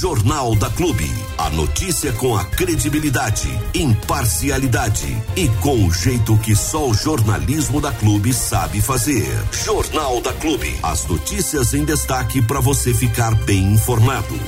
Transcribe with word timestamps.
Jornal 0.00 0.54
da 0.54 0.70
Clube. 0.70 1.10
A 1.36 1.50
notícia 1.50 2.12
com 2.12 2.36
a 2.36 2.44
credibilidade, 2.44 3.48
imparcialidade 3.74 5.08
e 5.34 5.48
com 5.60 5.88
o 5.88 5.92
jeito 5.92 6.38
que 6.38 6.54
só 6.54 6.88
o 6.88 6.94
jornalismo 6.94 7.80
da 7.80 7.90
Clube 7.90 8.32
sabe 8.32 8.80
fazer. 8.80 9.26
Jornal 9.50 10.20
da 10.20 10.32
Clube. 10.34 10.72
As 10.84 11.04
notícias 11.08 11.74
em 11.74 11.84
destaque 11.84 12.40
para 12.40 12.60
você 12.60 12.94
ficar 12.94 13.34
bem 13.44 13.72
informado. 13.72 14.38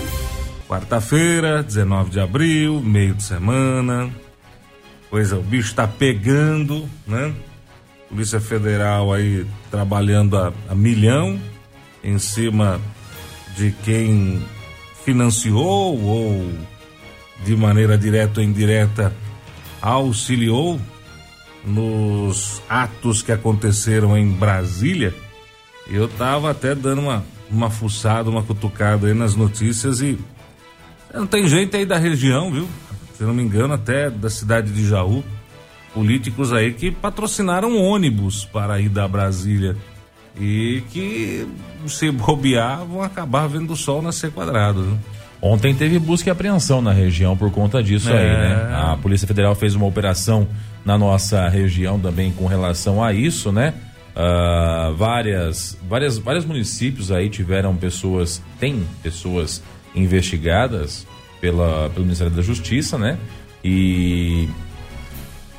Quarta-feira, 0.68 1.64
19 1.64 2.10
de 2.10 2.20
abril, 2.20 2.80
meio 2.80 3.14
de 3.14 3.24
semana. 3.24 4.08
Pois 5.10 5.32
é, 5.32 5.34
o 5.34 5.42
bicho 5.42 5.74
tá 5.74 5.88
pegando, 5.88 6.88
né? 7.08 7.34
Polícia 8.08 8.40
Federal 8.40 9.12
aí 9.12 9.44
trabalhando 9.68 10.38
a, 10.38 10.52
a 10.68 10.76
milhão 10.76 11.40
em 12.04 12.20
cima 12.20 12.80
de 13.56 13.72
quem 13.82 14.40
financiou 15.04 16.00
ou 16.00 16.52
de 17.44 17.56
maneira 17.56 17.96
direta 17.96 18.40
ou 18.40 18.46
indireta 18.46 19.14
auxiliou 19.80 20.80
nos 21.64 22.62
atos 22.68 23.22
que 23.22 23.32
aconteceram 23.32 24.16
em 24.16 24.28
Brasília. 24.30 25.14
Eu 25.88 26.08
tava 26.08 26.50
até 26.50 26.74
dando 26.74 27.02
uma, 27.02 27.24
uma 27.50 27.70
fuçada, 27.70 28.30
uma 28.30 28.42
cutucada 28.42 29.06
aí 29.06 29.14
nas 29.14 29.34
notícias 29.34 30.00
e 30.00 30.18
não 31.12 31.26
tem 31.26 31.48
gente 31.48 31.76
aí 31.76 31.84
da 31.84 31.98
região, 31.98 32.52
viu? 32.52 32.68
Se 33.16 33.24
não 33.24 33.34
me 33.34 33.42
engano, 33.42 33.74
até 33.74 34.08
da 34.08 34.30
cidade 34.30 34.70
de 34.72 34.86
Jaú 34.86 35.24
políticos 35.94 36.52
aí 36.52 36.72
que 36.72 36.90
patrocinaram 36.90 37.76
ônibus 37.76 38.44
para 38.44 38.80
ir 38.80 38.88
da 38.88 39.06
Brasília 39.08 39.76
e 40.38 40.82
que 40.90 41.46
se 41.88 42.10
bobear 42.10 42.84
vão 42.84 43.02
acabar 43.02 43.46
vendo 43.46 43.72
o 43.72 43.76
sol 43.76 44.02
nascer 44.02 44.30
quadrado. 44.30 44.98
Ontem 45.42 45.74
teve 45.74 45.98
busca 45.98 46.28
e 46.28 46.32
apreensão 46.32 46.82
na 46.82 46.92
região 46.92 47.36
por 47.36 47.50
conta 47.50 47.82
disso 47.82 48.10
é. 48.10 48.18
aí, 48.18 48.28
né? 48.28 48.74
A 48.74 48.96
Polícia 48.96 49.26
Federal 49.26 49.54
fez 49.54 49.74
uma 49.74 49.86
operação 49.86 50.46
na 50.84 50.98
nossa 50.98 51.48
região 51.48 51.98
também 51.98 52.30
com 52.30 52.46
relação 52.46 53.02
a 53.02 53.12
isso, 53.12 53.50
né? 53.50 53.72
Uh, 54.10 54.94
várias, 54.96 55.78
várias, 55.88 56.18
vários 56.18 56.44
municípios 56.44 57.10
aí 57.10 57.30
tiveram 57.30 57.74
pessoas, 57.74 58.42
tem 58.58 58.84
pessoas 59.02 59.62
investigadas 59.94 61.06
pela, 61.40 61.88
pelo 61.90 62.04
Ministério 62.04 62.32
da 62.34 62.42
Justiça, 62.42 62.98
né? 62.98 63.16
E 63.64 64.48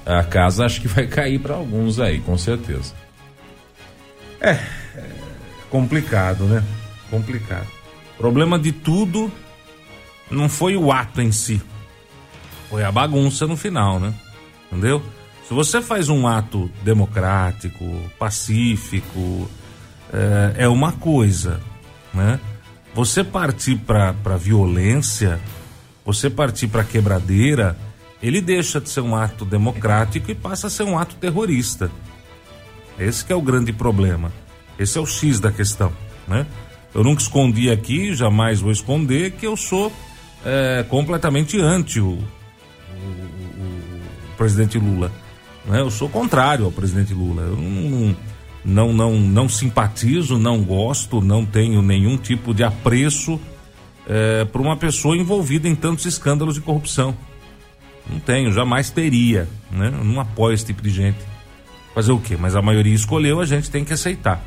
a 0.06 0.24
casa 0.24 0.66
acho 0.66 0.82
que 0.82 0.88
vai 0.88 1.08
cair 1.08 1.40
para 1.40 1.56
alguns 1.56 2.00
aí, 2.00 2.20
com 2.20 2.38
certeza. 2.38 2.94
É, 4.40 4.52
é 4.52 4.60
complicado, 5.72 6.44
né? 6.44 6.64
Complicado. 7.10 7.68
Problema 8.18 8.60
de 8.60 8.72
tudo 8.72 9.32
não 10.30 10.48
foi 10.48 10.76
o 10.76 10.92
ato 10.92 11.22
em 11.22 11.32
si, 11.32 11.62
foi 12.70 12.84
a 12.84 12.92
bagunça 12.92 13.48
no 13.48 13.58
final, 13.58 14.00
né? 14.00 14.14
Entendeu? 14.68 15.02
Se 15.48 15.54
você 15.54 15.82
faz 15.82 16.08
um 16.08 16.28
ato 16.28 16.70
democrático, 16.84 17.86
pacífico, 18.20 19.50
é, 20.14 20.64
é 20.64 20.68
uma 20.68 20.92
coisa, 20.92 21.60
né? 22.14 22.40
Você 22.94 23.24
partir 23.24 23.78
para 23.78 24.38
violência, 24.38 25.40
você 26.06 26.30
partir 26.30 26.68
para 26.68 26.84
quebradeira, 26.84 27.78
ele 28.22 28.40
deixa 28.40 28.80
de 28.80 28.90
ser 28.90 29.02
um 29.02 29.16
ato 29.16 29.46
democrático 29.46 30.30
e 30.30 30.36
passa 30.36 30.68
a 30.68 30.70
ser 30.70 30.84
um 30.84 30.98
ato 30.98 31.16
terrorista. 31.16 31.90
Esse 33.00 33.32
é 33.32 33.36
o 33.36 33.42
grande 33.42 33.74
problema. 33.74 34.32
Esse 34.82 34.98
é 34.98 35.02
o 35.02 35.06
X 35.06 35.40
da 35.40 35.52
questão, 35.52 35.94
né? 36.28 36.48
Eu 36.94 37.04
nunca 37.04 37.22
escondi 37.22 37.70
aqui, 37.70 38.16
jamais 38.16 38.60
vou 38.60 38.72
esconder 38.72 39.32
que 39.32 39.46
eu 39.46 39.56
sou 39.56 39.94
é, 40.44 40.84
completamente 40.90 41.62
anti 41.62 42.00
o, 42.00 42.08
o, 42.08 42.16
o, 42.16 44.36
presidente 44.36 44.80
Lula. 44.80 45.12
Né? 45.66 45.82
Eu 45.82 45.92
sou 45.92 46.10
contrário 46.10 46.66
ao 46.66 46.72
presidente 46.72 47.14
Lula. 47.14 47.44
Eu 47.44 47.56
não, 47.56 48.16
não, 48.66 48.94
não, 48.94 49.20
não 49.20 49.48
simpatizo, 49.48 50.40
não 50.40 50.64
gosto, 50.64 51.22
não 51.22 51.46
tenho 51.46 51.84
nenhum 51.84 52.18
tipo 52.18 52.52
de 52.52 52.64
apreço 52.64 53.40
é, 54.08 54.46
por 54.46 54.62
uma 54.62 54.76
pessoa 54.76 55.16
envolvida 55.16 55.70
em 55.70 55.76
tantos 55.76 56.06
escândalos 56.06 56.56
de 56.56 56.62
corrupção. 56.62 57.16
Não 58.10 58.20
tenho, 58.20 58.52
jamais 58.52 58.90
teria, 58.90 59.48
né? 59.72 59.94
Eu 59.94 60.04
não 60.04 60.20
apoio 60.20 60.56
esse 60.56 60.66
tipo 60.66 60.82
de 60.82 60.90
gente. 60.90 61.20
Fazer 61.94 62.12
o 62.12 62.20
quê? 62.20 62.36
Mas 62.36 62.56
a 62.56 62.64
maioria 62.64 62.96
escolheu, 62.96 63.40
a 63.40 63.46
gente 63.46 63.70
tem 63.70 63.86
que 63.86 63.94
aceitar. 63.94 64.44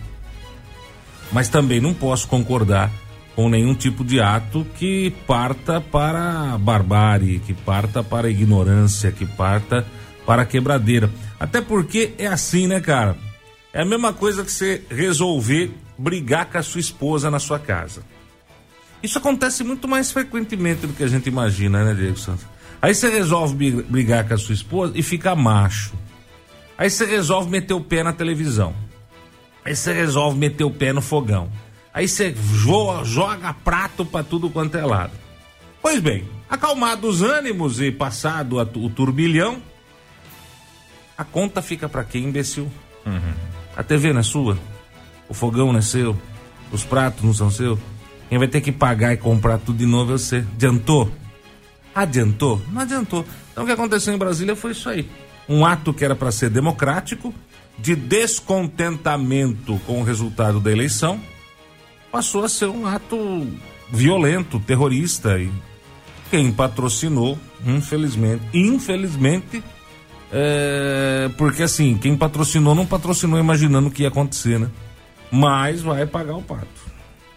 Mas 1.34 1.48
também 1.48 1.80
não 1.80 1.92
posso 1.92 2.28
concordar 2.28 2.92
com 3.34 3.48
nenhum 3.48 3.74
tipo 3.74 4.04
de 4.04 4.20
ato 4.20 4.64
que 4.76 5.10
parta 5.26 5.80
para 5.80 6.56
barbárie, 6.56 7.40
que 7.40 7.52
parta 7.52 8.04
para 8.04 8.30
ignorância, 8.30 9.10
que 9.10 9.26
parta 9.26 9.84
para 10.24 10.46
quebradeira. 10.46 11.10
Até 11.38 11.60
porque 11.60 12.14
é 12.18 12.28
assim, 12.28 12.68
né, 12.68 12.80
cara? 12.80 13.16
É 13.72 13.82
a 13.82 13.84
mesma 13.84 14.12
coisa 14.12 14.44
que 14.44 14.52
você 14.52 14.84
resolver 14.88 15.72
brigar 15.98 16.46
com 16.46 16.58
a 16.58 16.62
sua 16.62 16.80
esposa 16.80 17.28
na 17.32 17.40
sua 17.40 17.58
casa. 17.58 18.02
Isso 19.02 19.18
acontece 19.18 19.64
muito 19.64 19.88
mais 19.88 20.12
frequentemente 20.12 20.86
do 20.86 20.92
que 20.92 21.02
a 21.02 21.08
gente 21.08 21.28
imagina, 21.28 21.84
né, 21.84 21.94
Diego 21.94 22.16
Santos? 22.16 22.46
Aí 22.80 22.94
você 22.94 23.10
resolve 23.10 23.82
brigar 23.82 24.28
com 24.28 24.34
a 24.34 24.38
sua 24.38 24.54
esposa 24.54 24.92
e 24.94 25.02
fica 25.02 25.34
macho. 25.34 25.94
Aí 26.78 26.88
você 26.88 27.04
resolve 27.04 27.50
meter 27.50 27.74
o 27.74 27.80
pé 27.80 28.04
na 28.04 28.12
televisão. 28.12 28.72
Aí 29.64 29.74
você 29.74 29.92
resolve 29.92 30.38
meter 30.38 30.64
o 30.64 30.70
pé 30.70 30.92
no 30.92 31.00
fogão. 31.00 31.50
Aí 31.92 32.06
você 32.06 32.34
joga, 32.52 33.04
joga 33.04 33.54
prato 33.54 34.04
para 34.04 34.24
tudo 34.24 34.50
quanto 34.50 34.76
é 34.76 34.84
lado. 34.84 35.12
Pois 35.80 36.00
bem, 36.00 36.28
acalmados 36.48 37.20
os 37.20 37.22
ânimos 37.22 37.80
e 37.80 37.92
passado 37.92 38.58
o 38.58 38.90
turbilhão, 38.90 39.62
a 41.16 41.24
conta 41.24 41.62
fica 41.62 41.88
para 41.88 42.04
quem, 42.04 42.24
imbecil? 42.24 42.70
Uhum. 43.06 43.34
A 43.76 43.82
TV 43.82 44.12
não 44.12 44.20
é 44.20 44.22
sua, 44.22 44.58
o 45.28 45.34
fogão 45.34 45.72
não 45.72 45.78
é 45.78 45.82
seu, 45.82 46.16
os 46.72 46.84
pratos 46.84 47.22
não 47.22 47.32
são 47.32 47.50
seus. 47.50 47.78
Quem 48.28 48.38
vai 48.38 48.48
ter 48.48 48.60
que 48.60 48.72
pagar 48.72 49.12
e 49.12 49.16
comprar 49.16 49.58
tudo 49.58 49.78
de 49.78 49.86
novo 49.86 50.14
é 50.14 50.18
você. 50.18 50.38
Adiantou? 50.38 51.12
Adiantou? 51.94 52.60
Não 52.72 52.82
adiantou. 52.82 53.24
Então 53.52 53.62
o 53.62 53.66
que 53.66 53.72
aconteceu 53.72 54.12
em 54.12 54.18
Brasília 54.18 54.56
foi 54.56 54.72
isso 54.72 54.88
aí. 54.88 55.08
Um 55.48 55.64
ato 55.64 55.92
que 55.92 56.04
era 56.04 56.16
para 56.16 56.32
ser 56.32 56.50
democrático, 56.50 57.32
de 57.78 57.94
descontentamento 57.96 59.80
com 59.86 60.00
o 60.00 60.04
resultado 60.04 60.60
da 60.60 60.70
eleição, 60.70 61.20
passou 62.10 62.44
a 62.44 62.48
ser 62.48 62.66
um 62.66 62.86
ato 62.86 63.46
violento, 63.90 64.60
terrorista. 64.60 65.38
E 65.38 65.50
quem 66.30 66.52
patrocinou, 66.52 67.38
infelizmente, 67.66 68.42
infelizmente, 68.52 69.62
é, 70.32 71.30
porque 71.36 71.62
assim, 71.62 71.96
quem 71.96 72.16
patrocinou 72.16 72.74
não 72.74 72.86
patrocinou 72.86 73.38
imaginando 73.38 73.88
o 73.88 73.90
que 73.90 74.02
ia 74.02 74.08
acontecer, 74.08 74.58
né? 74.58 74.68
Mas 75.30 75.80
vai 75.80 76.06
pagar 76.06 76.36
o 76.36 76.42
pato. 76.42 76.66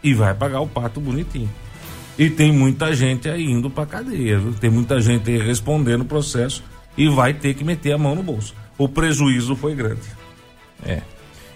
E 0.04 0.14
vai 0.14 0.34
pagar 0.34 0.62
o 0.62 0.68
pato 0.68 1.00
bonitinho. 1.00 1.50
E 2.18 2.30
tem 2.30 2.52
muita 2.52 2.96
gente 2.96 3.30
aí 3.30 3.44
indo 3.44 3.70
pra 3.70 3.86
cadeia, 3.86 4.40
viu? 4.40 4.54
Tem 4.54 4.70
muita 4.70 5.00
gente 5.00 5.30
aí 5.30 5.38
respondendo 5.38 6.02
o 6.02 6.06
processo 6.06 6.64
e 6.98 7.08
vai 7.08 7.34
ter 7.34 7.54
que 7.54 7.64
meter 7.64 7.92
a 7.92 7.98
mão 7.98 8.16
no 8.16 8.24
bolso. 8.24 8.56
O 8.78 8.90
prejuízo 8.90 9.56
foi 9.56 9.76
grande. 9.76 10.17
É. 10.86 11.02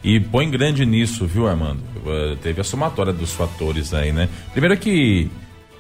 E 0.04 0.20
põe 0.20 0.50
grande 0.50 0.86
nisso, 0.86 1.26
viu, 1.28 1.48
Armando? 1.48 1.82
Uh, 1.98 2.36
teve 2.38 2.60
a 2.60 2.64
somatória 2.64 3.14
dos 3.14 3.34
fatores 3.34 3.94
aí, 3.94 4.12
né? 4.12 4.28
Primeiro 4.52 4.76
que 4.78 5.30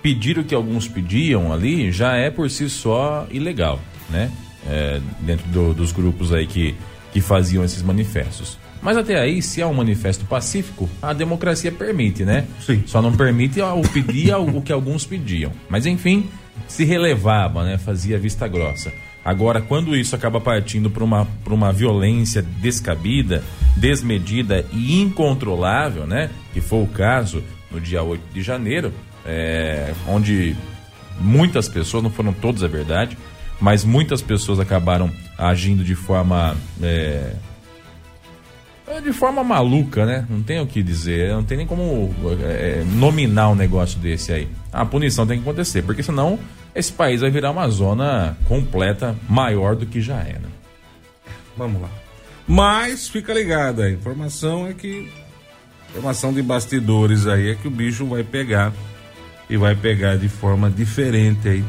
pedir 0.02 0.38
o 0.38 0.44
que 0.44 0.53
alguns 0.53 0.88
pediam 0.88 1.51
ali 1.51 1.91
já 1.91 2.16
é 2.16 2.30
por 2.30 2.50
si 2.50 2.69
só 2.69 3.28
ilegal, 3.31 3.80
né? 4.09 4.31
É, 4.68 5.01
dentro 5.22 5.47
do, 5.47 5.74
dos 5.74 5.91
grupos 5.91 6.31
aí 6.31 6.46
que, 6.46 6.75
que 7.12 7.19
faziam 7.19 7.63
esses 7.63 7.81
manifestos. 7.81 8.59
Mas 8.81 8.97
até 8.97 9.19
aí, 9.19 9.41
se 9.41 9.62
é 9.62 9.66
um 9.66 9.74
manifesto 9.74 10.25
pacífico, 10.25 10.90
a 11.01 11.13
democracia 11.13 11.72
permite, 11.72 12.25
né? 12.25 12.46
Sim. 12.59 12.84
Só 12.85 13.01
não 13.01 13.16
permite 13.16 13.62
o 13.62 13.81
pedir 13.81 14.34
o 14.35 14.62
que 14.62 14.72
alguns 14.72 15.06
pediam. 15.06 15.51
Mas 15.69 15.85
enfim, 15.85 16.30
se 16.68 16.83
relevava, 16.83 17.63
né? 17.63 17.77
Fazia 17.77 18.18
vista 18.18 18.48
grossa. 18.48 18.92
Agora, 19.23 19.62
quando 19.62 19.95
isso 19.95 20.15
acaba 20.15 20.41
partindo 20.41 20.89
para 20.89 21.03
uma, 21.03 21.27
uma 21.47 21.71
violência 21.71 22.41
descabida, 22.41 23.44
desmedida 23.77 24.65
e 24.73 25.00
incontrolável, 25.00 26.07
né? 26.07 26.29
Que 26.53 26.59
foi 26.59 26.83
o 26.83 26.88
caso 26.88 27.44
no 27.69 27.79
dia 27.79 28.01
8 28.01 28.21
de 28.33 28.41
janeiro, 28.41 28.91
é, 29.25 29.94
onde 30.07 30.56
muitas 31.19 31.69
pessoas, 31.69 32.03
não 32.03 32.09
foram 32.09 32.33
todas 32.33 32.63
é 32.63 32.68
verdade, 32.68 33.18
mas 33.59 33.85
muitas 33.85 34.21
pessoas 34.23 34.59
acabaram 34.59 35.12
agindo 35.38 35.83
de 35.83 35.94
forma. 35.94 36.57
É, 36.81 37.33
de 39.03 39.13
forma 39.13 39.44
maluca, 39.44 40.06
né? 40.06 40.25
Não 40.29 40.41
tem 40.41 40.59
o 40.59 40.67
que 40.67 40.83
dizer, 40.83 41.31
não 41.31 41.44
tem 41.44 41.57
nem 41.57 41.67
como 41.67 42.13
é, 42.41 42.83
nominar 42.95 43.50
um 43.50 43.56
negócio 43.56 44.00
desse 44.00 44.33
aí. 44.33 44.50
A 44.74 44.83
punição 44.83 45.25
tem 45.25 45.38
que 45.38 45.47
acontecer, 45.47 45.83
porque 45.83 46.03
senão 46.03 46.38
esse 46.73 46.91
país 46.91 47.21
vai 47.21 47.29
virar 47.29 47.51
uma 47.51 47.68
zona 47.69 48.38
completa 48.47 49.15
maior 49.27 49.75
do 49.75 49.85
que 49.85 50.01
já 50.01 50.19
é, 50.19 50.33
né? 50.33 50.50
Vamos 51.57 51.81
lá. 51.81 51.89
Mas 52.47 53.07
fica 53.07 53.33
ligado, 53.33 53.81
a 53.81 53.91
informação 53.91 54.68
é 54.68 54.73
que 54.73 55.12
informação 55.89 56.33
de 56.33 56.41
bastidores 56.41 57.27
aí 57.27 57.50
é 57.50 57.56
que 57.56 57.68
o 57.68 57.71
bicho 57.71 58.06
vai 58.06 58.23
pegar 58.23 58.73
e 59.50 59.57
vai 59.57 59.75
pegar 59.75 60.15
de 60.15 60.29
forma 60.29 60.69
diferente 60.69 61.47
aí 61.50 61.63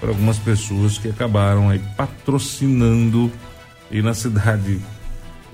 para 0.00 0.10
algumas 0.10 0.38
pessoas 0.38 0.98
que 0.98 1.08
acabaram 1.08 1.68
aí 1.68 1.80
patrocinando 1.96 3.30
e 3.90 4.02
na 4.02 4.14
cidade 4.14 4.80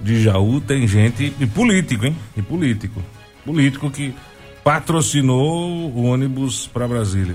de 0.02 0.22
Jaú 0.22 0.60
tem 0.60 0.86
gente 0.86 1.32
e 1.38 1.46
político, 1.46 2.04
hein? 2.04 2.16
E 2.36 2.42
político. 2.42 3.02
Político 3.44 3.90
que 3.90 4.14
patrocinou 4.62 5.90
o 5.90 6.04
ônibus 6.04 6.66
para 6.66 6.86
Brasília. 6.86 7.34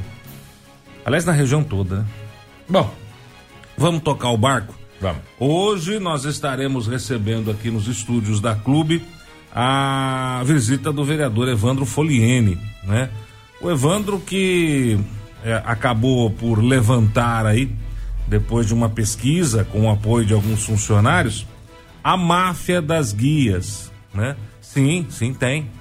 Aliás, 1.07 1.23
na 1.23 1.31
região 1.31 1.63
toda, 1.63 1.99
né? 1.99 2.05
Bom, 2.67 2.93
vamos 3.77 4.03
tocar 4.03 4.29
o 4.31 4.37
barco? 4.37 4.75
Vamos. 4.99 5.21
Hoje 5.39 5.99
nós 5.99 6.25
estaremos 6.25 6.85
recebendo 6.85 7.49
aqui 7.49 7.71
nos 7.71 7.87
estúdios 7.87 8.41
da 8.41 8.55
Clube 8.55 9.01
a 9.55 10.41
visita 10.45 10.91
do 10.91 11.05
vereador 11.05 11.47
Evandro 11.47 11.85
Foliene, 11.85 12.59
né? 12.83 13.09
O 13.61 13.71
Evandro 13.71 14.19
que 14.19 14.99
é, 15.45 15.53
acabou 15.63 16.29
por 16.29 16.61
levantar 16.61 17.45
aí, 17.45 17.71
depois 18.27 18.67
de 18.67 18.73
uma 18.73 18.89
pesquisa 18.89 19.63
com 19.63 19.83
o 19.83 19.89
apoio 19.89 20.25
de 20.25 20.33
alguns 20.33 20.65
funcionários, 20.65 21.47
a 22.03 22.17
máfia 22.17 22.81
das 22.81 23.13
guias, 23.13 23.93
né? 24.13 24.35
Sim, 24.59 25.07
sim, 25.09 25.33
tem. 25.33 25.71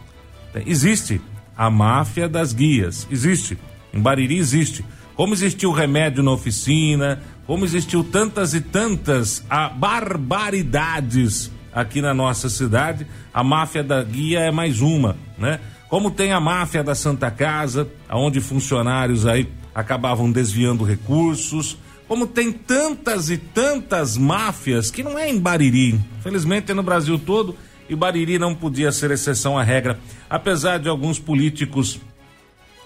tem. 0.52 0.62
Existe 0.68 1.20
a 1.56 1.68
máfia 1.68 2.28
das 2.28 2.52
guias, 2.52 3.08
existe. 3.10 3.58
Em 3.92 3.98
Bariri 3.98 4.38
existe. 4.38 4.84
Como 5.16 5.32
existiu 5.32 5.72
remédio 5.72 6.22
na 6.22 6.30
oficina, 6.30 7.22
como 7.46 7.64
existiu 7.64 8.04
tantas 8.04 8.52
e 8.52 8.60
tantas 8.60 9.42
a 9.48 9.70
barbaridades 9.70 11.50
aqui 11.72 12.02
na 12.02 12.12
nossa 12.12 12.50
cidade, 12.50 13.06
a 13.32 13.42
máfia 13.42 13.82
da 13.82 14.02
guia 14.02 14.40
é 14.40 14.50
mais 14.50 14.82
uma, 14.82 15.16
né? 15.38 15.58
Como 15.88 16.10
tem 16.10 16.32
a 16.32 16.40
máfia 16.40 16.84
da 16.84 16.94
Santa 16.94 17.30
Casa, 17.30 17.88
onde 18.10 18.40
funcionários 18.40 19.24
aí 19.26 19.48
acabavam 19.74 20.30
desviando 20.30 20.84
recursos, 20.84 21.78
como 22.06 22.26
tem 22.26 22.52
tantas 22.52 23.30
e 23.30 23.38
tantas 23.38 24.18
máfias 24.18 24.90
que 24.90 25.02
não 25.02 25.18
é 25.18 25.30
em 25.30 25.38
Bariri, 25.40 25.98
felizmente 26.22 26.70
é 26.70 26.74
no 26.74 26.82
Brasil 26.82 27.18
todo 27.18 27.56
e 27.88 27.94
Bariri 27.94 28.38
não 28.38 28.54
podia 28.54 28.92
ser 28.92 29.10
exceção 29.10 29.58
à 29.58 29.62
regra, 29.62 29.98
apesar 30.28 30.78
de 30.78 30.88
alguns 30.88 31.18
políticos 31.18 32.00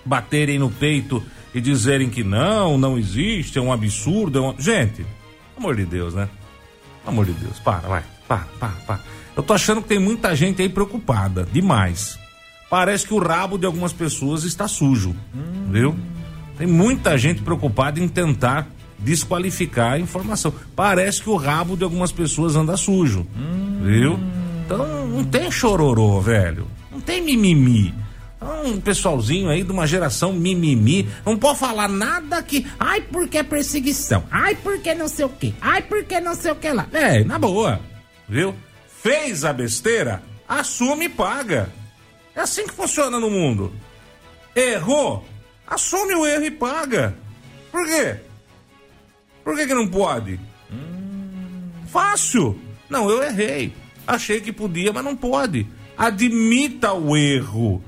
baterem 0.05 0.59
no 0.59 0.71
peito 0.71 1.23
e 1.55 1.61
dizerem 1.61 2.09
que 2.09 2.23
não, 2.23 2.79
não 2.79 2.99
existe, 2.99 3.59
é 3.59 3.63
um 3.63 3.73
absurdo. 3.73 4.39
É 4.39 4.43
um... 4.43 4.55
Gente, 4.59 5.05
amor 5.57 5.77
de 5.77 5.85
Deus, 5.85 6.15
né? 6.15 6.29
Amor 7.07 7.27
de 7.27 7.33
Deus, 7.33 7.59
para, 7.59 7.89
vai, 7.89 8.05
para, 8.29 8.47
para, 8.59 8.69
para. 8.87 9.01
Eu 9.37 9.43
tô 9.43 9.53
achando 9.53 9.83
que 9.83 9.89
tem 9.89 9.99
muita 9.99 10.35
gente 10.35 10.61
aí 10.63 10.69
preocupada, 10.69 11.47
demais. 11.51 12.19
Parece 12.69 13.07
que 13.07 13.15
o 13.15 13.19
rabo 13.19 13.59
de 13.59 13.67
algumas 13.67 13.93
pessoas 13.93 14.45
está 14.45 14.69
sujo, 14.69 15.15
hum. 15.35 15.69
viu? 15.71 15.97
Tem 16.57 16.67
muita 16.67 17.17
gente 17.19 17.43
preocupada 17.43 17.99
em 17.99 18.07
tentar 18.07 18.69
desqualificar 18.99 19.95
a 19.95 19.99
informação. 19.99 20.53
Parece 20.77 21.23
que 21.23 21.31
o 21.31 21.37
rabo 21.37 21.77
de 21.77 21.83
algumas 21.83 22.13
pessoas 22.13 22.55
anda 22.55 22.77
sujo, 22.77 23.27
hum. 23.37 23.81
viu? 23.83 24.21
Então 24.65 25.07
não 25.09 25.25
tem 25.25 25.51
chororô, 25.51 26.21
velho. 26.21 26.67
Não 26.93 27.01
tem 27.01 27.23
mimimi 27.23 27.95
um 28.41 28.81
pessoalzinho 28.81 29.51
aí 29.51 29.63
de 29.63 29.71
uma 29.71 29.87
geração 29.87 30.33
mimimi, 30.33 31.09
não 31.27 31.37
pode 31.37 31.59
falar 31.59 31.89
nada 31.89 32.43
que, 32.43 32.67
ai, 32.79 33.03
porque 33.03 33.39
é 33.39 33.43
perseguição, 33.43 34.25
ai, 34.31 34.55
porque 34.57 34.95
não 34.95 35.09
sei 35.09 35.25
o 35.27 35.29
que, 35.29 35.55
ai, 35.61 35.83
porque 35.83 36.21
não 36.21 36.35
sei 36.35 36.51
o 36.53 36.57
que 36.57 36.71
lá. 36.73 36.87
É, 36.93 37.23
na 37.23 37.39
boa, 37.39 37.81
viu? 38.29 38.55
Fez 39.03 39.45
a 39.45 39.53
besteira, 39.53 40.23
assume 40.49 41.07
e 41.07 41.09
paga. 41.09 41.71
É 42.35 42.41
assim 42.41 42.67
que 42.67 42.75
funciona 42.75 43.21
no 43.21 43.31
mundo. 43.31 43.73
Errou, 44.55 45.25
assume 45.67 46.15
o 46.15 46.27
erro 46.27 46.45
e 46.45 46.51
paga. 46.51 47.15
Por 47.71 47.87
quê? 47.87 48.17
Por 49.45 49.57
que, 49.57 49.67
que 49.67 49.75
não 49.75 49.89
pode? 49.89 50.41
Hum... 50.73 51.71
Fácil. 51.87 52.59
Não, 52.89 53.09
eu 53.09 53.23
errei. 53.23 53.73
Achei 54.07 54.41
que 54.41 54.53
podia, 54.53 54.93
mas 54.93 55.05
não 55.05 55.17
pode. 55.17 55.67
Admita 55.97 56.93
o 56.93 57.17
erro 57.17 57.83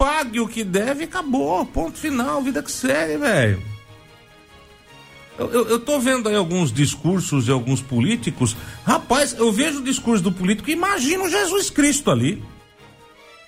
pague 0.00 0.40
o 0.40 0.48
que 0.48 0.64
deve 0.64 1.02
e 1.02 1.04
acabou. 1.04 1.66
Ponto 1.66 1.98
final, 1.98 2.40
vida 2.40 2.62
que 2.62 2.72
segue, 2.72 3.18
velho. 3.18 3.62
Eu, 5.38 5.52
eu, 5.52 5.68
eu, 5.68 5.78
tô 5.78 6.00
vendo 6.00 6.26
aí 6.26 6.34
alguns 6.34 6.72
discursos 6.72 7.44
de 7.44 7.50
alguns 7.50 7.82
políticos. 7.82 8.56
Rapaz, 8.84 9.34
eu 9.38 9.52
vejo 9.52 9.80
o 9.80 9.84
discurso 9.84 10.24
do 10.24 10.32
político 10.32 10.70
e 10.70 10.72
imagino 10.72 11.28
Jesus 11.28 11.68
Cristo 11.68 12.10
ali. 12.10 12.42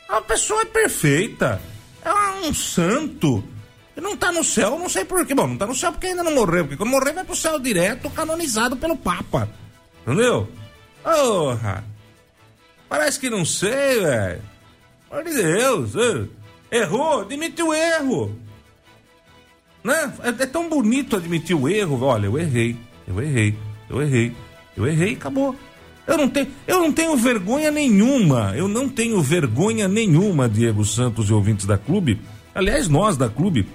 A 0.07 0.21
pessoa 0.21 0.61
é 0.61 0.67
perfeita. 0.67 1.59
É 2.05 2.13
um 2.47 2.53
santo. 2.53 3.43
Não 3.97 4.17
tá 4.17 4.31
no 4.31 4.45
céu, 4.45 4.79
não 4.79 4.91
sei 4.91 5.07
porquê. 5.07 5.35
Bom, 5.35 5.47
não 5.47 5.57
tá 5.57 5.67
no 5.67 5.75
céu 5.75 5.91
porque 5.93 6.09
ainda 6.09 6.23
não 6.23 6.35
morreu. 6.35 6.65
Porque 6.65 6.77
quando 6.77 6.91
morrer 6.91 7.13
vai 7.13 7.25
pro 7.25 7.37
céu 7.37 7.59
direto, 7.59 8.11
canonizado 8.11 8.77
pelo 8.77 8.97
Papa. 8.97 9.49
Entendeu? 10.03 10.49
Porra. 11.03 11.85
Parece 12.89 13.19
que 13.19 13.31
não 13.31 13.45
sei, 13.45 14.01
velho. 14.01 14.43
Por 15.09 15.25
Deus. 15.25 15.93
Errou, 16.73 17.21
admite 17.21 17.63
o 17.63 17.75
erro. 17.75 18.35
Né? 19.85 20.13
É, 20.23 20.29
é, 20.29 20.47
tão 20.47 20.71
bonito 20.71 21.17
admitir 21.17 21.55
o 21.55 21.69
erro. 21.69 22.03
Olha, 22.03 22.27
eu 22.27 22.39
errei, 22.39 22.75
eu 23.07 23.21
errei, 23.21 23.55
eu 23.91 24.01
errei, 24.01 24.33
eu 24.75 24.87
errei 24.87 25.11
e 25.11 25.17
acabou. 25.17 25.55
Eu 26.07 26.17
não, 26.17 26.29
tenho, 26.29 26.49
eu 26.67 26.81
não 26.81 26.91
tenho 26.91 27.15
vergonha 27.17 27.71
nenhuma, 27.71 28.55
eu 28.57 28.67
não 28.67 28.89
tenho 28.89 29.21
vergonha 29.21 29.87
nenhuma, 29.87 30.49
Diego 30.49 30.85
Santos 30.85 31.29
e 31.29 31.33
ouvintes 31.33 31.67
da 31.67 31.77
clube. 31.77 32.21
Aliás, 32.55 32.89
nós 32.89 33.17
da 33.17 33.29
clube 33.29 33.69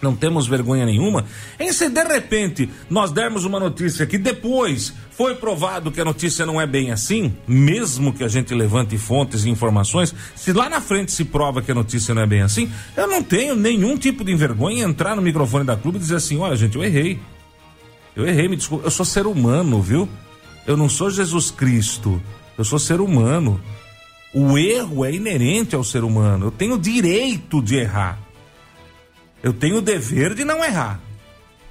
não 0.00 0.14
temos 0.14 0.46
vergonha 0.46 0.86
nenhuma 0.86 1.24
em 1.58 1.72
se 1.72 1.88
de 1.88 2.02
repente 2.04 2.70
nós 2.88 3.10
dermos 3.10 3.44
uma 3.44 3.58
notícia 3.58 4.06
que 4.06 4.16
depois 4.16 4.94
foi 5.10 5.34
provado 5.34 5.90
que 5.90 6.00
a 6.00 6.04
notícia 6.04 6.46
não 6.46 6.60
é 6.60 6.66
bem 6.66 6.92
assim, 6.92 7.34
mesmo 7.46 8.12
que 8.12 8.22
a 8.22 8.28
gente 8.28 8.54
levante 8.54 8.96
fontes 8.96 9.44
e 9.44 9.50
informações, 9.50 10.14
se 10.36 10.52
lá 10.52 10.68
na 10.68 10.80
frente 10.80 11.10
se 11.10 11.24
prova 11.24 11.60
que 11.60 11.72
a 11.72 11.74
notícia 11.74 12.14
não 12.14 12.22
é 12.22 12.26
bem 12.26 12.42
assim, 12.42 12.70
eu 12.96 13.08
não 13.08 13.22
tenho 13.22 13.56
nenhum 13.56 13.96
tipo 13.96 14.24
de 14.24 14.34
vergonha 14.34 14.78
em 14.78 14.80
entrar 14.80 15.16
no 15.16 15.22
microfone 15.22 15.64
da 15.64 15.76
clube 15.76 15.98
e 15.98 16.00
dizer 16.00 16.16
assim: 16.16 16.38
olha, 16.38 16.56
gente, 16.56 16.76
eu 16.76 16.84
errei. 16.84 17.18
Eu 18.14 18.26
errei, 18.26 18.48
me 18.48 18.56
desculpa. 18.56 18.86
Eu 18.86 18.90
sou 18.90 19.04
ser 19.04 19.26
humano, 19.26 19.80
viu? 19.80 20.08
Eu 20.66 20.76
não 20.76 20.88
sou 20.88 21.10
Jesus 21.10 21.50
Cristo. 21.50 22.20
Eu 22.56 22.64
sou 22.64 22.78
ser 22.78 23.00
humano. 23.00 23.60
O 24.34 24.58
erro 24.58 25.04
é 25.04 25.12
inerente 25.12 25.74
ao 25.74 25.82
ser 25.82 26.04
humano. 26.04 26.46
Eu 26.46 26.50
tenho 26.50 26.78
direito 26.78 27.62
de 27.62 27.76
errar. 27.76 28.18
Eu 29.42 29.52
tenho 29.52 29.76
o 29.76 29.82
dever 29.82 30.34
de 30.34 30.44
não 30.44 30.64
errar, 30.64 31.00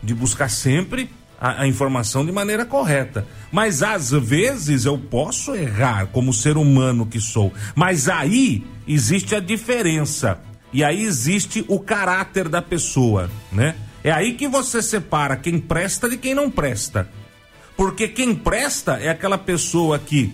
de 0.02 0.14
buscar 0.14 0.50
sempre 0.50 1.10
a, 1.40 1.64
a, 1.64 1.68
informação 1.68 2.26
de 2.26 2.32
maneira 2.32 2.66
correta. 2.66 3.28
Mas 3.52 3.84
às 3.84 4.12
vezes 4.12 4.86
eu 4.86 4.98
posso 4.98 5.56
errar 5.56 6.08
como 6.08 6.34
ser 6.34 6.58
humano 6.58 7.06
que 7.06 7.20
sou. 7.20 7.54
Mas 7.76 8.10
aí 8.10 8.66
existe 8.88 9.36
a 9.36 9.40
diferença. 9.40 10.40
E 10.74 10.84
aí 10.84 11.04
existe 11.04 11.64
o 11.68 11.80
caráter 11.80 12.50
da 12.50 12.62
pessoa, 12.62 13.30
né? 13.52 13.76
É 14.04 14.12
aí 14.12 14.34
que 14.34 14.48
você 14.48 14.82
separa 14.82 15.36
quem 15.36 15.60
presta 15.60 16.10
de 16.10 16.18
quem 16.18 16.34
não 16.34 16.50
presta. 16.50 17.10
Porque 17.76 18.08
quem 18.08 18.34
presta 18.34 18.94
é 18.94 19.10
aquela 19.10 19.38
pessoa 19.38 20.00
que 20.00 20.34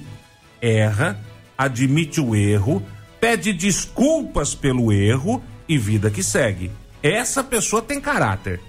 erra, 0.61 1.19
admite 1.57 2.21
o 2.21 2.35
erro, 2.35 2.83
pede 3.19 3.51
desculpas 3.51 4.55
pelo 4.55 4.91
erro 4.91 5.43
e 5.67 5.77
vida 5.77 6.09
que 6.09 6.23
segue. 6.23 6.71
Essa 7.03 7.43
pessoa 7.43 7.81
tem 7.81 7.99
caráter. 7.99 8.61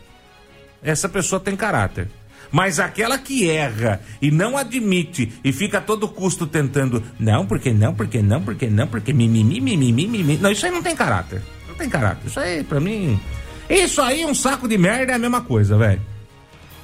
Essa 0.82 1.08
pessoa 1.08 1.40
tem 1.40 1.54
caráter. 1.54 2.10
Mas 2.50 2.78
aquela 2.78 3.16
que 3.16 3.48
erra 3.48 4.00
e 4.20 4.30
não 4.30 4.56
admite 4.56 5.32
e 5.42 5.52
fica 5.52 5.78
a 5.78 5.80
todo 5.80 6.08
custo 6.08 6.46
tentando, 6.46 7.02
não, 7.18 7.46
porque 7.46 7.72
não, 7.72 7.94
porque 7.94 8.20
não, 8.22 8.42
porque 8.42 8.66
não, 8.68 8.86
porque 8.86 9.12
mimimi, 9.12 9.60
mimimi, 9.60 10.06
mimimi. 10.06 10.36
Não, 10.36 10.50
isso 10.50 10.66
aí 10.66 10.72
não 10.72 10.82
tem 10.82 10.94
caráter. 10.94 11.42
Não 11.68 11.74
tem 11.74 11.88
caráter. 11.88 12.26
Isso 12.26 12.38
aí, 12.38 12.62
pra 12.62 12.78
mim. 12.78 13.18
Isso 13.68 14.02
aí, 14.02 14.24
um 14.24 14.34
saco 14.34 14.68
de 14.68 14.76
merda 14.76 15.12
é 15.12 15.14
a 15.14 15.18
mesma 15.18 15.40
coisa, 15.40 15.76
velho. 15.76 16.02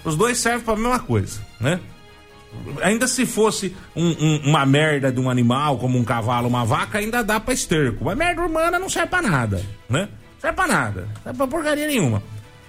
Os 0.04 0.16
dois 0.16 0.38
servem 0.38 0.64
pra 0.64 0.76
mesma 0.76 0.98
coisa, 0.98 1.40
né? 1.60 1.78
Ainda 2.82 3.06
se 3.06 3.26
fosse 3.26 3.76
um, 3.94 4.08
um, 4.08 4.40
uma 4.46 4.66
merda 4.66 5.12
de 5.12 5.20
um 5.20 5.30
animal, 5.30 5.78
como 5.78 5.98
um 5.98 6.04
cavalo, 6.04 6.48
uma 6.48 6.64
vaca, 6.64 6.98
ainda 6.98 7.22
dá 7.22 7.38
pra 7.38 7.54
esterco. 7.54 8.04
Mas 8.04 8.16
merda 8.16 8.42
humana 8.42 8.78
não 8.78 8.88
serve 8.88 9.08
pra 9.08 9.22
nada, 9.22 9.62
né? 9.88 10.08
Serve 10.40 10.56
pra 10.56 10.66
nada. 10.66 11.02
Não 11.02 11.22
serve 11.22 11.36
pra 11.38 11.46
porcaria 11.46 11.86
nenhuma. 11.86 12.22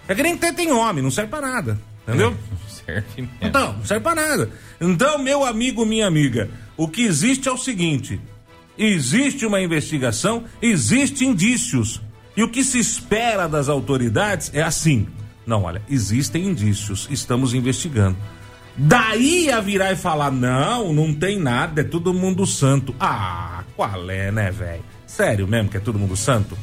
É 0.07 0.13
que 0.13 0.21
nem 0.21 0.37
teta 0.37 0.61
em 0.61 0.71
homem, 0.71 1.03
não 1.03 1.11
serve 1.11 1.29
pra 1.29 1.41
nada. 1.41 1.79
Entendeu? 2.07 2.35
serve 2.67 3.21
mesmo. 3.21 3.31
Então, 3.41 3.73
não 3.73 3.85
serve 3.85 4.03
pra 4.03 4.15
nada. 4.15 4.49
Então, 4.79 5.17
meu 5.17 5.45
amigo, 5.45 5.85
minha 5.85 6.07
amiga, 6.07 6.49
o 6.75 6.87
que 6.87 7.03
existe 7.03 7.47
é 7.47 7.51
o 7.51 7.57
seguinte: 7.57 8.19
existe 8.77 9.45
uma 9.45 9.61
investigação, 9.61 10.43
existem 10.61 11.29
indícios. 11.29 12.01
E 12.35 12.43
o 12.43 12.49
que 12.49 12.63
se 12.63 12.79
espera 12.79 13.47
das 13.47 13.69
autoridades 13.69 14.51
é 14.53 14.61
assim: 14.61 15.07
não, 15.45 15.63
olha, 15.63 15.81
existem 15.89 16.45
indícios, 16.45 17.07
estamos 17.11 17.53
investigando. 17.53 18.17
Daí 18.75 19.51
a 19.51 19.59
virar 19.59 19.91
e 19.91 19.95
falar: 19.95 20.31
não, 20.31 20.93
não 20.93 21.13
tem 21.13 21.37
nada, 21.39 21.81
é 21.81 21.83
todo 21.83 22.13
mundo 22.13 22.45
santo. 22.45 22.95
Ah, 22.99 23.63
qual 23.75 24.09
é, 24.09 24.31
né, 24.31 24.49
velho? 24.51 24.83
Sério 25.05 25.47
mesmo 25.47 25.69
que 25.69 25.77
é 25.77 25.79
todo 25.79 25.99
mundo 25.99 26.15
santo? 26.15 26.57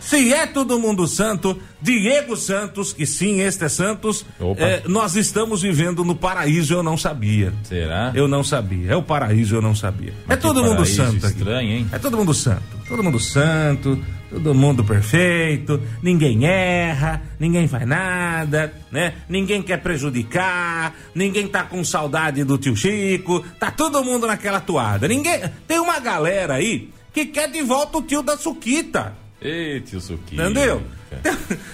Se 0.00 0.32
é 0.32 0.46
todo 0.46 0.78
mundo 0.78 1.06
santo, 1.06 1.60
Diego 1.80 2.36
Santos, 2.36 2.92
que 2.92 3.06
sim, 3.06 3.40
este 3.40 3.64
é 3.64 3.68
Santos, 3.68 4.24
é, 4.56 4.82
nós 4.88 5.14
estamos 5.14 5.62
vivendo 5.62 6.04
no 6.04 6.16
paraíso, 6.16 6.74
eu 6.74 6.82
não 6.82 6.96
sabia. 6.96 7.52
Será? 7.62 8.10
Eu 8.14 8.26
não 8.26 8.42
sabia. 8.42 8.92
É 8.92 8.96
o 8.96 9.02
paraíso, 9.02 9.54
eu 9.54 9.62
não 9.62 9.74
sabia. 9.74 10.12
Mas 10.26 10.38
é 10.38 10.40
todo 10.40 10.64
mundo 10.64 10.84
santo 10.86 11.26
estranho. 11.26 11.70
Hein? 11.70 11.86
É 11.92 11.98
todo 11.98 12.16
mundo 12.16 12.32
santo. 12.32 12.80
Todo 12.88 13.04
mundo 13.04 13.20
santo, 13.20 14.02
todo 14.30 14.54
mundo 14.54 14.82
perfeito, 14.82 15.80
ninguém 16.02 16.44
erra, 16.44 17.22
ninguém 17.38 17.68
faz 17.68 17.86
nada, 17.86 18.74
né? 18.90 19.14
Ninguém 19.28 19.62
quer 19.62 19.80
prejudicar, 19.80 20.94
ninguém 21.14 21.46
tá 21.46 21.62
com 21.62 21.84
saudade 21.84 22.42
do 22.42 22.58
tio 22.58 22.74
Chico, 22.74 23.44
tá 23.60 23.70
todo 23.70 24.02
mundo 24.02 24.26
naquela 24.26 24.60
toada. 24.60 25.06
Ninguém. 25.06 25.40
Tem 25.68 25.78
uma 25.78 26.00
galera 26.00 26.54
aí 26.54 26.90
que 27.12 27.26
quer 27.26 27.50
de 27.50 27.62
volta 27.62 27.98
o 27.98 28.02
tio 28.02 28.22
da 28.22 28.36
Suquita. 28.36 29.14
Ei, 29.40 29.80
tio 29.80 30.00
Suquita. 30.00 30.42
Entendeu? 30.42 30.82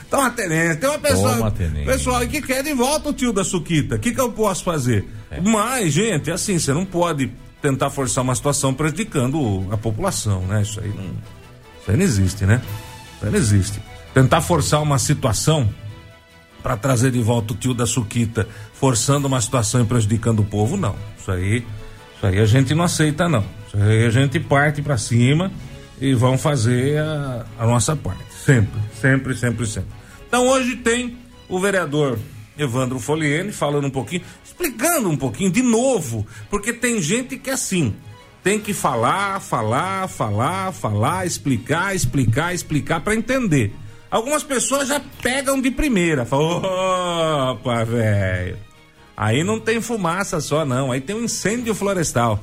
Toma 0.08 0.30
tenência. 0.30 0.76
Tem 0.76 0.88
uma 0.88 0.98
pessoa. 0.98 1.36
Toma 1.36 1.50
pessoal 1.84 2.26
que 2.26 2.40
quer 2.40 2.62
de 2.62 2.72
volta 2.72 3.08
o 3.08 3.12
tio 3.12 3.32
da 3.32 3.44
Suquita. 3.44 3.96
O 3.96 3.98
que, 3.98 4.12
que 4.12 4.20
eu 4.20 4.30
posso 4.30 4.62
fazer? 4.62 5.04
É. 5.30 5.40
Mas, 5.40 5.92
gente, 5.92 6.30
assim, 6.30 6.58
você 6.58 6.72
não 6.72 6.84
pode 6.84 7.30
tentar 7.60 7.90
forçar 7.90 8.22
uma 8.22 8.34
situação 8.34 8.72
prejudicando 8.72 9.66
a 9.72 9.76
população, 9.76 10.42
né? 10.42 10.62
Isso 10.62 10.80
aí 10.80 10.88
não. 10.88 11.04
Isso 11.80 11.90
aí 11.90 11.96
não 11.96 12.04
existe, 12.04 12.46
né? 12.46 12.62
Isso 13.16 13.24
aí 13.24 13.30
não 13.30 13.38
existe. 13.38 13.82
Tentar 14.14 14.40
forçar 14.40 14.80
uma 14.80 14.98
situação 14.98 15.68
para 16.62 16.76
trazer 16.76 17.10
de 17.10 17.20
volta 17.20 17.52
o 17.52 17.56
tio 17.56 17.74
da 17.74 17.86
Suquita, 17.86 18.48
forçando 18.74 19.26
uma 19.26 19.40
situação 19.40 19.82
e 19.82 19.84
prejudicando 19.84 20.40
o 20.40 20.44
povo, 20.44 20.76
não. 20.76 20.96
Isso 21.18 21.30
aí, 21.30 21.64
isso 22.16 22.26
aí 22.26 22.38
a 22.38 22.46
gente 22.46 22.74
não 22.74 22.84
aceita, 22.84 23.28
não. 23.28 23.44
Isso 23.66 23.76
aí 23.76 24.06
a 24.06 24.10
gente 24.10 24.38
parte 24.38 24.82
para 24.82 24.96
cima 24.96 25.50
e 26.00 26.14
vão 26.14 26.36
fazer 26.36 26.98
a, 26.98 27.46
a 27.58 27.66
nossa 27.66 27.96
parte. 27.96 28.24
Sempre, 28.44 28.80
sempre, 29.00 29.34
sempre, 29.34 29.66
sempre. 29.66 29.90
Então 30.28 30.46
hoje 30.48 30.76
tem 30.76 31.16
o 31.48 31.58
vereador 31.58 32.18
Evandro 32.58 32.98
Foliene 32.98 33.52
falando 33.52 33.86
um 33.86 33.90
pouquinho, 33.90 34.22
explicando 34.44 35.08
um 35.08 35.16
pouquinho 35.16 35.50
de 35.50 35.62
novo, 35.62 36.26
porque 36.50 36.72
tem 36.72 37.00
gente 37.00 37.36
que 37.36 37.50
é 37.50 37.52
assim, 37.52 37.94
tem 38.42 38.58
que 38.58 38.72
falar, 38.72 39.40
falar, 39.40 40.08
falar, 40.08 40.72
falar, 40.72 41.26
explicar, 41.26 41.94
explicar, 41.94 42.54
explicar 42.54 43.00
para 43.00 43.14
entender. 43.14 43.74
Algumas 44.10 44.42
pessoas 44.42 44.88
já 44.88 45.00
pegam 45.20 45.60
de 45.60 45.70
primeira, 45.70 46.24
falam, 46.24 46.62
opa, 47.52 47.84
velho. 47.84 48.56
Aí 49.16 49.42
não 49.42 49.58
tem 49.58 49.80
fumaça 49.80 50.40
só 50.40 50.64
não, 50.64 50.92
aí 50.92 51.00
tem 51.00 51.16
um 51.16 51.24
incêndio 51.24 51.74
florestal. 51.74 52.42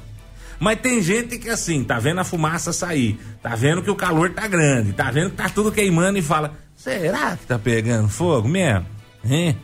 Mas 0.64 0.80
tem 0.80 1.02
gente 1.02 1.38
que 1.38 1.50
assim, 1.50 1.84
tá 1.84 2.00
vendo 2.00 2.22
a 2.22 2.24
fumaça 2.24 2.72
sair, 2.72 3.20
tá 3.42 3.54
vendo 3.54 3.82
que 3.82 3.92
o 3.92 3.96
calor 3.96 4.30
tá 4.30 4.48
grande, 4.48 4.94
tá 4.94 5.12
vendo 5.12 5.32
que 5.32 5.36
tá 5.36 5.50
tudo 5.50 5.74
queimando 5.74 6.18
e 6.18 6.22
fala: 6.22 6.54
será 6.74 7.36
que 7.36 7.46
tá 7.46 7.60
pegando 7.60 8.08
fogo 8.08 8.48
mesmo? 8.48 8.86
Hein? 9.26 9.58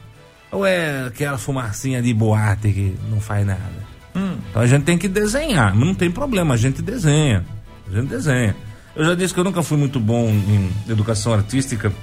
Ou 0.52 0.66
é 0.66 1.06
aquela 1.08 1.38
fumacinha 1.38 2.02
de 2.02 2.14
boate 2.14 2.74
que 2.74 2.98
não 3.10 3.22
faz 3.22 3.48
nada? 3.48 3.88
Hum. 4.14 4.40
Então 4.50 4.62
a 4.62 4.68
gente 4.68 4.84
tem 4.84 4.98
que 4.98 5.08
desenhar, 5.08 5.74
não 5.74 5.96
tem 5.96 6.12
problema, 6.12 6.56
a 6.56 6.58
gente 6.58 6.82
desenha. 6.82 7.46
A 7.90 7.96
gente 7.96 8.10
desenha. 8.10 8.54
Eu 8.94 9.06
já 9.06 9.16
disse 9.16 9.34
que 9.34 9.40
eu 9.40 9.46
nunca 9.46 9.64
fui 9.64 9.78
muito 9.78 10.02
bom 10.02 10.28
em 10.28 10.70
educação 10.92 11.34
artística, 11.34 11.94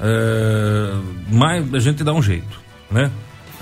é, 0.00 0.92
mas 1.30 1.72
a 1.72 1.78
gente 1.78 2.02
dá 2.02 2.12
um 2.12 2.20
jeito, 2.20 2.60
né? 2.90 3.12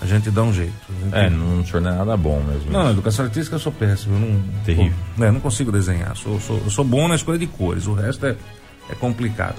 A 0.00 0.06
gente 0.06 0.30
dá 0.30 0.42
um 0.42 0.52
jeito. 0.52 0.72
É, 1.12 1.28
não, 1.28 1.56
não 1.56 1.78
é 1.78 1.80
nada 1.80 2.16
bom 2.16 2.40
mesmo. 2.42 2.70
Não, 2.70 2.90
educação 2.90 3.24
artística 3.24 3.56
eu 3.56 3.60
sou 3.60 3.72
péssimo. 3.72 4.14
Eu 4.14 4.20
não, 4.20 4.42
Terrível. 4.64 4.96
Pô, 5.16 5.24
é, 5.24 5.30
não 5.30 5.40
consigo 5.40 5.72
desenhar. 5.72 6.16
Sou, 6.16 6.40
sou, 6.40 6.58
eu 6.64 6.70
sou 6.70 6.84
bom 6.84 7.08
na 7.08 7.16
escolha 7.16 7.38
de 7.38 7.46
cores, 7.46 7.86
o 7.86 7.94
resto 7.94 8.26
é, 8.26 8.36
é 8.88 8.94
complicado. 8.94 9.56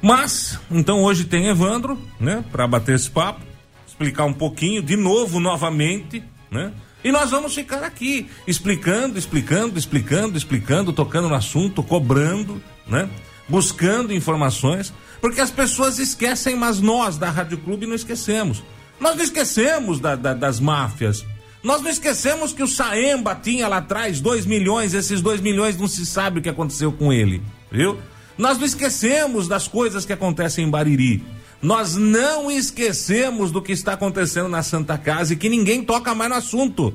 Mas, 0.00 0.58
então 0.70 1.02
hoje 1.02 1.24
tem 1.24 1.48
Evandro, 1.48 1.98
né, 2.18 2.44
para 2.50 2.66
bater 2.66 2.94
esse 2.94 3.10
papo, 3.10 3.40
explicar 3.86 4.24
um 4.24 4.32
pouquinho, 4.32 4.82
de 4.82 4.96
novo, 4.96 5.38
novamente, 5.40 6.22
né? 6.50 6.72
E 7.02 7.12
nós 7.12 7.30
vamos 7.30 7.54
ficar 7.54 7.82
aqui 7.82 8.28
explicando, 8.46 9.18
explicando, 9.18 9.78
explicando, 9.78 10.38
explicando, 10.38 10.92
tocando 10.92 11.28
no 11.28 11.34
assunto, 11.34 11.82
cobrando, 11.82 12.62
né? 12.86 13.08
Buscando 13.46 14.12
informações, 14.12 14.92
porque 15.20 15.40
as 15.40 15.50
pessoas 15.50 15.98
esquecem, 15.98 16.56
mas 16.56 16.80
nós 16.80 17.18
da 17.18 17.30
Rádio 17.30 17.58
Clube 17.58 17.86
não 17.86 17.94
esquecemos. 17.94 18.62
Nós 19.04 19.16
não 19.16 19.22
esquecemos 19.22 20.00
da, 20.00 20.16
da, 20.16 20.32
das 20.32 20.58
máfias. 20.58 21.26
Nós 21.62 21.82
não 21.82 21.90
esquecemos 21.90 22.54
que 22.54 22.62
o 22.62 22.66
Saemba 22.66 23.34
tinha 23.34 23.68
lá 23.68 23.76
atrás 23.76 24.18
2 24.18 24.46
milhões, 24.46 24.94
esses 24.94 25.20
2 25.20 25.42
milhões 25.42 25.76
não 25.76 25.86
se 25.86 26.06
sabe 26.06 26.38
o 26.38 26.42
que 26.42 26.48
aconteceu 26.48 26.90
com 26.90 27.12
ele, 27.12 27.42
viu? 27.70 27.98
Nós 28.38 28.56
não 28.56 28.64
esquecemos 28.64 29.46
das 29.46 29.68
coisas 29.68 30.06
que 30.06 30.12
acontecem 30.14 30.64
em 30.64 30.70
Bariri. 30.70 31.22
Nós 31.60 31.96
não 31.96 32.50
esquecemos 32.50 33.50
do 33.50 33.60
que 33.60 33.72
está 33.72 33.92
acontecendo 33.92 34.48
na 34.48 34.62
Santa 34.62 34.96
Casa 34.96 35.34
e 35.34 35.36
que 35.36 35.50
ninguém 35.50 35.84
toca 35.84 36.14
mais 36.14 36.30
no 36.30 36.36
assunto. 36.36 36.94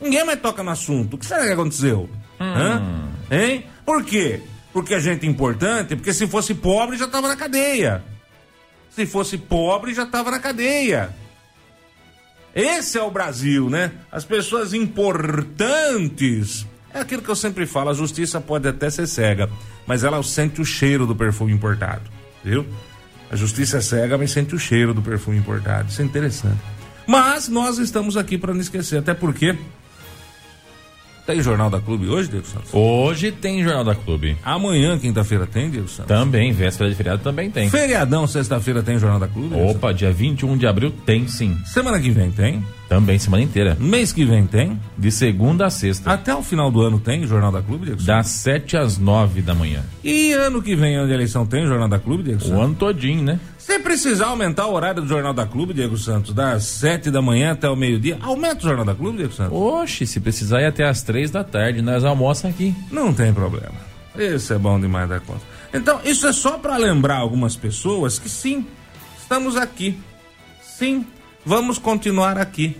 Ninguém 0.00 0.24
mais 0.24 0.40
toca 0.40 0.62
no 0.62 0.70
assunto. 0.70 1.16
O 1.16 1.18
que 1.18 1.26
será 1.26 1.44
que 1.44 1.52
aconteceu? 1.52 2.08
Hum. 2.40 3.10
Hein? 3.30 3.66
Por 3.84 4.02
quê? 4.04 4.40
Porque 4.72 4.94
a 4.94 5.00
gente 5.00 5.26
é 5.26 5.28
importante? 5.28 5.96
Porque 5.96 6.14
se 6.14 6.26
fosse 6.26 6.54
pobre 6.54 6.96
já 6.96 7.04
estava 7.04 7.28
na 7.28 7.36
cadeia. 7.36 8.02
Se 8.88 9.04
fosse 9.04 9.36
pobre, 9.36 9.92
já 9.92 10.04
estava 10.04 10.30
na 10.30 10.38
cadeia. 10.38 11.14
Esse 12.56 12.96
é 12.96 13.02
o 13.02 13.10
Brasil, 13.10 13.68
né? 13.68 13.92
As 14.10 14.24
pessoas 14.24 14.72
importantes. 14.72 16.66
É 16.94 17.00
aquilo 17.00 17.20
que 17.20 17.28
eu 17.28 17.36
sempre 17.36 17.66
falo: 17.66 17.90
a 17.90 17.94
justiça 17.94 18.40
pode 18.40 18.66
até 18.66 18.88
ser 18.88 19.06
cega, 19.06 19.50
mas 19.86 20.02
ela 20.02 20.22
sente 20.22 20.62
o 20.62 20.64
cheiro 20.64 21.06
do 21.06 21.14
perfume 21.14 21.52
importado, 21.52 22.10
viu? 22.42 22.64
A 23.30 23.36
justiça 23.36 23.76
é 23.76 23.80
cega, 23.82 24.16
mas 24.16 24.30
sente 24.30 24.54
o 24.54 24.58
cheiro 24.58 24.94
do 24.94 25.02
perfume 25.02 25.36
importado. 25.36 25.90
Isso 25.90 26.00
é 26.00 26.04
interessante. 26.06 26.56
Mas 27.06 27.46
nós 27.46 27.76
estamos 27.76 28.16
aqui 28.16 28.38
para 28.38 28.54
não 28.54 28.60
esquecer, 28.60 29.00
até 29.00 29.12
porque 29.12 29.54
tem 31.26 31.42
Jornal 31.42 31.68
da 31.68 31.80
Clube 31.80 32.08
hoje, 32.08 32.28
Diego 32.28 32.46
Santos? 32.46 32.72
Hoje 32.72 33.32
tem 33.32 33.62
Jornal 33.62 33.84
da 33.84 33.94
Clube. 33.94 34.36
Amanhã, 34.44 34.96
quinta-feira, 34.96 35.46
tem, 35.46 35.68
Diego 35.68 35.88
Santos? 35.88 36.06
Também, 36.06 36.52
véspera 36.52 36.88
de 36.88 36.94
feriado 36.94 37.22
também 37.22 37.50
tem. 37.50 37.68
Feriadão, 37.68 38.26
sexta-feira, 38.26 38.82
tem 38.82 38.98
Jornal 38.98 39.18
da 39.18 39.26
Clube? 39.26 39.56
Opa, 39.56 39.92
dia 39.92 40.12
21 40.12 40.56
de 40.56 40.66
abril 40.66 40.92
tem 41.04 41.26
sim. 41.26 41.56
Semana 41.64 41.98
que 41.98 42.10
vem 42.10 42.30
tem? 42.30 42.64
Também, 42.88 43.18
semana 43.18 43.42
inteira. 43.42 43.76
Mês 43.80 44.12
que 44.12 44.24
vem 44.24 44.46
tem? 44.46 44.80
De 44.96 45.10
segunda 45.10 45.66
a 45.66 45.70
sexta. 45.70 46.12
Até 46.12 46.32
o 46.32 46.42
final 46.42 46.70
do 46.70 46.80
ano 46.82 47.00
tem 47.00 47.26
Jornal 47.26 47.50
da 47.50 47.60
Clube, 47.60 47.86
Diego 47.86 48.02
Das 48.02 48.28
7 48.28 48.76
às 48.76 48.96
9 48.96 49.42
da 49.42 49.54
manhã. 49.54 49.82
E 50.04 50.32
ano 50.32 50.62
que 50.62 50.76
vem, 50.76 50.94
ano 50.94 51.08
de 51.08 51.12
eleição, 51.12 51.44
tem 51.44 51.66
Jornal 51.66 51.88
da 51.88 51.98
Clube, 51.98 52.22
Diego 52.22 52.48
O 52.48 52.60
ano 52.60 52.74
todinho, 52.74 53.24
né? 53.24 53.40
Se 53.66 53.80
precisar 53.80 54.26
aumentar 54.26 54.66
o 54.66 54.74
horário 54.74 55.02
do 55.02 55.08
Jornal 55.08 55.34
da 55.34 55.44
Clube, 55.44 55.74
Diego 55.74 55.98
Santos, 55.98 56.32
das 56.32 56.62
7 56.66 57.10
da 57.10 57.20
manhã 57.20 57.50
até 57.50 57.68
o 57.68 57.74
meio-dia, 57.74 58.16
aumenta 58.22 58.58
o 58.58 58.62
Jornal 58.62 58.84
da 58.84 58.94
Clube, 58.94 59.18
Diego 59.18 59.32
Santos? 59.32 59.58
Oxe, 59.58 60.06
se 60.06 60.20
precisar 60.20 60.62
ir 60.62 60.66
até 60.66 60.84
as 60.84 61.02
3 61.02 61.32
da 61.32 61.42
tarde, 61.42 61.82
nós 61.82 62.04
almoçamos 62.04 62.54
aqui. 62.54 62.72
Não 62.92 63.12
tem 63.12 63.34
problema. 63.34 63.74
Isso 64.16 64.54
é 64.54 64.58
bom 64.58 64.78
demais 64.78 65.08
da 65.08 65.18
conta. 65.18 65.40
Então, 65.74 66.00
isso 66.04 66.28
é 66.28 66.32
só 66.32 66.58
para 66.58 66.76
lembrar 66.76 67.16
algumas 67.16 67.56
pessoas 67.56 68.20
que 68.20 68.28
sim, 68.28 68.64
estamos 69.20 69.56
aqui. 69.56 69.98
Sim, 70.62 71.04
vamos 71.44 71.76
continuar 71.76 72.38
aqui. 72.38 72.76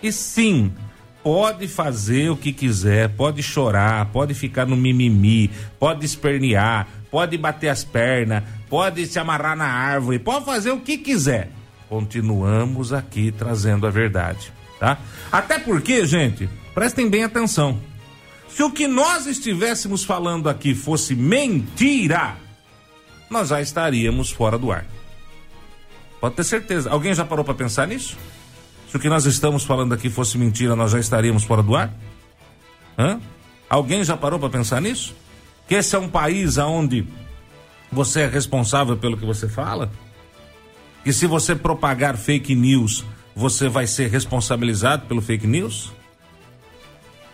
E 0.00 0.12
sim, 0.12 0.72
pode 1.20 1.66
fazer 1.66 2.30
o 2.30 2.36
que 2.36 2.52
quiser, 2.52 3.08
pode 3.08 3.42
chorar, 3.42 4.06
pode 4.12 4.34
ficar 4.34 4.66
no 4.66 4.76
mimimi, 4.76 5.50
pode 5.80 6.06
espernear, 6.06 6.86
pode 7.10 7.36
bater 7.36 7.68
as 7.68 7.84
pernas, 7.84 8.44
pode 8.68 9.06
se 9.06 9.18
amarrar 9.18 9.56
na 9.56 9.66
árvore, 9.66 10.18
pode 10.18 10.44
fazer 10.44 10.70
o 10.70 10.80
que 10.80 10.98
quiser. 10.98 11.50
Continuamos 11.88 12.92
aqui 12.92 13.32
trazendo 13.32 13.86
a 13.86 13.90
verdade, 13.90 14.52
tá? 14.78 14.98
Até 15.32 15.58
porque, 15.58 16.04
gente, 16.06 16.48
prestem 16.74 17.08
bem 17.08 17.24
atenção. 17.24 17.80
Se 18.48 18.62
o 18.62 18.70
que 18.70 18.86
nós 18.86 19.26
estivéssemos 19.26 20.04
falando 20.04 20.48
aqui 20.48 20.74
fosse 20.74 21.14
mentira, 21.14 22.36
nós 23.30 23.48
já 23.48 23.60
estaríamos 23.60 24.30
fora 24.30 24.58
do 24.58 24.72
ar. 24.72 24.84
Pode 26.20 26.34
ter 26.34 26.44
certeza. 26.44 26.90
Alguém 26.90 27.14
já 27.14 27.24
parou 27.24 27.44
para 27.44 27.54
pensar 27.54 27.86
nisso? 27.86 28.16
Se 28.90 28.96
o 28.96 29.00
que 29.00 29.08
nós 29.08 29.26
estamos 29.26 29.64
falando 29.64 29.92
aqui 29.92 30.10
fosse 30.10 30.36
mentira, 30.36 30.74
nós 30.74 30.90
já 30.90 30.98
estaríamos 30.98 31.44
fora 31.44 31.62
do 31.62 31.76
ar? 31.76 31.92
Hã? 32.98 33.20
Alguém 33.68 34.02
já 34.02 34.16
parou 34.16 34.38
para 34.38 34.48
pensar 34.48 34.80
nisso? 34.80 35.14
Que 35.68 35.74
esse 35.74 35.94
é 35.94 35.98
um 35.98 36.08
país 36.08 36.56
onde 36.56 37.06
você 37.92 38.22
é 38.22 38.26
responsável 38.26 38.96
pelo 38.96 39.18
que 39.18 39.26
você 39.26 39.48
fala? 39.48 39.92
Que 41.04 41.12
se 41.12 41.26
você 41.26 41.54
propagar 41.54 42.16
fake 42.16 42.54
news, 42.54 43.04
você 43.36 43.68
vai 43.68 43.86
ser 43.86 44.08
responsabilizado 44.10 45.06
pelo 45.06 45.20
fake 45.20 45.46
news? 45.46 45.92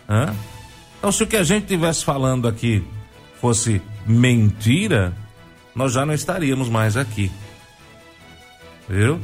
Hã? 0.09 0.35
Então, 0.99 1.12
se 1.12 1.23
o 1.23 1.26
que 1.26 1.37
a 1.37 1.45
gente 1.45 1.62
estivesse 1.62 2.05
falando 2.05 2.49
aqui 2.49 2.85
fosse 3.41 3.81
mentira, 4.07 5.14
nós 5.75 5.93
já 5.93 6.05
não 6.05 6.12
estaríamos 6.12 6.69
mais 6.69 6.97
aqui. 6.97 7.31
Viu? 8.88 9.21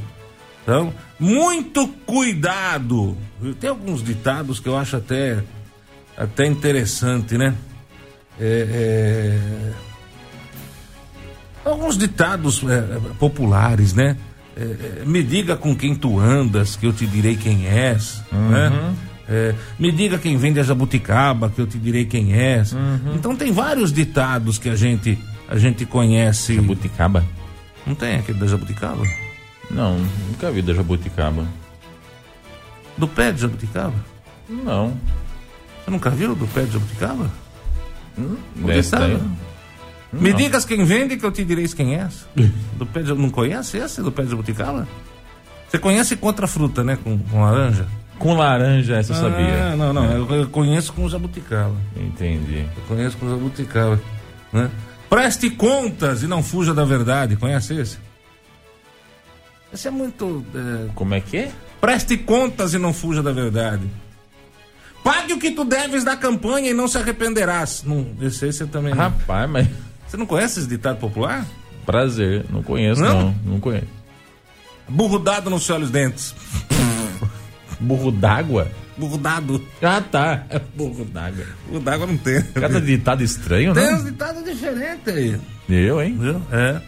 Então, 0.62 0.95
muito 1.19 1.88
cuidado. 2.07 3.17
Tem 3.59 3.71
alguns 3.71 4.02
ditados 4.02 4.61
que 4.61 4.69
eu 4.69 4.76
acho 4.76 4.97
até, 4.97 5.43
até 6.17 6.47
interessante, 6.47 7.37
né? 7.37 7.57
É, 8.40 9.37
é 9.64 9.90
alguns 11.64 11.97
ditados 11.97 12.62
é, 12.68 13.00
populares, 13.18 13.92
né? 13.94 14.16
É, 14.56 14.62
é, 14.62 15.04
me 15.04 15.23
diga 15.23 15.56
com 15.56 15.75
quem 15.76 15.94
tu 15.94 16.18
andas, 16.18 16.76
que 16.76 16.87
eu 16.87 16.92
te 16.92 17.06
direi 17.06 17.37
quem 17.37 17.66
és, 17.66 18.23
né? 18.32 18.94
É, 19.28 19.54
me 19.78 19.92
diga 19.92 20.18
quem 20.18 20.37
vende 20.37 20.59
a 20.59 20.62
jabuticaba, 20.62 21.50
que 21.50 21.61
eu 21.61 21.66
te 21.66 21.78
direi 21.78 22.04
quem 22.04 22.32
és. 22.32 22.75
Então 23.14 23.37
tem 23.37 23.52
vários 23.52 23.92
ditados 23.92 24.59
que 24.59 24.68
a 24.68 24.75
gente 24.75 25.16
a 25.49 25.56
gente 25.56 25.85
conhece. 25.85 26.54
Jabuticaba? 26.54 27.25
Não 27.87 27.94
tem 27.94 28.16
aquele 28.16 28.38
da 28.38 28.47
jabuticaba? 28.47 29.04
Não, 29.70 29.99
nunca 30.28 30.50
vi 30.50 30.62
da 30.62 30.73
jabuticaba. 30.75 31.47
Do 32.97 33.06
pé 33.09 33.32
de 33.32 33.40
jabuticaba? 33.40 33.94
Não. 34.49 34.97
Você 35.85 35.90
nunca 35.90 36.11
viu 36.11 36.35
do 36.35 36.47
pé 36.49 36.64
de 36.64 36.73
jabuticaba? 36.73 37.30
Hum, 38.19 38.37
O 38.62 38.67
dessa 38.67 38.97
ditado? 38.97 39.19
daí? 39.19 40.21
Me 40.21 40.33
digas 40.33 40.64
quem 40.64 40.85
vende 40.85 41.17
que 41.17 41.25
eu 41.25 41.31
te 41.31 41.45
direi 41.45 41.69
quem 41.69 41.95
és. 41.97 42.26
Do 42.76 42.85
pé 42.85 43.02
de, 43.02 43.14
não 43.14 43.31
conhece 43.31 43.76
esse 43.79 44.02
do 44.02 44.11
pé 44.11 44.25
de 44.25 44.31
jabuticaba? 44.31 44.87
Você 45.69 45.79
conhece 45.79 46.17
contra 46.17 46.49
fruta, 46.49 46.83
né? 46.83 46.99
Com, 47.02 47.17
com 47.19 47.43
laranja? 47.43 47.87
Com 48.19 48.35
laranja, 48.37 48.97
essa 48.97 49.12
eu 49.12 49.17
sabia. 49.17 49.73
Ah, 49.73 49.76
não, 49.76 49.93
não. 49.93 50.05
Eu, 50.11 50.35
eu 50.35 50.49
conheço 50.49 50.93
com 50.93 51.09
jabuticaba. 51.09 51.76
Entendi. 51.97 52.67
Eu 52.76 52.83
conheço 52.88 53.17
com 53.19 53.31
jabuticaba. 53.31 54.00
Né? 54.52 54.69
Preste 55.09 55.49
contas 55.49 56.23
e 56.25 56.26
não 56.26 56.43
fuja 56.43 56.75
da 56.75 56.85
verdade. 56.85 57.37
Conhece 57.37 57.75
esse? 57.75 57.99
Esse 59.73 59.87
é 59.88 59.90
muito. 59.90 60.45
é, 60.55 60.88
Como 60.95 61.14
é 61.14 61.21
que 61.21 61.37
é? 61.37 61.52
Preste 61.81 62.17
contas 62.17 62.75
e 62.75 62.79
não 62.79 62.93
fuja 62.93 63.23
da 63.23 63.33
verdade. 63.33 63.85
Pague 65.02 65.33
o 65.33 65.38
que 65.38 65.50
tu 65.50 65.64
deves 65.64 66.04
da 66.04 66.16
campanha 66.16 66.71
e 66.71 66.75
não 66.75 66.87
se 66.87 66.99
arrependerás. 66.99 67.83
Não, 67.87 68.07
esse, 68.21 68.47
esse 68.47 68.62
eu 68.62 68.69
também. 68.69 68.90
não. 68.95 68.99
Rapaz, 69.02 69.49
mas. 69.50 69.66
Você 70.07 70.16
não 70.16 70.26
conhece 70.26 70.61
esse 70.61 70.69
ditado 70.69 70.99
popular? 70.99 71.47
Prazer. 71.87 72.45
Não 72.50 72.62
conheço, 72.62 73.00
Não? 73.00 73.23
não. 73.23 73.35
Não, 73.45 73.61
conheço. 73.61 73.87
Burro 74.88 75.19
dado 75.19 75.49
não 75.49 75.59
se 75.59 75.73
olha 75.73 75.85
os 75.85 75.90
dentes. 75.90 76.35
Burro 77.80 78.11
d'água? 78.11 78.69
Burro 78.97 79.16
dado. 79.16 79.64
Ah, 79.80 80.00
tá. 80.02 80.45
É 80.50 80.59
burro 80.59 81.04
d'água. 81.04 81.47
Burro 81.69 81.80
d'água 81.80 82.07
não 82.07 82.16
tem. 82.19 82.42
Cada 82.42 82.80
ditado 82.80 83.23
estranho, 83.23 83.73
Tem 83.73 83.85
né? 83.87 83.95
uns 83.95 84.04
ditados 84.04 84.45
diferentes 84.45 85.09
aí. 85.09 85.40
Eu, 85.69 86.02
hein? 86.02 86.16
Viu? 86.21 86.42
É. 86.52 86.80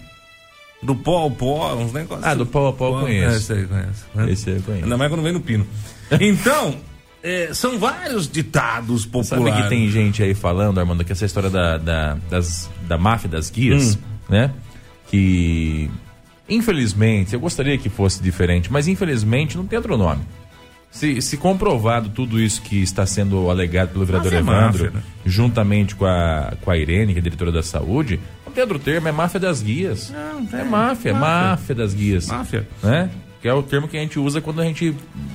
Do 0.82 0.94
pó 0.96 1.18
ao 1.18 1.30
pó, 1.30 1.74
uns 1.76 1.92
negócios. 1.92 2.26
Ah, 2.26 2.34
do 2.34 2.44
pó 2.44 2.66
ao 2.66 2.72
pó 2.74 2.98
eu 2.98 3.04
conheço. 3.04 3.34
É, 3.34 3.36
esse 3.38 3.52
aí 3.52 3.66
conhece. 3.66 4.04
né? 4.14 4.30
Esse 4.32 4.50
aí 4.50 4.56
eu 4.56 4.62
conheço. 4.62 4.84
Ainda 4.84 4.96
mais 4.98 5.10
quando 5.10 5.22
vem 5.22 5.32
no 5.32 5.40
pino. 5.40 5.66
Então, 6.20 6.74
é, 7.22 7.54
são 7.54 7.78
vários 7.78 8.28
ditados 8.30 9.06
populares. 9.06 9.54
Sabe 9.54 9.62
que 9.62 9.68
tem 9.68 9.88
gente 9.90 10.22
aí 10.22 10.34
falando, 10.34 10.78
Armando, 10.80 11.04
que 11.04 11.12
essa 11.12 11.24
história 11.24 11.48
da, 11.50 11.78
da, 11.78 12.16
das, 12.28 12.68
da 12.88 12.98
máfia 12.98 13.28
das 13.28 13.50
guias, 13.50 13.94
Hum. 13.96 13.98
né? 14.28 14.50
Que, 15.08 15.90
infelizmente, 16.48 17.34
eu 17.34 17.40
gostaria 17.40 17.76
que 17.78 17.88
fosse 17.88 18.22
diferente, 18.22 18.72
mas 18.72 18.88
infelizmente 18.88 19.56
não 19.56 19.66
tem 19.66 19.76
outro 19.76 19.96
nome. 19.96 20.22
Se, 20.90 21.22
se 21.22 21.38
comprovado 21.38 22.10
tudo 22.10 22.38
isso 22.38 22.60
que 22.60 22.82
está 22.82 23.06
sendo 23.06 23.48
alegado 23.50 23.90
pelo 23.92 24.04
vereador 24.04 24.30
Máfia 24.32 24.36
é 24.38 24.40
Evandro, 24.58 24.84
máfia, 24.84 24.90
né? 24.98 25.02
juntamente 25.24 25.94
com 25.94 26.04
a, 26.04 26.52
com 26.60 26.70
a 26.70 26.76
Irene, 26.76 27.14
que 27.14 27.18
é 27.18 27.22
diretora 27.22 27.50
da 27.50 27.62
saúde, 27.62 28.20
não 28.44 28.52
tem 28.52 28.62
outro 28.62 28.78
termo, 28.78 29.08
é 29.08 29.12
máfia 29.12 29.40
das 29.40 29.62
guias. 29.62 30.10
Não, 30.10 30.42
não. 30.42 30.58
É 30.58 30.64
máfia, 30.64 31.14
Máfia. 31.14 31.50
máfia 31.50 31.74
das 31.74 31.94
guias. 31.94 32.26
Máfia. 32.26 32.68
Né? 32.82 33.08
Que 33.42 33.48
é 33.48 33.52
o 33.52 33.62
termo 33.62 33.88
que 33.88 33.96
a 33.96 34.00
gente 34.00 34.20
usa 34.20 34.40
quando 34.40 34.62
a 34.62 34.64
gente 34.64 34.94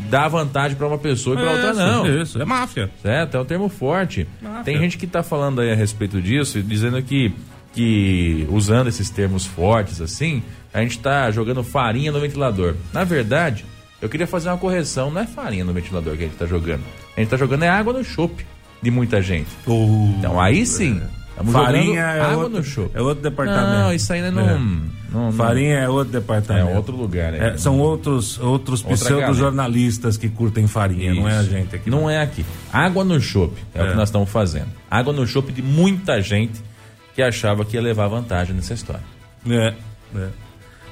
dá 0.10 0.30
vantagem 0.30 0.78
para 0.78 0.88
uma 0.88 0.98
pessoa 0.98 1.36
e 1.36 1.40
para 1.40 1.52
outra 1.52 1.72
Isso, 1.72 1.80
não. 1.80 2.22
Isso, 2.22 2.42
é 2.42 2.46
máfia. 2.46 2.90
Certo? 3.02 3.36
É 3.36 3.40
um 3.42 3.46
termo 3.46 3.68
forte. 3.68 4.26
Máfia. 4.42 4.64
Tem 4.64 4.80
gente 4.80 4.98
que 4.98 5.04
está 5.04 5.22
falando 5.22 5.60
aí 5.60 5.70
a 5.70 5.76
respeito 5.76 6.22
disso, 6.22 6.64
dizendo 6.64 7.04
que, 7.04 7.34
que 7.74 8.48
usando 8.50 8.88
esses 8.88 9.10
termos 9.10 9.46
fortes 9.46 10.00
assim, 10.00 10.42
a 10.74 10.82
gente 10.82 10.92
está 10.92 11.30
jogando 11.32 11.62
farinha 11.66 12.10
no 12.10 12.22
ventilador. 12.22 12.76
Na 12.94 13.04
verdade, 13.04 13.66
eu 14.02 14.08
queria 14.08 14.26
fazer 14.26 14.48
uma 14.48 14.58
correção. 14.58 15.12
Não 15.12 15.22
é 15.22 15.28
farinha 15.28 15.66
no 15.66 15.74
ventilador 15.74 16.16
que 16.16 16.24
a 16.24 16.26
gente 16.28 16.34
está 16.34 16.46
jogando. 16.46 16.84
A 17.16 17.20
gente 17.20 17.28
está 17.28 17.36
jogando 17.36 17.64
é 17.64 17.68
água 17.68 17.92
no 17.92 18.06
chope 18.06 18.46
de 18.82 18.90
muita 18.90 19.22
gente. 19.22 19.50
Então 20.18 20.40
aí 20.40 20.66
sim. 20.66 21.02
Estamos 21.40 21.54
Farinha 21.54 22.00
é 22.02 22.22
água 22.22 22.38
outro, 22.46 22.58
no 22.58 22.64
chope. 22.64 22.92
é 22.98 23.02
outro 23.02 23.22
departamento. 23.24 23.68
Não, 23.72 23.94
isso 23.94 24.12
ainda 24.12 24.32
não. 24.32 24.42
É. 24.50 24.54
não- 24.58 24.82
não- 25.26 25.32
Farinha 25.32 25.76
é 25.80 25.88
outro 25.90 26.18
é 26.18 26.20
departamento. 26.20 26.70
outro 26.76 26.96
lugar, 26.96 27.32
né? 27.32 27.50
É, 27.50 27.58
são 27.58 27.78
outros, 27.80 28.40
outros 28.40 28.82
pseudo-jornalistas 28.82 30.18
que 30.18 30.30
curtem 30.30 30.68
farinha, 30.68 31.14
não 31.14 31.28
é 31.30 31.38
a 31.38 31.42
Isso. 31.42 31.52
gente 31.52 31.76
aqui. 31.76 31.90
Não 31.90 32.10
é 32.10 32.22
aqui. 32.22 32.46
Água 32.74 33.04
no 33.04 33.20
chope 33.22 33.62
é, 33.74 33.82
o 33.82 33.86
É. 33.86 33.90
que 33.92 33.96
nós 33.96 34.10
estamos 34.10 34.30
fazendo. 34.30 34.68
Água 34.90 35.14
no 35.14 35.26
chope 35.28 35.52
de 35.52 35.62
muita 35.62 36.22
gente 36.22 36.62
que 37.16 37.22
achava 37.22 37.64
que 37.64 37.76
ia 37.76 37.82
levar 37.82 38.08
vantagem 38.08 38.56
nessa 38.56 38.74
história. 38.74 39.04
É, 39.48 39.74
é. 40.16 40.28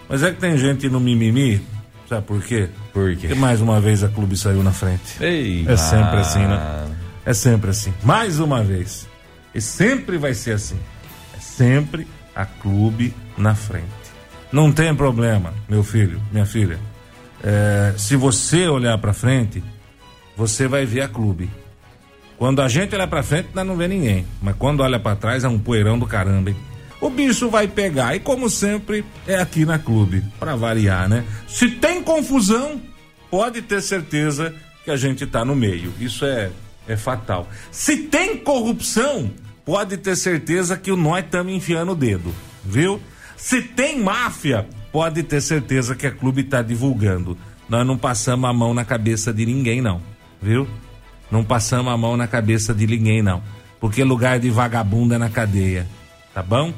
Mas 0.08 0.21
é 0.23 0.31
que 0.31 0.39
tem 0.39 0.55
gente 0.58 0.88
no 0.89 0.99
mimimi, 0.99 1.60
sabe 2.08 2.25
por 2.27 2.41
quê? 2.43 2.69
Por 2.93 3.12
quê? 3.15 3.27
Porque 3.27 3.36
mais 3.39 3.60
uma 3.62 3.81
vez 3.81 4.03
a 4.03 4.08
clube 4.08 4.38
saiu 4.38 4.62
na 4.63 4.71
frente. 4.71 5.01
Ei, 5.19 5.65
É 5.67 5.75
sempre 5.75 6.19
assim, 6.19 6.39
né? 6.45 6.86
É 7.25 7.34
sempre 7.34 7.71
assim. 7.71 7.91
Mais 8.03 8.39
uma 8.39 8.63
vez. 8.63 9.08
E 9.55 9.61
sempre 9.61 10.17
vai 10.17 10.33
ser 10.33 10.51
assim. 10.51 10.77
É 11.33 11.39
sempre 11.39 12.05
a 12.35 12.45
clube 12.45 13.13
na 13.37 13.55
frente. 13.55 13.85
Não 14.51 14.71
tem 14.71 14.93
problema, 14.93 15.53
meu 15.69 15.83
filho, 15.83 16.21
minha 16.31 16.45
filha. 16.45 16.77
É, 17.41 17.93
se 17.97 18.15
você 18.15 18.67
olhar 18.67 18.97
pra 18.97 19.13
frente, 19.13 19.63
você 20.35 20.67
vai 20.67 20.85
ver 20.85 21.01
a 21.01 21.07
clube. 21.07 21.49
Quando 22.37 22.61
a 22.61 22.67
gente 22.67 22.93
olha 22.93 23.07
pra 23.07 23.23
frente, 23.23 23.49
nós 23.53 23.65
não 23.65 23.77
vê 23.77 23.87
ninguém. 23.87 24.25
Mas 24.41 24.55
quando 24.57 24.81
olha 24.81 24.99
pra 24.99 25.15
trás, 25.15 25.45
é 25.45 25.47
um 25.47 25.57
poeirão 25.57 25.97
do 25.97 26.05
caramba, 26.05 26.49
hein? 26.49 26.57
O 26.99 27.09
bicho 27.09 27.49
vai 27.49 27.67
pegar. 27.67 28.13
E 28.13 28.19
como 28.19 28.49
sempre, 28.49 29.05
é 29.25 29.35
aqui 29.35 29.65
na 29.65 29.79
clube. 29.79 30.21
Pra 30.37 30.55
variar, 30.55 31.07
né? 31.07 31.23
Se 31.47 31.69
tem 31.69 32.03
confusão, 32.03 32.81
pode 33.31 33.61
ter 33.61 33.81
certeza 33.81 34.53
que 34.83 34.91
a 34.91 34.97
gente 34.97 35.25
tá 35.25 35.45
no 35.45 35.55
meio. 35.55 35.93
Isso 35.99 36.25
é, 36.25 36.51
é 36.87 36.97
fatal. 36.97 37.47
Se 37.71 37.97
tem 37.97 38.37
corrupção, 38.37 39.31
pode 39.65 39.97
ter 39.97 40.15
certeza 40.15 40.78
que 40.78 40.91
nós 40.91 41.25
estamos 41.25 41.51
enfiando 41.51 41.91
o 41.93 41.95
dedo. 41.95 42.34
Viu? 42.63 43.01
Se 43.36 43.62
tem 43.62 43.99
máfia, 43.99 44.67
pode 44.91 45.23
ter 45.23 45.41
certeza 45.41 45.95
que 45.95 46.08
a 46.08 46.12
clube 46.12 46.43
tá 46.43 46.62
divulgando. 46.62 47.38
Nós 47.67 47.86
não 47.86 47.97
passamos 47.97 48.49
a 48.49 48.54
mão 48.54 48.73
na 48.73 48.86
cabeça 48.86 49.34
de 49.34 49.45
ninguém, 49.45 49.82
não. 49.82 50.01
Viu? 50.41 50.67
Não 51.32 51.43
passamos 51.43 51.91
a 51.91 51.97
mão 51.97 52.15
na 52.15 52.28
cabeça 52.28 52.73
de 52.73 52.86
ninguém, 52.86 53.21
não. 53.21 53.41
Porque 53.80 54.04
lugar 54.04 54.39
de 54.39 54.49
vagabundo 54.49 55.15
é 55.15 55.17
na 55.17 55.30
cadeia. 55.30 55.88
Tá 56.34 56.43
bom? 56.43 56.73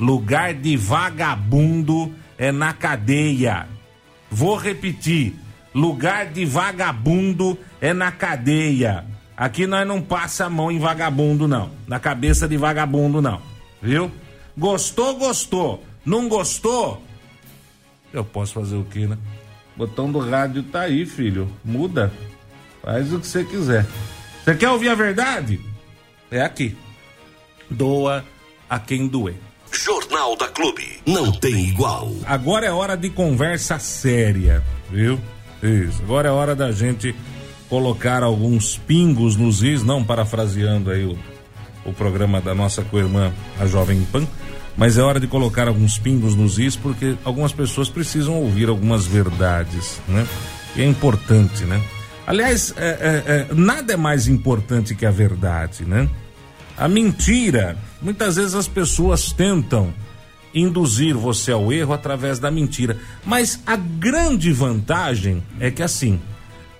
Lugar 0.00 0.54
de 0.54 0.76
vagabundo 0.76 2.12
é 2.38 2.50
na 2.50 2.72
cadeia. 2.72 3.68
Vou 4.30 4.56
repetir. 4.56 5.34
Lugar 5.74 6.26
de 6.26 6.44
vagabundo 6.44 7.58
é 7.80 7.92
na 7.92 8.10
cadeia. 8.10 9.04
Aqui 9.42 9.66
nós 9.66 9.84
não 9.84 10.00
passa 10.00 10.44
a 10.44 10.48
mão 10.48 10.70
em 10.70 10.78
vagabundo, 10.78 11.48
não. 11.48 11.68
Na 11.88 11.98
cabeça 11.98 12.46
de 12.46 12.56
vagabundo, 12.56 13.20
não. 13.20 13.42
Viu? 13.82 14.08
Gostou, 14.56 15.16
gostou. 15.16 15.82
Não 16.06 16.28
gostou? 16.28 17.02
Eu 18.12 18.24
posso 18.24 18.52
fazer 18.52 18.76
o 18.76 18.84
quê, 18.84 19.04
né? 19.04 19.18
O 19.74 19.78
botão 19.80 20.12
do 20.12 20.20
rádio 20.20 20.62
tá 20.62 20.82
aí, 20.82 21.04
filho. 21.04 21.50
Muda. 21.64 22.12
Faz 22.82 23.12
o 23.12 23.18
que 23.18 23.26
você 23.26 23.42
quiser. 23.42 23.84
Você 24.44 24.54
quer 24.54 24.70
ouvir 24.70 24.90
a 24.90 24.94
verdade? 24.94 25.58
É 26.30 26.40
aqui. 26.40 26.76
Doa 27.68 28.24
a 28.70 28.78
quem 28.78 29.08
doer. 29.08 29.34
Jornal 29.72 30.36
da 30.36 30.46
Clube. 30.46 31.00
Não 31.04 31.32
tem 31.32 31.66
igual. 31.66 32.12
Agora 32.26 32.64
é 32.64 32.70
hora 32.70 32.96
de 32.96 33.10
conversa 33.10 33.76
séria, 33.80 34.62
viu? 34.88 35.18
Isso. 35.60 36.00
Agora 36.00 36.28
é 36.28 36.30
hora 36.30 36.54
da 36.54 36.70
gente 36.70 37.12
colocar 37.72 38.22
alguns 38.22 38.76
pingos 38.76 39.34
nos 39.34 39.62
is, 39.62 39.82
não 39.82 40.04
parafraseando 40.04 40.90
aí 40.90 41.06
o, 41.06 41.16
o 41.86 41.92
programa 41.94 42.38
da 42.38 42.54
nossa 42.54 42.82
co-irmã, 42.82 43.32
a 43.58 43.64
Jovem 43.64 44.06
Pan, 44.12 44.26
mas 44.76 44.98
é 44.98 45.02
hora 45.02 45.18
de 45.18 45.26
colocar 45.26 45.68
alguns 45.68 45.96
pingos 45.96 46.34
nos 46.34 46.58
is, 46.58 46.76
porque 46.76 47.16
algumas 47.24 47.50
pessoas 47.50 47.88
precisam 47.88 48.34
ouvir 48.34 48.68
algumas 48.68 49.06
verdades, 49.06 49.98
né? 50.06 50.28
E 50.76 50.82
é 50.82 50.84
importante, 50.84 51.64
né? 51.64 51.82
Aliás, 52.26 52.74
é, 52.76 52.84
é, 52.84 53.32
é, 53.50 53.54
nada 53.54 53.94
é 53.94 53.96
mais 53.96 54.28
importante 54.28 54.94
que 54.94 55.06
a 55.06 55.10
verdade, 55.10 55.86
né? 55.86 56.10
A 56.76 56.86
mentira, 56.86 57.78
muitas 58.02 58.36
vezes 58.36 58.54
as 58.54 58.68
pessoas 58.68 59.32
tentam 59.32 59.94
induzir 60.54 61.16
você 61.16 61.52
ao 61.52 61.72
erro 61.72 61.94
através 61.94 62.38
da 62.38 62.50
mentira, 62.50 62.98
mas 63.24 63.62
a 63.64 63.76
grande 63.76 64.52
vantagem 64.52 65.42
é 65.58 65.70
que 65.70 65.82
assim, 65.82 66.20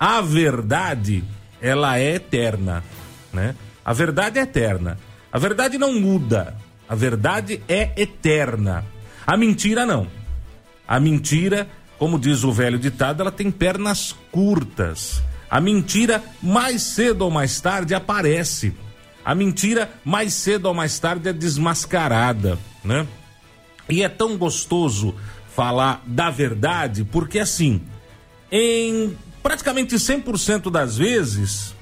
a 0.05 0.21
verdade, 0.21 1.23
ela 1.61 1.97
é 1.97 2.17
eterna, 2.17 2.83
né? 3.33 3.55
A 3.85 3.93
verdade 3.93 4.37
é 4.37 4.43
eterna. 4.43 4.99
A 5.33 5.39
verdade 5.39 5.79
não 5.79 5.93
muda. 5.93 6.57
A 6.89 6.95
verdade 6.97 7.63
é 7.69 7.93
eterna. 7.97 8.85
A 9.25 9.37
mentira 9.37 9.87
não. 9.87 10.09
A 10.89 10.99
mentira, 10.99 11.69
como 12.01 12.19
diz 12.19 12.43
o 12.43 12.51
velho 12.51 12.81
ditado, 12.81 13.21
ela 13.21 13.31
tem 13.31 13.49
pernas 13.49 14.17
curtas. 14.33 15.23
A 15.49 15.61
mentira, 15.61 16.21
mais 16.43 16.83
cedo 16.83 17.23
ou 17.23 17.31
mais 17.31 17.61
tarde, 17.61 17.95
aparece. 17.95 18.75
A 19.25 19.37
mentira, 19.37 19.89
mais 20.05 20.35
cedo 20.35 20.67
ou 20.67 20.75
mais 20.75 20.99
tarde, 20.99 21.29
é 21.29 21.33
desmascarada, 21.33 22.59
né? 22.83 23.07
E 23.89 24.03
é 24.03 24.09
tão 24.09 24.37
gostoso 24.37 25.15
falar 25.55 26.03
da 26.05 26.29
verdade, 26.29 27.05
porque 27.05 27.39
assim, 27.39 27.81
em 28.51 29.17
praticamente 29.43 29.97
100% 29.97 30.71
das 30.71 30.97
vezes, 30.97 31.75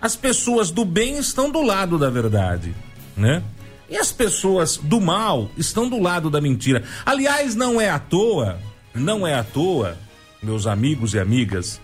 as 0.00 0.16
pessoas 0.16 0.70
do 0.70 0.84
bem 0.84 1.18
estão 1.18 1.50
do 1.50 1.62
lado 1.62 1.98
da 1.98 2.10
verdade, 2.10 2.74
né? 3.16 3.42
E 3.88 3.96
as 3.96 4.12
pessoas 4.12 4.76
do 4.76 5.00
mal 5.00 5.50
estão 5.56 5.88
do 5.88 5.98
lado 5.98 6.28
da 6.28 6.40
mentira. 6.40 6.84
Aliás, 7.06 7.54
não 7.54 7.80
é 7.80 7.88
à 7.88 7.98
toa, 7.98 8.58
não 8.94 9.26
é 9.26 9.34
à 9.34 9.42
toa, 9.42 9.96
meus 10.42 10.66
amigos 10.66 11.14
e 11.14 11.18
amigas, 11.18 11.80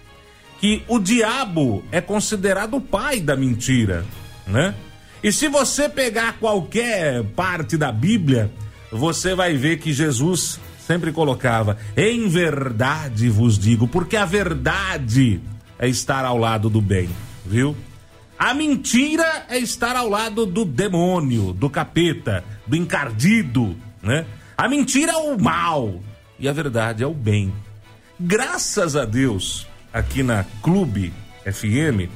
que 0.61 0.83
o 0.87 0.99
diabo 0.99 1.83
é 1.91 2.01
considerado 2.01 2.77
o 2.77 2.81
pai 2.81 3.21
da 3.21 3.37
mentira, 3.37 4.05
né? 4.47 4.75
E 5.23 5.33
se 5.33 5.49
você 5.49 5.89
pegar 5.89 6.39
qualquer 6.39 7.25
parte 7.35 7.79
da 7.79 7.91
Bíblia, 7.91 8.53
você 8.93 9.35
vai 9.35 9.57
ver 9.57 9.79
que 9.79 9.93
Jesus 9.93 10.61
sempre 10.87 11.13
colocava: 11.13 11.77
em 11.97 12.29
verdade 12.29 13.29
vos 13.29 13.59
digo, 13.59 13.89
porque 13.89 14.17
a 14.17 14.25
verdade 14.25 15.41
é 15.79 15.89
estar 15.89 16.25
ao 16.25 16.39
lado 16.39 16.69
do 16.71 16.81
bem, 16.81 17.09
viu? 17.45 17.77
A 18.39 18.53
mentira 18.53 19.47
é 19.49 19.59
estar 19.59 19.97
ao 19.97 20.09
lado 20.09 20.45
do 20.45 20.65
demônio, 20.65 21.53
do 21.53 21.71
capeta, 21.71 22.45
do 22.67 22.77
encardido, 22.77 23.77
né? 24.03 24.27
A 24.57 24.69
mentira 24.69 25.13
é 25.13 25.17
o 25.17 25.41
mal 25.41 26.01
e 26.39 26.49
a 26.49 26.53
verdade 26.53 27.03
é 27.03 27.07
o 27.07 27.15
bem. 27.15 27.53
Graças 28.19 28.97
a 28.97 29.05
Deus, 29.05 29.67
aqui 29.93 30.23
na 30.23 30.45
Clube 30.63 31.13
FM, 31.45 32.11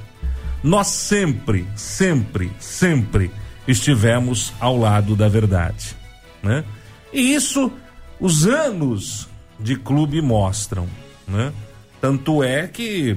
nós 0.62 0.88
sempre, 0.88 1.66
sempre, 1.76 2.50
sempre 2.59 3.31
estivemos 3.66 4.52
ao 4.61 4.76
lado 4.76 5.14
da 5.14 5.28
verdade, 5.28 5.96
né? 6.42 6.64
E 7.12 7.35
isso 7.35 7.72
os 8.20 8.46
anos 8.46 9.28
de 9.59 9.76
clube 9.76 10.20
mostram, 10.20 10.88
né? 11.26 11.52
Tanto 12.00 12.42
é 12.42 12.66
que 12.66 13.16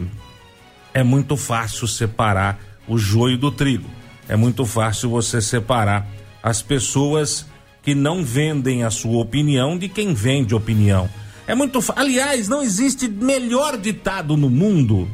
é 0.93 1.03
muito 1.03 1.37
fácil 1.37 1.87
separar 1.87 2.59
o 2.87 2.97
joio 2.97 3.37
do 3.37 3.51
trigo. 3.51 3.89
É 4.27 4.35
muito 4.35 4.65
fácil 4.65 5.09
você 5.09 5.41
separar 5.41 6.07
as 6.41 6.61
pessoas 6.61 7.45
que 7.83 7.95
não 7.95 8.23
vendem 8.23 8.83
a 8.83 8.89
sua 8.89 9.21
opinião 9.21 9.77
de 9.77 9.89
quem 9.89 10.13
vende 10.13 10.53
opinião. 10.55 11.09
É 11.47 11.55
muito, 11.55 11.79
aliás, 11.95 12.47
não 12.47 12.61
existe 12.61 13.07
melhor 13.07 13.77
ditado 13.77 14.37
no 14.37 14.49
mundo 14.49 15.07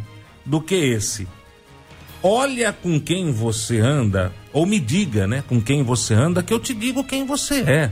do 0.45 0.61
que 0.61 0.75
esse. 0.75 1.27
Olha 2.21 2.73
com 2.73 2.99
quem 2.99 3.31
você 3.31 3.79
anda, 3.79 4.33
ou 4.51 4.65
me 4.65 4.79
diga, 4.79 5.27
né, 5.27 5.43
com 5.47 5.61
quem 5.61 5.83
você 5.83 6.13
anda, 6.13 6.43
que 6.43 6.53
eu 6.53 6.59
te 6.59 6.73
digo 6.73 7.03
quem 7.03 7.25
você 7.25 7.61
é. 7.61 7.91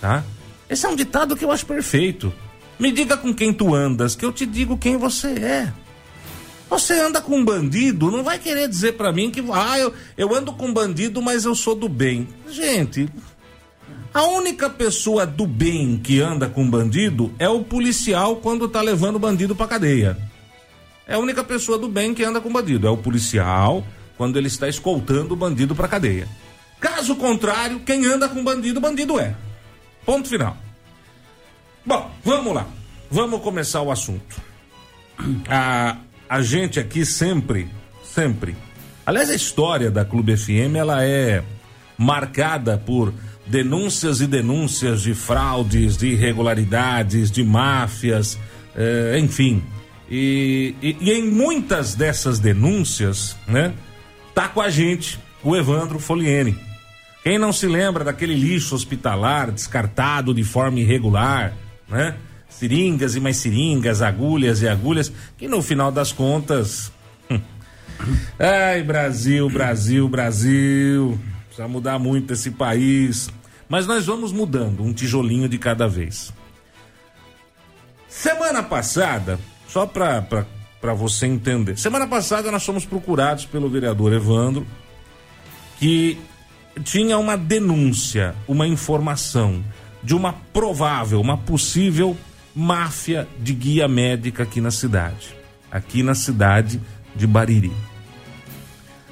Tá? 0.00 0.24
Esse 0.68 0.86
é 0.86 0.88
um 0.88 0.96
ditado 0.96 1.36
que 1.36 1.44
eu 1.44 1.50
acho 1.50 1.66
perfeito. 1.66 2.32
Me 2.78 2.92
diga 2.92 3.16
com 3.16 3.34
quem 3.34 3.52
tu 3.52 3.74
andas, 3.74 4.14
que 4.14 4.24
eu 4.24 4.32
te 4.32 4.46
digo 4.46 4.78
quem 4.78 4.96
você 4.96 5.28
é. 5.28 5.72
Você 6.70 7.00
anda 7.00 7.20
com 7.20 7.38
um 7.38 7.44
bandido, 7.44 8.10
não 8.10 8.22
vai 8.22 8.38
querer 8.38 8.68
dizer 8.68 8.92
para 8.92 9.12
mim 9.12 9.30
que 9.30 9.42
ah, 9.52 9.78
eu, 9.78 9.92
eu 10.16 10.34
ando 10.34 10.52
com 10.52 10.72
bandido, 10.72 11.22
mas 11.22 11.44
eu 11.44 11.54
sou 11.54 11.74
do 11.74 11.88
bem. 11.88 12.28
Gente, 12.50 13.08
a 14.12 14.24
única 14.24 14.68
pessoa 14.68 15.26
do 15.26 15.46
bem 15.46 15.98
que 15.98 16.20
anda 16.20 16.46
com 16.46 16.68
bandido 16.68 17.32
é 17.38 17.48
o 17.48 17.62
policial 17.62 18.36
quando 18.36 18.68
tá 18.68 18.82
levando 18.82 19.16
o 19.16 19.18
bandido 19.18 19.56
pra 19.56 19.66
cadeia. 19.66 20.16
É 21.06 21.14
a 21.14 21.18
única 21.18 21.42
pessoa 21.42 21.78
do 21.78 21.88
bem 21.88 22.12
que 22.12 22.22
anda 22.22 22.40
com 22.40 22.52
bandido. 22.52 22.86
É 22.86 22.90
o 22.90 22.96
policial 22.98 23.82
quando 24.18 24.36
ele 24.36 24.48
está 24.48 24.68
escoltando 24.68 25.32
o 25.32 25.36
bandido 25.36 25.74
pra 25.74 25.88
cadeia. 25.88 26.28
Caso 26.78 27.16
contrário, 27.16 27.80
quem 27.80 28.04
anda 28.04 28.28
com 28.28 28.44
bandido, 28.44 28.78
bandido 28.78 29.18
é. 29.18 29.34
Ponto 30.08 30.26
final. 30.26 30.56
Bom, 31.84 32.10
vamos 32.24 32.54
lá. 32.54 32.66
Vamos 33.10 33.42
começar 33.42 33.82
o 33.82 33.90
assunto. 33.90 34.40
A, 35.46 35.98
a 36.26 36.40
gente 36.40 36.80
aqui 36.80 37.04
sempre, 37.04 37.68
sempre. 38.02 38.56
Aliás, 39.04 39.28
a 39.28 39.34
história 39.34 39.90
da 39.90 40.06
Clube 40.06 40.34
FM 40.34 40.76
ela 40.78 41.04
é 41.04 41.44
marcada 41.98 42.78
por 42.78 43.12
denúncias 43.46 44.22
e 44.22 44.26
denúncias 44.26 45.02
de 45.02 45.12
fraudes, 45.12 45.98
de 45.98 46.06
irregularidades, 46.06 47.30
de 47.30 47.44
máfias, 47.44 48.38
eh, 48.74 49.18
enfim. 49.20 49.62
E, 50.10 50.74
e, 50.80 50.96
e, 51.02 51.12
em 51.12 51.30
muitas 51.30 51.94
dessas 51.94 52.38
denúncias, 52.38 53.36
né, 53.46 53.74
tá 54.34 54.48
com 54.48 54.62
a 54.62 54.70
gente 54.70 55.20
o 55.44 55.54
Evandro 55.54 55.98
Foliene. 55.98 56.67
Quem 57.28 57.36
não 57.36 57.52
se 57.52 57.66
lembra 57.66 58.04
daquele 58.04 58.34
lixo 58.34 58.74
hospitalar 58.74 59.52
descartado 59.52 60.32
de 60.32 60.42
forma 60.42 60.80
irregular, 60.80 61.52
né? 61.86 62.16
Seringas 62.48 63.16
e 63.16 63.20
mais 63.20 63.36
seringas, 63.36 64.00
agulhas 64.00 64.62
e 64.62 64.66
agulhas, 64.66 65.12
que 65.36 65.46
no 65.46 65.60
final 65.60 65.92
das 65.92 66.10
contas. 66.10 66.90
Hum. 67.30 67.38
Ai, 68.38 68.82
Brasil, 68.82 69.46
Brasil, 69.50 70.08
Brasil. 70.08 71.20
Precisa 71.48 71.68
mudar 71.68 71.98
muito 71.98 72.32
esse 72.32 72.50
país. 72.52 73.28
Mas 73.68 73.86
nós 73.86 74.06
vamos 74.06 74.32
mudando, 74.32 74.82
um 74.82 74.94
tijolinho 74.94 75.50
de 75.50 75.58
cada 75.58 75.86
vez. 75.86 76.32
Semana 78.08 78.62
passada, 78.62 79.38
só 79.68 79.84
para 79.84 80.46
você 80.94 81.26
entender. 81.26 81.76
Semana 81.78 82.06
passada 82.06 82.50
nós 82.50 82.64
fomos 82.64 82.86
procurados 82.86 83.44
pelo 83.44 83.68
vereador 83.68 84.14
Evandro, 84.14 84.66
que 85.78 86.18
tinha 86.78 87.18
uma 87.18 87.36
denúncia, 87.36 88.34
uma 88.46 88.66
informação 88.66 89.64
de 90.02 90.14
uma 90.14 90.32
provável, 90.32 91.20
uma 91.20 91.36
possível 91.36 92.16
máfia 92.54 93.28
de 93.40 93.52
guia 93.52 93.86
médica 93.86 94.42
aqui 94.42 94.60
na 94.60 94.70
cidade. 94.70 95.36
Aqui 95.70 96.02
na 96.02 96.14
cidade 96.14 96.80
de 97.14 97.26
Bariri. 97.26 97.72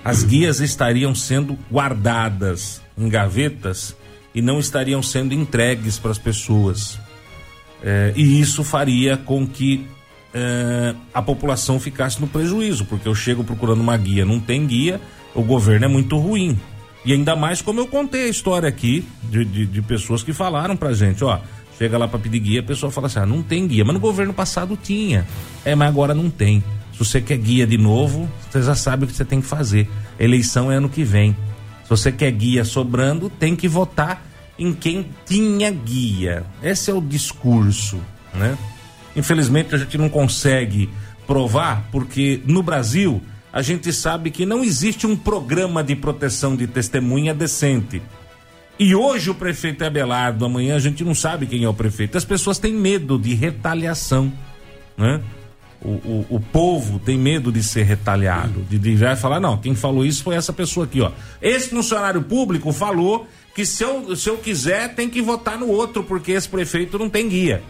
As 0.04 0.22
guias 0.22 0.60
estariam 0.60 1.14
sendo 1.14 1.58
guardadas 1.70 2.80
em 2.96 3.08
gavetas 3.08 3.96
e 4.34 4.40
não 4.40 4.58
estariam 4.58 5.02
sendo 5.02 5.34
entregues 5.34 5.98
para 5.98 6.10
as 6.10 6.18
pessoas. 6.18 6.98
É, 7.82 8.12
e 8.16 8.40
isso 8.40 8.62
faria 8.62 9.16
com 9.16 9.46
que 9.46 9.86
é, 10.32 10.94
a 11.12 11.22
população 11.22 11.80
ficasse 11.80 12.20
no 12.20 12.26
prejuízo, 12.26 12.84
porque 12.84 13.08
eu 13.08 13.14
chego 13.14 13.42
procurando 13.42 13.80
uma 13.80 13.96
guia, 13.96 14.24
não 14.24 14.38
tem 14.38 14.66
guia, 14.66 15.00
o 15.34 15.42
governo 15.42 15.86
é 15.86 15.88
muito 15.88 16.16
ruim. 16.18 16.58
E 17.06 17.12
ainda 17.12 17.36
mais 17.36 17.62
como 17.62 17.78
eu 17.78 17.86
contei 17.86 18.24
a 18.24 18.28
história 18.28 18.68
aqui 18.68 19.06
de, 19.22 19.44
de, 19.44 19.64
de 19.64 19.80
pessoas 19.80 20.24
que 20.24 20.32
falaram 20.32 20.76
pra 20.76 20.92
gente, 20.92 21.22
ó, 21.22 21.38
chega 21.78 21.96
lá 21.96 22.08
para 22.08 22.18
pedir 22.18 22.40
guia, 22.40 22.60
a 22.60 22.64
pessoa 22.64 22.90
fala 22.90 23.06
assim: 23.06 23.20
ah, 23.20 23.26
não 23.26 23.44
tem 23.44 23.64
guia. 23.64 23.84
Mas 23.84 23.94
no 23.94 24.00
governo 24.00 24.34
passado 24.34 24.76
tinha. 24.76 25.24
É, 25.64 25.76
mas 25.76 25.88
agora 25.88 26.12
não 26.12 26.28
tem. 26.28 26.64
Se 26.92 26.98
você 26.98 27.20
quer 27.20 27.38
guia 27.38 27.64
de 27.64 27.78
novo, 27.78 28.28
você 28.50 28.60
já 28.60 28.74
sabe 28.74 29.04
o 29.04 29.06
que 29.06 29.14
você 29.14 29.24
tem 29.24 29.40
que 29.40 29.46
fazer. 29.46 29.88
Eleição 30.18 30.72
é 30.72 30.76
ano 30.76 30.88
que 30.88 31.04
vem. 31.04 31.36
Se 31.84 31.90
você 31.90 32.10
quer 32.10 32.32
guia 32.32 32.64
sobrando, 32.64 33.30
tem 33.30 33.54
que 33.54 33.68
votar 33.68 34.26
em 34.58 34.72
quem 34.72 35.06
tinha 35.24 35.70
guia. 35.70 36.44
Esse 36.60 36.90
é 36.90 36.94
o 36.94 37.00
discurso, 37.00 38.00
né? 38.34 38.58
Infelizmente 39.14 39.74
a 39.76 39.78
gente 39.78 39.96
não 39.96 40.08
consegue 40.08 40.90
provar 41.24 41.88
porque 41.92 42.40
no 42.46 42.62
Brasil 42.64 43.22
a 43.56 43.62
gente 43.62 43.90
sabe 43.90 44.30
que 44.30 44.44
não 44.44 44.62
existe 44.62 45.06
um 45.06 45.16
programa 45.16 45.82
de 45.82 45.96
proteção 45.96 46.54
de 46.54 46.66
testemunha 46.66 47.32
decente. 47.32 48.02
E 48.78 48.94
hoje 48.94 49.30
o 49.30 49.34
prefeito 49.34 49.82
é 49.82 49.86
Abelardo, 49.86 50.44
amanhã 50.44 50.76
a 50.76 50.78
gente 50.78 51.02
não 51.02 51.14
sabe 51.14 51.46
quem 51.46 51.64
é 51.64 51.68
o 51.68 51.72
prefeito. 51.72 52.18
As 52.18 52.24
pessoas 52.26 52.58
têm 52.58 52.74
medo 52.74 53.18
de 53.18 53.32
retaliação, 53.32 54.30
né? 54.94 55.22
O, 55.80 55.88
o, 55.88 56.26
o 56.32 56.38
povo 56.38 56.98
tem 56.98 57.16
medo 57.16 57.50
de 57.50 57.62
ser 57.62 57.84
retaliado, 57.84 58.60
de, 58.68 58.78
de 58.78 58.94
já 58.94 59.16
falar, 59.16 59.40
não, 59.40 59.56
quem 59.56 59.74
falou 59.74 60.04
isso 60.04 60.22
foi 60.22 60.34
essa 60.34 60.52
pessoa 60.52 60.84
aqui, 60.84 61.00
ó. 61.00 61.10
Esse 61.40 61.70
funcionário 61.70 62.20
público 62.20 62.70
falou 62.74 63.26
que 63.54 63.64
se 63.64 63.82
eu, 63.82 64.14
se 64.14 64.28
eu 64.28 64.36
quiser 64.36 64.94
tem 64.94 65.08
que 65.08 65.22
votar 65.22 65.58
no 65.58 65.68
outro, 65.68 66.04
porque 66.04 66.32
esse 66.32 66.46
prefeito 66.46 66.98
não 66.98 67.08
tem 67.08 67.26
guia. 67.26 67.62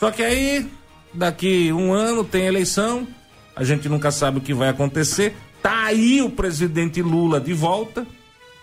Só 0.00 0.10
que 0.10 0.22
aí, 0.22 0.66
daqui 1.12 1.70
um 1.74 1.92
ano 1.92 2.24
tem 2.24 2.46
eleição, 2.46 3.06
a 3.56 3.64
gente 3.64 3.88
nunca 3.88 4.10
sabe 4.10 4.38
o 4.38 4.40
que 4.40 4.54
vai 4.54 4.68
acontecer. 4.68 5.36
Tá 5.62 5.84
aí 5.84 6.20
o 6.20 6.30
presidente 6.30 7.00
Lula 7.00 7.40
de 7.40 7.52
volta, 7.52 8.06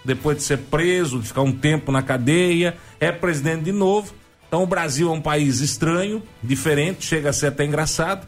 depois 0.04 0.38
de 0.38 0.44
ser 0.44 0.58
preso, 0.58 1.20
de 1.20 1.28
ficar 1.28 1.42
um 1.42 1.52
tempo 1.52 1.92
na 1.92 2.02
cadeia, 2.02 2.76
é 3.00 3.12
presidente 3.12 3.64
de 3.64 3.72
novo. 3.72 4.14
Então 4.48 4.64
o 4.64 4.68
Brasil 4.68 5.10
é 5.10 5.12
um 5.12 5.22
país 5.22 5.62
estranho, 5.62 6.22
diferente, 6.44 7.06
chega 7.06 7.30
a 7.30 7.34
ser 7.34 7.48
até 7.48 7.66
engraçado. 7.66 8.28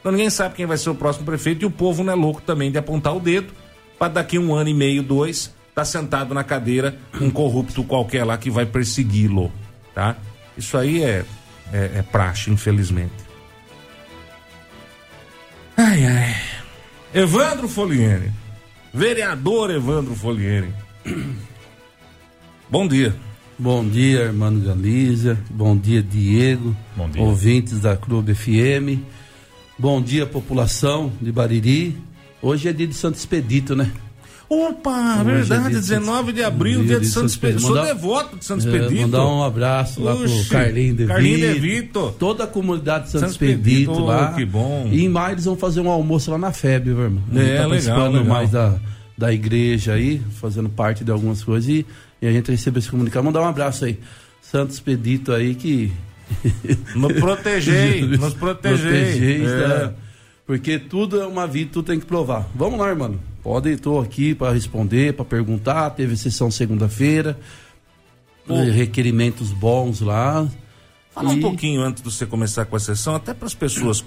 Então 0.00 0.12
ninguém 0.12 0.30
sabe 0.30 0.54
quem 0.54 0.66
vai 0.66 0.76
ser 0.76 0.90
o 0.90 0.94
próximo 0.94 1.24
prefeito 1.24 1.62
e 1.62 1.66
o 1.66 1.70
povo 1.70 2.04
não 2.04 2.12
é 2.12 2.16
louco 2.16 2.42
também 2.42 2.70
de 2.70 2.78
apontar 2.78 3.16
o 3.16 3.20
dedo 3.20 3.52
para 3.98 4.12
daqui 4.12 4.38
um 4.38 4.54
ano 4.54 4.68
e 4.68 4.74
meio, 4.74 5.02
dois, 5.02 5.54
tá 5.74 5.84
sentado 5.84 6.34
na 6.34 6.44
cadeira 6.44 6.98
um 7.20 7.30
corrupto 7.30 7.84
qualquer 7.84 8.24
lá 8.24 8.36
que 8.36 8.50
vai 8.50 8.66
persegui-lo, 8.66 9.50
tá? 9.94 10.16
Isso 10.58 10.76
aí 10.76 11.02
é, 11.02 11.24
é, 11.72 11.90
é 11.98 12.02
praxe, 12.02 12.50
infelizmente. 12.50 13.31
Ai, 15.76 16.06
ai. 16.06 16.34
Evandro 17.14 17.68
Foliene. 17.68 18.32
Vereador 18.92 19.70
Evandro 19.70 20.14
Foliene. 20.14 20.72
Bom 22.68 22.86
dia. 22.86 23.14
Bom 23.58 23.86
dia, 23.86 24.20
irmão 24.22 24.58
Galícia. 24.58 25.38
Bom 25.50 25.76
dia, 25.76 26.02
Diego. 26.02 26.74
Bom 26.96 27.08
dia. 27.08 27.22
Ouvintes 27.22 27.80
da 27.80 27.96
Clube 27.96 28.34
FM. 28.34 29.00
Bom 29.78 30.00
dia, 30.00 30.26
população 30.26 31.12
de 31.20 31.30
Bariri. 31.30 31.96
Hoje 32.40 32.68
é 32.68 32.72
dia 32.72 32.86
de 32.86 32.94
Santo 32.94 33.16
Expedito, 33.16 33.76
né? 33.76 33.90
Opa, 34.54 35.22
Hoje 35.22 35.24
verdade, 35.24 35.52
é 35.54 35.70
dia 35.70 35.80
de 35.80 35.88
19 35.88 36.32
de 36.34 36.42
abril, 36.44 36.80
dia, 36.80 36.88
dia 36.88 37.00
de 37.00 37.06
de 37.06 37.10
Santo 37.10 37.30
Santo 37.30 37.30
Expedito. 37.30 37.60
Sou 37.62 37.82
devoto 37.82 38.36
de 38.36 38.44
Santo 38.44 38.68
É, 38.68 38.70
Expedito. 38.70 39.00
mandar 39.02 39.26
um 39.26 39.42
abraço 39.42 40.02
lá 40.02 40.12
Oxe, 40.14 40.40
pro 40.40 40.48
Carlinho 40.50 40.94
De 40.94 41.06
Carlinho 41.06 41.38
Vito. 41.38 41.54
De 41.54 41.60
Vito. 41.60 42.14
Toda 42.18 42.44
a 42.44 42.46
comunidade 42.46 43.04
de 43.06 43.10
Santo, 43.12 43.20
Santo 43.22 43.30
Expedito, 43.32 43.70
Expedito, 43.92 44.04
lá. 44.04 44.34
que 44.34 44.44
bom. 44.44 44.88
E 44.92 45.04
em 45.04 45.08
maio 45.08 45.32
eles 45.34 45.46
vão 45.46 45.56
fazer 45.56 45.80
um 45.80 45.88
almoço 45.88 46.30
lá 46.30 46.36
na 46.36 46.52
FEB, 46.52 46.84
viu, 46.84 47.00
irmão? 47.00 47.22
É, 47.30 47.34
tá 47.34 47.40
legal, 47.40 47.68
participando 47.70 48.12
legal. 48.18 48.24
mais 48.26 48.50
da, 48.50 48.74
da 49.16 49.32
igreja 49.32 49.94
aí, 49.94 50.20
fazendo 50.38 50.68
parte 50.68 51.02
de 51.02 51.10
algumas 51.10 51.42
coisas 51.42 51.70
e, 51.70 51.86
e 52.20 52.26
a 52.26 52.30
gente 52.32 52.50
recebeu 52.50 52.78
esse 52.78 52.90
comunicado. 52.90 53.24
Mandar 53.24 53.40
um 53.40 53.48
abraço 53.48 53.86
aí. 53.86 53.98
Santo 54.42 54.72
Expedito 54.72 55.32
aí 55.32 55.54
que. 55.54 55.90
Nos 56.94 57.12
protegei, 57.14 58.02
nos 58.18 58.34
protegei. 58.34 59.44
É. 59.46 59.68
tá? 59.68 59.92
Porque 60.46 60.78
tudo 60.78 61.20
é 61.20 61.26
uma 61.26 61.46
vida, 61.46 61.70
tudo 61.72 61.86
tem 61.86 61.98
que 61.98 62.04
provar. 62.06 62.46
Vamos 62.54 62.78
lá, 62.78 62.88
irmão. 62.90 63.16
Pode, 63.42 63.70
estou 63.70 64.00
aqui 64.00 64.34
para 64.34 64.52
responder, 64.52 65.14
para 65.14 65.24
perguntar. 65.24 65.90
Teve 65.90 66.16
sessão 66.16 66.50
segunda-feira. 66.50 67.38
Requerimentos 68.48 69.52
bons 69.52 70.00
lá. 70.00 70.46
Fala 71.12 71.30
um 71.30 71.38
E- 71.38 71.40
pouquinho 71.40 71.82
antes 71.82 72.02
de 72.02 72.10
você 72.10 72.24
começar 72.26 72.64
com 72.64 72.76
a 72.76 72.80
sessão, 72.80 73.14
até 73.14 73.34
para 73.34 73.46
as 73.46 73.54
pessoas 73.54 74.04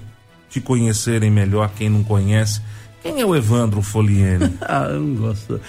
te 0.50 0.60
conhecerem 0.60 1.30
melhor, 1.30 1.70
quem 1.76 1.90
não 1.90 2.04
conhece. 2.04 2.62
Quem 3.04 3.20
é 3.22 3.26
o 3.26 3.36
Evandro 3.36 3.82
Foliene? 3.82 4.54
Ah, 4.62 4.88
eu 4.90 5.00
não 5.02 5.16
gosto. 5.16 5.60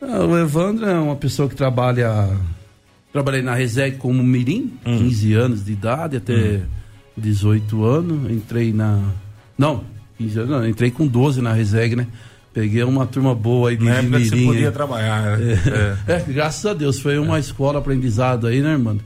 Ah, 0.00 0.24
o 0.24 0.36
Evandro 0.38 0.86
é 0.86 0.94
uma 0.98 1.16
pessoa 1.16 1.48
que 1.48 1.54
trabalha. 1.54 2.30
Trabalhei 3.12 3.42
na 3.42 3.54
Reseg 3.54 3.96
como 3.96 4.22
Mirim, 4.22 4.72
15 4.84 5.34
anos 5.34 5.64
de 5.64 5.72
idade, 5.72 6.16
até 6.16 6.60
18 7.16 7.84
anos. 7.84 8.30
Entrei 8.30 8.72
na. 8.72 9.00
Não, 9.58 9.82
15 10.16 10.38
anos, 10.38 10.50
não, 10.50 10.68
entrei 10.68 10.90
com 10.92 11.06
12 11.06 11.42
na 11.42 11.52
Reseg, 11.52 11.96
né? 11.96 12.06
Peguei 12.60 12.82
uma 12.84 13.06
turma 13.06 13.34
boa 13.34 13.70
aí 13.70 13.76
de 13.78 13.84
Na 13.86 13.94
época 13.94 14.18
que 14.18 14.28
você 14.28 14.34
Mirim 14.34 14.46
podia 14.48 14.66
aí. 14.68 14.72
trabalhar. 14.74 15.38
né? 15.38 15.58
É. 16.06 16.12
É, 16.12 16.20
graças 16.28 16.66
a 16.66 16.74
Deus, 16.74 17.00
foi 17.00 17.18
uma 17.18 17.38
escola 17.38 17.78
aprendizado 17.78 18.46
aí, 18.46 18.60
né, 18.60 18.72
irmão? 18.72 18.98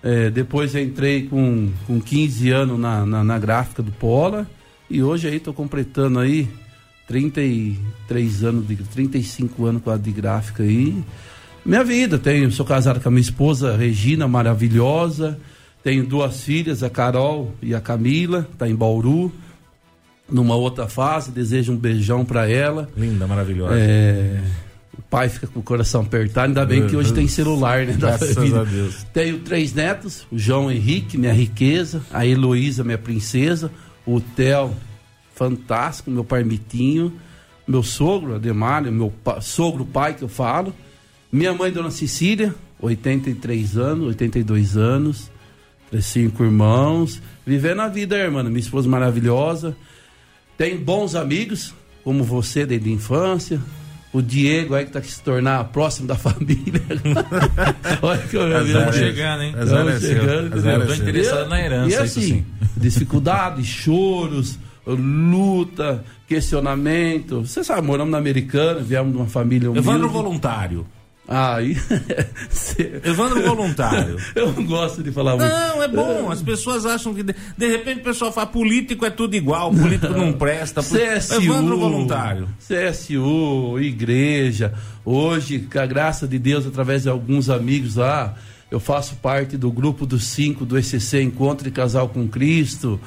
É, 0.00 0.30
depois 0.30 0.72
entrei 0.76 1.22
com, 1.24 1.70
com 1.84 2.00
15 2.00 2.50
anos 2.50 2.78
na, 2.78 3.04
na, 3.04 3.24
na 3.24 3.38
gráfica 3.40 3.82
do 3.82 3.90
Pola 3.90 4.46
e 4.88 5.02
hoje 5.02 5.26
aí 5.26 5.40
tô 5.40 5.52
completando 5.52 6.20
aí 6.20 6.48
33 7.08 8.44
anos, 8.44 8.68
de, 8.68 8.76
35 8.76 9.66
anos 9.66 9.82
quase 9.82 10.02
de 10.02 10.12
gráfica 10.12 10.62
aí. 10.62 11.02
Minha 11.66 11.82
vida, 11.82 12.20
tenho, 12.20 12.52
sou 12.52 12.64
casado 12.64 13.00
com 13.00 13.08
a 13.08 13.12
minha 13.12 13.20
esposa 13.20 13.76
Regina, 13.76 14.28
maravilhosa. 14.28 15.38
Tenho 15.82 16.06
duas 16.06 16.40
filhas, 16.42 16.84
a 16.84 16.90
Carol 16.90 17.52
e 17.60 17.74
a 17.74 17.80
Camila, 17.80 18.48
tá 18.56 18.68
em 18.68 18.76
Bauru. 18.76 19.32
Numa 20.30 20.54
outra 20.54 20.88
fase, 20.88 21.30
desejo 21.30 21.72
um 21.72 21.76
beijão 21.76 22.24
para 22.24 22.48
ela. 22.48 22.88
Linda, 22.96 23.26
maravilhosa. 23.26 23.74
É, 23.76 24.40
o 24.96 25.02
pai 25.02 25.28
fica 25.28 25.46
com 25.46 25.60
o 25.60 25.62
coração 25.62 26.02
apertado, 26.02 26.46
ainda 26.48 26.64
bem 26.64 26.86
que 26.86 26.96
hoje 26.96 27.12
tem 27.12 27.28
celular, 27.28 27.84
né? 27.84 27.92
da 27.92 28.08
Graças 28.16 28.34
família. 28.34 28.60
a 28.60 28.64
Deus. 28.64 29.06
Tenho 29.12 29.40
três 29.40 29.74
netos, 29.74 30.26
o 30.32 30.38
João 30.38 30.70
Henrique, 30.70 31.18
minha 31.18 31.32
riqueza, 31.34 32.02
a 32.10 32.26
Heloísa, 32.26 32.82
minha 32.82 32.96
princesa, 32.98 33.70
o 34.06 34.20
Theo, 34.20 34.74
fantástico, 35.34 36.10
meu 36.10 36.24
parmitinho, 36.24 37.12
meu 37.66 37.82
sogro, 37.82 38.34
Ademário, 38.34 38.90
meu 38.90 39.12
pa- 39.22 39.40
sogro 39.40 39.84
pai 39.84 40.14
que 40.14 40.22
eu 40.22 40.28
falo, 40.28 40.74
minha 41.30 41.52
mãe, 41.52 41.70
Dona 41.72 41.90
Cecília, 41.90 42.54
83 42.80 43.76
anos, 43.76 44.06
82 44.08 44.76
anos, 44.76 45.30
cinco 46.00 46.42
irmãos, 46.42 47.20
vivendo 47.46 47.80
a 47.80 47.88
vida, 47.88 48.16
irmã, 48.16 48.42
minha 48.44 48.58
esposa 48.58 48.88
maravilhosa, 48.88 49.76
tem 50.56 50.76
bons 50.76 51.14
amigos, 51.14 51.74
como 52.04 52.22
você 52.24 52.64
desde 52.66 52.88
a 52.90 52.92
infância. 52.92 53.60
O 54.12 54.20
Diego 54.20 54.74
aí 54.74 54.84
que 54.84 54.90
tá 54.92 55.02
se 55.02 55.22
tornar 55.22 55.64
próximo 55.64 56.06
da 56.06 56.14
família. 56.16 56.82
Olha 58.02 58.18
que 58.18 58.36
eu 58.36 58.42
eu- 58.42 58.80
é- 58.82 58.92
chegando, 58.92 59.42
hein? 59.42 59.54
Estamos 59.58 59.92
é 59.94 60.00
chegando, 60.00 60.68
é 60.68 60.74
Eu 60.76 60.86
tô 60.86 60.94
interessado 60.94 61.48
na 61.48 61.60
herança, 61.60 61.86
E 61.86 61.92
isso 61.92 62.02
assim, 62.02 62.20
sim. 62.28 62.44
dificuldades, 62.76 63.64
choros, 63.72 64.58
luta, 64.86 66.04
questionamento. 66.28 67.40
Você 67.46 67.64
sabe, 67.64 67.86
moramos 67.86 68.12
na 68.12 68.18
Americana, 68.18 68.80
viemos 68.80 69.12
de 69.12 69.18
uma 69.18 69.26
família 69.26 69.70
humilde. 69.70 69.88
Evandro 69.88 70.08
voluntário. 70.10 70.86
Aí, 71.34 71.74
cê- 72.50 73.00
Evandro 73.04 73.40
voluntário. 73.42 74.16
eu 74.36 74.52
não 74.52 74.64
gosto 74.66 75.02
de 75.02 75.10
falar 75.10 75.36
muito. 75.36 75.50
Não, 75.50 75.82
é 75.82 75.88
bom. 75.88 76.30
As 76.30 76.42
pessoas 76.42 76.84
acham 76.84 77.14
que. 77.14 77.22
De, 77.22 77.34
de 77.56 77.68
repente 77.70 78.00
o 78.00 78.04
pessoal 78.04 78.30
fala: 78.32 78.46
político 78.48 79.06
é 79.06 79.10
tudo 79.10 79.34
igual, 79.34 79.70
político 79.72 80.12
não 80.12 80.32
presta. 80.32 80.82
poli- 80.82 81.00
CSU, 81.00 81.34
Evandro 81.42 81.78
voluntário. 81.78 82.48
CSU, 82.58 83.78
igreja. 83.80 84.74
Hoje, 85.04 85.60
com 85.60 85.78
a 85.78 85.86
graça 85.86 86.28
de 86.28 86.38
Deus, 86.38 86.66
através 86.66 87.04
de 87.04 87.08
alguns 87.08 87.48
amigos 87.48 87.96
lá, 87.96 88.34
eu 88.70 88.78
faço 88.78 89.16
parte 89.16 89.56
do 89.56 89.70
grupo 89.72 90.04
dos 90.06 90.24
cinco 90.24 90.64
do 90.64 90.78
ECC 90.78 91.22
Encontro 91.22 91.64
de 91.64 91.70
Casal 91.70 92.08
com 92.08 92.28
Cristo. 92.28 93.00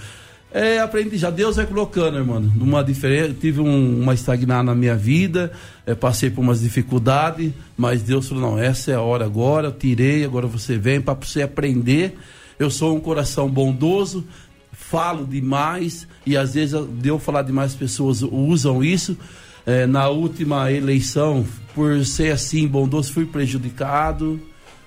É, 0.57 0.79
aprendi 0.79 1.17
já. 1.17 1.29
Deus 1.29 1.57
vai 1.57 1.65
colocando, 1.65 2.17
irmão. 2.17 2.39
Numa 2.39 2.81
diferença, 2.81 3.35
tive 3.37 3.59
um- 3.59 4.01
uma 4.01 4.13
estagnada 4.13 4.63
na 4.63 4.73
minha 4.73 4.95
vida, 4.95 5.51
é, 5.85 5.93
passei 5.93 6.29
por 6.29 6.39
umas 6.39 6.61
dificuldades, 6.61 7.51
mas 7.75 8.01
Deus 8.01 8.29
falou: 8.29 8.51
não, 8.51 8.57
essa 8.57 8.91
é 8.91 8.95
a 8.95 9.01
hora 9.01 9.25
agora. 9.25 9.67
Eu 9.67 9.71
tirei, 9.73 10.23
agora 10.23 10.47
você 10.47 10.77
vem 10.77 11.01
para 11.01 11.13
você 11.13 11.41
aprender. 11.41 12.17
Eu 12.57 12.69
sou 12.71 12.95
um 12.95 13.01
coração 13.01 13.49
bondoso, 13.49 14.23
falo 14.71 15.25
demais 15.25 16.07
e 16.25 16.37
às 16.37 16.53
vezes 16.53 16.73
de 17.01 17.09
eu 17.09 17.19
falar 17.19 17.41
demais 17.41 17.71
as 17.71 17.77
pessoas 17.77 18.21
usam 18.21 18.81
isso. 18.81 19.17
É, 19.65 19.85
na 19.85 20.07
última 20.07 20.71
eleição, 20.71 21.45
por 21.73 22.05
ser 22.05 22.31
assim 22.31 22.65
bondoso, 22.65 23.11
fui 23.11 23.25
prejudicado. 23.25 24.39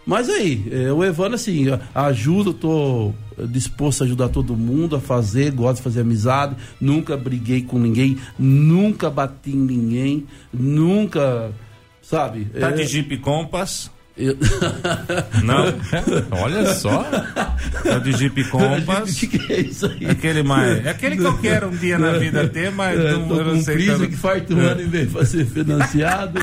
Mas 0.09 0.31
aí, 0.31 0.67
é, 0.73 0.91
o 0.91 1.05
Evandro, 1.05 1.35
assim, 1.35 1.67
ajuda, 1.95 2.49
eu 2.49 2.55
tô 2.55 3.13
disposto 3.47 4.01
a 4.01 4.07
ajudar 4.07 4.31
todo 4.31 4.57
mundo 4.57 4.97
a 4.97 5.01
fazer, 5.01 5.51
gosto 5.53 5.77
de 5.77 5.83
fazer 5.83 6.01
amizade, 6.01 6.57
nunca 6.81 7.15
briguei 7.15 7.61
com 7.61 7.79
ninguém, 7.79 8.17
nunca 8.39 9.11
bati 9.11 9.51
em 9.51 9.57
ninguém, 9.59 10.27
nunca, 10.51 11.51
sabe? 12.01 12.47
Tá 12.59 12.71
é, 12.71 12.73
de 12.73 12.85
Jeep 12.87 13.19
Compass. 13.19 13.91
eu- 14.17 14.35
Não. 15.45 15.67
Olha 16.43 16.75
só. 16.75 17.03
Tá 17.85 17.99
de 17.99 18.13
Jeep 18.17 18.41
O 18.49 18.49
Compass. 18.51 19.13
que, 19.21 19.27
que 19.39 19.53
é 19.53 19.61
isso 19.61 19.87
aí? 19.87 20.07
Aquele 20.09 20.43
mais. 20.43 20.87
É 20.87 20.91
aquele 20.91 21.19
que 21.19 21.25
eu 21.25 21.37
quero 21.39 21.69
um 21.69 21.77
dia 21.77 21.99
na 21.99 22.13
vida 22.13 22.49
ter, 22.49 22.71
mas 22.73 22.99
É, 22.99 23.13
não, 23.13 23.37
eu 23.37 23.45
não 23.45 23.53
um 23.57 23.63
sei 23.63 23.85
também. 23.87 24.09
que 24.09 24.17
faz 24.17 24.51
um 24.51 24.59
ano 24.59 24.81
em 24.81 24.89
vez 24.89 25.13
de 25.13 25.27
ser 25.27 25.45
financiado. 25.53 26.41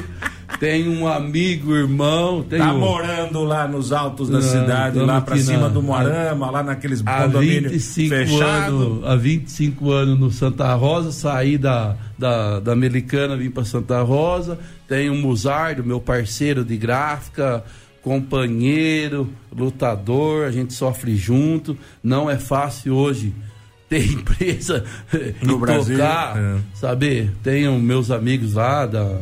Tem 0.60 0.88
um 0.88 1.08
amigo, 1.08 1.74
irmão, 1.76 2.44
tem 2.44 2.60
Tá 2.60 2.74
um- 2.74 2.80
morando 2.80 3.44
lá 3.44 3.68
nos 3.68 3.92
altos 3.92 4.30
da 4.30 4.40
Não, 4.40 4.42
cidade, 4.42 5.00
lá 5.00 5.20
pra 5.22 5.38
cima 5.38 5.62
na- 5.62 5.68
do 5.68 5.82
Moarama, 5.82 6.50
lá 6.50 6.64
naqueles 6.64 7.02
condomínios 7.02 7.72
25 7.72 8.10
fechados. 8.16 9.04
há 9.06 9.16
25 9.16 9.92
anos 9.92 10.20
no 10.20 10.32
Santa 10.32 10.74
Rosa, 10.76 11.12
saí 11.12 11.58
da, 11.58 11.96
da, 12.18 12.60
da 12.60 12.72
Americana, 12.72 13.36
vim 13.36 13.50
para 13.52 13.66
Santa 13.66 14.02
Rosa. 14.02 14.58
Tem 14.88 15.10
o 15.10 15.16
Muzardo, 15.16 15.84
meu 15.84 16.00
parceiro 16.00 16.64
de 16.64 16.78
gráfica, 16.78 17.64
companheiro, 18.02 19.30
lutador, 19.56 20.46
a 20.46 20.52
gente 20.52 20.74
sofre 20.74 21.16
junto. 21.16 21.78
Não 22.04 22.30
é 22.30 22.38
fácil 22.38 22.94
hoje 22.96 23.34
ter 23.90 24.06
empresa 24.12 24.84
No 25.42 25.56
e 25.56 25.60
Brasil, 25.60 25.98
tocar, 25.98 26.38
é. 26.38 26.56
sabe? 26.74 27.32
Tenho 27.44 27.78
meus 27.80 28.12
amigos 28.12 28.54
lá 28.54 28.86
da. 28.86 29.20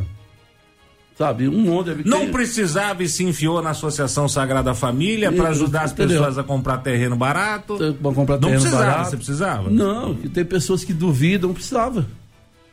Sabe, 1.16 1.48
um 1.48 1.60
monte 1.60 1.94
de 1.94 2.08
Não 2.08 2.30
precisava 2.32 3.04
e 3.04 3.08
se 3.08 3.22
enfiou 3.22 3.62
na 3.62 3.70
Associação 3.70 4.28
Sagrada 4.28 4.74
Família 4.74 5.30
para 5.30 5.50
ajudar 5.50 5.82
as 5.82 5.92
entendeu? 5.92 6.18
pessoas 6.18 6.38
a 6.38 6.42
comprar 6.42 6.78
terreno 6.78 7.14
barato. 7.14 7.76
Pra 7.76 8.12
comprar 8.12 8.34
Não 8.34 8.40
terreno 8.48 8.60
precisava, 8.62 8.84
barato. 8.84 9.10
você 9.10 9.16
precisava? 9.16 9.70
Não, 9.70 10.14
tem 10.14 10.44
pessoas 10.44 10.82
que 10.82 10.92
duvidam, 10.92 11.48
não 11.48 11.54
precisava. 11.54 12.04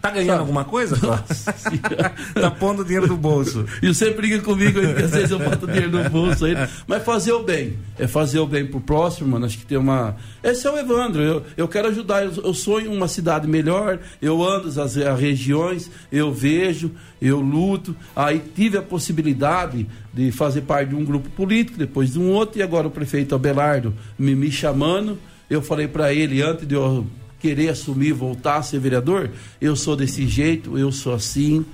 Tá 0.02 0.10
ganhando 0.10 0.30
Sabe? 0.30 0.40
alguma 0.40 0.66
coisa? 0.66 0.98
tá 2.34 2.50
pondo 2.52 2.84
dinheiro 2.84 3.08
no 3.08 3.16
bolso. 3.16 3.66
E 3.84 3.88
você 3.88 4.10
briga 4.10 4.40
comigo 4.40 4.80
às 4.80 5.12
vezes 5.12 5.30
eu 5.30 5.38
boto 5.38 5.68
dinheiro 5.68 5.92
no 5.92 6.10
bolso 6.10 6.46
aí. 6.46 6.56
Mas 6.88 7.04
fazer 7.04 7.34
o 7.34 7.44
bem. 7.44 7.78
É 8.00 8.08
fazer 8.08 8.40
o 8.40 8.48
bem 8.48 8.66
pro 8.66 8.82
próximo, 8.82 9.30
mano. 9.30 9.46
Acho 9.46 9.60
que 9.60 9.66
tem 9.66 9.78
uma. 9.78 10.16
Esse 10.42 10.66
é 10.66 10.72
o 10.72 10.78
Evandro. 10.78 11.22
Eu, 11.22 11.44
eu 11.56 11.68
quero 11.68 11.88
ajudar. 11.90 12.24
Eu, 12.24 12.32
eu 12.44 12.54
sonho 12.54 12.92
uma 12.92 13.08
cidade 13.08 13.48
melhor. 13.48 14.00
Eu 14.20 14.44
ando 14.44 14.68
as, 14.68 14.98
as 14.98 15.20
regiões, 15.20 15.92
eu 16.12 16.34
vejo, 16.34 16.92
eu 17.22 17.40
luto. 17.40 17.96
Aí 18.16 18.42
tive 18.56 18.80
a 18.80 18.82
possibilidade 18.82 19.88
de 20.12 20.32
fazer 20.32 20.62
parte 20.62 20.90
de 20.90 20.96
um 20.96 21.06
grupo 21.06 21.30
político, 21.30 21.78
depois 21.78 22.14
de 22.14 22.20
um 22.20 22.32
outro, 22.32 22.60
e 22.60 22.64
agora 22.64 22.88
o 22.88 22.92
prefeito 22.92 23.36
Abelardo 23.36 23.94
me, 24.18 24.34
me 24.34 24.52
chamando. 24.52 25.20
Eu 25.48 25.62
falei 25.62 25.88
para 25.88 26.12
ele, 26.14 26.42
antes 26.42 26.66
de 26.66 26.74
eu 26.74 27.06
querer 27.42 27.70
assumir, 27.70 28.14
voltar 28.14 28.58
a 28.58 28.64
ser 28.64 28.80
vereador, 28.80 29.32
eu 29.60 29.76
sou 29.76 29.96
desse 29.96 30.28
jeito, 30.28 30.78
eu 30.78 30.92
sou 30.92 31.14
assim 31.14 31.66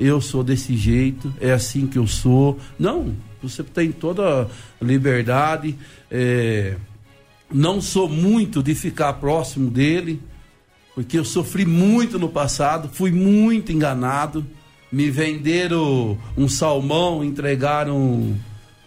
eu 0.00 0.18
sou 0.18 0.42
desse 0.42 0.74
jeito, 0.74 1.32
é 1.38 1.52
assim 1.52 1.86
que 1.86 1.98
eu 1.98 2.06
sou. 2.06 2.58
Não, 2.78 3.14
Você 3.42 3.62
tem 3.62 3.92
toda 3.92 4.48
liberdade. 4.80 5.76
É, 6.10 6.76
não 7.52 7.82
sou 7.82 8.08
muito 8.08 8.62
de 8.62 8.74
ficar 8.74 9.12
próximo 9.14 9.70
dele, 9.70 10.18
porque 10.94 11.18
eu 11.18 11.24
sofri 11.24 11.66
muito 11.66 12.18
no 12.18 12.30
passado, 12.30 12.88
fui 12.90 13.12
muito 13.12 13.70
enganado. 13.70 14.46
Me 14.90 15.10
venderam 15.10 16.18
um 16.34 16.48
salmão, 16.48 17.22
entregaram 17.22 18.34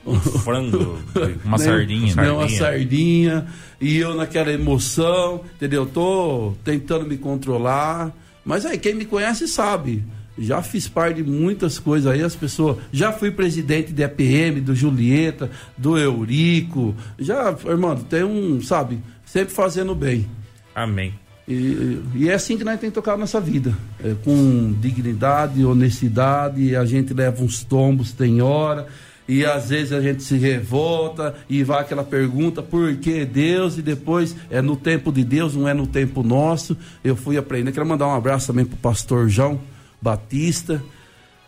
um 0.05 0.19
frango, 0.19 0.99
uma 1.43 1.57
sardinha. 1.57 2.15
Não, 2.15 2.37
uma 2.37 2.49
sardinha. 2.49 3.47
E 3.79 3.97
eu 3.97 4.13
naquela 4.13 4.51
emoção, 4.51 5.41
entendeu? 5.55 5.85
Tô 5.85 6.53
tentando 6.63 7.05
me 7.05 7.17
controlar. 7.17 8.11
Mas 8.45 8.65
aí, 8.65 8.77
quem 8.77 8.93
me 8.93 9.05
conhece 9.05 9.47
sabe. 9.47 10.03
Já 10.37 10.63
fiz 10.63 10.87
parte 10.87 11.21
de 11.21 11.29
muitas 11.29 11.77
coisas 11.77 12.11
aí, 12.11 12.21
as 12.21 12.35
pessoas. 12.35 12.77
Já 12.91 13.11
fui 13.13 13.31
presidente 13.31 13.93
de 13.93 14.03
APM, 14.03 14.61
do 14.61 14.75
Julieta, 14.75 15.49
do 15.77 15.97
Eurico. 15.97 16.95
Já, 17.19 17.55
irmão, 17.65 17.95
tem 17.95 18.23
um, 18.23 18.61
sabe, 18.61 18.99
sempre 19.25 19.53
fazendo 19.53 19.93
bem. 19.93 20.27
Amém. 20.73 21.13
E, 21.47 22.01
e, 22.15 22.29
é 22.29 22.33
assim 22.33 22.57
que 22.57 22.63
nós 22.63 22.79
temos 22.79 22.93
que 22.93 22.95
tocar 22.95 23.13
a 23.13 23.17
nossa 23.17 23.39
vida. 23.39 23.77
É, 24.03 24.15
com 24.23 24.73
dignidade, 24.79 25.63
honestidade, 25.63 26.75
a 26.75 26.85
gente 26.85 27.13
leva 27.13 27.43
uns 27.43 27.63
tombos, 27.63 28.11
tem 28.11 28.41
hora 28.41 28.87
e 29.27 29.45
às 29.45 29.69
vezes 29.69 29.93
a 29.93 30.01
gente 30.01 30.21
se 30.23 30.37
revolta 30.37 31.35
e 31.49 31.63
vai 31.63 31.81
aquela 31.81 32.03
pergunta 32.03 32.61
por 32.61 32.95
que 32.97 33.23
Deus 33.23 33.77
e 33.77 33.81
depois 33.81 34.35
é 34.49 34.61
no 34.61 34.75
tempo 34.75 35.11
de 35.11 35.23
Deus, 35.23 35.55
não 35.55 35.67
é 35.67 35.73
no 35.73 35.87
tempo 35.87 36.23
nosso. 36.23 36.77
Eu 37.03 37.15
fui 37.15 37.37
aprender. 37.37 37.71
Quero 37.71 37.85
mandar 37.85 38.07
um 38.07 38.15
abraço 38.15 38.47
também 38.47 38.65
pro 38.65 38.77
pastor 38.77 39.29
João 39.29 39.59
Batista. 40.01 40.83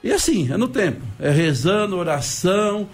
E 0.03 0.11
assim, 0.11 0.51
é 0.51 0.57
no 0.57 0.67
tempo, 0.67 1.01
é 1.19 1.31
rezando, 1.31 1.97
oração. 1.97 2.87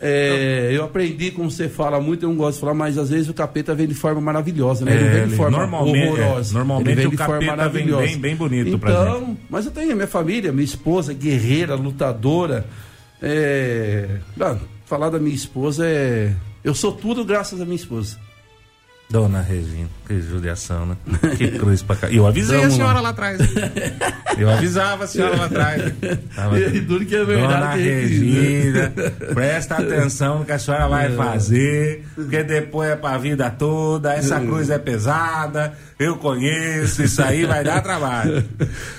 É, 0.00 0.70
eu 0.72 0.84
aprendi, 0.84 1.30
como 1.30 1.50
você 1.50 1.68
fala 1.68 2.00
muito, 2.00 2.24
eu 2.24 2.28
não 2.28 2.36
gosto 2.36 2.54
de 2.56 2.60
falar, 2.60 2.74
mas 2.74 2.98
às 2.98 3.10
vezes 3.10 3.28
o 3.28 3.34
capeta 3.34 3.74
vem 3.74 3.86
de 3.86 3.94
forma 3.94 4.20
maravilhosa, 4.20 4.84
né? 4.84 4.94
Ele 4.94 5.08
vem 5.08 5.28
de 5.28 5.36
forma 5.36 5.58
normalmente, 5.58 6.08
horrorosa. 6.08 6.50
É, 6.50 6.58
normalmente 6.58 6.90
ele 6.90 7.00
vem 7.00 7.10
de 7.10 7.16
forma 7.16 7.40
maravilhosa. 7.46 8.02
Vem 8.02 8.12
bem, 8.12 8.20
bem 8.20 8.36
bonito 8.36 8.68
então, 8.68 8.78
pra 8.78 9.18
gente. 9.18 9.38
Mas 9.48 9.66
eu 9.66 9.72
tenho 9.72 9.92
a 9.92 9.94
minha 9.94 10.06
família, 10.06 10.52
minha 10.52 10.64
esposa, 10.64 11.14
guerreira, 11.14 11.74
lutadora. 11.74 12.66
É, 13.26 14.06
ah, 14.38 14.56
falar 14.84 15.08
da 15.08 15.18
minha 15.18 15.34
esposa 15.34 15.86
é. 15.86 16.34
Eu 16.62 16.74
sou 16.74 16.92
tudo 16.92 17.24
graças 17.24 17.58
à 17.58 17.64
minha 17.64 17.76
esposa. 17.76 18.18
Dona 19.08 19.40
Regina, 19.40 19.88
que 20.06 20.20
judiação, 20.20 20.86
né? 20.86 20.96
Que 21.36 21.52
cruz 21.58 21.82
pra 21.82 21.96
cá. 21.96 22.10
Eu 22.10 22.26
avisei 22.26 22.56
Vamos 22.56 22.74
a 22.74 22.76
senhora 22.76 22.94
lá. 22.94 23.00
lá 23.00 23.08
atrás. 23.10 23.38
Eu 24.36 24.50
avisava 24.50 25.04
a 25.04 25.06
senhora 25.06 25.36
lá 25.36 25.44
atrás. 25.44 25.92
Tava... 26.34 26.58
E 26.58 26.80
tudo 26.80 27.06
que 27.06 27.14
é 27.14 27.24
verdade. 27.24 27.54
Dona 27.54 27.74
Regina, 27.74 28.92
presta 29.32 29.76
atenção 29.76 30.40
no 30.40 30.44
que 30.44 30.52
a 30.52 30.58
senhora 30.58 30.88
vai 30.88 31.06
é. 31.06 31.10
fazer, 31.10 32.04
porque 32.14 32.42
depois 32.42 32.90
é 32.90 32.96
pra 32.96 33.16
vida 33.16 33.48
toda, 33.50 34.12
essa 34.12 34.36
é. 34.36 34.40
cruz 34.40 34.68
é 34.70 34.78
pesada, 34.78 35.74
eu 36.04 36.16
conheço, 36.16 37.02
isso 37.02 37.22
aí 37.22 37.44
vai 37.44 37.64
dar 37.64 37.80
trabalho. 37.82 38.44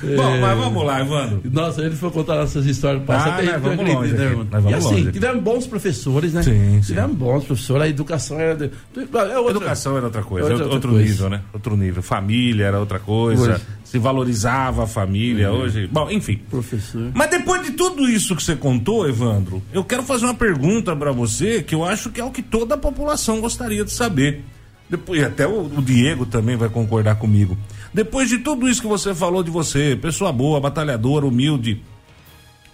É. 0.03 0.15
Bom, 0.15 0.39
mas 0.39 0.57
vamos 0.57 0.85
lá, 0.85 1.01
Evandro. 1.01 1.41
Nossa, 1.51 1.81
ele 1.81 1.95
foi 1.95 2.09
contar 2.11 2.35
essas 2.43 2.65
histórias 2.65 3.03
passadas. 3.03 3.47
Ah, 3.47 3.51
nós 3.53 3.61
vamos 3.61 3.93
longe, 3.93 4.13
né? 4.13 4.29
Nós 4.29 4.63
vamos 4.63 4.71
e 4.71 4.73
assim, 4.73 4.95
longe. 4.95 5.11
tivemos 5.11 5.43
bons 5.43 5.67
professores, 5.67 6.33
né? 6.33 6.43
Sim, 6.43 6.81
sim. 6.81 6.93
Tivemos 6.93 7.17
bons 7.17 7.45
professores, 7.45 7.83
a 7.83 7.87
educação 7.89 8.39
era... 8.39 8.71
É 8.95 9.39
outra... 9.39 9.51
Educação 9.51 9.97
era 9.97 10.05
outra 10.05 10.23
coisa, 10.23 10.51
outra, 10.51 10.67
outro 10.67 10.91
coisa. 10.91 11.05
nível, 11.05 11.29
né? 11.29 11.41
Outro 11.53 11.77
nível. 11.77 12.03
Família 12.03 12.65
era 12.65 12.79
outra 12.79 12.99
coisa, 12.99 13.53
hoje. 13.53 13.61
se 13.83 13.99
valorizava 13.99 14.83
a 14.83 14.87
família, 14.87 15.51
uhum. 15.51 15.61
hoje... 15.61 15.87
Bom, 15.87 16.09
enfim. 16.09 16.39
Professor. 16.49 17.11
Mas 17.13 17.29
depois 17.29 17.63
de 17.63 17.71
tudo 17.71 18.09
isso 18.09 18.35
que 18.35 18.43
você 18.43 18.55
contou, 18.55 19.07
Evandro, 19.07 19.61
eu 19.73 19.83
quero 19.83 20.03
fazer 20.03 20.25
uma 20.25 20.35
pergunta 20.35 20.95
para 20.95 21.11
você 21.11 21.61
que 21.61 21.75
eu 21.75 21.83
acho 21.83 22.09
que 22.09 22.19
é 22.19 22.23
o 22.23 22.31
que 22.31 22.41
toda 22.41 22.75
a 22.75 22.77
população 22.77 23.39
gostaria 23.39 23.83
de 23.83 23.91
saber. 23.91 24.43
Depois, 24.89 25.23
até 25.23 25.47
o, 25.47 25.65
o, 25.65 25.81
Diego 25.81 26.25
também 26.25 26.55
vai 26.55 26.69
concordar 26.69 27.15
comigo. 27.15 27.57
Depois 27.93 28.29
de 28.29 28.39
tudo 28.39 28.69
isso 28.69 28.81
que 28.81 28.87
você 28.87 29.15
falou 29.15 29.41
de 29.41 29.49
você, 29.49 29.97
pessoa 29.99 30.31
boa, 30.31 30.59
batalhadora, 30.59 31.25
humilde, 31.25 31.81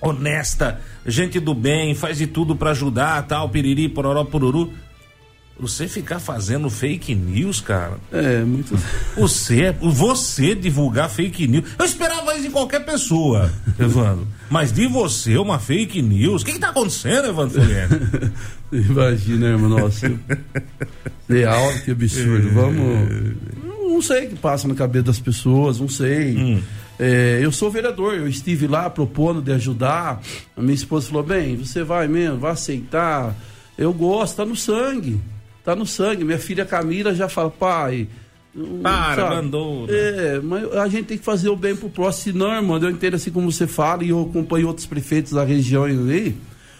honesta, 0.01 0.81
gente 1.05 1.39
do 1.39 1.53
bem, 1.53 1.95
faz 1.95 2.17
de 2.17 2.27
tudo 2.27 2.55
para 2.55 2.71
ajudar, 2.71 3.25
tal, 3.27 3.47
piriri, 3.49 3.87
pororó, 3.87 4.25
poruru. 4.25 4.73
Você 5.61 5.87
ficar 5.87 6.19
fazendo 6.19 6.71
fake 6.71 7.13
news, 7.13 7.61
cara. 7.61 7.99
É, 8.11 8.39
muito. 8.43 8.75
Você, 9.15 9.71
você 9.71 10.55
divulgar 10.55 11.07
fake 11.07 11.47
news. 11.47 11.65
Eu 11.77 11.85
esperava 11.85 12.35
isso 12.35 12.47
em 12.47 12.51
qualquer 12.51 12.83
pessoa, 12.83 13.53
Evandro. 13.77 14.27
Mas 14.49 14.73
de 14.73 14.87
você, 14.87 15.37
uma 15.37 15.59
fake 15.59 16.01
news. 16.01 16.41
O 16.41 16.45
que, 16.45 16.53
que 16.53 16.59
tá 16.59 16.69
acontecendo, 16.69 17.27
Evandro? 17.27 17.61
Imagina, 18.73 19.49
irmão, 19.49 19.69
nossa. 19.69 20.11
Real, 21.29 21.71
que 21.85 21.91
absurdo. 21.91 22.49
Vamos. 22.49 23.35
Não 23.83 24.01
sei 24.01 24.25
o 24.25 24.29
que 24.29 24.35
passa 24.37 24.67
na 24.67 24.73
cabeça 24.73 25.05
das 25.05 25.19
pessoas, 25.19 25.79
não 25.79 25.87
sei. 25.87 26.37
Hum. 26.37 26.61
É, 26.97 27.39
eu 27.39 27.51
sou 27.51 27.69
vereador, 27.69 28.15
eu 28.15 28.27
estive 28.27 28.65
lá 28.65 28.89
propondo 28.89 29.43
de 29.43 29.51
ajudar. 29.51 30.23
A 30.57 30.61
minha 30.61 30.73
esposa 30.73 31.07
falou: 31.07 31.21
bem, 31.21 31.55
você 31.55 31.83
vai 31.83 32.07
mesmo, 32.07 32.39
vai 32.39 32.53
aceitar. 32.53 33.35
Eu 33.77 33.93
gosto, 33.93 34.37
tá 34.37 34.45
no 34.45 34.55
sangue. 34.55 35.19
Tá 35.63 35.75
no 35.75 35.85
sangue. 35.85 36.23
Minha 36.23 36.39
filha 36.39 36.65
Camila 36.65 37.13
já 37.13 37.29
fala, 37.29 37.49
pai. 37.49 38.07
Para, 38.83 39.29
mandou. 39.29 39.87
Né? 39.87 39.93
É, 39.93 40.39
mas 40.41 40.73
a 40.73 40.87
gente 40.87 41.05
tem 41.05 41.17
que 41.17 41.23
fazer 41.23 41.49
o 41.49 41.55
bem 41.55 41.75
pro 41.75 41.89
próximo. 41.89 42.33
Senão, 42.33 42.53
irmão, 42.53 42.77
eu 42.77 42.89
entendo 42.89 43.15
assim 43.15 43.31
como 43.31 43.51
você 43.51 43.65
fala, 43.65 44.03
e 44.03 44.09
eu 44.09 44.21
acompanho 44.21 44.67
outros 44.67 44.85
prefeitos 44.85 45.31
da 45.31 45.43
região 45.43 45.85
aí. 45.85 46.35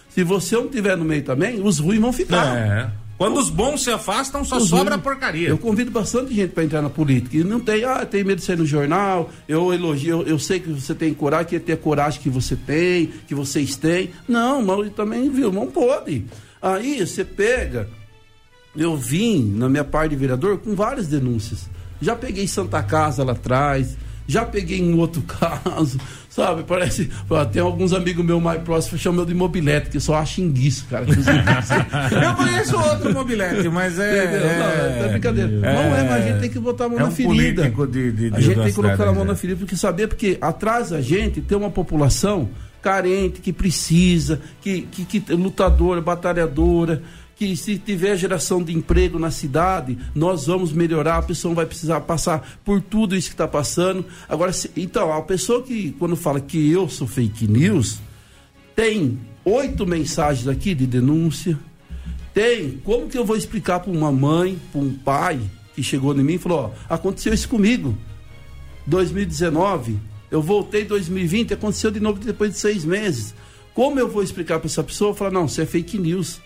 Se 0.10 0.24
você 0.24 0.56
não 0.56 0.68
tiver 0.68 0.98
no 0.98 1.06
meio 1.06 1.24
também, 1.24 1.62
os 1.62 1.80
ruins 1.80 2.02
vão 2.02 2.12
ficar. 2.12 2.58
É. 2.58 2.90
Quando 3.18 3.40
os 3.40 3.50
bons 3.50 3.84
se 3.84 3.92
afastam, 3.92 4.44
só 4.44 4.58
os 4.58 4.68
sobra 4.68 4.96
ruins, 4.96 5.04
porcaria. 5.04 5.48
Eu 5.48 5.58
convido 5.58 5.92
bastante 5.92 6.34
gente 6.34 6.54
para 6.54 6.64
entrar 6.64 6.82
na 6.82 6.90
política. 6.90 7.38
E 7.38 7.44
não 7.44 7.60
tem, 7.60 7.86
ah, 7.86 8.04
tem 8.04 8.24
medo 8.24 8.40
de 8.40 8.44
sair 8.44 8.58
no 8.58 8.66
jornal. 8.66 9.30
Eu 9.48 9.72
elogio, 9.72 10.22
eu, 10.22 10.28
eu 10.28 10.40
sei 10.40 10.60
que 10.60 10.70
você 10.70 10.96
tem 10.96 11.14
coragem, 11.14 11.48
que 11.48 11.56
é 11.56 11.60
ter 11.60 11.74
a 11.74 11.78
coragem 11.78 12.20
que 12.20 12.30
você 12.30 12.56
tem, 12.56 13.12
que 13.28 13.36
vocês 13.36 13.76
têm. 13.76 14.10
Não, 14.28 14.62
mas 14.62 14.92
também, 14.94 15.30
viu, 15.30 15.52
não 15.52 15.68
pode. 15.68 16.26
Aí 16.60 17.06
você 17.06 17.24
pega, 17.24 17.88
eu 18.76 18.96
vim 18.96 19.54
na 19.56 19.68
minha 19.68 19.84
parte 19.84 20.12
de 20.12 20.16
vereador 20.16 20.58
com 20.60 20.76
várias 20.76 21.08
denúncias. 21.08 21.70
Já 22.02 22.16
peguei 22.16 22.48
Santa 22.48 22.82
Casa 22.82 23.24
lá 23.24 23.34
atrás, 23.34 23.98
já 24.28 24.46
peguei 24.46 24.82
um 24.82 24.98
outro 24.98 25.22
caso, 25.28 26.00
sabe? 26.30 26.64
Parece. 26.64 27.10
Tem 27.52 27.62
alguns 27.62 27.94
amigos 27.94 28.24
meus 28.24 28.42
mais 28.42 28.62
próximos 28.62 28.98
que 28.98 29.04
chamam 29.04 29.26
de 29.26 29.34
mobilete, 29.34 29.90
que 29.90 30.00
só 30.00 30.16
acha 30.16 30.42
enguiço, 30.42 30.86
cara. 30.86 31.06
eu 31.10 32.36
conheço 32.36 32.78
outro 32.78 33.14
mobilete, 33.14 33.68
mas 33.70 34.00
é. 34.00 34.18
é 34.18 34.40
não, 34.40 34.66
é, 34.66 35.06
é 35.06 35.10
brincadeira. 35.10 35.52
É, 35.52 35.74
não 35.74 35.96
é, 35.96 36.04
mas 36.04 36.12
a 36.12 36.28
gente 36.28 36.40
tem 36.40 36.50
que 36.50 36.60
botar 36.60 36.86
a 36.86 36.90
mão 36.90 37.00
é 37.00 37.02
na 37.04 37.10
um 37.10 37.12
ferida. 37.12 37.70
De, 37.70 38.12
de, 38.12 38.30
de 38.30 38.36
a 38.36 38.40
gente 38.40 38.56
tem 38.56 38.66
que 38.66 38.74
colocar 38.74 39.08
a 39.08 39.14
mão 39.14 39.26
na 39.26 39.36
ferida, 39.36 39.60
porque 39.60 39.76
saber, 39.76 40.08
porque 40.08 40.38
atrás 40.42 40.90
da 40.90 41.02
gente 41.02 41.42
tem 41.42 41.58
uma 41.58 41.70
população 41.70 42.50
carente, 42.82 43.42
que 43.42 43.54
precisa, 43.54 44.42
que, 44.60 44.82
que, 44.84 45.06
que 45.06 45.34
lutadora, 45.34 46.02
batalhadora 46.02 47.04
que 47.42 47.58
se 47.58 47.76
tiver 47.76 48.16
geração 48.18 48.62
de 48.62 48.72
emprego 48.72 49.18
na 49.18 49.32
cidade, 49.32 49.98
nós 50.14 50.46
vamos 50.46 50.72
melhorar, 50.72 51.18
a 51.18 51.22
pessoa 51.24 51.56
vai 51.56 51.66
precisar 51.66 52.00
passar 52.02 52.60
por 52.64 52.80
tudo 52.80 53.16
isso 53.16 53.30
que 53.30 53.34
está 53.34 53.48
passando. 53.48 54.06
Agora, 54.30 54.54
se, 54.54 54.70
então, 54.78 55.12
a 55.12 55.24
pessoa 55.24 55.64
que, 55.64 55.92
quando 55.98 56.16
fala 56.16 56.40
que 56.40 56.72
eu 56.72 56.88
sou 56.88 57.08
fake 57.08 57.48
news, 57.48 57.98
tem 58.76 59.18
oito 59.44 59.88
mensagens 59.88 60.48
aqui 60.48 60.76
de 60.76 60.86
denúncia, 60.86 61.58
tem, 62.32 62.80
como 62.84 63.08
que 63.08 63.18
eu 63.18 63.26
vou 63.26 63.36
explicar 63.36 63.80
para 63.80 63.92
uma 63.92 64.12
mãe, 64.12 64.60
para 64.72 64.80
um 64.80 64.94
pai 64.94 65.40
que 65.74 65.82
chegou 65.82 66.16
em 66.16 66.24
mim 66.24 66.36
e 66.36 66.38
falou, 66.38 66.72
ó, 66.90 66.94
aconteceu 66.94 67.34
isso 67.34 67.50
comigo, 67.50 67.98
2019, 68.86 69.98
eu 70.30 70.44
voltei 70.44 70.84
em 70.84 70.86
2020, 70.86 71.56
aconteceu 71.56 71.90
de 71.90 72.00
novo 72.00 72.20
depois 72.20 72.52
de 72.52 72.60
seis 72.60 72.86
meses. 72.86 73.34
Como 73.74 74.00
eu 74.00 74.08
vou 74.08 74.22
explicar 74.22 74.60
para 74.60 74.68
essa 74.68 74.84
pessoa? 74.84 75.16
Falar, 75.16 75.32
não, 75.32 75.46
isso 75.46 75.60
é 75.60 75.66
fake 75.66 75.98
news. 75.98 76.40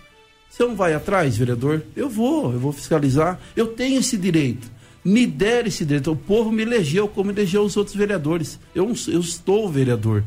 Você 0.49 0.63
não 0.63 0.75
vai 0.75 0.93
atrás, 0.93 1.37
vereador? 1.37 1.83
Eu 1.95 2.09
vou, 2.09 2.53
eu 2.53 2.59
vou 2.59 2.71
fiscalizar. 2.71 3.39
Eu 3.55 3.67
tenho 3.67 3.99
esse 3.99 4.17
direito. 4.17 4.71
Me 5.03 5.27
der 5.27 5.67
esse 5.67 5.83
direito. 5.83 6.11
O 6.11 6.15
povo 6.15 6.51
me 6.51 6.61
elegeu 6.61 7.07
como 7.07 7.31
elegeu 7.31 7.63
os 7.63 7.75
outros 7.75 7.95
vereadores. 7.95 8.59
Eu, 8.73 8.91
eu 9.07 9.19
estou 9.19 9.69
vereador. 9.69 10.23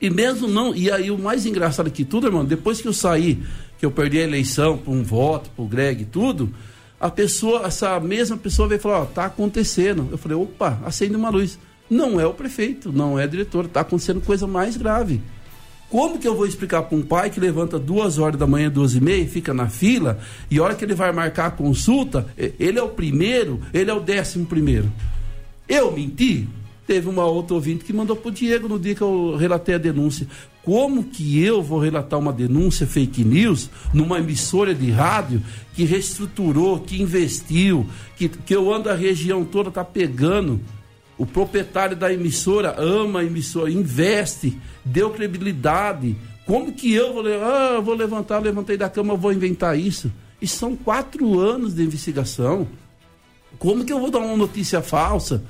E 0.00 0.10
mesmo 0.10 0.48
não. 0.48 0.74
E 0.74 0.90
aí 0.90 1.10
o 1.10 1.18
mais 1.18 1.46
engraçado 1.46 1.90
que 1.90 2.04
tudo, 2.04 2.26
irmão, 2.26 2.44
depois 2.44 2.80
que 2.80 2.88
eu 2.88 2.92
saí, 2.92 3.42
que 3.78 3.86
eu 3.86 3.90
perdi 3.90 4.18
a 4.18 4.24
eleição 4.24 4.76
por 4.76 4.92
um 4.92 5.02
voto, 5.02 5.50
por 5.50 5.68
Greg 5.68 6.02
e 6.02 6.06
tudo, 6.06 6.52
a 6.98 7.10
pessoa, 7.10 7.66
essa 7.66 7.98
mesma 8.00 8.36
pessoa 8.36 8.66
veio 8.66 8.80
falar, 8.80 9.02
ó, 9.02 9.04
tá 9.04 9.26
acontecendo. 9.26 10.08
Eu 10.10 10.18
falei, 10.18 10.36
opa, 10.36 10.80
acende 10.84 11.14
uma 11.14 11.30
luz. 11.30 11.58
Não 11.90 12.20
é 12.20 12.26
o 12.26 12.32
prefeito, 12.32 12.92
não 12.92 13.18
é 13.18 13.26
diretor, 13.26 13.68
tá 13.68 13.80
acontecendo 13.80 14.20
coisa 14.20 14.46
mais 14.46 14.76
grave. 14.76 15.20
Como 15.92 16.18
que 16.18 16.26
eu 16.26 16.34
vou 16.34 16.46
explicar 16.46 16.84
para 16.84 16.96
um 16.96 17.02
pai 17.02 17.28
que 17.28 17.38
levanta 17.38 17.78
duas 17.78 18.16
horas 18.16 18.40
da 18.40 18.46
manhã, 18.46 18.70
duas 18.70 18.94
e 18.94 19.00
meia, 19.00 19.28
fica 19.28 19.52
na 19.52 19.68
fila, 19.68 20.18
e 20.50 20.58
a 20.58 20.62
hora 20.62 20.74
que 20.74 20.82
ele 20.82 20.94
vai 20.94 21.12
marcar 21.12 21.48
a 21.48 21.50
consulta, 21.50 22.26
ele 22.58 22.78
é 22.78 22.82
o 22.82 22.88
primeiro, 22.88 23.60
ele 23.74 23.90
é 23.90 23.94
o 23.94 24.00
décimo 24.00 24.46
primeiro. 24.46 24.90
Eu 25.68 25.92
menti? 25.92 26.48
Teve 26.86 27.10
uma 27.10 27.26
outra 27.26 27.54
ouvinte 27.54 27.84
que 27.84 27.92
mandou 27.92 28.16
pro 28.16 28.30
Diego 28.30 28.68
no 28.68 28.78
dia 28.78 28.94
que 28.94 29.02
eu 29.02 29.36
relatei 29.36 29.74
a 29.74 29.78
denúncia. 29.78 30.26
Como 30.62 31.04
que 31.04 31.44
eu 31.44 31.62
vou 31.62 31.78
relatar 31.78 32.18
uma 32.18 32.32
denúncia 32.32 32.86
fake 32.86 33.22
news 33.22 33.68
numa 33.92 34.18
emissora 34.18 34.74
de 34.74 34.90
rádio 34.90 35.42
que 35.74 35.84
reestruturou, 35.84 36.80
que 36.80 37.02
investiu, 37.02 37.86
que, 38.16 38.30
que 38.30 38.56
eu 38.56 38.72
ando 38.72 38.88
a 38.88 38.94
região 38.94 39.44
toda, 39.44 39.70
tá 39.70 39.84
pegando. 39.84 40.58
O 41.18 41.26
proprietário 41.26 41.96
da 41.96 42.12
emissora 42.12 42.74
ama 42.78 43.20
a 43.20 43.24
emissora, 43.24 43.70
investe, 43.70 44.58
deu 44.84 45.10
credibilidade. 45.10 46.16
Como 46.46 46.72
que 46.72 46.92
eu 46.92 47.12
vou, 47.12 47.24
ah, 47.26 47.80
vou 47.80 47.94
levantar, 47.94 48.38
levantei 48.40 48.76
da 48.76 48.88
cama, 48.88 49.14
vou 49.14 49.32
inventar 49.32 49.78
isso? 49.78 50.10
E 50.40 50.48
são 50.48 50.74
quatro 50.74 51.38
anos 51.38 51.74
de 51.74 51.82
investigação. 51.82 52.66
Como 53.58 53.84
que 53.84 53.92
eu 53.92 54.00
vou 54.00 54.10
dar 54.10 54.18
uma 54.18 54.36
notícia 54.36 54.82
falsa? 54.82 55.44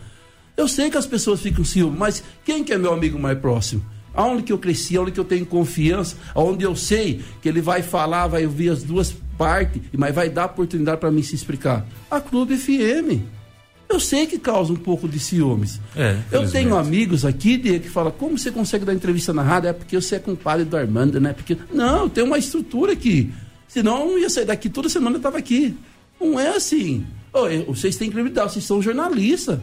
Eu 0.56 0.68
sei 0.68 0.90
que 0.90 0.98
as 0.98 1.06
pessoas 1.06 1.40
ficam 1.40 1.64
ciúmes, 1.64 1.98
mas 1.98 2.24
quem 2.44 2.62
que 2.62 2.72
é 2.72 2.78
meu 2.78 2.92
amigo 2.92 3.18
mais 3.18 3.38
próximo? 3.38 3.82
Aonde 4.14 4.42
que 4.42 4.52
eu 4.52 4.58
cresci, 4.58 4.96
aonde 4.96 5.12
que 5.12 5.20
eu 5.20 5.24
tenho 5.24 5.46
confiança, 5.46 6.16
aonde 6.34 6.64
eu 6.64 6.76
sei 6.76 7.22
que 7.40 7.48
ele 7.48 7.62
vai 7.62 7.82
falar, 7.82 8.26
vai 8.26 8.44
ouvir 8.44 8.68
as 8.68 8.82
duas 8.82 9.14
partes, 9.38 9.80
mas 9.96 10.14
vai 10.14 10.28
dar 10.28 10.46
oportunidade 10.46 11.00
para 11.00 11.10
mim 11.10 11.22
se 11.22 11.34
explicar. 11.34 11.86
A 12.10 12.20
Clube 12.20 12.56
FM. 12.56 13.22
Eu 13.92 14.00
sei 14.00 14.26
que 14.26 14.38
causa 14.38 14.72
um 14.72 14.76
pouco 14.76 15.06
de 15.06 15.20
ciúmes. 15.20 15.78
É, 15.94 16.16
eu 16.30 16.50
tenho 16.50 16.76
amigos 16.76 17.26
aqui 17.26 17.58
de, 17.58 17.78
que 17.78 17.90
falam, 17.90 18.10
como 18.10 18.38
você 18.38 18.50
consegue 18.50 18.86
dar 18.86 18.94
entrevista 18.94 19.34
na 19.34 19.42
rádio? 19.42 19.68
É 19.68 19.72
porque 19.74 20.00
você 20.00 20.16
é 20.16 20.18
compadre 20.18 20.64
do 20.64 20.76
Armando, 20.76 21.20
né? 21.20 21.34
Porque. 21.34 21.58
Não, 21.72 22.08
tem 22.08 22.24
uma 22.24 22.38
estrutura 22.38 22.92
aqui. 22.92 23.30
Senão 23.68 24.00
eu 24.00 24.06
não 24.06 24.18
ia 24.18 24.30
sair 24.30 24.46
daqui 24.46 24.70
toda 24.70 24.88
semana 24.88 25.16
eu 25.16 25.18
estava 25.18 25.36
aqui. 25.36 25.76
Não 26.18 26.40
é 26.40 26.56
assim. 26.56 27.04
Oh, 27.34 27.46
vocês 27.72 27.96
têm 27.96 28.10
credibilidade, 28.10 28.52
vocês 28.52 28.64
são 28.64 28.80
jornalistas. 28.80 29.58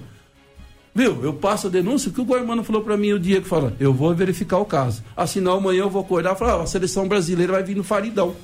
Viu? 0.94 1.24
Eu 1.24 1.34
passo 1.34 1.68
a 1.68 1.70
denúncia, 1.70 2.10
o 2.10 2.14
que 2.14 2.22
o 2.22 2.26
Guarmano 2.26 2.64
falou 2.64 2.84
para 2.84 2.98
mim 2.98 3.14
o 3.14 3.20
dia 3.20 3.42
que 3.42 3.48
fala, 3.48 3.76
eu 3.80 3.94
vou 3.94 4.14
verificar 4.14 4.58
o 4.58 4.66
caso. 4.66 5.04
Afinal, 5.16 5.58
amanhã 5.58 5.82
eu 5.82 5.90
vou 5.90 6.02
acordar 6.02 6.36
e 6.36 6.38
falar, 6.38 6.54
ah, 6.54 6.64
a 6.64 6.68
seleção 6.68 7.08
brasileira 7.08 7.54
vai 7.54 7.64
vir 7.64 7.76
no 7.76 7.84
Faridão. 7.84 8.36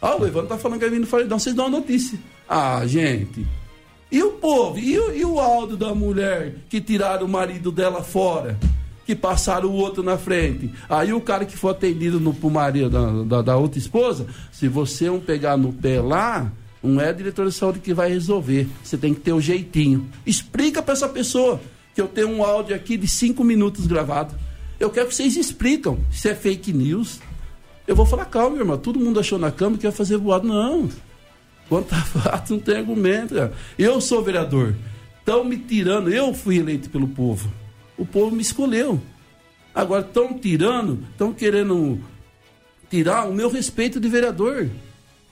Ah, 0.00 0.16
o 0.16 0.26
Evandro 0.26 0.48
tá 0.48 0.58
falando 0.58 0.78
que 0.78 0.84
vai 0.84 0.90
vir 0.90 1.00
no 1.00 1.06
Faridão, 1.06 1.38
vocês 1.38 1.54
dão 1.54 1.66
a 1.66 1.70
notícia. 1.70 2.18
Ah, 2.48 2.82
gente. 2.86 3.46
E 4.12 4.22
o 4.22 4.32
povo? 4.32 4.78
E, 4.78 4.92
e 4.92 5.24
o 5.24 5.40
Aldo 5.40 5.74
da 5.74 5.94
mulher 5.94 6.56
que 6.68 6.82
tiraram 6.82 7.24
o 7.24 7.28
marido 7.28 7.72
dela 7.72 8.02
fora? 8.02 8.58
Que 9.06 9.16
passaram 9.16 9.70
o 9.70 9.72
outro 9.72 10.02
na 10.02 10.18
frente. 10.18 10.70
Aí 10.86 11.14
o 11.14 11.20
cara 11.20 11.46
que 11.46 11.56
foi 11.56 11.70
atendido 11.70 12.20
no, 12.20 12.34
pro 12.34 12.50
marido 12.50 12.90
da, 12.90 13.24
da, 13.24 13.42
da 13.42 13.56
outra 13.56 13.78
esposa, 13.78 14.26
se 14.52 14.68
você 14.68 15.06
não 15.06 15.18
pegar 15.18 15.56
no 15.56 15.72
pé 15.72 15.98
lá, 16.02 16.52
não 16.82 17.00
é 17.00 17.08
a 17.08 17.12
diretora 17.12 17.48
de 17.48 17.54
saúde 17.54 17.80
que 17.80 17.94
vai 17.94 18.10
resolver. 18.10 18.68
Você 18.84 18.98
tem 18.98 19.14
que 19.14 19.20
ter 19.20 19.32
o 19.32 19.36
um 19.36 19.40
jeitinho. 19.40 20.06
Explica 20.26 20.82
para 20.82 20.92
essa 20.92 21.08
pessoa 21.08 21.58
que 21.94 22.00
eu 22.00 22.06
tenho 22.06 22.28
um 22.28 22.44
áudio 22.44 22.76
aqui 22.76 22.98
de 22.98 23.08
cinco 23.08 23.42
minutos 23.42 23.86
gravado. 23.86 24.34
Eu 24.78 24.90
quero 24.90 25.08
que 25.08 25.14
vocês 25.14 25.36
explicam 25.36 25.98
se 26.10 26.28
é 26.28 26.34
fake 26.34 26.70
news. 26.70 27.18
Eu 27.86 27.96
vou 27.96 28.04
falar, 28.04 28.26
calma, 28.26 28.58
irmão. 28.58 28.76
Todo 28.76 29.00
mundo 29.00 29.18
achou 29.18 29.38
na 29.38 29.50
cama 29.50 29.78
que 29.78 29.86
ia 29.86 29.92
fazer 29.92 30.18
voado. 30.18 30.46
Não. 30.46 30.90
Quanto 31.72 31.94
a 31.94 32.02
fato, 32.02 32.52
não 32.52 32.60
tem 32.60 32.76
argumento. 32.76 33.34
Cara. 33.34 33.54
Eu 33.78 33.98
sou 33.98 34.22
vereador. 34.22 34.76
Estão 35.18 35.42
me 35.42 35.56
tirando. 35.56 36.12
Eu 36.12 36.34
fui 36.34 36.58
eleito 36.58 36.90
pelo 36.90 37.08
povo. 37.08 37.50
O 37.96 38.04
povo 38.04 38.36
me 38.36 38.42
escolheu. 38.42 39.00
Agora 39.74 40.02
estão 40.02 40.38
tirando, 40.38 41.02
estão 41.10 41.32
querendo 41.32 41.98
tirar 42.90 43.26
o 43.26 43.32
meu 43.32 43.48
respeito 43.48 43.98
de 43.98 44.06
vereador 44.06 44.68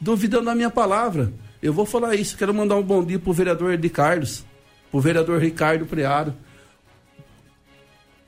duvidando 0.01 0.47
da 0.47 0.55
minha 0.55 0.71
palavra. 0.71 1.31
Eu 1.63 1.75
vou 1.75 1.85
falar 1.85 2.15
isso. 2.15 2.39
Quero 2.39 2.55
mandar 2.55 2.77
um 2.77 2.83
bom 2.83 3.05
dia 3.05 3.19
pro 3.19 3.35
vereador 3.35 3.77
de 3.77 3.91
Carlos, 3.91 4.43
pro 4.91 4.99
vereador 4.99 5.43
Ricardo 5.43 5.85
Preado. 5.85 6.35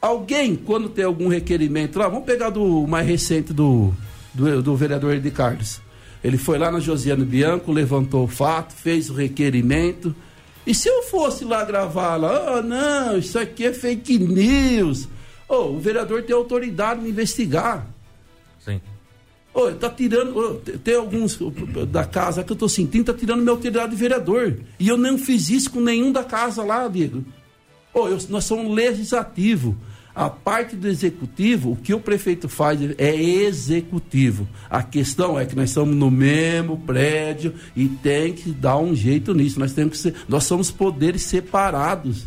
Alguém, 0.02 0.54
quando 0.54 0.90
tem 0.90 1.06
algum 1.06 1.28
requerimento 1.28 1.98
lá, 1.98 2.08
vamos 2.08 2.26
pegar 2.26 2.50
do 2.50 2.86
mais 2.86 3.06
recente 3.06 3.54
do, 3.54 3.90
do, 4.34 4.62
do 4.62 4.76
vereador 4.76 5.18
de 5.18 5.30
Carlos. 5.30 5.80
Ele 6.22 6.38
foi 6.38 6.56
lá 6.58 6.70
na 6.70 6.78
Josiane 6.78 7.24
Bianco, 7.24 7.72
levantou 7.72 8.24
o 8.24 8.28
fato, 8.28 8.74
fez 8.74 9.10
o 9.10 9.14
requerimento. 9.14 10.14
E 10.66 10.74
se 10.74 10.88
eu 10.88 11.02
fosse 11.02 11.44
lá 11.44 11.64
gravar 11.64 12.16
lá, 12.16 12.58
oh, 12.58 12.62
não, 12.62 13.18
isso 13.18 13.38
aqui 13.38 13.64
é 13.66 13.72
fake 13.72 14.18
news. 14.18 15.08
Oh, 15.48 15.70
o 15.70 15.80
vereador 15.80 16.22
tem 16.22 16.34
autoridade 16.34 17.02
de 17.02 17.08
investigar. 17.08 17.86
Sim. 18.60 18.80
Oh, 19.52 19.70
tá 19.72 19.90
tirando. 19.90 20.38
Oh, 20.38 20.54
tem 20.78 20.94
alguns 20.94 21.38
da 21.88 22.04
casa 22.04 22.44
que 22.44 22.52
eu 22.52 22.56
tô 22.56 22.68
sentindo, 22.68 23.12
tá 23.12 23.14
tirando 23.18 23.40
minha 23.40 23.50
autoridade 23.50 23.90
de 23.90 23.96
vereador. 23.96 24.60
E 24.78 24.88
eu 24.88 24.96
não 24.96 25.18
fiz 25.18 25.50
isso 25.50 25.70
com 25.70 25.80
nenhum 25.80 26.12
da 26.12 26.22
casa 26.22 26.62
lá, 26.62 26.86
Diego. 26.86 27.24
Oh, 27.92 28.06
eu, 28.08 28.18
nós 28.28 28.44
somos 28.44 28.72
legislativo. 28.72 29.76
A 30.14 30.28
parte 30.28 30.76
do 30.76 30.88
executivo, 30.88 31.72
o 31.72 31.76
que 31.76 31.94
o 31.94 32.00
prefeito 32.00 32.48
faz 32.48 32.78
é 32.98 33.14
executivo. 33.16 34.46
A 34.68 34.82
questão 34.82 35.40
é 35.40 35.46
que 35.46 35.56
nós 35.56 35.70
estamos 35.70 35.96
no 35.96 36.10
mesmo 36.10 36.76
prédio 36.78 37.54
e 37.74 37.88
tem 37.88 38.34
que 38.34 38.50
dar 38.50 38.76
um 38.76 38.94
jeito 38.94 39.32
nisso. 39.32 39.58
Nós 39.58 39.72
temos 39.72 39.92
que 39.92 39.98
ser, 39.98 40.14
nós 40.28 40.44
somos 40.44 40.70
poderes 40.70 41.22
separados. 41.22 42.26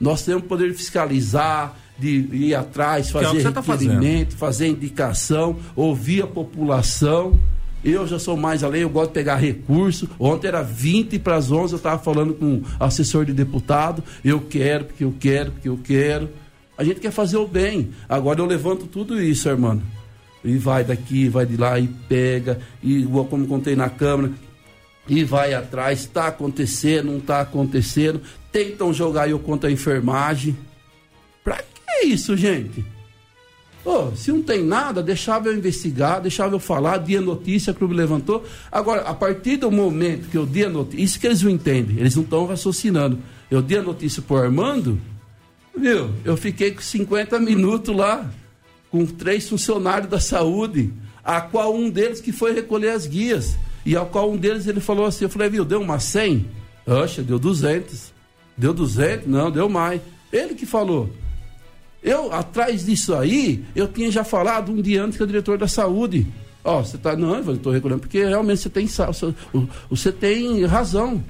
Nós 0.00 0.24
temos 0.24 0.44
poder 0.44 0.70
de 0.70 0.74
fiscalizar, 0.74 1.76
de 1.98 2.28
ir 2.32 2.54
atrás, 2.54 3.08
é 3.08 3.12
fazer 3.12 3.46
é 3.46 3.50
tá 3.50 3.60
requerimento, 3.60 4.36
fazer 4.36 4.66
indicação, 4.68 5.56
ouvir 5.76 6.22
a 6.22 6.26
população. 6.26 7.38
Eu 7.84 8.06
já 8.06 8.18
sou 8.18 8.36
mais 8.36 8.64
além, 8.64 8.82
eu 8.82 8.88
gosto 8.88 9.08
de 9.08 9.14
pegar 9.14 9.36
recurso. 9.36 10.08
Ontem 10.18 10.48
era 10.48 10.62
20 10.62 11.18
para 11.18 11.36
as 11.36 11.50
11, 11.50 11.74
eu 11.74 11.76
estava 11.76 12.02
falando 12.02 12.32
com 12.34 12.56
o 12.56 12.62
assessor 12.80 13.24
de 13.24 13.32
deputado. 13.32 14.02
Eu 14.24 14.40
quero, 14.40 14.86
porque 14.86 15.04
eu 15.04 15.14
quero, 15.18 15.52
porque 15.52 15.68
eu 15.68 15.78
quero. 15.82 16.28
A 16.76 16.84
gente 16.84 17.00
quer 17.00 17.10
fazer 17.10 17.36
o 17.36 17.46
bem. 17.46 17.90
Agora 18.08 18.40
eu 18.40 18.46
levanto 18.46 18.86
tudo 18.86 19.20
isso, 19.20 19.48
irmão. 19.48 19.82
E 20.44 20.56
vai 20.56 20.84
daqui, 20.84 21.28
vai 21.28 21.46
de 21.46 21.56
lá 21.56 21.78
e 21.78 21.86
pega, 21.86 22.60
e 22.82 23.04
como 23.04 23.46
contei 23.46 23.76
na 23.76 23.88
Câmara, 23.88 24.32
e 25.08 25.22
vai 25.22 25.54
atrás. 25.54 26.00
Está 26.00 26.28
acontecendo, 26.28 27.12
não 27.12 27.18
está 27.18 27.40
acontecendo. 27.40 28.20
Tentam 28.50 28.92
jogar 28.92 29.28
eu 29.28 29.38
contra 29.38 29.68
a 29.68 29.72
enfermagem. 29.72 30.56
Para 31.44 31.62
é 31.88 32.04
isso, 32.04 32.36
gente? 32.36 32.84
Oh, 33.84 34.14
se 34.14 34.30
não 34.30 34.42
tem 34.42 34.64
nada, 34.64 35.02
deixava 35.02 35.48
eu 35.48 35.56
investigar, 35.56 36.20
deixava 36.20 36.54
eu 36.54 36.60
falar, 36.60 36.98
dia 36.98 37.20
notícia, 37.20 37.72
o 37.72 37.74
clube 37.74 37.94
levantou. 37.94 38.44
Agora, 38.70 39.02
a 39.02 39.14
partir 39.14 39.56
do 39.56 39.70
momento 39.72 40.28
que 40.28 40.36
eu 40.36 40.46
dei 40.46 40.66
a 40.66 40.68
notícia, 40.68 41.02
isso 41.02 41.18
que 41.18 41.26
eles 41.26 41.42
não 41.42 41.50
entendem, 41.50 41.98
eles 41.98 42.14
não 42.14 42.22
estão 42.22 42.46
raciocinando. 42.46 43.18
Eu 43.50 43.60
dei 43.60 43.78
a 43.78 43.82
notícia 43.82 44.22
pro 44.22 44.36
Armando, 44.36 45.00
viu? 45.76 46.10
Eu 46.24 46.36
fiquei 46.36 46.72
com 46.72 46.80
50 46.80 47.38
minutos 47.40 47.94
lá, 47.94 48.30
com 48.90 49.06
três 49.06 49.48
funcionários 49.48 50.10
da 50.10 50.20
saúde, 50.20 50.92
a 51.24 51.40
qual 51.40 51.74
um 51.74 51.88
deles 51.88 52.20
que 52.20 52.32
foi 52.32 52.52
recolher 52.52 52.90
as 52.90 53.06
guias, 53.06 53.56
e 53.84 53.96
ao 53.96 54.06
qual 54.06 54.30
um 54.30 54.36
deles 54.36 54.66
ele 54.66 54.80
falou 54.80 55.06
assim, 55.06 55.24
eu 55.24 55.30
falei, 55.30 55.48
viu, 55.48 55.64
deu 55.64 55.80
uma 55.80 55.98
100? 55.98 56.46
Oxa, 56.86 57.22
deu 57.22 57.38
200. 57.38 58.12
Deu 58.56 58.72
200? 58.72 59.26
Não, 59.26 59.50
deu 59.50 59.68
mais. 59.68 60.00
Ele 60.32 60.54
que 60.54 60.66
falou. 60.66 61.10
Eu, 62.02 62.32
atrás 62.32 62.84
disso 62.84 63.14
aí, 63.14 63.64
eu 63.76 63.86
tinha 63.86 64.10
já 64.10 64.24
falado 64.24 64.72
um 64.72 64.82
dia 64.82 65.04
antes 65.04 65.16
com 65.16 65.24
o 65.24 65.26
diretor 65.26 65.56
da 65.56 65.68
saúde. 65.68 66.26
Ó, 66.64 66.78
oh, 66.78 66.84
você 66.84 66.98
tá. 66.98 67.16
Não, 67.16 67.36
eu 67.36 67.54
estou 67.54 67.72
recordando, 67.72 68.00
porque 68.00 68.24
realmente 68.24 68.60
você 68.60 68.68
tem, 68.68 68.88
você 69.88 70.12
tem 70.12 70.64
razão. 70.64 71.22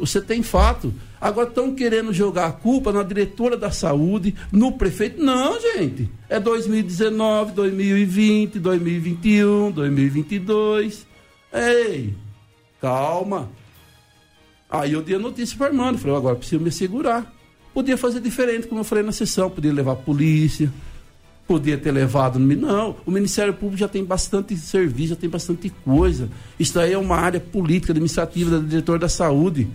Você 0.00 0.20
tem 0.20 0.42
fato. 0.42 0.92
Agora 1.20 1.48
estão 1.48 1.74
querendo 1.74 2.12
jogar 2.12 2.46
a 2.46 2.52
culpa 2.52 2.92
na 2.92 3.02
diretora 3.02 3.56
da 3.56 3.70
saúde, 3.70 4.34
no 4.50 4.72
prefeito. 4.72 5.22
Não, 5.22 5.60
gente. 5.60 6.10
É 6.28 6.40
2019, 6.40 7.52
2020, 7.52 8.58
2021, 8.58 9.70
2022. 9.70 11.06
Ei, 11.52 12.14
calma. 12.80 13.50
Aí 14.70 14.92
eu 14.92 15.02
dei 15.02 15.16
a 15.16 15.18
notícia 15.18 15.56
para 15.58 15.66
Armando. 15.66 15.98
Falei, 15.98 16.16
agora 16.16 16.36
preciso 16.36 16.62
me 16.62 16.70
segurar. 16.70 17.32
Podia 17.74 17.96
fazer 17.96 18.20
diferente, 18.20 18.66
como 18.66 18.80
eu 18.80 18.84
falei 18.84 19.04
na 19.04 19.12
sessão, 19.12 19.48
podia 19.48 19.72
levar 19.72 19.92
a 19.92 19.96
polícia, 19.96 20.72
podia 21.46 21.78
ter 21.78 21.92
levado. 21.92 22.38
Não, 22.38 22.96
o 23.06 23.10
Ministério 23.10 23.52
Público 23.54 23.76
já 23.76 23.88
tem 23.88 24.04
bastante 24.04 24.56
serviço, 24.56 25.10
já 25.10 25.16
tem 25.16 25.30
bastante 25.30 25.70
coisa. 25.84 26.28
Isso 26.58 26.78
aí 26.78 26.92
é 26.92 26.98
uma 26.98 27.16
área 27.16 27.40
política, 27.40 27.92
administrativa 27.92 28.58
da 28.58 28.66
diretor 28.66 28.98
da 28.98 29.08
saúde. 29.08 29.68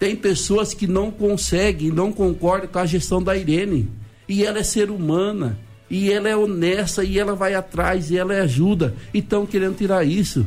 Tem 0.00 0.16
pessoas 0.16 0.74
que 0.74 0.88
não 0.88 1.10
conseguem, 1.10 1.92
não 1.92 2.10
concordam 2.10 2.68
com 2.68 2.78
a 2.78 2.86
gestão 2.86 3.22
da 3.22 3.36
Irene. 3.36 3.88
E 4.26 4.44
ela 4.44 4.58
é 4.58 4.62
ser 4.64 4.90
humana, 4.90 5.58
e 5.88 6.10
ela 6.10 6.28
é 6.28 6.36
honesta, 6.36 7.04
e 7.04 7.18
ela 7.18 7.36
vai 7.36 7.54
atrás, 7.54 8.10
e 8.10 8.16
ela 8.16 8.34
ajuda. 8.34 8.94
E 9.14 9.18
estão 9.18 9.46
querendo 9.46 9.76
tirar 9.76 10.02
isso. 10.02 10.46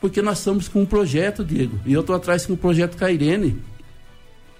Porque 0.00 0.22
nós 0.22 0.38
estamos 0.38 0.68
com 0.68 0.82
um 0.82 0.86
projeto, 0.86 1.44
Diego. 1.44 1.80
E 1.84 1.92
eu 1.92 2.00
estou 2.00 2.14
atrás 2.14 2.46
com 2.46 2.54
um 2.54 2.56
projeto 2.56 2.96
com 2.96 3.04
a 3.04 3.10
Irene 3.10 3.60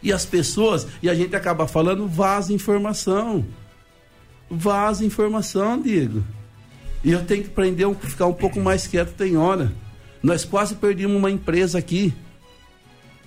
e 0.02 0.12
as 0.12 0.24
pessoas, 0.24 0.86
e 1.02 1.08
a 1.08 1.14
gente 1.14 1.34
acaba 1.34 1.66
falando, 1.66 2.06
vaza 2.06 2.52
informação. 2.52 3.44
Vaza 4.48 5.04
informação, 5.04 5.80
Diego. 5.80 6.22
E 7.02 7.12
eu 7.12 7.24
tenho 7.24 7.42
que 7.42 7.50
aprender 7.50 7.84
a 7.84 7.94
ficar 7.94 8.26
um 8.26 8.32
pouco 8.32 8.60
mais 8.60 8.86
quieto, 8.86 9.14
tem 9.14 9.36
hora. 9.36 9.72
Nós 10.22 10.44
quase 10.44 10.74
perdemos 10.74 11.16
uma 11.16 11.30
empresa 11.30 11.78
aqui. 11.78 12.14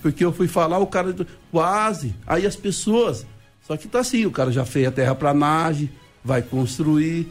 Porque 0.02 0.24
eu 0.24 0.32
fui 0.32 0.47
falar, 0.47 0.80
o 0.80 0.88
cara. 0.88 1.16
Quase. 1.52 2.16
Aí 2.26 2.45
as 2.45 2.56
pessoas. 2.56 3.26
Só 3.66 3.78
que 3.78 3.88
tá 3.88 4.00
assim, 4.00 4.26
o 4.26 4.32
cara 4.32 4.52
já 4.52 4.66
fez 4.66 4.88
a 4.88 4.91
terraplanagem, 4.91 5.91
vai 6.24 6.41
construir. 6.41 7.28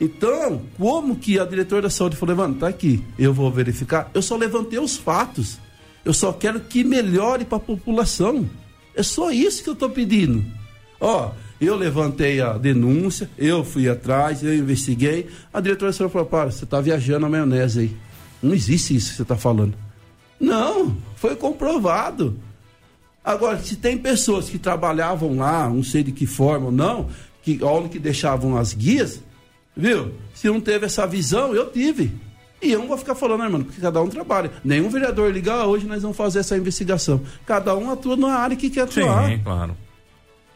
Então, 0.00 0.62
como 0.78 1.16
que 1.16 1.38
a 1.38 1.44
diretora 1.44 1.82
da 1.82 1.90
saúde 1.90 2.16
falou, 2.16 2.36
mano, 2.36 2.54
tá 2.54 2.68
aqui, 2.68 3.04
eu 3.18 3.34
vou 3.34 3.50
verificar. 3.50 4.10
Eu 4.14 4.22
só 4.22 4.36
levantei 4.36 4.78
os 4.78 4.96
fatos. 4.96 5.58
Eu 6.04 6.14
só 6.14 6.32
quero 6.32 6.60
que 6.60 6.82
melhore 6.82 7.44
para 7.44 7.58
a 7.58 7.60
população. 7.60 8.48
É 8.94 9.02
só 9.02 9.30
isso 9.30 9.62
que 9.62 9.68
eu 9.68 9.74
estou 9.74 9.90
pedindo. 9.90 10.44
Ó, 10.98 11.32
eu 11.60 11.76
levantei 11.76 12.40
a 12.40 12.56
denúncia, 12.56 13.28
eu 13.36 13.62
fui 13.62 13.88
atrás, 13.88 14.42
eu 14.42 14.54
investiguei. 14.54 15.28
A 15.52 15.60
diretora 15.60 15.92
falou: 15.92 16.26
para, 16.26 16.50
você 16.50 16.64
está 16.64 16.80
viajando 16.80 17.26
a 17.26 17.28
maionese 17.28 17.80
aí. 17.80 17.96
Não 18.42 18.54
existe 18.54 18.96
isso 18.96 19.10
que 19.10 19.16
você 19.16 19.22
está 19.22 19.36
falando. 19.36 19.74
Não, 20.40 20.96
foi 21.16 21.36
comprovado. 21.36 22.36
Agora, 23.22 23.58
se 23.58 23.76
tem 23.76 23.98
pessoas 23.98 24.48
que 24.48 24.58
trabalhavam 24.58 25.36
lá, 25.36 25.68
não 25.68 25.82
sei 25.82 26.02
de 26.02 26.10
que 26.10 26.26
forma 26.26 26.66
ou 26.66 26.72
não, 26.72 27.08
que 27.42 27.62
olha 27.62 27.88
que 27.88 27.98
deixavam 27.98 28.56
as 28.56 28.72
guias, 28.72 29.22
viu? 29.76 30.12
Se 30.34 30.48
não 30.48 30.60
teve 30.60 30.86
essa 30.86 31.06
visão, 31.06 31.54
eu 31.54 31.70
tive. 31.70 32.12
E 32.62 32.72
eu 32.72 32.80
não 32.80 32.88
vou 32.88 32.98
ficar 32.98 33.14
falando, 33.14 33.40
né, 33.42 33.48
mano? 33.48 33.64
Porque 33.64 33.80
cada 33.80 34.00
um 34.02 34.08
trabalha. 34.08 34.50
Nenhum 34.64 34.88
vereador 34.88 35.32
liga, 35.32 35.52
ah, 35.54 35.66
hoje 35.66 35.86
nós 35.86 36.02
vamos 36.02 36.16
fazer 36.16 36.40
essa 36.40 36.56
investigação. 36.56 37.20
Cada 37.46 37.74
um 37.76 37.90
atua 37.90 38.16
na 38.16 38.34
área 38.34 38.56
que 38.56 38.68
quer 38.68 38.82
atuar. 38.82 39.28
Sim, 39.28 39.40
claro. 39.42 39.76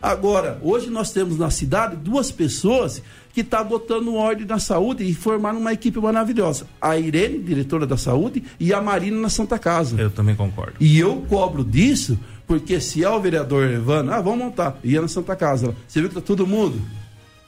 Agora, 0.04 0.58
hoje 0.60 0.90
nós 0.90 1.12
temos 1.12 1.38
na 1.38 1.48
cidade 1.48 1.96
duas 1.96 2.30
pessoas 2.30 3.02
que 3.32 3.40
estão 3.40 3.60
tá 3.60 3.64
botando 3.64 4.14
ordem 4.14 4.44
na 4.46 4.58
saúde 4.58 5.02
e 5.02 5.14
formaram 5.14 5.58
uma 5.58 5.72
equipe 5.72 5.98
maravilhosa. 5.98 6.66
A 6.78 6.98
Irene, 6.98 7.38
diretora 7.38 7.86
da 7.86 7.96
saúde, 7.96 8.44
e 8.60 8.70
a 8.74 8.82
Marina 8.82 9.18
na 9.18 9.30
Santa 9.30 9.58
Casa. 9.58 9.98
Eu 9.98 10.10
também 10.10 10.36
concordo. 10.36 10.74
E 10.78 10.98
eu 10.98 11.24
cobro 11.26 11.64
disso, 11.64 12.18
porque 12.46 12.82
se 12.82 13.02
é 13.02 13.08
o 13.08 13.18
vereador 13.18 13.64
Evandro, 13.64 14.12
ah, 14.12 14.20
vamos 14.20 14.40
montar, 14.40 14.78
ia 14.84 15.00
na 15.00 15.08
Santa 15.08 15.34
Casa. 15.34 15.74
Você 15.88 16.00
viu 16.00 16.10
que 16.10 16.16
tá 16.16 16.20
todo 16.20 16.46
mundo? 16.46 16.78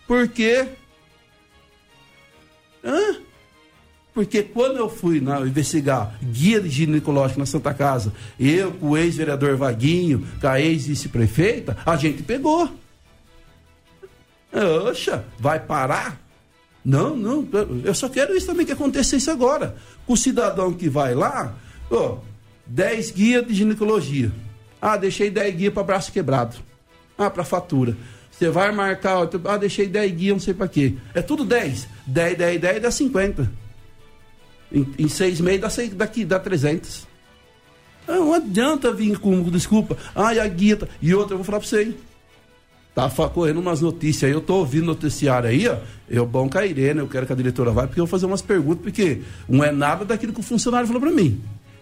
Por 0.06 0.26
quê? 0.26 0.66
Hã? 2.82 3.16
Porque 4.16 4.42
quando 4.42 4.78
eu 4.78 4.88
fui 4.88 5.20
na, 5.20 5.40
investigar 5.40 6.18
guia 6.22 6.58
de 6.58 6.70
ginecológico 6.70 7.38
na 7.38 7.44
Santa 7.44 7.74
Casa, 7.74 8.14
eu 8.40 8.72
com 8.72 8.92
o 8.92 8.96
ex-vereador 8.96 9.58
Vaguinho, 9.58 10.26
com 10.40 10.48
a 10.48 10.58
ex-vice-prefeita, 10.58 11.76
a 11.84 11.96
gente 11.96 12.22
pegou. 12.22 12.66
Oxa, 14.88 15.22
vai 15.38 15.60
parar? 15.60 16.18
Não, 16.82 17.14
não, 17.14 17.46
eu 17.84 17.94
só 17.94 18.08
quero 18.08 18.34
isso 18.34 18.46
também 18.46 18.64
que 18.64 18.72
acontecesse 18.72 19.28
agora. 19.28 19.76
Com 20.06 20.14
o 20.14 20.16
cidadão 20.16 20.72
que 20.72 20.88
vai 20.88 21.14
lá, 21.14 21.54
ó, 21.90 22.16
10 22.64 23.10
guias 23.10 23.46
de 23.46 23.52
ginecologia. 23.52 24.32
Ah, 24.80 24.96
deixei 24.96 25.28
10 25.28 25.56
guias 25.56 25.74
para 25.74 25.82
braço 25.82 26.10
quebrado. 26.10 26.56
Ah, 27.18 27.28
para 27.28 27.44
fatura. 27.44 27.94
Você 28.30 28.48
vai 28.48 28.72
marcar, 28.72 29.28
ah, 29.44 29.56
deixei 29.58 29.86
10 29.86 30.12
guias, 30.12 30.32
não 30.32 30.40
sei 30.40 30.54
para 30.54 30.68
quê. 30.68 30.94
É 31.12 31.20
tudo 31.20 31.44
10. 31.44 31.86
10, 32.06 32.38
10, 32.38 32.60
10 32.62 32.82
dá 32.82 32.90
50. 32.90 33.65
Em, 34.72 34.86
em 34.98 35.08
seis 35.08 35.40
meses 35.40 35.60
dá, 35.60 35.68
daqui, 35.96 36.24
dá 36.24 36.38
300. 36.38 37.06
Não 38.06 38.32
adianta 38.32 38.92
vir 38.92 39.18
com 39.18 39.42
desculpa. 39.44 39.96
Ai, 40.14 40.38
a 40.38 40.46
guia. 40.46 40.76
Tá... 40.76 40.86
E 41.02 41.14
outra, 41.14 41.34
eu 41.34 41.38
vou 41.38 41.44
falar 41.44 41.58
pra 41.58 41.68
você, 41.68 41.84
hein? 41.84 41.94
Tá 42.94 43.10
correndo 43.10 43.60
umas 43.60 43.82
notícias 43.82 44.24
aí, 44.24 44.34
eu 44.34 44.40
tô 44.40 44.54
ouvindo 44.54 44.86
noticiário 44.86 45.50
aí, 45.50 45.68
ó. 45.68 45.76
Eu 46.08 46.24
bom 46.24 46.48
com 46.48 46.56
a 46.56 46.64
Irene, 46.64 47.00
eu 47.00 47.06
quero 47.06 47.26
que 47.26 47.32
a 47.32 47.36
diretora 47.36 47.70
vá, 47.70 47.86
porque 47.86 48.00
eu 48.00 48.06
vou 48.06 48.10
fazer 48.10 48.24
umas 48.24 48.40
perguntas, 48.40 48.82
porque 48.82 49.20
não 49.46 49.62
é 49.62 49.70
nada 49.70 50.02
daquilo 50.02 50.32
que 50.32 50.40
o 50.40 50.42
funcionário 50.42 50.86
falou 50.86 51.02
pra 51.02 51.10
mim. 51.10 51.38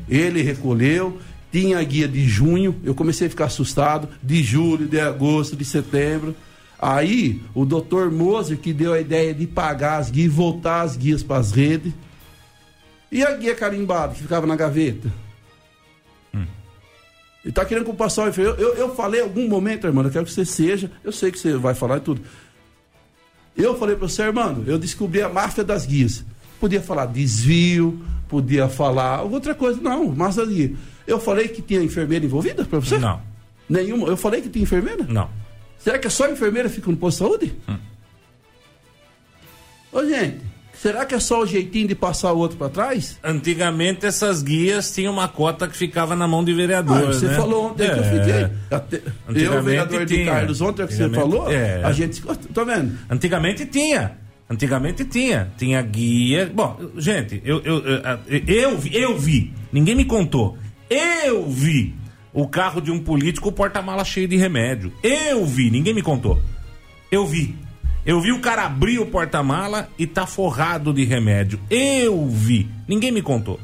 Ele 0.08 0.42
recolheu, 0.42 1.20
tinha 1.52 1.78
a 1.78 1.84
guia 1.84 2.08
de 2.08 2.26
junho, 2.26 2.74
eu 2.82 2.96
comecei 2.96 3.28
a 3.28 3.30
ficar 3.30 3.44
assustado, 3.44 4.08
de 4.20 4.42
julho, 4.42 4.88
de 4.88 4.98
agosto, 4.98 5.54
de 5.54 5.64
setembro. 5.64 6.34
Aí, 6.80 7.40
o 7.54 7.64
doutor 7.64 8.10
Moser 8.10 8.58
que 8.58 8.72
deu 8.72 8.92
a 8.92 9.00
ideia 9.00 9.32
de 9.32 9.46
pagar 9.46 9.98
as 9.98 10.10
guias 10.10 10.32
voltar 10.32 10.82
as 10.82 10.96
guias 10.96 11.22
para 11.22 11.36
as 11.38 11.52
redes. 11.52 11.92
E 13.14 13.22
a 13.22 13.30
guia 13.36 13.54
carimbada 13.54 14.12
que 14.12 14.22
ficava 14.22 14.44
na 14.44 14.56
gaveta? 14.56 15.08
Hum. 16.34 16.44
E 17.44 17.52
tá 17.52 17.64
querendo 17.64 17.84
que 17.84 17.90
o 17.92 17.94
pastor. 17.94 18.36
Eu, 18.36 18.56
eu, 18.56 18.74
eu 18.74 18.94
falei 18.96 19.20
em 19.20 19.22
algum 19.22 19.48
momento, 19.48 19.86
irmão, 19.86 20.02
eu 20.02 20.10
quero 20.10 20.24
que 20.24 20.32
você 20.32 20.44
seja. 20.44 20.90
Eu 21.04 21.12
sei 21.12 21.30
que 21.30 21.38
você 21.38 21.54
vai 21.54 21.76
falar 21.76 21.98
e 21.98 22.00
tudo. 22.00 22.20
Eu 23.56 23.78
falei 23.78 23.94
para 23.94 24.08
você, 24.08 24.22
irmão, 24.22 24.64
eu 24.66 24.76
descobri 24.76 25.22
a 25.22 25.28
máfia 25.28 25.62
das 25.62 25.86
guias. 25.86 26.24
Podia 26.58 26.82
falar 26.82 27.06
desvio, 27.06 28.04
podia 28.28 28.68
falar 28.68 29.22
outra 29.22 29.54
coisa. 29.54 29.80
Não, 29.80 30.08
mas 30.08 30.36
ali. 30.36 30.76
Eu 31.06 31.20
falei 31.20 31.46
que 31.46 31.62
tinha 31.62 31.80
enfermeira 31.80 32.24
envolvida 32.24 32.64
para 32.64 32.80
você? 32.80 32.98
Não. 32.98 33.22
Nenhuma. 33.68 34.08
Eu 34.08 34.16
falei 34.16 34.42
que 34.42 34.48
tinha 34.48 34.64
enfermeira? 34.64 35.04
Não. 35.04 35.30
Será 35.78 36.00
que 36.00 36.08
é 36.08 36.10
só 36.10 36.28
enfermeira 36.28 36.68
fica 36.68 36.90
no 36.90 36.96
posto 36.96 37.18
de 37.18 37.28
saúde? 37.30 37.56
Hum. 37.68 37.78
Ô, 39.92 40.04
gente. 40.04 40.43
Será 40.80 41.06
que 41.06 41.14
é 41.14 41.20
só 41.20 41.42
o 41.42 41.46
jeitinho 41.46 41.88
de 41.88 41.94
passar 41.94 42.32
o 42.32 42.38
outro 42.38 42.56
para 42.56 42.68
trás? 42.68 43.18
Antigamente 43.22 44.04
essas 44.04 44.42
guias 44.42 44.92
tinham 44.92 45.12
uma 45.12 45.28
cota 45.28 45.66
que 45.66 45.76
ficava 45.76 46.14
na 46.14 46.28
mão 46.28 46.44
de 46.44 46.52
vereador. 46.52 46.96
Ah, 46.96 47.06
você 47.06 47.26
né? 47.26 47.34
falou 47.34 47.70
ontem 47.70 47.84
é. 47.84 47.90
que 47.90 47.98
eu 47.98 48.04
fiquei. 48.04 48.48
Até, 48.70 49.02
eu, 49.28 49.62
vereador 49.62 50.06
tinha. 50.06 50.24
de 50.24 50.30
Carlos, 50.30 50.60
ontem 50.60 50.86
que 50.86 50.94
você 50.94 51.08
falou, 51.08 51.50
é. 51.50 51.82
a 51.82 51.92
gente. 51.92 52.22
Tô 52.52 52.64
vendo. 52.64 52.98
Antigamente 53.08 53.64
tinha. 53.66 54.18
Antigamente 54.48 55.04
tinha. 55.04 55.50
Tinha 55.56 55.80
guia. 55.80 56.50
Bom, 56.54 56.78
gente, 56.98 57.40
eu, 57.44 57.62
eu, 57.64 57.82
eu, 57.84 58.00
eu, 58.46 58.80
eu 58.92 59.18
vi. 59.18 59.52
Ninguém 59.72 59.94
me 59.94 60.04
contou. 60.04 60.58
Eu 60.90 61.48
vi 61.48 61.94
o 62.32 62.46
carro 62.46 62.80
de 62.80 62.90
um 62.90 62.98
político 62.98 63.50
porta-mala 63.52 64.04
cheio 64.04 64.28
de 64.28 64.36
remédio. 64.36 64.92
Eu 65.02 65.46
vi, 65.46 65.70
ninguém 65.70 65.94
me 65.94 66.02
contou. 66.02 66.40
Eu 67.10 67.26
vi. 67.26 67.54
Eu 68.06 68.20
vi 68.20 68.32
o 68.32 68.40
cara 68.40 68.66
abrir 68.66 68.98
o 68.98 69.06
porta-mala 69.06 69.88
e 69.98 70.06
tá 70.06 70.26
forrado 70.26 70.92
de 70.92 71.04
remédio. 71.04 71.58
Eu 71.70 72.28
vi. 72.28 72.68
Ninguém 72.86 73.10
me 73.10 73.22
contou. 73.22 73.58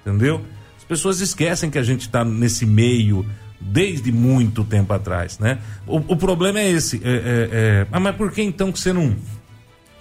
Entendeu? 0.00 0.40
As 0.76 0.84
pessoas 0.84 1.20
esquecem 1.20 1.70
que 1.70 1.78
a 1.78 1.82
gente 1.82 2.08
tá 2.08 2.24
nesse 2.24 2.64
meio 2.64 3.26
desde 3.60 4.12
muito 4.12 4.64
tempo 4.64 4.92
atrás, 4.92 5.38
né? 5.38 5.58
O, 5.86 5.96
o 5.96 6.16
problema 6.16 6.60
é 6.60 6.70
esse. 6.70 7.00
É, 7.04 7.10
é, 7.10 7.48
é... 7.52 7.86
Ah, 7.90 8.00
mas 8.00 8.16
por 8.16 8.30
que 8.30 8.42
então 8.42 8.70
que 8.70 8.78
você 8.78 8.92
não 8.92 9.16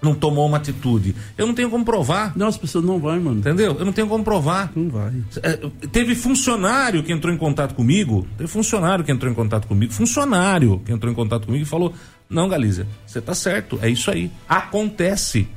não 0.04 0.14
tomou 0.14 0.46
uma 0.46 0.58
atitude. 0.58 1.16
Eu 1.38 1.48
não 1.48 1.54
tenho 1.54 1.70
como 1.70 1.86
provar. 1.86 2.34
Não, 2.36 2.48
as 2.48 2.58
pessoas 2.58 2.84
não 2.84 3.00
vão, 3.00 3.20
mano. 3.22 3.40
Entendeu? 3.40 3.76
Eu 3.80 3.86
não 3.86 3.94
tenho 3.94 4.08
como 4.08 4.24
provar. 4.24 4.72
Não 4.76 4.90
vai. 4.90 5.14
É, 5.42 5.58
teve 5.92 6.14
funcionário 6.14 7.02
que 7.02 7.14
entrou 7.14 7.34
em 7.34 7.38
contato 7.38 7.74
comigo. 7.74 8.28
Teve 8.38 8.50
funcionário 8.50 9.06
que 9.06 9.12
entrou 9.12 9.32
em 9.32 9.36
contato 9.36 9.66
comigo. 9.66 9.94
Funcionário 9.94 10.82
que 10.86 10.92
entrou 10.92 11.10
em 11.10 11.16
contato 11.16 11.46
comigo 11.46 11.64
e 11.64 11.66
falou: 11.66 11.94
não, 12.30 12.50
Galícia, 12.50 12.88
você 13.06 13.20
está 13.20 13.36
certo, 13.36 13.80
é 13.82 13.90
isso 13.90 14.10
aí. 14.10 14.32
Acontece. 14.48 15.48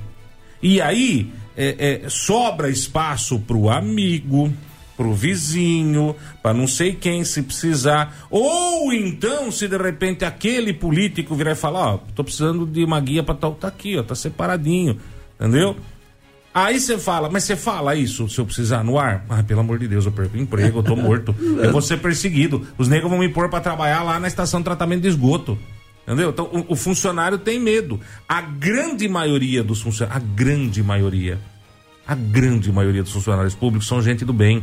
E 0.62 0.80
aí 0.80 1.30
é, 1.56 2.02
é, 2.04 2.08
sobra 2.08 2.68
espaço 2.68 3.38
para 3.38 3.56
o 3.56 3.70
amigo, 3.70 4.52
para 4.96 5.06
o 5.06 5.14
vizinho, 5.14 6.14
para 6.42 6.54
não 6.54 6.66
sei 6.66 6.94
quem 6.94 7.24
se 7.24 7.42
precisar. 7.42 8.26
Ou 8.30 8.92
então, 8.92 9.50
se 9.50 9.68
de 9.68 9.76
repente 9.76 10.24
aquele 10.24 10.72
político 10.72 11.34
virar 11.34 11.52
e 11.52 11.56
falar, 11.56 11.94
ó, 11.94 11.98
tô 12.14 12.24
precisando 12.24 12.66
de 12.66 12.84
uma 12.84 13.00
guia 13.00 13.22
para 13.22 13.34
tal, 13.34 13.54
tá 13.54 13.68
aqui, 13.68 13.96
ó, 13.96 14.02
tá 14.02 14.14
separadinho, 14.14 14.98
entendeu? 15.38 15.76
Aí 16.52 16.80
você 16.80 16.98
fala, 16.98 17.28
mas 17.28 17.44
você 17.44 17.54
fala 17.54 17.94
isso 17.94 18.30
se 18.30 18.38
eu 18.38 18.46
precisar 18.46 18.82
no 18.82 18.98
ar? 18.98 19.26
Ah, 19.28 19.42
pelo 19.42 19.60
amor 19.60 19.78
de 19.78 19.86
Deus, 19.86 20.06
eu 20.06 20.12
perco 20.12 20.38
o 20.38 20.40
emprego, 20.40 20.78
eu 20.78 20.82
tô 20.82 20.96
morto. 20.96 21.36
Eu 21.62 21.70
vou 21.70 21.82
ser 21.82 21.98
perseguido. 21.98 22.66
Os 22.78 22.88
negros 22.88 23.10
vão 23.10 23.18
me 23.18 23.28
pôr 23.28 23.50
para 23.50 23.60
trabalhar 23.60 24.02
lá 24.02 24.18
na 24.18 24.26
estação 24.26 24.60
de 24.60 24.64
tratamento 24.64 25.02
de 25.02 25.08
esgoto. 25.08 25.58
Entendeu? 26.06 26.30
Então 26.30 26.46
o, 26.46 26.72
o, 26.72 26.76
funcionário 26.76 27.36
tem 27.36 27.58
medo. 27.58 28.00
A 28.28 28.40
grande 28.40 29.08
maioria 29.08 29.64
dos 29.64 29.82
funcionários, 29.82 30.24
a 30.24 30.34
grande 30.34 30.80
maioria, 30.80 31.38
a 32.06 32.14
grande 32.14 32.70
maioria 32.70 33.02
dos 33.02 33.12
funcionários 33.12 33.56
públicos 33.56 33.88
são 33.88 34.00
gente 34.00 34.24
do 34.24 34.32
bem. 34.32 34.62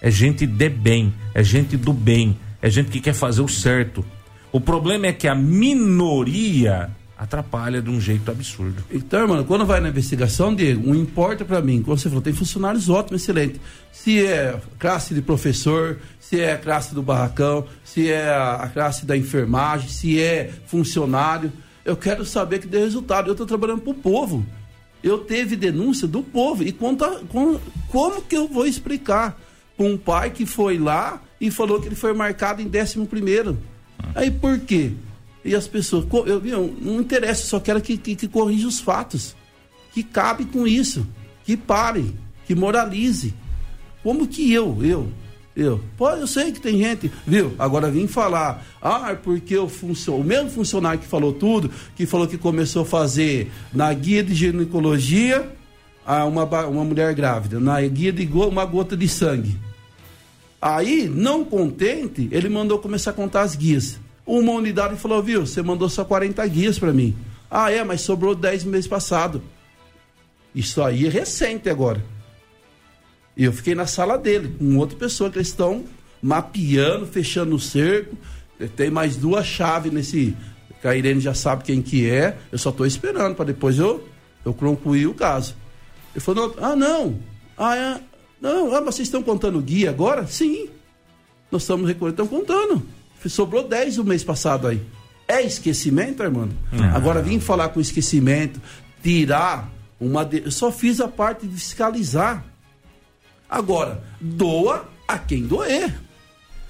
É 0.00 0.10
gente 0.10 0.46
de 0.46 0.68
bem, 0.68 1.12
é 1.34 1.42
gente 1.42 1.76
do 1.76 1.92
bem, 1.92 2.38
é 2.60 2.70
gente 2.70 2.90
que 2.90 3.00
quer 3.00 3.14
fazer 3.14 3.40
o 3.40 3.48
certo. 3.48 4.04
O 4.52 4.60
problema 4.60 5.06
é 5.06 5.12
que 5.12 5.26
a 5.26 5.34
minoria 5.34 6.90
atrapalha 7.24 7.82
de 7.82 7.90
um 7.90 8.00
jeito 8.00 8.30
absurdo. 8.30 8.84
Então, 8.90 9.26
mano, 9.26 9.44
quando 9.44 9.66
vai 9.66 9.80
na 9.80 9.88
investigação, 9.88 10.54
Diego, 10.54 10.86
não 10.86 10.94
importa 10.94 11.44
para 11.44 11.60
mim, 11.60 11.82
como 11.82 11.96
você 11.96 12.08
falou, 12.08 12.22
tem 12.22 12.32
funcionários 12.32 12.88
ótimos, 12.88 13.22
excelentes. 13.22 13.60
Se 13.92 14.24
é 14.24 14.60
classe 14.78 15.14
de 15.14 15.22
professor, 15.22 15.98
se 16.20 16.40
é 16.40 16.52
a 16.52 16.58
classe 16.58 16.94
do 16.94 17.02
barracão, 17.02 17.66
se 17.84 18.10
é 18.10 18.28
a 18.30 18.70
classe 18.72 19.04
da 19.06 19.16
enfermagem, 19.16 19.88
se 19.88 20.20
é 20.20 20.52
funcionário, 20.66 21.52
eu 21.84 21.96
quero 21.96 22.24
saber 22.24 22.60
que 22.60 22.66
dê 22.66 22.78
resultado. 22.78 23.28
Eu 23.28 23.32
estou 23.32 23.46
trabalhando 23.46 23.80
para 23.80 23.90
o 23.90 23.94
povo. 23.94 24.44
Eu 25.02 25.18
teve 25.18 25.56
denúncia 25.56 26.08
do 26.08 26.22
povo. 26.22 26.62
E 26.62 26.72
conta, 26.72 27.20
com, 27.28 27.58
como 27.88 28.22
que 28.22 28.36
eu 28.36 28.48
vou 28.48 28.66
explicar 28.66 29.38
para 29.76 29.86
um 29.86 29.96
pai 29.96 30.30
que 30.30 30.46
foi 30.46 30.78
lá 30.78 31.20
e 31.40 31.50
falou 31.50 31.80
que 31.80 31.88
ele 31.88 31.94
foi 31.94 32.14
marcado 32.14 32.62
em 32.62 32.70
11 32.70 33.06
primeiro? 33.06 33.58
Aí 34.14 34.30
por 34.30 34.58
quê? 34.60 34.92
E 35.44 35.54
as 35.54 35.68
pessoas, 35.68 36.06
eu, 36.26 36.44
eu 36.46 36.74
não 36.80 37.00
interessa, 37.00 37.46
só 37.46 37.60
quero 37.60 37.80
que, 37.80 37.96
que, 37.96 38.16
que 38.16 38.28
corrija 38.28 38.66
os 38.66 38.80
fatos. 38.80 39.36
Que 39.92 40.02
cabe 40.02 40.46
com 40.46 40.66
isso. 40.66 41.06
Que 41.44 41.56
pare, 41.56 42.14
que 42.46 42.54
moralize. 42.54 43.34
Como 44.02 44.26
que 44.26 44.52
eu, 44.52 44.78
eu, 44.82 45.08
Eu, 45.56 45.80
pode, 45.96 46.20
eu 46.20 46.26
sei 46.26 46.50
que 46.50 46.60
tem 46.60 46.78
gente, 46.78 47.12
viu? 47.24 47.54
Agora 47.58 47.88
vim 47.88 48.08
falar, 48.08 48.66
ah, 48.82 49.14
porque 49.22 49.56
o, 49.56 49.68
funcion... 49.68 50.16
o 50.16 50.24
mesmo 50.24 50.50
funcionário 50.50 50.98
que 50.98 51.06
falou 51.06 51.32
tudo, 51.32 51.70
que 51.94 52.06
falou 52.06 52.26
que 52.26 52.36
começou 52.36 52.82
a 52.82 52.84
fazer 52.84 53.52
na 53.72 53.92
guia 53.94 54.24
de 54.24 54.34
ginecologia, 54.34 55.48
a 56.04 56.24
uma, 56.24 56.44
uma 56.66 56.84
mulher 56.84 57.14
grávida, 57.14 57.60
na 57.60 57.80
guia 57.82 58.12
de 58.12 58.26
go... 58.26 58.48
uma 58.48 58.64
gota 58.64 58.96
de 58.96 59.06
sangue. 59.06 59.56
Aí, 60.60 61.08
não 61.08 61.44
contente, 61.44 62.28
ele 62.32 62.48
mandou 62.48 62.78
começar 62.80 63.10
a 63.10 63.14
contar 63.14 63.42
as 63.42 63.54
guias. 63.54 64.00
Uma 64.26 64.52
unidade 64.52 64.96
falou, 64.96 65.22
viu, 65.22 65.46
você 65.46 65.62
mandou 65.62 65.88
só 65.88 66.04
40 66.04 66.46
guias 66.46 66.78
para 66.78 66.92
mim. 66.92 67.14
Ah, 67.50 67.70
é, 67.70 67.84
mas 67.84 68.00
sobrou 68.00 68.34
10 68.34 68.64
meses 68.64 68.86
passado. 68.86 69.42
Isso 70.54 70.82
aí 70.82 71.06
é 71.06 71.08
recente 71.08 71.68
agora. 71.68 72.02
Eu 73.36 73.52
fiquei 73.52 73.74
na 73.74 73.86
sala 73.86 74.16
dele, 74.16 74.54
com 74.58 74.76
outra 74.78 74.96
pessoa 74.96 75.28
que 75.28 75.38
eles 75.38 75.48
estão 75.48 75.84
mapeando, 76.22 77.06
fechando 77.06 77.54
o 77.56 77.60
cerco. 77.60 78.16
Tem 78.76 78.90
mais 78.90 79.16
duas 79.16 79.44
chaves 79.44 79.92
nesse. 79.92 80.36
A 80.82 80.94
Irene 80.94 81.20
já 81.20 81.34
sabe 81.34 81.64
quem 81.64 81.82
que 81.82 82.08
é. 82.08 82.36
Eu 82.52 82.58
só 82.58 82.70
estou 82.70 82.86
esperando 82.86 83.34
para 83.34 83.46
depois 83.46 83.78
eu, 83.78 84.06
eu 84.44 84.54
concluir 84.54 85.06
o 85.06 85.14
caso. 85.14 85.56
Ele 86.14 86.20
falou, 86.20 86.54
ah, 86.60 86.76
não. 86.76 87.18
Ah, 87.56 87.76
é. 87.76 88.00
Não, 88.40 88.74
ah, 88.74 88.80
mas 88.80 88.94
vocês 88.94 89.08
estão 89.08 89.22
contando 89.22 89.60
guia 89.60 89.90
agora? 89.90 90.26
Sim. 90.26 90.68
Nós 91.50 91.62
estamos 91.62 91.88
recolhendo, 91.88 92.22
estamos 92.22 92.46
contando. 92.46 92.86
Sobrou 93.28 93.66
10 93.66 93.98
o 93.98 94.04
mês 94.04 94.22
passado 94.22 94.66
aí. 94.66 94.82
É 95.26 95.40
esquecimento, 95.42 96.22
Armando? 96.22 96.54
Ah. 96.72 96.96
Agora 96.96 97.22
vim 97.22 97.40
falar 97.40 97.70
com 97.70 97.80
esquecimento, 97.80 98.60
tirar 99.02 99.70
uma. 99.98 100.24
De... 100.24 100.44
Eu 100.44 100.50
só 100.50 100.70
fiz 100.70 101.00
a 101.00 101.08
parte 101.08 101.46
de 101.46 101.54
fiscalizar. 101.54 102.44
Agora, 103.48 104.02
doa 104.20 104.88
a 105.08 105.18
quem 105.18 105.42
doer. 105.42 105.94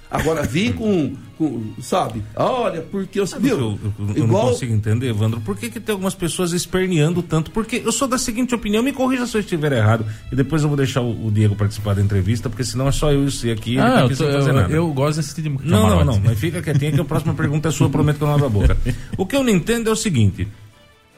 Agora 0.09 0.43
vim 0.43 0.71
com, 0.71 1.13
com, 1.37 1.73
sabe? 1.81 2.23
Olha, 2.35 2.81
porque 2.81 3.19
eu, 3.19 3.25
viu? 3.25 3.59
Eu, 3.59 3.79
eu, 3.83 3.93
eu 4.15 4.23
igual... 4.25 4.45
não 4.45 4.51
consigo 4.51 4.73
entender, 4.73 5.09
Evandro, 5.09 5.41
por 5.41 5.57
que, 5.57 5.69
que 5.69 5.79
tem 5.79 5.93
algumas 5.93 6.13
pessoas 6.13 6.53
esperneando 6.53 7.21
tanto? 7.23 7.51
Porque 7.51 7.81
eu 7.83 7.91
sou 7.91 8.07
da 8.07 8.17
seguinte 8.17 8.53
opinião, 8.53 8.83
me 8.83 8.93
corrija 8.93 9.25
se 9.25 9.35
eu 9.35 9.41
estiver 9.41 9.71
errado, 9.73 10.05
e 10.31 10.35
depois 10.35 10.61
eu 10.61 10.67
vou 10.67 10.77
deixar 10.77 11.01
o, 11.01 11.27
o 11.27 11.31
Diego 11.31 11.55
participar 11.55 11.95
da 11.95 12.01
entrevista, 12.01 12.49
porque 12.49 12.63
senão 12.63 12.87
é 12.87 12.91
só 12.91 13.11
eu 13.11 13.25
e 13.43 13.51
aqui. 13.51 13.79
Ah, 13.79 14.07
eu, 14.09 14.15
tô, 14.15 14.23
eu, 14.23 14.69
eu, 14.69 14.93
gosto 14.93 15.17
desse 15.17 15.35
tipo 15.35 15.61
de 15.61 15.69
Não, 15.69 15.89
não, 15.89 16.05
não, 16.05 16.19
mas 16.19 16.39
fica 16.39 16.61
quietinho 16.61 16.93
que 16.93 17.01
a 17.01 17.05
próxima 17.05 17.33
pergunta 17.35 17.69
é 17.69 17.71
sua, 17.71 17.89
prometo 17.89 18.17
que 18.17 18.23
eu 18.23 18.27
não 18.27 18.35
abro 18.35 18.45
a 18.45 18.49
boca. 18.49 18.77
O 19.17 19.25
que 19.25 19.35
eu 19.35 19.43
não 19.43 19.49
entendo 19.49 19.89
é 19.89 19.91
o 19.93 19.95
seguinte. 19.95 20.47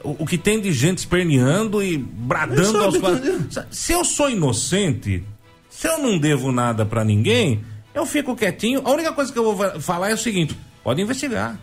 O, 0.02 0.22
o 0.22 0.26
que 0.26 0.38
tem 0.38 0.60
de 0.60 0.72
gente 0.72 0.98
esperneando 0.98 1.82
e 1.82 1.98
bradando 1.98 2.78
aos 2.78 2.96
quatro. 2.96 3.46
Se 3.70 3.92
eu 3.92 4.04
sou 4.04 4.30
inocente, 4.30 5.22
se 5.68 5.86
eu 5.86 5.98
não 5.98 6.18
devo 6.18 6.50
nada 6.50 6.86
para 6.86 7.04
ninguém, 7.04 7.60
eu 7.98 8.06
fico 8.06 8.36
quietinho. 8.36 8.80
A 8.84 8.90
única 8.90 9.12
coisa 9.12 9.32
que 9.32 9.38
eu 9.38 9.54
vou 9.54 9.80
falar 9.80 10.10
é 10.10 10.14
o 10.14 10.18
seguinte: 10.18 10.56
pode 10.82 11.02
investigar. 11.02 11.58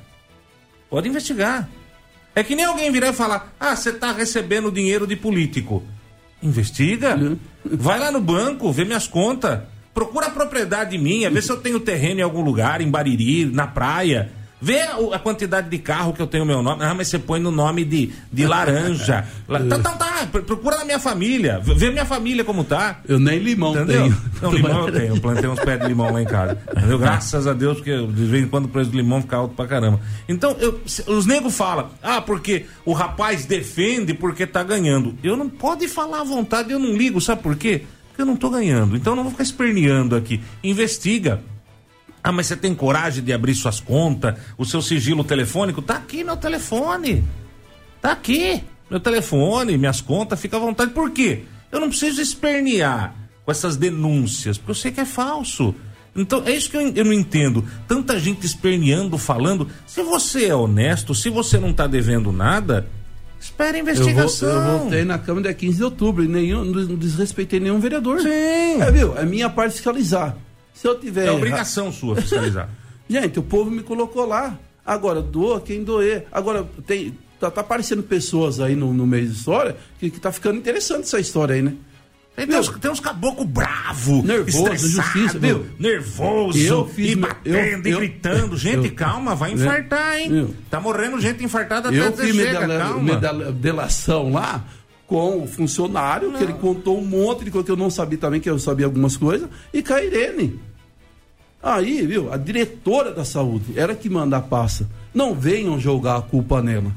Pode 0.90 1.08
investigar. 1.08 1.68
É 2.36 2.44
que 2.44 2.56
nem 2.56 2.66
alguém 2.66 2.92
virar 2.92 3.10
e 3.10 3.14
falar: 3.14 3.54
ah, 3.60 3.76
você 3.76 3.94
tá 3.94 4.12
recebendo 4.12 4.72
dinheiro 4.72 5.08
de 5.08 5.16
político. 5.16 5.84
Investiga. 6.44 7.16
Uhum. 7.16 7.38
Vai 7.64 8.00
lá 8.00 8.12
no 8.12 8.22
banco, 8.22 8.72
vê 8.72 8.84
minhas 8.84 9.08
contas. 9.08 9.62
Procura 9.94 10.28
a 10.28 10.30
propriedade 10.30 10.98
minha, 10.98 11.30
vê 11.30 11.42
se 11.42 11.50
eu 11.50 11.58
tenho 11.58 11.80
terreno 11.80 12.20
em 12.20 12.24
algum 12.24 12.42
lugar, 12.42 12.82
em 12.82 12.90
Bariri, 12.90 13.46
na 13.46 13.66
praia. 13.66 14.30
Vê 14.62 14.82
a, 14.82 15.20
quantidade 15.20 15.70
de 15.70 15.78
carro 15.78 16.14
que 16.14 16.22
eu 16.22 16.28
tenho 16.28 16.46
meu 16.46 16.62
nome. 16.62 16.84
Ah, 16.84 16.94
mas 16.94 17.10
você 17.10 17.20
põe 17.20 17.40
no 17.40 17.52
nome 17.52 17.84
de, 17.84 18.14
de 18.32 18.48
laranja. 18.48 19.28
tá, 19.70 19.80
tá, 19.80 19.92
tá. 19.92 20.28
Procura 20.46 20.78
na 20.78 20.86
minha 20.86 21.00
família. 21.00 21.60
Vê 21.62 21.92
minha 21.92 22.06
família 22.06 22.44
como 22.44 22.64
tá. 22.64 23.02
Eu 23.08 23.20
nem 23.20 23.38
limão 23.38 23.74
Entendeu? 23.74 24.04
tenho. 24.04 24.18
Não, 24.42 24.54
limão 24.54 24.88
eu 24.88 24.94
tenho. 24.94 25.16
Eu 25.16 25.22
plantei 25.22 25.50
uns 25.50 25.60
pés 25.60 25.80
de 25.80 25.88
limão 25.88 26.12
lá 26.12 26.22
em 26.22 26.26
casa. 26.26 26.58
Entendeu? 26.72 26.98
Graças 26.98 27.48
a 27.48 27.54
Deus, 27.54 27.78
porque 27.78 27.96
de 28.08 28.26
vez 28.26 28.44
em 28.44 28.48
quando 28.48 28.66
o 28.66 28.70
preço 28.70 28.90
do 28.90 28.98
limão 28.98 29.22
fica 29.22 29.36
alto 29.36 29.54
pra 29.56 29.68
caramba. 29.68 30.00
Então, 30.28 30.56
eu, 30.60 30.80
os 31.08 31.26
negros 31.26 31.56
falam, 31.56 31.90
ah, 32.02 32.22
porque 32.22 32.66
o 32.86 32.94
rapaz 32.94 33.46
defende 33.46 34.14
porque 34.14 34.48
tá 34.48 34.64
ganhando. 34.64 35.16
Eu 35.22 35.36
não 35.36 35.50
pode 35.50 35.88
falar 35.88 36.22
à 36.22 36.24
vontade, 36.24 36.72
eu 36.72 36.80
não 36.80 36.96
ligo, 36.96 37.20
sabe 37.20 37.44
por 37.44 37.56
quê? 37.58 37.84
Porque 38.08 38.22
eu 38.22 38.26
não 38.26 38.38
tô 38.38 38.50
ganhando. 38.50 38.96
Então 38.96 39.12
eu 39.12 39.18
não 39.18 39.24
vou 39.24 39.32
ficar 39.32 39.44
esperneando 39.44 40.16
aqui. 40.16 40.42
Investiga 40.64 41.42
ah, 42.26 42.32
mas 42.32 42.48
você 42.48 42.58
tem 42.58 42.74
coragem 42.74 43.24
de 43.24 43.32
abrir 43.32 43.54
suas 43.54 43.80
contas, 43.80 44.34
o 44.58 44.66
seu 44.66 44.82
sigilo 44.82 45.24
telefônico? 45.24 45.80
Tá 45.80 45.98
aqui 45.98 46.24
meu 46.24 46.36
telefone. 46.36 47.24
Tá 48.02 48.14
aqui. 48.14 48.64
Meu 48.90 49.00
telefone, 49.00 49.78
minhas 49.78 50.02
contas, 50.02 50.42
fica 50.42 50.58
à 50.58 50.60
vontade. 50.60 50.90
Por 50.90 51.12
quê? 51.12 51.44
Eu 51.72 51.80
não 51.80 51.88
preciso 51.88 52.20
espernear 52.20 53.14
com 53.46 53.52
essas 53.52 53.78
denúncias, 53.78 54.58
porque 54.58 54.72
eu 54.72 54.76
sei 54.76 54.92
que 54.92 55.02
é 55.02 55.06
falso. 55.06 55.76
Então, 56.16 56.42
é 56.48 56.56
isso 56.56 56.68
que 56.72 56.78
eu, 56.78 56.88
eu 56.96 57.06
não 57.06 57.14
entendo. 57.14 57.64
Tanta 57.88 58.20
gente 58.20 58.44
esperneando, 58.44 59.20
falando. 59.20 59.70
Se 59.86 60.02
você 60.02 60.48
é 60.48 60.56
honesto, 60.56 61.14
se 61.14 61.30
você 61.30 61.60
não 61.60 61.70
está 61.70 61.86
devendo 61.86 62.32
nada, 62.32 62.88
espere 63.40 63.78
a 63.78 63.82
investigação. 63.82 64.50
Eu, 64.50 64.62
vou, 64.64 64.72
eu 64.72 64.80
voltei 64.80 65.06
na 65.06 65.20
Câmara 65.20 65.44
dia 65.44 65.54
15 65.54 65.78
de 65.78 65.84
outubro 65.84 66.24
e 66.24 66.28
nenhum, 66.28 66.66
não 66.66 66.96
desrespeitei 66.96 67.60
nenhum 67.60 67.80
vereador. 67.80 68.20
Sim. 68.20 68.82
É, 68.82 68.90
viu? 68.92 69.16
É 69.16 69.24
minha 69.24 69.48
parte 69.48 69.74
fiscalizar. 69.74 70.36
Se 70.76 70.88
eu 70.88 71.00
tiver. 71.00 71.26
É 71.26 71.32
obrigação 71.32 71.92
sua 71.92 72.18
fiscalizar. 72.18 72.70
Gente, 73.10 73.40
o 73.40 73.44
povo 73.44 73.72
me 73.72 73.82
colocou 73.82 74.26
lá. 74.28 74.60
Agora, 74.86 75.22
doa 75.22 75.62
quem 75.62 75.84
doer. 75.84 76.28
Agora, 76.32 76.68
tem. 76.86 77.18
Tá, 77.40 77.50
tá 77.50 77.62
aparecendo 77.62 78.04
pessoas 78.04 78.60
aí 78.60 78.76
no, 78.76 78.94
no 78.94 79.06
meio 79.06 79.28
da 79.28 79.34
história 79.34 79.76
que, 80.00 80.10
que 80.10 80.20
tá 80.22 80.32
ficando 80.32 80.58
interessante 80.58 81.02
essa 81.02 81.20
história 81.20 81.56
aí, 81.56 81.62
né? 81.62 81.74
Tem, 82.34 82.48
tem, 82.48 82.58
uns, 82.58 82.70
tem 82.70 82.92
uns 82.92 83.00
caboclos 83.00 83.48
bravos, 83.48 84.24
nervoso, 84.24 84.90
justiça, 84.90 85.40
viu? 85.40 85.66
Nervoso, 85.80 86.58
eu 86.58 86.86
fiz, 86.88 87.12
e 87.12 87.16
batendo 87.16 87.88
eu, 87.88 87.94
eu, 87.94 88.04
e 88.04 88.08
gritando. 88.08 88.58
Gente, 88.58 88.88
eu, 88.88 88.94
calma, 88.94 89.36
vai 89.36 89.54
infartar, 89.54 90.20
hein? 90.20 90.30
Eu, 90.30 90.56
tá 90.70 90.80
morrendo 90.80 91.20
gente 91.20 91.44
infartada 91.44 91.90
até 91.90 91.98
eu 91.98 92.34
chega, 92.34 92.68
calma. 92.78 93.22
delação 93.54 94.32
lá 94.32 94.66
com 95.08 95.44
o 95.44 95.48
funcionário, 95.48 96.32
não. 96.32 96.38
que 96.38 96.44
ele 96.44 96.54
contou 96.54 97.00
um 97.00 97.06
monte 97.06 97.46
de 97.46 97.52
coisa 97.52 97.66
que 97.66 97.72
eu 97.72 97.78
não 97.78 97.90
sabia 97.90 98.18
também, 98.18 98.40
que 98.42 98.50
eu 98.50 98.58
sabia 98.58 98.86
algumas 98.86 99.16
coisas, 99.16 99.50
e 99.74 99.84
com 99.84 99.94
a 99.94 100.04
Irene. 100.04 100.60
Aí, 101.62 102.06
viu, 102.06 102.32
a 102.32 102.38
diretora 102.38 103.12
da 103.12 103.26
saúde, 103.26 103.74
era 103.76 103.96
que 103.96 104.08
manda 104.08 104.38
a 104.38 104.42
passa. 104.42 104.88
Não 105.14 105.34
venham 105.34 105.80
jogar 105.80 106.18
a 106.18 106.22
culpa 106.22 106.62
nela. 106.62 106.92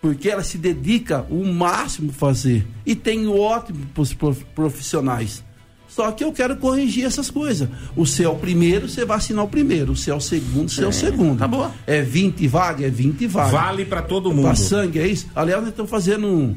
Porque 0.00 0.28
ela 0.28 0.42
se 0.42 0.58
dedica 0.58 1.24
o 1.30 1.44
máximo 1.44 2.10
a 2.10 2.12
fazer. 2.12 2.66
E 2.84 2.94
tem 2.96 3.28
ótimos 3.28 4.12
profissionais. 4.54 5.44
Só 5.88 6.10
que 6.12 6.22
eu 6.22 6.32
quero 6.32 6.56
corrigir 6.56 7.04
essas 7.04 7.30
coisas. 7.30 7.68
O 7.96 8.06
seu 8.06 8.34
primeiro, 8.34 8.88
você 8.88 9.04
vai 9.04 9.16
assinar 9.16 9.44
o 9.44 9.48
primeiro. 9.48 9.92
O 9.92 9.96
seu 9.96 10.20
segundo, 10.20 10.68
seu 10.68 10.90
é, 10.90 10.92
segundo. 10.92 11.38
Tá 11.38 11.48
bom. 11.48 11.72
É 11.86 12.02
20 12.02 12.46
vagas, 12.46 12.86
é 12.86 12.90
20 12.90 13.26
vagas. 13.26 13.52
Vale 13.52 13.84
para 13.84 14.02
todo 14.02 14.30
mundo. 14.30 14.44
Pra 14.44 14.54
sangue, 14.54 14.98
é 14.98 15.06
isso? 15.06 15.28
Aliás, 15.34 15.60
nós 15.60 15.70
estamos 15.70 15.90
fazendo 15.90 16.26
um, 16.26 16.56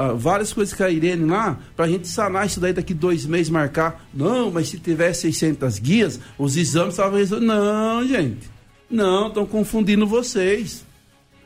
uh, 0.00 0.16
várias 0.16 0.52
coisas 0.52 0.72
com 0.72 0.82
a 0.82 0.90
Irene 0.90 1.26
lá, 1.26 1.58
para 1.76 1.84
a 1.84 1.88
gente 1.88 2.08
sanar 2.08 2.46
isso 2.46 2.58
daí 2.58 2.72
daqui 2.72 2.94
dois 2.94 3.26
meses, 3.26 3.50
marcar. 3.50 4.06
Não, 4.14 4.50
mas 4.50 4.68
se 4.68 4.78
tiver 4.78 5.12
600 5.12 5.78
guias, 5.78 6.18
os 6.38 6.56
exames 6.56 6.94
estavam 6.94 7.18
resolvidos. 7.18 7.54
Não, 7.54 8.06
gente. 8.06 8.50
Não, 8.90 9.28
estão 9.28 9.44
confundindo 9.44 10.06
vocês. 10.06 10.84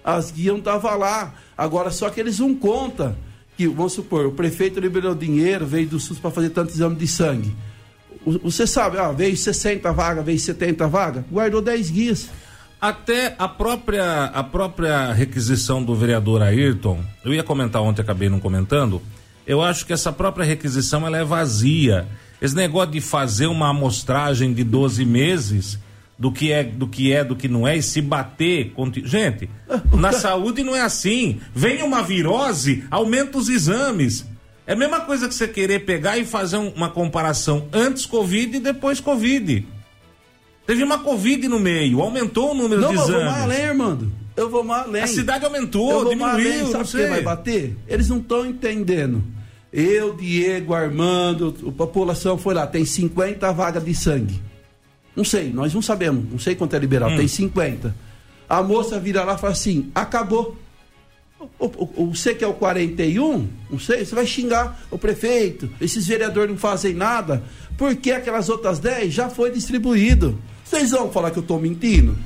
As 0.05 0.31
guias 0.31 0.53
não 0.53 0.59
estavam 0.59 0.99
lá. 0.99 1.35
Agora, 1.57 1.91
só 1.91 2.09
que 2.11 2.21
eles 2.21 2.39
não 2.39 2.55
contam 2.55 3.17
que, 3.57 3.67
vamos 3.67 3.93
supor, 3.93 4.27
o 4.27 4.33
prefeito 4.33 4.81
liberou 4.81 5.15
dinheiro, 5.15 5.67
veio 5.67 5.89
do 5.89 6.01
SUS 6.01 6.19
para 6.19 6.31
fazer 6.31 6.51
tanto 6.51 6.71
exame 6.71 6.97
de 6.97 7.07
sangue. 7.07 7.55
Você 8.43 8.67
sabe, 8.67 8.99
ah, 8.99 9.13
veio 9.13 9.37
60 9.37 9.93
vagas, 9.93 10.25
veio 10.25 10.39
70 10.39 10.89
vagas, 10.89 11.25
guardou 11.31 11.61
10 11.61 11.91
guias. 11.91 12.29
Até 12.85 13.35
a 13.39 13.49
própria, 13.49 14.25
a 14.25 14.45
própria 14.45 15.11
requisição 15.11 15.83
do 15.83 15.95
vereador 15.95 16.43
Ayrton, 16.43 17.03
eu 17.25 17.33
ia 17.33 17.43
comentar 17.43 17.81
ontem, 17.81 18.03
acabei 18.03 18.29
não 18.29 18.39
comentando, 18.39 19.01
eu 19.47 19.63
acho 19.63 19.87
que 19.87 19.93
essa 19.95 20.13
própria 20.13 20.45
requisição 20.45 21.07
ela 21.07 21.17
é 21.17 21.25
vazia. 21.25 22.07
Esse 22.43 22.55
negócio 22.55 22.91
de 22.91 23.01
fazer 23.01 23.47
uma 23.47 23.71
amostragem 23.71 24.53
de 24.53 24.63
12 24.63 25.03
meses 25.07 25.79
do 26.19 26.31
que 26.31 26.53
é, 26.53 26.63
do 26.63 26.87
que 26.87 27.11
é, 27.11 27.25
do 27.25 27.35
que 27.35 27.49
não 27.49 27.67
é 27.67 27.75
e 27.75 27.83
se 27.83 28.03
bater. 28.03 28.75
Gente, 29.03 29.49
na 29.97 30.13
saúde 30.13 30.63
não 30.63 30.77
é 30.77 30.83
assim. 30.83 31.41
Vem 31.55 31.83
uma 31.83 32.03
virose, 32.03 32.85
aumenta 32.91 33.39
os 33.39 33.49
exames. 33.49 34.27
É 34.67 34.75
a 34.75 34.77
mesma 34.77 35.01
coisa 35.01 35.27
que 35.27 35.35
você 35.35 35.49
querer 35.49 35.87
pegar 35.87 36.19
e 36.19 36.27
fazer 36.27 36.59
uma 36.59 36.91
comparação 36.91 37.67
antes 37.73 38.05
Covid 38.05 38.59
e 38.59 38.61
depois 38.61 39.01
Covid. 39.01 39.67
Teve 40.67 40.83
uma 40.83 40.99
Covid 40.99 41.47
no 41.49 41.61
meio, 41.61 42.01
aumentou 42.01 42.53
o 42.53 42.55
número 42.55 42.81
não, 42.81 42.89
de 42.89 42.95
exames. 42.95 43.11
Não, 43.11 43.19
eu 43.19 43.25
vou 43.25 43.33
mais 43.33 43.43
além, 43.43 43.67
Armando. 43.67 44.13
Eu 44.37 44.51
vou 44.51 44.65
mais 44.65 44.87
além. 44.87 45.03
A 45.03 45.07
cidade 45.07 45.45
aumentou, 45.45 46.09
diminuiu, 46.09 46.31
além, 46.31 46.67
sabe 46.73 46.85
o 46.85 46.87
que 46.87 47.07
vai 47.07 47.23
bater? 47.23 47.77
Eles 47.87 48.09
não 48.09 48.19
estão 48.19 48.47
entendendo. 48.47 49.23
Eu, 49.73 50.15
Diego, 50.15 50.73
Armando, 50.73 51.55
a 51.67 51.73
população 51.73 52.39
foi 52.39 52.55
lá, 52.55 52.67
tem 52.67 52.85
50 52.85 53.53
vagas 53.53 53.85
de 53.85 53.95
sangue. 53.95 54.41
Não 55.15 55.25
sei, 55.25 55.51
nós 55.53 55.75
não 55.75 55.83
sabemos, 55.83 56.25
não 56.31 56.39
sei 56.39 56.55
quanto 56.55 56.75
é 56.75 56.79
liberado, 56.79 57.15
hum. 57.15 57.17
tem 57.17 57.29
50. 57.29 57.95
A 58.49 58.63
moça 58.63 58.99
vira 58.99 59.23
lá 59.25 59.35
e 59.35 59.39
fala 59.39 59.53
assim: 59.53 59.91
acabou. 59.95 60.57
você 61.97 62.35
que 62.35 62.45
é 62.45 62.47
o 62.47 62.55
41, 62.55 63.49
não 63.71 63.79
sei, 63.79 64.05
você 64.05 64.15
vai 64.15 64.27
xingar 64.27 64.81
o 64.91 64.99
prefeito, 64.99 65.69
esses 65.81 66.07
vereadores 66.07 66.51
não 66.51 66.59
fazem 66.59 66.95
nada, 66.95 67.43
porque 67.77 68.11
aquelas 68.11 68.49
outras 68.49 68.79
10 68.79 69.13
já 69.13 69.29
foi 69.29 69.51
distribuído. 69.51 70.39
Vocês 70.65 70.91
vão 70.91 71.13
falar 71.13 71.31
que 71.31 71.39
eu 71.39 71.43
estou 71.43 71.61
mentindo? 71.61 72.17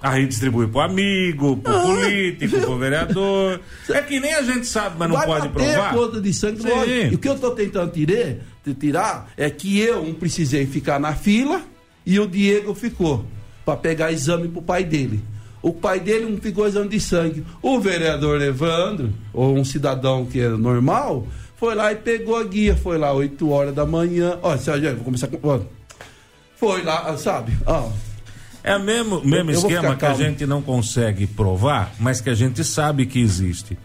Aí 0.00 0.26
distribui 0.26 0.68
pro 0.68 0.80
amigo, 0.80 1.56
pro 1.56 1.76
ah, 1.76 1.82
político, 1.82 2.56
viu? 2.56 2.66
pro 2.66 2.78
vereador. 2.78 3.60
É 3.90 4.00
que 4.00 4.20
nem 4.20 4.32
a 4.32 4.42
gente 4.42 4.66
sabe, 4.66 4.96
mas 4.98 5.08
não 5.08 5.16
vai 5.16 5.26
pode 5.26 5.48
provar. 5.48 5.90
a 5.90 5.94
conta 5.94 6.20
de 6.20 6.32
sangue, 6.32 6.62
E 7.10 7.14
o 7.14 7.18
que 7.18 7.28
eu 7.28 7.34
estou 7.34 7.50
tentando 7.50 7.90
tirar, 7.90 8.36
tirar 8.78 9.32
é 9.36 9.50
que 9.50 9.80
eu 9.80 10.04
não 10.04 10.14
precisei 10.14 10.66
ficar 10.66 11.00
na 11.00 11.14
fila 11.14 11.62
e 12.06 12.20
o 12.20 12.28
Diego 12.28 12.74
ficou 12.74 13.24
para 13.64 13.76
pegar 13.76 14.12
exame 14.12 14.46
pro 14.48 14.62
pai 14.62 14.84
dele. 14.84 15.20
O 15.60 15.72
pai 15.72 15.98
dele 15.98 16.26
não 16.26 16.38
ficou 16.38 16.66
exame 16.66 16.88
de 16.88 17.00
sangue. 17.00 17.44
O 17.60 17.80
vereador 17.80 18.40
Evandro, 18.40 19.12
ou 19.32 19.58
um 19.58 19.64
cidadão 19.64 20.24
que 20.24 20.40
é 20.40 20.48
normal, 20.48 21.26
foi 21.56 21.74
lá 21.74 21.92
e 21.92 21.96
pegou 21.96 22.36
a 22.36 22.44
guia. 22.44 22.76
Foi 22.76 22.96
lá 22.96 23.12
8 23.12 23.50
horas 23.50 23.74
da 23.74 23.84
manhã. 23.84 24.38
Ó, 24.42 24.56
Sérgio, 24.56 24.94
vou 24.94 25.04
começar 25.04 25.26
com. 25.26 25.66
Foi 26.58 26.82
lá, 26.82 27.16
sabe? 27.16 27.56
Ó. 27.64 27.90
É 28.64 28.76
o 28.76 28.80
mesmo, 28.80 29.24
mesmo 29.24 29.50
eu, 29.50 29.58
esquema 29.58 29.96
que 29.96 30.04
a 30.04 30.14
gente 30.14 30.44
não 30.44 30.60
consegue 30.60 31.26
provar, 31.26 31.92
mas 31.98 32.20
que 32.20 32.28
a 32.28 32.34
gente 32.34 32.64
sabe 32.64 33.06
que 33.06 33.20
existe. 33.20 33.78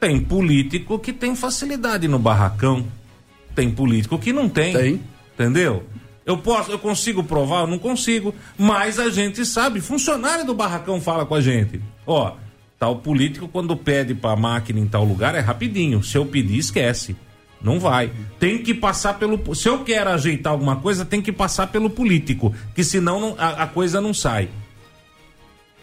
Tem 0.00 0.20
político 0.20 0.98
que 0.98 1.12
tem 1.12 1.34
facilidade 1.34 2.06
no 2.08 2.18
barracão. 2.18 2.86
Tem 3.54 3.70
político 3.70 4.18
que 4.18 4.32
não 4.32 4.48
tem. 4.48 4.72
Tem. 4.72 5.00
Entendeu? 5.34 5.84
Eu 6.26 6.36
posso, 6.36 6.70
eu 6.70 6.78
consigo 6.78 7.24
provar? 7.24 7.60
Eu 7.60 7.66
não 7.68 7.78
consigo. 7.78 8.34
Mas 8.56 8.98
a 8.98 9.08
gente 9.08 9.46
sabe, 9.46 9.80
funcionário 9.80 10.44
do 10.44 10.54
barracão 10.54 11.00
fala 11.00 11.24
com 11.24 11.34
a 11.34 11.40
gente. 11.40 11.80
Ó, 12.06 12.34
tal 12.78 12.96
político 12.96 13.48
quando 13.48 13.76
pede 13.76 14.14
para 14.14 14.36
máquina 14.36 14.78
em 14.78 14.86
tal 14.86 15.04
lugar 15.04 15.34
é 15.34 15.40
rapidinho. 15.40 16.02
Se 16.02 16.18
eu 16.18 16.26
pedir, 16.26 16.58
esquece. 16.58 17.16
Não 17.62 17.80
vai. 17.80 18.12
Tem 18.38 18.62
que 18.62 18.72
passar 18.72 19.18
pelo. 19.18 19.54
Se 19.54 19.68
eu 19.68 19.82
quero 19.84 20.10
ajeitar 20.10 20.52
alguma 20.52 20.76
coisa, 20.76 21.04
tem 21.04 21.20
que 21.20 21.32
passar 21.32 21.66
pelo 21.68 21.90
político, 21.90 22.54
que 22.74 22.84
senão 22.84 23.20
não, 23.20 23.34
a, 23.36 23.64
a, 23.64 23.66
coisa 23.66 24.00
não 24.00 24.14
sai. 24.14 24.48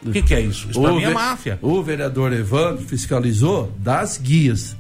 O 0.06 0.12
que, 0.12 0.22
que, 0.22 0.34
é 0.34 0.42
isso? 0.42 0.70
Isso 0.70 0.82
pra 0.82 0.94
mim 0.94 1.04
é 1.04 1.10
máfia. 1.10 1.60
O 1.62 1.82
vereador 1.82 2.32
Evandro 2.32 2.84
fiscalizou 2.86 3.72
das 3.78 4.18
guias. 4.18 4.76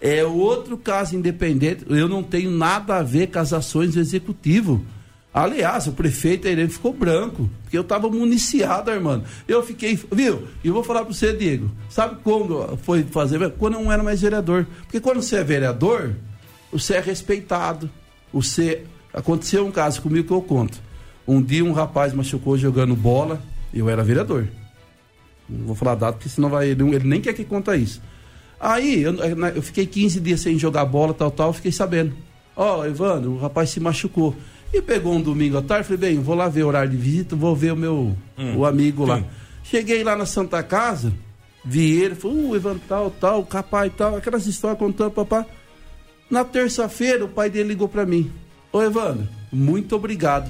É 0.00 0.24
outro 0.24 0.78
caso 0.78 1.14
independente. 1.14 1.84
Eu 1.88 2.08
não 2.08 2.22
tenho 2.22 2.50
nada 2.50 2.96
a 2.96 3.02
ver 3.02 3.28
com 3.28 3.38
as 3.38 3.52
ações 3.52 3.94
do 3.94 4.00
executivo. 4.00 4.84
Aliás, 5.32 5.86
o 5.86 5.92
prefeito 5.92 6.48
ele 6.48 6.66
ficou 6.68 6.92
branco, 6.92 7.48
porque 7.62 7.76
eu 7.78 7.82
estava 7.82 8.08
municiado, 8.08 8.90
irmão. 8.90 9.22
Eu 9.46 9.62
fiquei, 9.62 9.96
viu? 10.10 10.48
E 10.64 10.68
eu 10.68 10.74
vou 10.74 10.82
falar 10.82 11.04
para 11.04 11.12
você, 11.12 11.32
Diego. 11.32 11.70
Sabe 11.88 12.16
quando 12.24 12.76
foi 12.82 13.04
fazer? 13.04 13.50
Quando 13.50 13.74
eu 13.74 13.82
não 13.82 13.92
era 13.92 14.02
mais 14.02 14.20
vereador. 14.20 14.66
Porque 14.82 14.98
quando 14.98 15.22
você 15.22 15.36
é 15.36 15.44
vereador, 15.44 16.16
você 16.72 16.94
é 16.94 17.00
respeitado. 17.00 17.90
Você 18.32 18.84
aconteceu 19.12 19.66
um 19.66 19.72
caso 19.72 20.00
comigo 20.02 20.26
que 20.26 20.32
eu 20.32 20.42
conto. 20.42 20.80
Um 21.26 21.42
dia 21.42 21.64
um 21.64 21.72
rapaz 21.72 22.12
machucou 22.12 22.56
jogando 22.56 22.94
bola, 22.94 23.42
eu 23.72 23.88
era 23.88 24.02
vereador. 24.02 24.48
Não 25.48 25.66
vou 25.66 25.74
falar 25.74 25.94
data, 25.96 26.12
porque 26.14 26.28
senão 26.28 26.48
vai 26.48 26.68
ele, 26.68 26.82
ele 26.94 27.08
nem 27.08 27.20
quer 27.20 27.32
que 27.32 27.44
conta 27.44 27.76
isso. 27.76 28.00
Aí 28.58 29.02
eu, 29.02 29.14
eu 29.54 29.62
fiquei 29.62 29.86
15 29.86 30.20
dias 30.20 30.40
sem 30.40 30.58
jogar 30.58 30.84
bola, 30.84 31.14
tal, 31.14 31.30
tal, 31.30 31.52
fiquei 31.52 31.72
sabendo. 31.72 32.12
Ó, 32.54 32.80
oh, 32.80 32.84
Evandro, 32.84 33.32
o 33.32 33.38
rapaz 33.38 33.70
se 33.70 33.80
machucou. 33.80 34.36
E 34.72 34.80
pegou 34.80 35.14
um 35.14 35.20
domingo 35.20 35.56
à 35.58 35.62
tarde, 35.62 35.88
falei, 35.88 36.14
bem, 36.14 36.20
vou 36.20 36.34
lá 36.34 36.48
ver 36.48 36.62
o 36.62 36.68
horário 36.68 36.90
de 36.90 36.96
visita, 36.96 37.34
vou 37.34 37.56
ver 37.56 37.72
o 37.72 37.76
meu 37.76 38.16
hum, 38.38 38.56
o 38.56 38.64
amigo 38.64 39.02
sim. 39.04 39.08
lá. 39.08 39.24
Cheguei 39.64 40.04
lá 40.04 40.14
na 40.14 40.26
Santa 40.26 40.62
Casa, 40.62 41.12
vi 41.64 42.00
ele, 42.00 42.14
falei, 42.14 42.36
uh, 42.36 42.56
Evandro, 42.56 42.82
tal, 42.88 43.10
tal, 43.10 43.44
capaz, 43.44 43.92
tal, 43.96 44.16
aquelas 44.16 44.46
histórias 44.46 44.78
contando, 44.78 45.10
papá. 45.10 45.46
Na 46.30 46.44
terça-feira, 46.44 47.24
o 47.24 47.28
pai 47.28 47.50
dele 47.50 47.70
ligou 47.70 47.88
para 47.88 48.06
mim. 48.06 48.30
Ô, 48.72 48.80
Evandro, 48.80 49.28
muito 49.52 49.96
obrigado. 49.96 50.48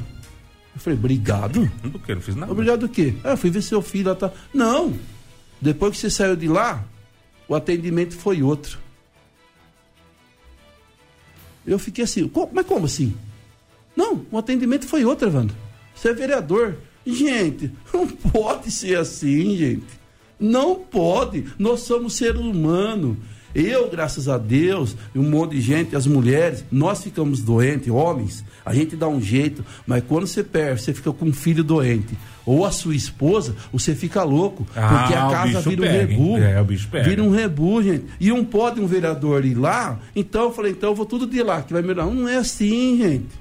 Eu 0.75 0.81
falei, 0.81 0.99
obrigado? 0.99 1.71
Do 1.83 1.99
que? 1.99 2.15
Não 2.15 2.21
fiz 2.21 2.37
nada. 2.37 2.53
Obrigado 2.53 2.81
do 2.81 2.89
quê? 2.89 3.15
Ah, 3.25 3.31
eu 3.31 3.37
fui 3.37 3.51
ver 3.51 3.63
seu 3.63 3.81
filho 3.81 4.11
lá, 4.11 4.15
tá. 4.15 4.31
Não! 4.53 4.95
Depois 5.61 5.93
que 5.93 5.99
você 5.99 6.11
saiu 6.11 6.37
de 6.37 6.47
lá, 6.47 6.85
o 7.49 7.55
atendimento 7.55 8.15
foi 8.15 8.43
outro. 8.43 8.79
Eu 11.67 11.79
fiquei 11.79 12.05
assim, 12.05 12.31
mas 12.53 12.67
como 12.67 12.87
assim? 12.87 13.15
Não, 13.97 14.25
o 14.31 14.39
atendimento 14.39 14.87
foi 14.87 15.05
outro, 15.05 15.29
Evandro. 15.29 15.57
Você 15.95 16.11
é 16.11 16.15
vereador. 16.15 16.77
Gente, 17.05 17.71
não 17.93 18.07
pode 18.07 18.71
ser 18.71 18.99
assim, 18.99 19.57
gente. 19.57 20.01
Não 20.39 20.77
pode. 20.77 21.47
Nós 21.59 21.81
somos 21.81 22.15
seres 22.15 22.41
humanos. 22.41 23.17
Eu, 23.55 23.91
graças 23.91 24.29
a 24.29 24.39
Deus, 24.39 24.97
e 25.15 25.19
um 25.19 25.29
monte 25.29 25.53
de 25.53 25.61
gente, 25.61 25.97
as 25.97 26.07
mulheres, 26.07 26.65
nós 26.71 27.03
ficamos 27.03 27.41
doentes, 27.41 27.89
homens, 27.89 28.45
a 28.65 28.73
gente 28.73 28.95
dá 28.95 29.09
um 29.09 29.21
jeito, 29.21 29.65
mas 29.87 30.05
quando 30.07 30.27
você 30.27 30.45
perde, 30.45 30.83
você 30.83 30.95
fica 30.95 31.13
com 31.13 31.27
um 31.27 31.33
filho 31.33 31.65
doente, 31.65 32.17
ou 32.47 32.65
a 32.65 32.71
sua 32.71 32.95
esposa, 32.95 33.55
você 33.73 33.95
fica 33.95 34.23
louco, 34.23 34.67
ah, 34.77 34.89
porque 34.89 35.15
a 35.15 35.29
casa 35.29 35.61
vira 35.61 35.83
pega, 35.83 35.95
um 35.95 36.07
rebu. 36.07 36.39
É, 36.39 36.61
o 36.61 36.65
bicho 36.65 36.89
pega. 36.89 37.09
Vira 37.09 37.23
um 37.23 37.31
rebu, 37.31 37.83
gente. 37.83 38.05
E 38.21 38.31
um 38.31 38.45
pode 38.45 38.81
um 38.81 38.87
vereador 38.87 39.45
ir 39.45 39.55
lá, 39.55 39.99
então 40.15 40.45
eu 40.45 40.53
falei, 40.53 40.73
então 40.73 40.91
eu 40.91 40.95
vou 40.95 41.07
tudo 41.07 41.27
de 41.27 41.43
lá, 41.43 41.63
que 41.63 41.73
vai 41.73 41.83
melhorar. 41.83 42.07
Não 42.07 42.29
é 42.29 42.37
assim, 42.37 42.99
gente. 42.99 43.41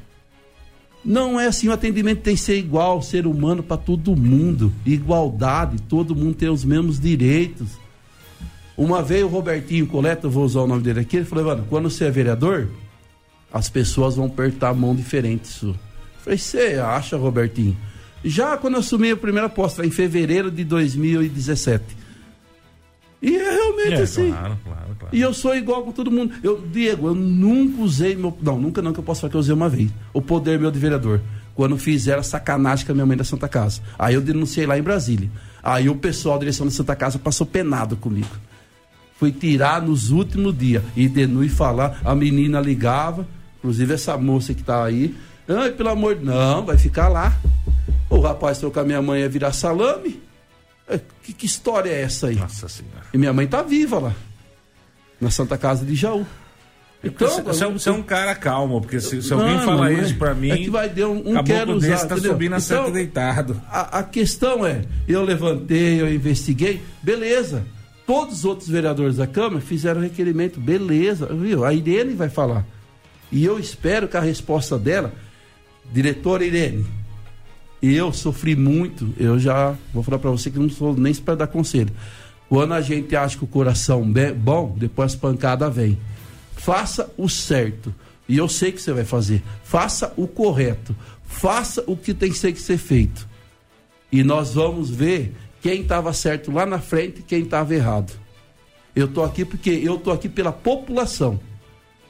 Não 1.03 1.39
é 1.39 1.47
assim, 1.47 1.69
o 1.69 1.71
atendimento 1.71 2.21
tem 2.21 2.35
que 2.35 2.41
ser 2.41 2.57
igual, 2.57 3.01
ser 3.01 3.25
humano 3.25 3.63
para 3.63 3.77
todo 3.77 4.15
mundo. 4.15 4.73
Igualdade, 4.85 5.81
todo 5.83 6.15
mundo 6.15 6.35
tem 6.35 6.49
os 6.49 6.65
mesmos 6.65 6.99
direitos. 6.99 7.69
Uma 8.79 9.03
vez 9.03 9.25
o 9.25 9.27
Robertinho 9.27 9.85
Coleta, 9.85 10.29
vou 10.29 10.45
usar 10.45 10.61
o 10.61 10.67
nome 10.67 10.81
dele 10.81 11.01
aqui, 11.01 11.17
ele 11.17 11.25
falou, 11.25 11.43
mano, 11.43 11.65
quando 11.69 11.89
você 11.89 12.05
é 12.05 12.09
vereador, 12.09 12.69
as 13.51 13.67
pessoas 13.67 14.15
vão 14.15 14.27
apertar 14.27 14.69
a 14.69 14.73
mão 14.73 14.95
diferente 14.95 15.49
sua. 15.49 15.71
Eu 15.71 15.77
falei, 16.23 16.39
você 16.39 16.79
acha, 16.81 17.17
Robertinho? 17.17 17.75
Já 18.23 18.55
quando 18.55 18.75
eu 18.75 18.79
assumi 18.79 19.11
a 19.11 19.17
primeira 19.17 19.49
posta, 19.49 19.85
em 19.85 19.91
fevereiro 19.91 20.49
de 20.49 20.63
2017. 20.63 21.97
E 23.21 23.35
é 23.35 23.51
realmente 23.51 23.95
é, 23.95 24.01
assim. 24.01 24.31
Claro, 24.31 24.57
claro, 24.63 24.95
claro. 24.97 25.15
E 25.15 25.19
eu 25.19 25.33
sou 25.33 25.53
igual 25.57 25.83
com 25.83 25.91
todo 25.91 26.09
mundo. 26.09 26.33
Eu, 26.41 26.61
Diego, 26.61 27.07
eu 27.07 27.15
nunca 27.15 27.81
usei 27.81 28.15
meu. 28.15 28.37
Não, 28.41 28.57
nunca 28.57 28.81
não, 28.81 28.93
que 28.93 28.99
eu 28.99 29.03
posso 29.03 29.19
falar 29.19 29.31
que 29.31 29.35
eu 29.35 29.41
usei 29.41 29.53
uma 29.53 29.67
vez. 29.67 29.91
O 30.13 30.21
poder 30.21 30.57
meu 30.57 30.71
de 30.71 30.79
vereador. 30.79 31.19
Quando 31.53 31.77
fizeram 31.77 32.23
sacanagem 32.23 32.85
com 32.85 32.93
a 32.93 32.95
minha 32.95 33.05
mãe 33.05 33.17
da 33.17 33.25
Santa 33.25 33.49
Casa. 33.49 33.81
Aí 33.97 34.15
eu 34.15 34.21
denunciei 34.21 34.65
lá 34.65 34.79
em 34.79 34.81
Brasília. 34.81 35.29
Aí 35.61 35.89
o 35.89 35.95
pessoal 35.95 36.35
da 36.35 36.39
direção 36.39 36.65
da 36.65 36.71
Santa 36.71 36.95
Casa 36.95 37.19
passou 37.19 37.45
penado 37.45 37.97
comigo. 37.97 38.29
Fui 39.19 39.31
tirar 39.31 39.81
nos 39.81 40.11
últimos 40.11 40.57
dias. 40.57 40.81
E 40.95 41.07
denui 41.09 41.49
falar, 41.49 41.99
a 42.05 42.15
menina 42.15 42.61
ligava, 42.61 43.27
inclusive 43.57 43.93
essa 43.93 44.17
moça 44.17 44.53
que 44.53 44.63
tá 44.63 44.83
aí. 44.83 45.13
Ai, 45.47 45.71
pelo 45.71 45.89
amor 45.89 46.15
de 46.15 46.23
Não, 46.23 46.65
vai 46.65 46.77
ficar 46.77 47.09
lá. 47.09 47.37
O 48.09 48.19
rapaz 48.21 48.61
a 48.63 48.83
minha 48.83 49.01
mãe 49.01 49.21
ia 49.21 49.29
virar 49.29 49.51
salame. 49.51 50.21
É, 50.87 50.99
que, 51.21 51.33
que 51.33 51.45
história 51.45 51.89
é 51.89 52.01
essa 52.01 52.27
aí? 52.27 52.35
Nossa 52.35 52.67
Senhora. 52.67 53.05
E 53.13 53.17
minha 53.17 53.33
mãe 53.33 53.45
tá 53.45 53.61
viva 53.61 53.99
lá, 53.99 54.13
na 55.21 55.29
Santa 55.29 55.57
Casa 55.57 55.85
de 55.85 55.93
Jaú. 55.95 56.25
Então, 57.03 57.29
você, 57.43 57.63
é 57.63 57.71
você 57.71 57.89
é 57.89 57.91
um 57.91 58.03
cara 58.03 58.35
calmo, 58.35 58.81
porque 58.81 58.99
se, 58.99 59.21
se 59.21 59.31
alguém 59.31 59.57
fala 59.59 59.91
isso 59.91 60.15
para 60.17 60.33
mim. 60.33 60.51
É 60.51 60.57
que 60.57 60.69
vai 60.69 60.89
ter 60.89 61.05
um, 61.05 61.37
um 61.37 61.43
quero 61.43 61.73
usar. 61.73 61.87
Desse 61.87 62.07
tá 62.07 62.17
subindo 62.17 62.55
a 62.55 62.57
então, 62.57 62.91
deitado. 62.91 63.61
A, 63.69 63.99
a, 63.99 64.03
questão 64.03 64.65
é: 64.65 64.81
eu 65.07 65.23
levantei, 65.23 66.01
eu 66.01 66.13
investiguei, 66.13 66.81
beleza. 67.01 67.63
Todos 68.09 68.39
os 68.39 68.45
outros 68.45 68.67
vereadores 68.67 69.17
da 69.17 69.27
Câmara 69.27 69.61
fizeram 69.61 70.01
requerimento, 70.01 70.59
beleza, 70.59 71.27
viu? 71.27 71.63
A 71.63 71.71
Irene 71.71 72.15
vai 72.15 72.27
falar. 72.27 72.65
E 73.31 73.45
eu 73.45 73.59
espero 73.59 74.07
que 74.07 74.17
a 74.17 74.19
resposta 74.19 74.79
dela, 74.79 75.13
diretora 75.93 76.43
Irene, 76.43 76.87
eu 77.79 78.11
sofri 78.11 78.55
muito, 78.55 79.13
eu 79.15 79.37
já 79.37 79.75
vou 79.93 80.01
falar 80.01 80.17
para 80.17 80.31
você 80.31 80.49
que 80.49 80.57
não 80.57 80.71
sou 80.71 80.95
nem 80.95 81.13
para 81.13 81.35
dar 81.35 81.45
conselho. 81.45 81.93
Quando 82.49 82.73
a 82.73 82.81
gente 82.81 83.15
acha 83.15 83.37
que 83.37 83.43
o 83.43 83.47
coração 83.47 84.11
é 84.15 84.33
bom, 84.33 84.75
depois 84.75 85.13
as 85.13 85.15
pancadas 85.15 85.71
vêm. 85.71 85.95
Faça 86.55 87.13
o 87.15 87.29
certo. 87.29 87.93
E 88.27 88.35
eu 88.35 88.49
sei 88.49 88.71
que 88.71 88.81
você 88.81 88.91
vai 88.91 89.05
fazer. 89.05 89.43
Faça 89.63 90.11
o 90.17 90.27
correto. 90.27 90.95
Faça 91.27 91.83
o 91.85 91.95
que 91.95 92.15
tem 92.15 92.31
que 92.31 92.59
ser 92.59 92.77
feito. 92.79 93.29
E 94.11 94.23
nós 94.23 94.55
vamos 94.55 94.89
ver 94.89 95.31
quem 95.61 95.81
estava 95.81 96.13
certo 96.13 96.51
lá 96.51 96.65
na 96.65 96.79
frente 96.79 97.21
quem 97.21 97.41
estava 97.41 97.73
errado. 97.73 98.13
Eu 98.95 99.05
estou 99.05 99.23
aqui 99.23 99.45
porque 99.45 99.69
eu 99.69 99.95
estou 99.95 100.11
aqui 100.13 100.27
pela 100.27 100.51
população. 100.51 101.39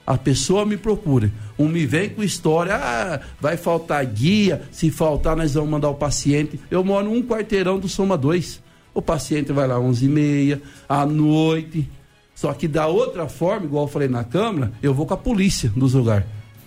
A 0.05 0.17
pessoa 0.17 0.65
me 0.65 0.75
procura. 0.75 1.31
Um 1.57 1.67
me 1.67 1.85
vem 1.85 2.09
com 2.09 2.23
história, 2.23 2.75
ah, 2.75 3.19
vai 3.39 3.57
faltar 3.57 4.03
guia, 4.05 4.63
se 4.71 4.89
faltar 4.89 5.35
nós 5.35 5.53
vamos 5.53 5.69
mandar 5.69 5.89
o 5.89 5.95
paciente. 5.95 6.59
Eu 6.71 6.83
moro 6.83 7.11
um 7.11 7.21
quarteirão 7.21 7.77
do 7.77 7.87
Soma 7.87 8.17
2. 8.17 8.59
O 8.91 9.01
paciente 9.03 9.51
vai 9.51 9.67
lá 9.67 9.79
11 9.79 10.05
e 10.05 10.09
meia, 10.09 10.61
à 10.87 11.05
noite. 11.05 11.87
Só 12.33 12.53
que 12.53 12.67
da 12.67 12.87
outra 12.87 13.27
forma, 13.27 13.65
igual 13.65 13.83
eu 13.83 13.87
falei 13.87 14.07
na 14.07 14.23
Câmara, 14.23 14.71
eu 14.81 14.93
vou 14.93 15.05
com 15.05 15.13
a 15.13 15.17
polícia 15.17 15.69
dos 15.75 15.93
lugares. 15.93 16.25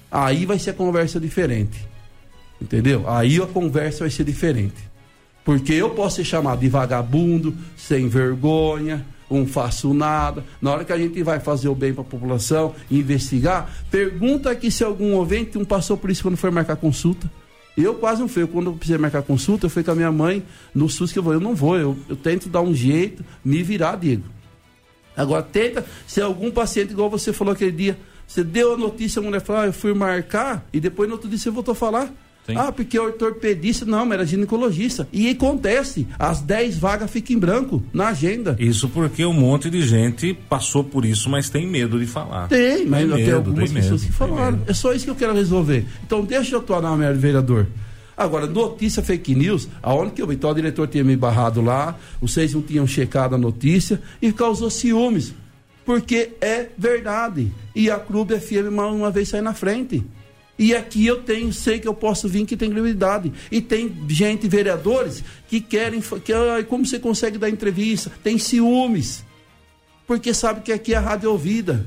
Aí 0.09 0.47
vai 0.47 0.59
ser 0.59 0.71
a 0.71 0.75
conversa 0.75 1.19
diferente. 1.19 1.89
Entendeu? 2.61 3.09
Aí 3.11 3.43
a 3.43 3.47
conversa 3.47 4.01
vai 4.01 4.11
ser 4.11 4.23
diferente. 4.23 4.92
Porque 5.45 5.73
eu 5.73 5.91
posso 5.91 6.17
ser 6.17 6.25
chamado 6.25 6.61
de 6.61 6.69
vagabundo, 6.69 7.55
sem 7.77 8.09
vergonha, 8.09 9.05
não 9.31 9.47
faço 9.47 9.93
nada. 9.93 10.45
Na 10.61 10.71
hora 10.73 10.85
que 10.85 10.93
a 10.93 10.99
gente 10.99 11.23
vai 11.23 11.41
fazer 11.41 11.69
o 11.69 11.75
bem 11.75 11.93
para 11.93 12.03
a 12.03 12.07
população, 12.07 12.75
investigar, 12.91 13.71
pergunta 13.91 14.51
aqui 14.51 14.71
se 14.71 14.85
algum 14.85 15.15
ouvinte 15.15 15.59
um 15.59 15.65
passou 15.65 15.97
por 15.97 16.11
isso 16.11 16.23
quando 16.23 16.37
foi 16.37 16.51
marcar 16.51 16.77
consulta. 16.77 17.31
Eu 17.77 17.95
quase 17.95 18.21
não 18.21 18.29
fui. 18.29 18.47
Quando 18.47 18.67
eu 18.67 18.75
precisei 18.75 18.99
marcar 18.99 19.23
consulta, 19.23 19.67
eu 19.67 19.71
fui 19.71 19.83
com 19.83 19.91
a 19.91 19.95
minha 19.95 20.13
mãe 20.13 20.43
no 20.75 20.89
SUS 20.89 21.11
que 21.11 21.19
eu 21.19 21.23
vou. 21.23 21.33
Eu 21.33 21.41
não 21.41 21.55
vou, 21.55 21.77
eu, 21.79 21.97
eu 22.09 22.17
tento 22.17 22.49
dar 22.49 22.61
um 22.61 22.75
jeito, 22.75 23.25
me 23.45 23.63
virar, 23.63 23.97
Diego. 23.97 24.25
Agora, 25.17 25.43
tenta, 25.43 25.85
se 26.07 26.21
algum 26.21 26.51
paciente, 26.51 26.93
igual 26.93 27.09
você 27.09 27.33
falou 27.33 27.53
aquele 27.53 27.73
dia, 27.73 27.99
você 28.27 28.43
deu 28.45 28.75
a 28.75 28.77
notícia, 28.77 29.21
a 29.21 29.23
mulher 29.23 29.41
falou, 29.41 29.63
ah, 29.63 29.67
eu 29.67 29.73
fui 29.73 29.93
marcar, 29.93 30.67
e 30.73 30.81
depois 30.81 31.09
no 31.09 31.17
outro 31.17 31.29
dia 31.29 31.39
você 31.39 31.51
voltou 31.51 31.73
a 31.73 31.75
falar. 31.75 32.13
Sim. 32.47 32.57
Ah, 32.57 32.73
porque 32.73 32.99
o 32.99 33.05
ortopedista, 33.05 33.85
não, 33.85 34.05
mas 34.05 34.15
era 34.15 34.27
ginecologista. 34.27 35.09
E 35.13 35.31
acontece, 35.31 36.09
as 36.19 36.41
10 36.41 36.77
vagas 36.77 37.11
ficam 37.11 37.37
em 37.37 37.39
branco 37.39 37.83
na 37.93 38.09
agenda. 38.09 38.57
Isso 38.59 38.89
porque 38.89 39.25
um 39.25 39.33
monte 39.33 39.71
de 39.71 39.83
gente 39.87 40.35
passou 40.49 40.83
por 40.83 41.05
isso, 41.05 41.31
mas 41.31 41.49
tem 41.49 41.67
medo 41.67 42.01
de 42.01 42.07
falar. 42.07 42.49
Tem, 42.49 42.85
mas 42.85 43.09
tem, 43.09 43.25
tem 43.25 43.35
algumas 43.35 43.71
tem 43.71 43.81
pessoas 43.81 44.01
medo, 44.03 44.13
que 44.13 44.19
falaram. 44.19 44.61
É 44.67 44.75
só 44.75 44.93
isso 44.93 45.05
que 45.05 45.11
eu 45.11 45.15
quero 45.15 45.35
resolver. 45.35 45.87
Então 46.05 46.25
deixa 46.25 46.57
eu 46.57 46.59
atuar 46.59 46.83
na 46.83 46.97
minha 46.97 47.13
vereador. 47.15 47.69
Agora, 48.17 48.47
notícia 48.47 49.03
fake 49.03 49.35
news, 49.35 49.69
aonde 49.83 50.13
que 50.13 50.23
eu 50.23 50.27
vi? 50.27 50.35
Então, 50.35 50.51
o 50.51 50.55
diretor 50.55 50.87
tinha 50.87 51.03
me 51.03 51.17
barrado 51.17 51.63
lá, 51.63 51.97
vocês 52.21 52.53
não 52.53 52.61
tinham 52.61 52.87
checado 52.87 53.35
a 53.35 53.39
notícia 53.39 54.01
e 54.21 54.33
causou 54.33 54.69
ciúmes. 54.69 55.35
Porque 55.85 56.33
é 56.41 56.69
verdade. 56.77 57.51
E 57.75 57.91
a 57.91 57.99
Clube 57.99 58.39
FM 58.39 58.69
uma, 58.69 58.87
uma 58.87 59.11
vez 59.11 59.29
sai 59.29 59.41
na 59.41 59.55
frente. 59.55 60.05
E 60.63 60.77
aqui 60.77 61.05
eu 61.05 61.21
tenho, 61.21 61.53
sei 61.53 61.81
que 61.81 61.89
eu 61.89 61.93
posso 61.93 62.29
vir 62.29 62.47
que 62.47 62.57
tem 62.57 62.71
credibilidade. 62.71 63.33
E 63.51 63.61
tem 63.61 63.93
gente, 64.09 64.47
vereadores, 64.47 65.25
que 65.49 65.61
querem. 65.61 66.01
Que, 66.01 66.33
ah, 66.33 66.63
como 66.69 66.87
você 66.87 67.01
consegue 67.01 67.37
dar 67.37 67.51
entrevista? 67.51 68.13
Tem 68.23 68.39
ciúmes. 68.39 69.25
Porque 70.07 70.33
sabe 70.33 70.61
que 70.61 70.73
aqui 70.73 70.95
é 70.95 70.99
a 70.99 71.01
rádio 71.01 71.33
ouvida. 71.33 71.85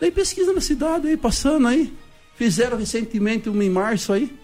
Tem 0.00 0.10
pesquisa 0.10 0.52
na 0.52 0.60
cidade 0.60 1.06
aí, 1.06 1.16
passando 1.16 1.68
aí. 1.68 1.92
Fizeram 2.34 2.76
recentemente 2.76 3.48
uma 3.48 3.62
em 3.62 3.70
março 3.70 4.12
aí. 4.12 4.36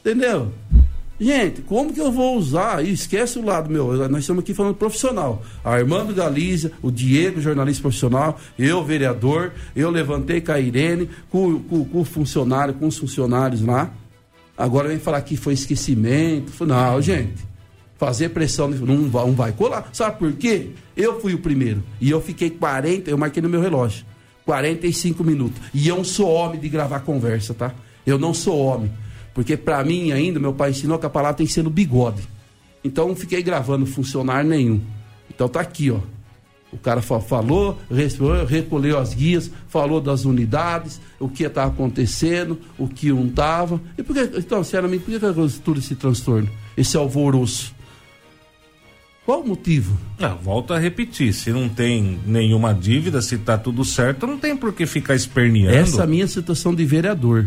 Entendeu? 0.00 0.54
Gente, 1.22 1.62
como 1.62 1.92
que 1.92 2.00
eu 2.00 2.10
vou 2.10 2.36
usar? 2.36 2.84
E 2.84 2.92
esquece 2.92 3.38
o 3.38 3.44
lado 3.44 3.70
meu. 3.70 3.92
Nós 4.08 4.22
estamos 4.22 4.42
aqui 4.42 4.52
falando 4.52 4.74
profissional. 4.74 5.40
Armando 5.64 6.12
Galiza, 6.12 6.72
o 6.82 6.90
Diego, 6.90 7.40
jornalista 7.40 7.80
profissional, 7.80 8.40
eu, 8.58 8.82
vereador, 8.82 9.52
eu 9.76 9.88
levantei 9.88 10.40
com 10.40 10.50
a 10.50 10.58
Irene, 10.58 11.08
com, 11.30 11.60
com, 11.60 11.84
com 11.84 12.00
o 12.00 12.04
funcionário, 12.04 12.74
com 12.74 12.88
os 12.88 12.98
funcionários 12.98 13.62
lá. 13.62 13.92
Agora 14.58 14.88
vem 14.88 14.98
falar 14.98 15.22
que 15.22 15.36
foi 15.36 15.54
esquecimento. 15.54 16.66
Não, 16.66 17.00
gente. 17.00 17.46
Fazer 17.96 18.30
pressão 18.30 18.68
não 18.68 19.08
vai, 19.08 19.24
não 19.24 19.32
vai 19.32 19.52
colar. 19.52 19.90
Sabe 19.92 20.18
por 20.18 20.32
quê? 20.32 20.70
Eu 20.96 21.20
fui 21.20 21.34
o 21.34 21.38
primeiro. 21.38 21.84
E 22.00 22.10
eu 22.10 22.20
fiquei 22.20 22.50
40, 22.50 23.08
eu 23.08 23.16
marquei 23.16 23.40
no 23.40 23.48
meu 23.48 23.60
relógio. 23.60 24.04
45 24.44 25.22
minutos. 25.22 25.62
E 25.72 25.86
eu 25.86 25.98
não 25.98 26.04
sou 26.04 26.28
homem 26.28 26.58
de 26.58 26.68
gravar 26.68 26.98
conversa, 26.98 27.54
tá? 27.54 27.72
Eu 28.04 28.18
não 28.18 28.34
sou 28.34 28.58
homem. 28.58 28.90
Porque 29.34 29.56
para 29.56 29.82
mim 29.84 30.12
ainda, 30.12 30.38
meu 30.38 30.52
pai 30.52 30.70
ensinou 30.70 30.98
que 30.98 31.06
a 31.06 31.10
palavra 31.10 31.38
tem 31.38 31.46
que 31.46 31.52
ser 31.52 31.62
no 31.62 31.70
bigode. 31.70 32.22
Então 32.84 33.08
não 33.08 33.16
fiquei 33.16 33.42
gravando 33.42 33.86
funcionário 33.86 34.50
nenhum. 34.50 34.80
Então 35.30 35.48
tá 35.48 35.60
aqui, 35.60 35.90
ó. 35.90 36.00
O 36.72 36.78
cara 36.78 37.02
falou, 37.02 37.78
recolheu 38.48 38.98
as 38.98 39.12
guias, 39.12 39.50
falou 39.68 40.00
das 40.00 40.24
unidades, 40.24 41.02
o 41.20 41.28
que 41.28 41.44
estava 41.44 41.70
acontecendo, 41.70 42.58
o 42.78 42.88
que 42.88 43.10
não 43.10 43.26
estava. 43.26 43.78
E 43.98 44.02
por 44.02 44.14
que, 44.14 44.38
então, 44.38 44.64
sinceramente, 44.64 45.04
por 45.04 45.20
que 45.20 45.60
tudo 45.62 45.80
esse 45.80 45.94
transtorno, 45.94 46.48
esse 46.74 46.96
alvoroço? 46.96 47.74
Qual 49.26 49.42
o 49.42 49.48
motivo? 49.48 49.98
Ah, 50.18 50.28
volto 50.34 50.72
a 50.72 50.78
repetir, 50.78 51.34
se 51.34 51.50
não 51.50 51.68
tem 51.68 52.18
nenhuma 52.26 52.72
dívida, 52.72 53.20
se 53.20 53.34
está 53.34 53.58
tudo 53.58 53.84
certo, 53.84 54.26
não 54.26 54.38
tem 54.38 54.56
por 54.56 54.72
que 54.72 54.86
ficar 54.86 55.14
esperneando. 55.14 55.76
Essa 55.76 56.00
é 56.00 56.04
a 56.04 56.06
minha 56.06 56.26
situação 56.26 56.74
de 56.74 56.86
vereador. 56.86 57.46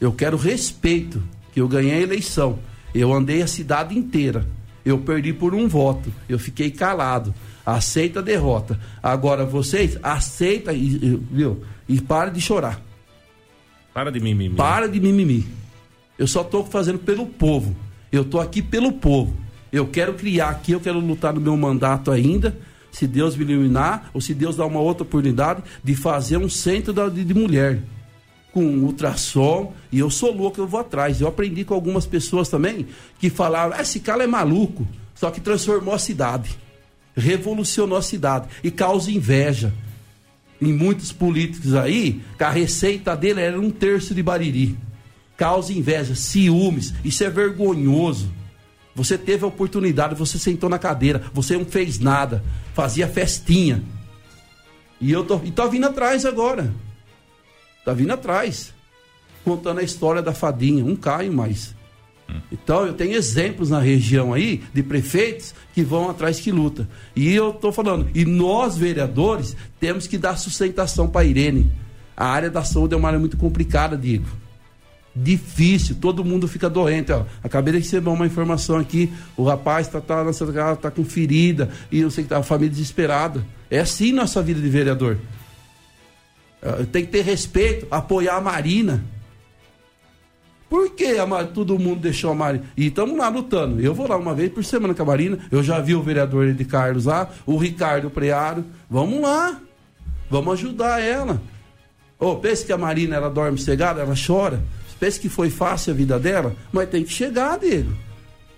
Eu 0.00 0.12
quero 0.12 0.36
respeito, 0.36 1.22
que 1.52 1.60
eu 1.60 1.68
ganhei 1.68 1.94
a 1.94 2.00
eleição. 2.00 2.58
Eu 2.94 3.12
andei 3.12 3.42
a 3.42 3.46
cidade 3.46 3.96
inteira. 3.96 4.46
Eu 4.84 4.98
perdi 4.98 5.32
por 5.32 5.54
um 5.54 5.68
voto. 5.68 6.12
Eu 6.28 6.38
fiquei 6.38 6.70
calado. 6.70 7.34
Aceita 7.66 8.20
a 8.20 8.22
derrota. 8.22 8.78
Agora 9.02 9.44
vocês 9.44 9.98
aceita 10.02 10.72
e, 10.72 11.20
viu? 11.30 11.62
E 11.88 12.00
para 12.00 12.30
de 12.30 12.40
chorar. 12.40 12.80
Para 13.92 14.10
de 14.10 14.20
mimimi. 14.20 14.56
Para 14.56 14.88
de 14.88 15.00
mimimi. 15.00 15.46
Eu 16.18 16.26
só 16.26 16.42
estou 16.42 16.64
fazendo 16.64 16.98
pelo 16.98 17.26
povo. 17.26 17.76
Eu 18.10 18.22
estou 18.22 18.40
aqui 18.40 18.62
pelo 18.62 18.92
povo. 18.92 19.36
Eu 19.70 19.86
quero 19.88 20.14
criar 20.14 20.50
aqui, 20.50 20.72
eu 20.72 20.80
quero 20.80 20.98
lutar 20.98 21.34
no 21.34 21.40
meu 21.40 21.54
mandato 21.56 22.10
ainda, 22.10 22.58
se 22.90 23.06
Deus 23.06 23.36
me 23.36 23.44
iluminar, 23.44 24.10
ou 24.14 24.20
se 24.20 24.32
Deus 24.32 24.56
dá 24.56 24.64
uma 24.64 24.80
outra 24.80 25.02
oportunidade 25.02 25.62
de 25.84 25.94
fazer 25.94 26.38
um 26.38 26.48
centro 26.48 27.10
de 27.10 27.34
mulher 27.34 27.82
com 28.58 28.78
ultrassom, 28.78 29.72
e 29.92 30.00
eu 30.00 30.10
sou 30.10 30.34
louco, 30.34 30.60
eu 30.60 30.66
vou 30.66 30.80
atrás. 30.80 31.20
Eu 31.20 31.28
aprendi 31.28 31.64
com 31.64 31.74
algumas 31.74 32.06
pessoas 32.06 32.48
também 32.48 32.88
que 33.20 33.30
falaram: 33.30 33.72
ah, 33.76 33.82
esse 33.82 34.00
cara 34.00 34.24
é 34.24 34.26
maluco, 34.26 34.86
só 35.14 35.30
que 35.30 35.40
transformou 35.40 35.94
a 35.94 35.98
cidade, 35.98 36.58
revolucionou 37.16 37.96
a 37.96 38.02
cidade 38.02 38.48
e 38.64 38.70
causa 38.70 39.12
inveja. 39.12 39.72
Em 40.60 40.72
muitos 40.72 41.12
políticos 41.12 41.72
aí, 41.72 42.20
que 42.36 42.42
a 42.42 42.50
receita 42.50 43.14
dele 43.14 43.40
era 43.40 43.60
um 43.60 43.70
terço 43.70 44.12
de 44.12 44.24
bariri. 44.24 44.76
Causa 45.36 45.72
inveja, 45.72 46.16
ciúmes, 46.16 46.92
isso 47.04 47.22
é 47.22 47.30
vergonhoso. 47.30 48.28
Você 48.92 49.16
teve 49.16 49.44
a 49.44 49.46
oportunidade, 49.46 50.16
você 50.16 50.36
sentou 50.36 50.68
na 50.68 50.80
cadeira, 50.80 51.22
você 51.32 51.56
não 51.56 51.64
fez 51.64 52.00
nada, 52.00 52.42
fazia 52.74 53.06
festinha. 53.06 53.84
E 55.00 55.12
eu 55.12 55.22
tô, 55.22 55.40
e 55.44 55.52
tô 55.52 55.68
vindo 55.70 55.86
atrás 55.86 56.26
agora. 56.26 56.74
Tá 57.88 57.94
vindo 57.94 58.12
atrás, 58.12 58.74
contando 59.42 59.80
a 59.80 59.82
história 59.82 60.20
da 60.20 60.34
fadinha, 60.34 60.84
um 60.84 60.94
caio 60.94 61.32
mais. 61.32 61.74
Então 62.52 62.86
eu 62.86 62.92
tenho 62.92 63.14
exemplos 63.14 63.70
na 63.70 63.80
região 63.80 64.34
aí 64.34 64.62
de 64.74 64.82
prefeitos 64.82 65.54
que 65.72 65.82
vão 65.82 66.10
atrás 66.10 66.38
que 66.38 66.52
luta. 66.52 66.86
E 67.16 67.32
eu 67.34 67.48
estou 67.48 67.72
falando, 67.72 68.10
e 68.14 68.26
nós 68.26 68.76
vereadores 68.76 69.56
temos 69.80 70.06
que 70.06 70.18
dar 70.18 70.36
sustentação 70.36 71.08
para 71.08 71.22
a 71.22 71.24
Irene. 71.24 71.72
A 72.14 72.26
área 72.26 72.50
da 72.50 72.62
saúde 72.62 72.92
é 72.92 72.96
uma 72.98 73.08
área 73.08 73.18
muito 73.18 73.38
complicada, 73.38 73.96
digo. 73.96 74.26
Difícil, 75.16 75.96
todo 75.98 76.22
mundo 76.22 76.46
fica 76.46 76.68
doente. 76.68 77.10
Ó. 77.10 77.24
Acabei 77.42 77.72
de 77.72 77.78
receber 77.78 78.10
uma 78.10 78.26
informação 78.26 78.76
aqui: 78.76 79.10
o 79.34 79.44
rapaz 79.44 79.86
está 79.86 79.98
tá, 79.98 80.22
tá, 80.30 80.76
tá 80.76 80.90
com 80.90 81.06
ferida 81.06 81.70
e 81.90 82.00
eu 82.00 82.10
sei 82.10 82.24
que 82.24 82.28
tá 82.28 82.36
a 82.36 82.42
família 82.42 82.68
desesperada. 82.68 83.42
É 83.70 83.78
assim 83.78 84.12
nossa 84.12 84.42
vida 84.42 84.60
de 84.60 84.68
vereador. 84.68 85.16
Ah, 86.62 86.84
tem 86.90 87.04
que 87.04 87.12
ter 87.12 87.22
respeito, 87.22 87.86
apoiar 87.90 88.36
a 88.36 88.40
Marina. 88.40 89.04
Por 90.68 90.90
que 90.90 91.16
a, 91.16 91.44
todo 91.44 91.78
mundo 91.78 92.00
deixou 92.00 92.30
a 92.30 92.34
Marina? 92.34 92.64
E 92.76 92.88
estamos 92.88 93.16
lá 93.16 93.28
lutando. 93.28 93.80
Eu 93.80 93.94
vou 93.94 94.06
lá 94.06 94.16
uma 94.16 94.34
vez 94.34 94.52
por 94.52 94.64
semana 94.64 94.94
com 94.94 95.02
a 95.02 95.06
Marina. 95.06 95.38
Eu 95.50 95.62
já 95.62 95.80
vi 95.80 95.94
o 95.94 96.02
vereador 96.02 96.52
de 96.52 96.64
Carlos 96.64 97.06
lá, 97.06 97.30
o 97.46 97.56
Ricardo 97.56 98.10
Prearo. 98.10 98.64
Vamos 98.90 99.20
lá. 99.22 99.60
Vamos 100.28 100.52
ajudar 100.54 101.00
ela. 101.00 101.40
Oh, 102.18 102.36
pense 102.36 102.66
que 102.66 102.72
a 102.72 102.76
Marina 102.76 103.16
ela 103.16 103.30
dorme 103.30 103.58
cegada, 103.58 104.02
ela 104.02 104.14
chora. 104.14 104.62
Pense 105.00 105.18
que 105.20 105.28
foi 105.28 105.48
fácil 105.48 105.92
a 105.92 105.96
vida 105.96 106.18
dela, 106.18 106.54
mas 106.72 106.88
tem 106.90 107.04
que 107.04 107.12
chegar 107.12 107.56
dele. 107.56 107.90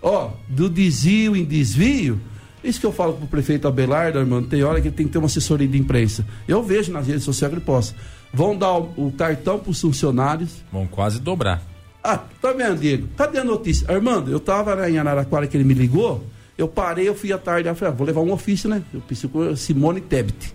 Ó, 0.02 0.28
oh, 0.28 0.30
do 0.48 0.68
desvio 0.68 1.36
em 1.36 1.44
desvio, 1.44 2.18
isso 2.62 2.80
que 2.80 2.86
eu 2.86 2.92
falo 2.92 3.14
pro 3.14 3.26
prefeito 3.26 3.66
Abelardo, 3.66 4.18
irmão, 4.18 4.42
tem 4.42 4.62
hora 4.62 4.80
que 4.80 4.88
ele 4.88 4.94
tem 4.94 5.06
que 5.06 5.12
ter 5.12 5.18
uma 5.18 5.26
assessoria 5.26 5.66
de 5.66 5.78
imprensa. 5.78 6.26
Eu 6.46 6.62
vejo 6.62 6.92
nas 6.92 7.06
redes 7.06 7.24
sociais 7.24 7.52
que 7.52 7.58
ele 7.58 7.64
possa. 7.64 7.94
Vão 8.32 8.56
dar 8.56 8.72
o, 8.72 8.92
o 8.96 9.12
cartão 9.12 9.58
pros 9.58 9.80
funcionários. 9.80 10.62
Vão 10.70 10.86
quase 10.86 11.20
dobrar. 11.20 11.62
Ah, 12.02 12.18
tá 12.40 12.52
vendo, 12.52 12.80
Diego? 12.80 13.08
Cadê 13.16 13.38
a 13.38 13.44
notícia? 13.44 13.90
Armando, 13.90 14.30
eu 14.30 14.40
tava 14.40 14.88
em 14.88 14.98
Araraquara 14.98 15.46
que 15.46 15.56
ele 15.56 15.64
me 15.64 15.74
ligou, 15.74 16.24
eu 16.56 16.68
parei, 16.68 17.08
eu 17.08 17.14
fui 17.14 17.32
à 17.32 17.38
tarde, 17.38 17.68
eu 17.68 17.74
falei, 17.74 17.92
ah, 17.92 17.96
vou 17.96 18.06
levar 18.06 18.20
um 18.20 18.32
ofício, 18.32 18.68
né? 18.68 18.82
Eu 18.92 19.00
pensei 19.00 19.28
com 19.28 19.54
Simone 19.56 20.00
Tebet. 20.00 20.54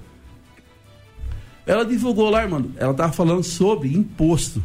Ela 1.65 1.83
divulgou 1.83 2.29
lá, 2.29 2.41
Armando, 2.41 2.71
ela 2.77 2.93
tava 2.93 3.11
falando 3.11 3.43
sobre 3.43 3.93
imposto 3.93 4.61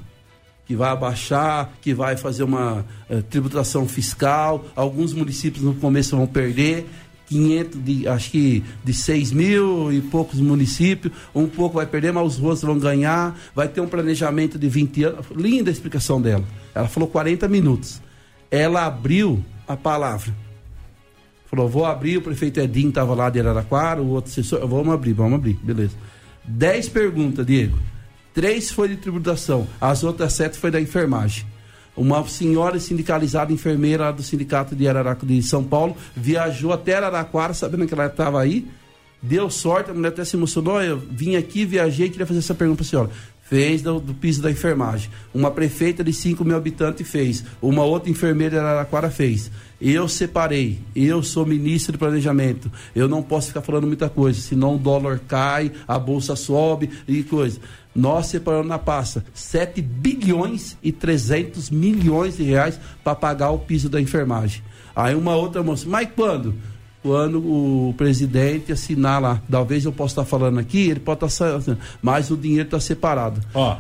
que 0.70 0.76
vai 0.76 0.90
abaixar, 0.90 1.72
que 1.80 1.92
vai 1.92 2.16
fazer 2.16 2.44
uma 2.44 2.86
eh, 3.08 3.22
tributação 3.22 3.88
fiscal. 3.88 4.64
Alguns 4.76 5.12
municípios 5.12 5.64
no 5.64 5.74
começo 5.74 6.16
vão 6.16 6.28
perder. 6.28 6.88
500 7.30 7.84
de, 7.84 8.08
acho 8.08 8.30
que 8.32 8.64
de 8.82 8.92
6 8.92 9.30
mil 9.30 9.92
e 9.92 10.00
poucos 10.00 10.40
municípios, 10.40 11.14
um 11.32 11.46
pouco 11.46 11.76
vai 11.76 11.86
perder, 11.86 12.12
mas 12.12 12.26
os 12.26 12.42
outros 12.42 12.62
vão 12.62 12.78
ganhar, 12.78 13.38
vai 13.54 13.68
ter 13.68 13.80
um 13.80 13.86
planejamento 13.86 14.58
de 14.58 14.68
20 14.68 15.04
anos. 15.04 15.26
Linda 15.34 15.70
a 15.70 15.72
explicação 15.72 16.20
dela. 16.20 16.44
Ela 16.74 16.88
falou 16.88 17.08
40 17.08 17.46
minutos. 17.48 18.02
Ela 18.50 18.84
abriu 18.84 19.42
a 19.66 19.76
palavra. 19.76 20.34
Falou, 21.46 21.68
vou 21.68 21.86
abrir, 21.86 22.16
o 22.16 22.22
prefeito 22.22 22.60
Edinho 22.60 22.88
estava 22.88 23.14
lá 23.14 23.30
de 23.30 23.40
Araraquara, 23.40 24.02
o 24.02 24.08
outro 24.08 24.30
assessor, 24.30 24.66
vamos 24.66 24.92
abrir, 24.92 25.12
vamos 25.12 25.34
abrir, 25.34 25.54
beleza. 25.62 25.94
10 26.44 26.88
perguntas, 26.88 27.46
Diego. 27.46 27.78
Três 28.34 28.70
foi 28.70 28.88
de 28.88 28.96
tributação, 28.96 29.66
as 29.80 30.04
outras 30.04 30.32
sete 30.32 30.56
foi 30.56 30.70
da 30.70 30.80
enfermagem. 30.80 31.44
Uma 31.96 32.26
senhora 32.26 32.78
sindicalizada, 32.78 33.52
enfermeira 33.52 34.12
do 34.12 34.22
sindicato 34.22 34.74
de 34.74 34.88
Araraquara 34.88 35.26
de 35.26 35.42
São 35.42 35.62
Paulo, 35.62 35.96
viajou 36.14 36.72
até 36.72 36.94
Araraquara, 36.94 37.52
sabendo 37.52 37.86
que 37.86 37.94
ela 37.94 38.06
estava 38.06 38.40
aí, 38.40 38.66
Deu 39.22 39.50
sorte, 39.50 39.90
a 39.90 39.94
mulher 39.94 40.08
até 40.08 40.24
se 40.24 40.34
emocionou. 40.34 40.80
Eu 40.82 40.98
vim 40.98 41.36
aqui, 41.36 41.64
viajei, 41.64 42.08
queria 42.08 42.26
fazer 42.26 42.38
essa 42.38 42.54
pergunta 42.54 42.78
para 42.78 42.86
a 42.86 42.88
senhora. 42.88 43.10
Fez 43.42 43.82
do, 43.82 44.00
do, 44.00 44.14
piso 44.14 44.40
da 44.40 44.50
enfermagem. 44.50 45.10
Uma 45.34 45.50
prefeita 45.50 46.02
de 46.02 46.12
5 46.12 46.42
mil 46.44 46.56
habitantes 46.56 47.08
fez. 47.08 47.44
Uma 47.60 47.84
outra 47.84 48.08
enfermeira 48.08 48.56
de 48.56 48.60
Araraquara 48.60 49.10
fez. 49.10 49.50
Eu 49.80 50.08
separei. 50.08 50.78
Eu 50.94 51.22
sou 51.22 51.46
ministro 51.46 51.92
de 51.92 51.98
planejamento. 51.98 52.70
Eu 52.94 53.08
não 53.08 53.22
posso 53.22 53.48
ficar 53.48 53.62
falando 53.62 53.86
muita 53.86 54.08
coisa, 54.08 54.40
senão 54.40 54.76
o 54.76 54.78
dólar 54.78 55.20
cai, 55.26 55.72
a 55.88 55.98
bolsa 55.98 56.36
sobe 56.36 56.90
e 57.08 57.22
coisa. 57.22 57.60
Nós 57.94 58.26
separamos 58.26 58.68
na 58.68 58.78
pasta 58.78 59.24
7 59.32 59.80
bilhões 59.80 60.76
e 60.82 60.92
300 60.92 61.70
milhões 61.70 62.36
de 62.36 62.42
reais 62.44 62.78
para 63.02 63.14
pagar 63.14 63.50
o 63.50 63.58
piso 63.58 63.88
da 63.88 64.00
enfermagem. 64.00 64.62
Aí 64.94 65.14
uma 65.14 65.34
outra 65.34 65.62
moça, 65.62 65.86
mas 65.88 66.08
quando? 66.14 66.54
quando 67.02 67.38
o 67.38 67.94
presidente 67.96 68.72
assinar 68.72 69.20
lá. 69.20 69.42
Talvez 69.50 69.84
eu 69.84 69.92
possa 69.92 70.12
estar 70.12 70.24
falando 70.24 70.58
aqui, 70.58 70.90
ele 70.90 71.00
pode 71.00 71.24
estar 71.24 71.60
mas 72.02 72.30
o 72.30 72.36
dinheiro 72.36 72.64
está 72.64 72.78
separado. 72.78 73.40
Ó, 73.54 73.78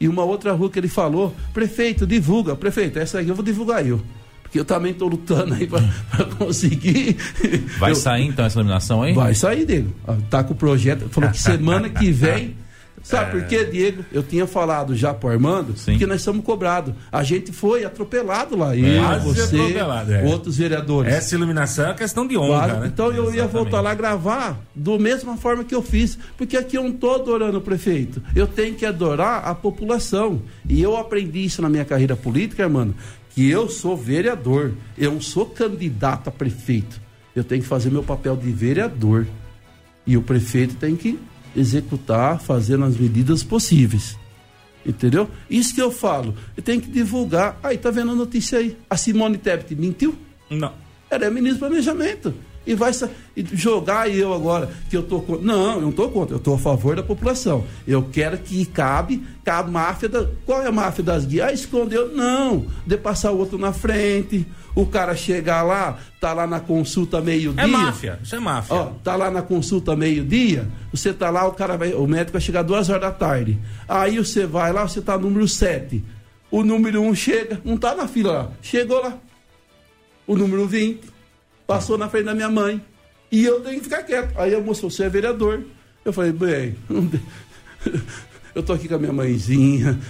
E 0.00 0.06
uma 0.06 0.22
outra 0.22 0.52
rua 0.52 0.70
que 0.70 0.78
ele 0.78 0.88
falou, 0.88 1.34
prefeito, 1.52 2.06
divulga. 2.06 2.54
Prefeito, 2.54 2.98
essa 2.98 3.18
aqui 3.18 3.28
eu 3.28 3.34
vou 3.34 3.44
divulgar 3.44 3.84
eu. 3.84 4.00
Porque 4.48 4.58
eu 4.58 4.64
também 4.64 4.92
estou 4.92 5.08
lutando 5.08 5.52
aí 5.54 5.66
para 5.66 5.82
conseguir. 6.38 7.16
Vai 7.78 7.90
eu... 7.90 7.94
sair 7.94 8.24
então 8.24 8.46
essa 8.46 8.58
iluminação 8.58 9.02
aí? 9.02 9.12
Vai 9.12 9.34
sair, 9.34 9.66
Diego. 9.66 9.92
Tá 10.30 10.42
com 10.42 10.54
o 10.54 10.56
projeto. 10.56 11.08
Falou 11.10 11.30
que 11.30 11.38
semana 11.38 11.90
que 11.90 12.10
vem 12.10 12.56
Sabe 13.02 13.38
é... 13.38 13.40
por 13.40 13.48
quê, 13.48 13.64
Diego? 13.64 14.04
Eu 14.12 14.22
tinha 14.22 14.46
falado 14.46 14.94
já 14.94 15.14
pro 15.14 15.30
Armando 15.30 15.76
Sim. 15.76 15.98
que 15.98 16.06
nós 16.06 16.22
somos 16.22 16.44
cobrados. 16.44 16.94
A 17.10 17.22
gente 17.22 17.52
foi 17.52 17.84
atropelado 17.84 18.56
lá. 18.56 18.76
Eu, 18.76 19.02
é. 19.02 19.18
você, 19.18 19.56
é. 19.56 20.24
outros 20.26 20.58
vereadores. 20.58 21.12
Essa 21.12 21.34
iluminação 21.34 21.90
é 21.90 21.94
questão 21.94 22.26
de 22.26 22.36
honra. 22.36 22.64
Claro. 22.64 22.80
Né? 22.80 22.86
Então 22.88 23.06
eu 23.06 23.12
Exatamente. 23.12 23.36
ia 23.36 23.46
voltar 23.46 23.80
lá 23.80 23.94
gravar 23.94 24.58
da 24.74 24.98
mesma 24.98 25.36
forma 25.36 25.64
que 25.64 25.74
eu 25.74 25.82
fiz. 25.82 26.18
Porque 26.36 26.56
aqui 26.56 26.76
eu 26.76 26.82
não 26.82 26.90
estou 26.90 27.14
adorando 27.14 27.58
o 27.58 27.60
prefeito. 27.62 28.22
Eu 28.34 28.46
tenho 28.46 28.74
que 28.74 28.84
adorar 28.84 29.46
a 29.46 29.54
população. 29.54 30.42
E 30.68 30.82
eu 30.82 30.96
aprendi 30.96 31.44
isso 31.44 31.62
na 31.62 31.68
minha 31.68 31.84
carreira 31.84 32.14
política, 32.14 32.64
Armando, 32.64 32.94
que 33.38 33.48
eu 33.48 33.68
sou 33.68 33.96
vereador. 33.96 34.72
Eu 34.98 35.12
não 35.12 35.20
sou 35.20 35.46
candidato 35.46 36.26
a 36.26 36.32
prefeito. 36.32 37.00
Eu 37.36 37.44
tenho 37.44 37.62
que 37.62 37.68
fazer 37.68 37.88
meu 37.88 38.02
papel 38.02 38.36
de 38.36 38.50
vereador. 38.50 39.28
E 40.04 40.16
o 40.16 40.22
prefeito 40.22 40.74
tem 40.74 40.96
que 40.96 41.20
executar, 41.54 42.40
fazendo 42.40 42.84
as 42.84 42.96
medidas 42.96 43.44
possíveis. 43.44 44.18
Entendeu? 44.84 45.30
Isso 45.48 45.72
que 45.72 45.80
eu 45.80 45.92
falo. 45.92 46.34
Eu 46.56 46.64
tenho 46.64 46.80
que 46.80 46.90
divulgar. 46.90 47.60
Aí, 47.62 47.78
tá 47.78 47.92
vendo 47.92 48.10
a 48.10 48.14
notícia 48.16 48.58
aí? 48.58 48.76
A 48.90 48.96
Simone 48.96 49.38
Tebet 49.38 49.72
mentiu? 49.76 50.18
Não. 50.50 50.72
Ela 51.08 51.26
é 51.26 51.30
ministro 51.30 51.60
do 51.60 51.68
planejamento. 51.68 52.34
E 52.68 52.74
vai 52.74 52.92
jogar 53.54 54.10
eu 54.10 54.34
agora 54.34 54.68
que 54.90 54.96
eu 54.96 55.02
tô 55.02 55.22
contra. 55.22 55.42
Não, 55.42 55.76
eu 55.76 55.80
não 55.80 55.90
tô 55.90 56.10
contra, 56.10 56.34
eu 56.34 56.38
tô 56.38 56.52
a 56.52 56.58
favor 56.58 56.94
da 56.94 57.02
população. 57.02 57.64
Eu 57.86 58.02
quero 58.12 58.36
que 58.36 58.66
cabe, 58.66 59.24
cabe 59.42 59.70
a 59.70 59.72
máfia 59.72 60.06
da. 60.06 60.28
Qual 60.44 60.62
é 60.62 60.66
a 60.66 60.72
máfia 60.72 61.02
das 61.02 61.24
guias? 61.24 61.48
Ah, 61.48 61.52
escondeu. 61.54 62.14
Não. 62.14 62.66
De 62.86 62.98
passar 62.98 63.32
o 63.32 63.38
outro 63.38 63.56
na 63.56 63.72
frente 63.72 64.46
o 64.74 64.84
cara 64.84 65.16
chegar 65.16 65.62
lá, 65.62 65.98
tá 66.20 66.34
lá 66.34 66.46
na 66.46 66.60
consulta 66.60 67.22
meio-dia. 67.22 67.64
É 67.64 67.66
máfia, 67.66 68.20
isso 68.22 68.36
é 68.36 68.38
máfia. 68.38 68.76
Ó, 68.76 68.84
tá 69.02 69.16
lá 69.16 69.30
na 69.30 69.40
consulta 69.40 69.96
meio-dia, 69.96 70.68
você 70.92 71.10
tá 71.10 71.30
lá, 71.30 71.48
o 71.48 71.52
cara 71.52 71.78
vai, 71.78 71.94
o 71.94 72.06
médico 72.06 72.32
vai 72.32 72.40
chegar 72.40 72.62
duas 72.62 72.90
horas 72.90 73.00
da 73.00 73.10
tarde. 73.10 73.58
Aí 73.88 74.18
você 74.18 74.46
vai 74.46 74.72
lá, 74.72 74.86
você 74.86 75.00
tá 75.00 75.16
número 75.16 75.48
7. 75.48 76.04
O 76.50 76.62
número 76.62 77.00
1 77.00 77.08
um 77.08 77.14
chega, 77.14 77.60
não 77.64 77.78
tá 77.78 77.94
na 77.94 78.06
fila 78.06 78.32
lá, 78.32 78.52
chegou 78.60 79.00
lá. 79.02 79.18
O 80.26 80.36
número 80.36 80.66
20 80.66 81.17
passou 81.68 81.98
na 81.98 82.08
frente 82.08 82.24
da 82.24 82.34
minha 82.34 82.48
mãe. 82.48 82.82
E 83.30 83.44
eu 83.44 83.60
tenho 83.60 83.76
que 83.76 83.84
ficar 83.84 84.02
quieto. 84.02 84.36
Aí 84.38 84.54
a 84.54 84.60
moça, 84.60 84.80
você 84.80 85.04
é 85.04 85.08
vereador. 85.08 85.62
Eu 86.02 86.12
falei, 86.14 86.32
bem, 86.32 86.74
eu 88.54 88.62
tô 88.62 88.72
aqui 88.72 88.88
com 88.88 88.94
a 88.94 88.98
minha 88.98 89.12
mãezinha. 89.12 90.00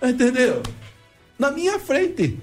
Entendeu? 0.00 0.62
Na 1.36 1.50
minha 1.50 1.76
frente. 1.80 2.38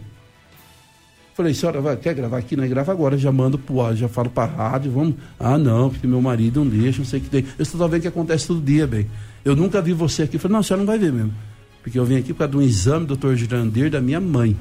Falei, 1.33 1.53
senhora, 1.53 1.79
vai, 1.79 1.95
quer 1.95 2.13
gravar 2.13 2.37
aqui? 2.37 2.57
Não, 2.57 2.65
é 2.65 2.67
grava 2.67 2.91
agora, 2.91 3.17
já 3.17 3.31
mando 3.31 3.57
pro 3.57 3.93
já 3.95 4.09
falo 4.09 4.29
pra 4.29 4.45
rádio, 4.45 4.91
vamos. 4.91 5.15
Ah, 5.39 5.57
não, 5.57 5.89
porque 5.89 6.05
meu 6.05 6.21
marido 6.21 6.63
não 6.63 6.69
deixa, 6.69 6.99
não 6.99 7.05
sei 7.05 7.19
o 7.19 7.23
que 7.23 7.29
tem. 7.29 7.45
Eu 7.57 7.63
estou 7.63 7.87
vendo 7.87 8.01
que 8.01 8.07
acontece 8.07 8.47
todo 8.47 8.61
dia, 8.61 8.85
bem. 8.85 9.09
Eu 9.43 9.55
nunca 9.55 9.81
vi 9.81 9.93
você 9.93 10.23
aqui. 10.23 10.37
Falei, 10.37 10.53
não, 10.53 10.59
a 10.59 10.63
senhora 10.63 10.83
não 10.83 10.87
vai 10.87 10.99
ver 10.99 11.13
mesmo. 11.13 11.33
Porque 11.81 11.97
eu 11.97 12.03
vim 12.03 12.17
aqui 12.17 12.33
por 12.33 12.39
causa 12.39 12.51
de 12.51 12.57
um 12.57 12.61
exame 12.61 13.05
do 13.05 13.15
doutor 13.15 13.35
Girandir 13.37 13.89
da 13.89 14.01
minha 14.01 14.19
mãe. 14.19 14.57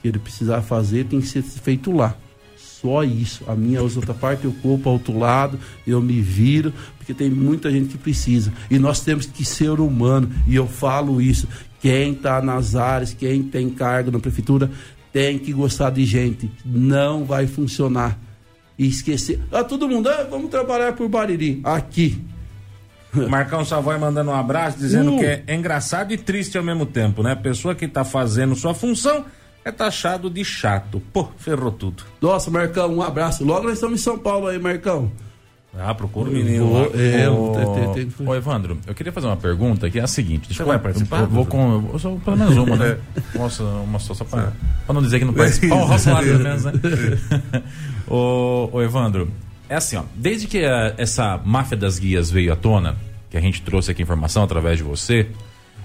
Que 0.00 0.08
ele 0.08 0.18
precisava 0.18 0.62
fazer, 0.62 1.04
tem 1.04 1.20
que 1.20 1.26
ser 1.26 1.42
feito 1.42 1.92
lá. 1.92 2.16
Só 2.80 3.02
isso. 3.02 3.44
A 3.46 3.54
minha 3.54 3.82
outra 3.82 4.12
parte 4.12 4.44
eu 4.44 4.52
corpo 4.62 4.88
ao 4.88 4.94
outro 4.94 5.18
lado, 5.18 5.58
eu 5.86 6.00
me 6.00 6.20
viro, 6.20 6.72
porque 6.98 7.14
tem 7.14 7.30
muita 7.30 7.70
gente 7.70 7.88
que 7.88 7.98
precisa. 7.98 8.52
E 8.70 8.78
nós 8.78 9.00
temos 9.00 9.24
que 9.26 9.44
ser 9.44 9.80
humano, 9.80 10.30
e 10.46 10.56
eu 10.56 10.66
falo 10.66 11.20
isso. 11.20 11.48
Quem 11.80 12.12
está 12.12 12.42
nas 12.42 12.74
áreas, 12.76 13.14
quem 13.14 13.42
tem 13.42 13.70
cargo 13.70 14.10
na 14.10 14.18
prefeitura, 14.18 14.70
tem 15.12 15.38
que 15.38 15.52
gostar 15.52 15.90
de 15.90 16.04
gente. 16.04 16.50
Não 16.64 17.24
vai 17.24 17.46
funcionar. 17.46 18.18
E 18.78 18.86
esquecer. 18.86 19.40
Ah, 19.50 19.64
todo 19.64 19.88
mundo, 19.88 20.08
ah, 20.10 20.26
vamos 20.30 20.50
trabalhar 20.50 20.92
por 20.92 21.08
Bariri. 21.08 21.60
Aqui. 21.64 22.22
Marcão 23.30 23.64
Savoy 23.64 23.98
mandando 23.98 24.30
um 24.30 24.34
abraço, 24.34 24.78
dizendo 24.78 25.14
uh. 25.14 25.18
que 25.18 25.24
é 25.24 25.54
engraçado 25.54 26.12
e 26.12 26.18
triste 26.18 26.58
ao 26.58 26.64
mesmo 26.64 26.84
tempo, 26.84 27.22
né? 27.22 27.32
A 27.32 27.36
pessoa 27.36 27.74
que 27.74 27.86
está 27.86 28.04
fazendo 28.04 28.54
sua 28.54 28.74
função 28.74 29.24
é 29.66 29.72
taxado 29.72 30.30
de 30.30 30.44
chato. 30.44 31.02
Pô, 31.12 31.26
ferrou 31.38 31.72
tudo. 31.72 32.04
Nossa, 32.22 32.48
Marcão, 32.52 32.94
um 32.94 33.02
abraço. 33.02 33.44
Logo 33.44 33.64
nós 33.64 33.72
estamos 33.74 34.00
em 34.00 34.02
São 34.02 34.16
Paulo 34.16 34.46
aí, 34.46 34.60
Marcão. 34.60 35.10
Ah, 35.76 35.92
procura 35.92 36.30
o 36.30 36.32
menino. 36.32 36.68
Vou, 36.68 36.92
é, 36.94 37.28
ô, 37.28 38.30
ô, 38.30 38.34
Evandro, 38.34 38.78
eu 38.86 38.94
queria 38.94 39.12
fazer 39.12 39.26
uma 39.26 39.36
pergunta 39.36 39.90
que 39.90 39.98
é 39.98 40.02
a 40.02 40.06
seguinte. 40.06 40.54
Você 40.54 40.62
vai 40.62 40.78
participar? 40.78 41.22
Eu, 41.22 41.26
vou 41.26 41.44
com. 41.44 41.90
Eu 41.92 41.98
sou 41.98 42.16
pelo 42.20 42.36
menos 42.36 42.56
uma, 42.56 42.76
né? 42.76 42.96
Nossa, 43.34 43.64
uma 43.64 43.98
só, 43.98 44.14
só 44.14 44.24
para 44.24 44.52
não 44.88 45.02
dizer 45.02 45.18
que 45.18 45.24
não 45.24 45.34
participa. 45.34 45.74
Ó, 45.74 45.84
o 45.84 46.00
pelo 46.00 46.38
menos, 46.38 46.64
né? 46.64 46.72
ô, 48.08 48.70
ô, 48.72 48.82
Evandro, 48.82 49.28
é 49.68 49.74
assim, 49.74 49.96
ó. 49.96 50.04
Desde 50.14 50.46
que 50.46 50.64
a, 50.64 50.94
essa 50.96 51.40
máfia 51.44 51.76
das 51.76 51.98
guias 51.98 52.30
veio 52.30 52.52
à 52.52 52.56
tona, 52.56 52.96
que 53.28 53.36
a 53.36 53.40
gente 53.40 53.60
trouxe 53.62 53.90
aqui 53.90 54.00
informação 54.00 54.44
através 54.44 54.78
de 54.78 54.84
você, 54.84 55.28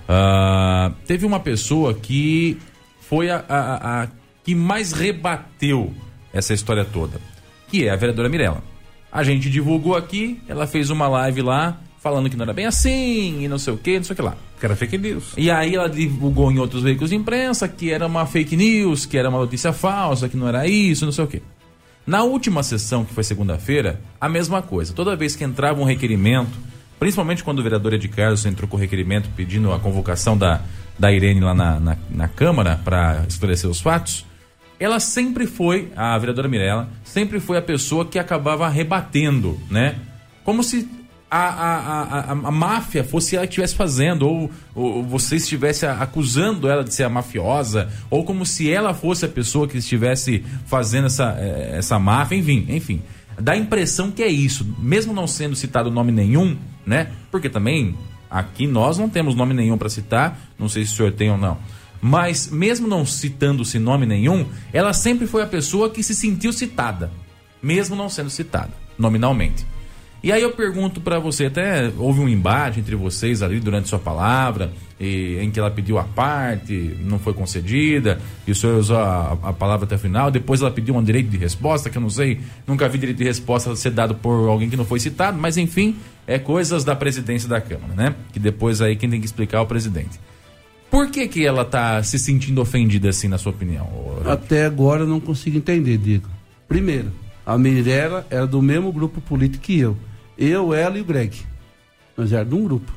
uh, 0.08 0.94
teve 1.08 1.26
uma 1.26 1.40
pessoa 1.40 1.96
que 1.96 2.60
foi 3.12 3.30
a, 3.30 3.44
a, 3.50 4.04
a 4.04 4.08
que 4.42 4.56
mais 4.56 4.94
rebateu 4.94 5.94
essa 6.32 6.54
história 6.54 6.86
toda, 6.86 7.20
que 7.68 7.86
é 7.86 7.92
a 7.92 7.96
vereadora 7.98 8.30
Mirella. 8.30 8.64
A 9.12 9.22
gente 9.22 9.50
divulgou 9.50 9.98
aqui, 9.98 10.42
ela 10.48 10.66
fez 10.66 10.90
uma 10.90 11.10
live 11.10 11.42
lá, 11.42 11.78
falando 12.00 12.30
que 12.30 12.38
não 12.38 12.44
era 12.44 12.54
bem 12.54 12.66
assim, 12.66 13.44
e 13.44 13.50
não 13.50 13.60
sei 13.60 13.74
o 13.74 13.78
que, 13.78 13.98
não 13.98 14.06
sei 14.06 14.14
o 14.14 14.16
que 14.16 14.22
lá. 14.22 14.38
Que 14.58 14.66
era 14.66 14.78
fake 14.78 14.98
news. 14.98 15.34
E 15.36 15.52
aí 15.52 15.76
ela 15.76 15.90
divulgou 15.90 16.50
em 16.54 16.58
outros 16.58 16.84
veículos 16.84 17.10
de 17.10 17.18
imprensa 17.18 17.68
que 17.68 17.92
era 17.92 18.08
uma 18.08 18.26
fake 18.26 18.56
news, 18.56 19.06
que 19.06 19.18
era 19.18 19.28
uma 19.28 19.40
notícia 19.40 19.74
falsa, 19.74 20.30
que 20.30 20.38
não 20.38 20.48
era 20.48 20.66
isso, 20.66 21.04
não 21.04 21.12
sei 21.12 21.26
o 21.26 21.28
que. 21.28 21.42
Na 22.08 22.24
última 22.24 22.64
sessão, 22.64 23.04
que 23.04 23.14
foi 23.14 23.26
segunda-feira, 23.26 24.00
a 24.22 24.30
mesma 24.30 24.62
coisa. 24.62 24.94
Toda 24.94 25.18
vez 25.18 25.36
que 25.36 25.44
entrava 25.44 25.82
um 25.82 25.86
requerimento, 25.86 26.58
principalmente 26.98 27.44
quando 27.44 27.60
o 27.60 27.64
vereador 27.64 27.94
Ed 27.94 28.08
Carlos 28.08 28.46
entrou 28.46 28.70
com 28.70 28.78
o 28.78 28.80
requerimento 28.80 29.28
pedindo 29.36 29.74
a 29.74 29.80
convocação 29.80 30.38
da, 30.38 30.62
da 30.98 31.12
Irene 31.12 31.42
lá 31.42 31.54
na, 31.54 31.80
na, 31.80 31.98
na 32.10 32.28
Câmara 32.28 32.80
para 32.84 33.26
esclarecer 33.28 33.70
os 33.70 33.82
fatos, 33.82 34.26
ela 34.80 35.00
sempre 35.00 35.46
foi, 35.46 35.92
a 35.96 36.18
vereadora 36.18 36.48
Mirella, 36.48 36.90
sempre 37.04 37.40
foi 37.40 37.58
a 37.58 37.62
pessoa 37.62 38.06
que 38.06 38.18
acabava 38.18 38.68
rebatendo, 38.68 39.60
né? 39.70 39.96
Como 40.44 40.64
se 40.64 40.90
a, 41.30 41.38
a, 41.38 41.78
a, 41.78 42.20
a, 42.20 42.32
a 42.32 42.52
máfia 42.52 43.04
fosse 43.04 43.38
ela 43.38 43.46
que 43.46 43.52
estivesse 43.52 43.76
fazendo, 43.76 44.28
ou, 44.28 44.52
ou 44.76 45.04
você 45.04 45.38
estivesse 45.38 45.86
acusando 45.86 46.68
ela 46.68 46.84
de 46.84 46.94
ser 46.94 47.04
a 47.04 47.10
mafiosa, 47.10 47.90
ou 48.10 48.26
como 48.26 48.46
se 48.46 48.70
ela 48.70 48.94
fosse 48.94 49.24
a 49.24 49.30
pessoa 49.30 49.68
que 49.68 49.78
estivesse 49.78 50.44
fazendo 50.66 51.06
essa, 51.06 51.38
eh, 51.40 51.76
essa 51.78 51.98
máfia, 51.98 52.36
enfim, 52.36 52.66
enfim. 52.68 53.02
Dá 53.40 53.54
a 53.54 53.58
impressão 53.58 54.12
que 54.12 54.22
é 54.22 54.28
isso, 54.28 54.66
mesmo 54.78 55.14
não 55.14 55.26
sendo 55.26 55.56
citado 55.56 55.90
nome 55.90 56.12
nenhum, 56.12 56.58
né? 56.86 57.08
Porque 57.32 57.50
também 57.50 57.96
aqui 58.32 58.66
nós 58.66 58.98
não 58.98 59.10
temos 59.10 59.36
nome 59.36 59.54
nenhum 59.54 59.78
para 59.78 59.90
citar, 59.90 60.40
não 60.58 60.70
sei 60.70 60.86
se 60.86 60.94
o 60.94 60.96
senhor 60.96 61.12
tem 61.12 61.30
ou 61.30 61.38
não. 61.38 61.58
Mas 62.02 62.50
mesmo 62.50 62.88
não 62.88 63.06
citando-se 63.06 63.78
nome 63.78 64.08
nenhum, 64.08 64.48
ela 64.74 64.94
sempre 64.94 65.28
foi 65.28 65.44
a 65.44 65.48
pessoa 65.48 65.90
que 65.90 66.02
se 66.02 66.16
sentiu 66.16 66.52
citada, 66.52 67.12
mesmo 67.62 67.96
não 67.96 68.10
sendo 68.10 68.30
citada 68.30 68.82
nominalmente. 68.98 69.66
E 70.24 70.32
aí 70.32 70.44
eu 70.44 70.52
pergunto 70.52 71.02
para 71.02 71.18
você, 71.18 71.46
até 71.46 71.92
houve 71.98 72.20
um 72.20 72.30
embate 72.30 72.80
entre 72.80 72.96
vocês 72.96 73.42
ali 73.42 73.60
durante 73.60 73.90
sua 73.90 73.98
palavra, 73.98 74.72
e, 75.00 75.40
em 75.40 75.50
que 75.50 75.60
ela 75.60 75.72
pediu 75.72 75.98
a 75.98 76.04
parte, 76.04 76.96
não 77.00 77.18
foi 77.18 77.34
concedida, 77.34 78.20
e 78.46 78.52
o 78.52 78.56
senhor 78.56 78.78
usou 78.78 78.98
a, 78.98 79.32
a, 79.42 79.52
palavra 79.52 79.86
até 79.86 79.96
o 79.96 80.00
final, 80.00 80.30
depois 80.30 80.62
ela 80.62 80.70
pediu 80.70 80.96
um 80.96 81.04
direito 81.04 81.28
de 81.28 81.38
resposta, 81.38 81.90
que 81.90 81.98
eu 81.98 82.02
não 82.02 82.10
sei, 82.10 82.40
nunca 82.68 82.88
vi 82.88 83.00
direito 83.00 83.18
de 83.18 83.24
resposta 83.24 83.76
ser 83.76 83.90
dado 83.90 84.14
por 84.14 84.48
alguém 84.48 84.70
que 84.70 84.78
não 84.78 84.86
foi 84.86 85.00
citado, 85.00 85.40
mas 85.40 85.58
enfim, 85.58 85.96
é 86.28 86.38
coisas 86.38 86.84
da 86.84 86.96
presidência 86.96 87.50
da 87.50 87.60
Câmara, 87.60 87.94
né? 87.96 88.16
Que 88.32 88.40
depois 88.40 88.80
aí 88.80 88.96
quem 88.96 89.10
tem 89.10 89.20
que 89.20 89.26
explicar 89.26 89.58
é 89.58 89.62
o 89.62 89.66
presidente. 89.66 90.20
Por 90.92 91.10
que 91.10 91.28
que 91.28 91.44
ela 91.44 91.66
tá 91.66 92.04
se 92.04 92.20
sentindo 92.20 92.62
ofendida 92.62 93.10
assim, 93.10 93.28
na 93.28 93.40
sua 93.40 93.54
opinião? 93.54 93.88
Até 94.26 94.66
agora 94.66 95.02
eu 95.02 95.08
não 95.08 95.20
consigo 95.20 95.58
entender, 95.58 95.98
Diego. 95.98 96.30
Primeiro, 96.68 97.12
a 97.44 97.58
Mirella 97.58 98.28
era 98.30 98.46
do 98.46 98.62
mesmo 98.62 98.92
grupo 98.92 99.20
político 99.20 99.64
que 99.64 99.80
eu. 99.80 99.98
Eu, 100.42 100.74
ela 100.74 100.98
e 100.98 101.02
o 101.02 101.06
Greg. 101.06 101.38
Nós 102.18 102.34
éramos 102.34 102.50
de 102.50 102.60
um 102.60 102.64
grupo. 102.64 102.92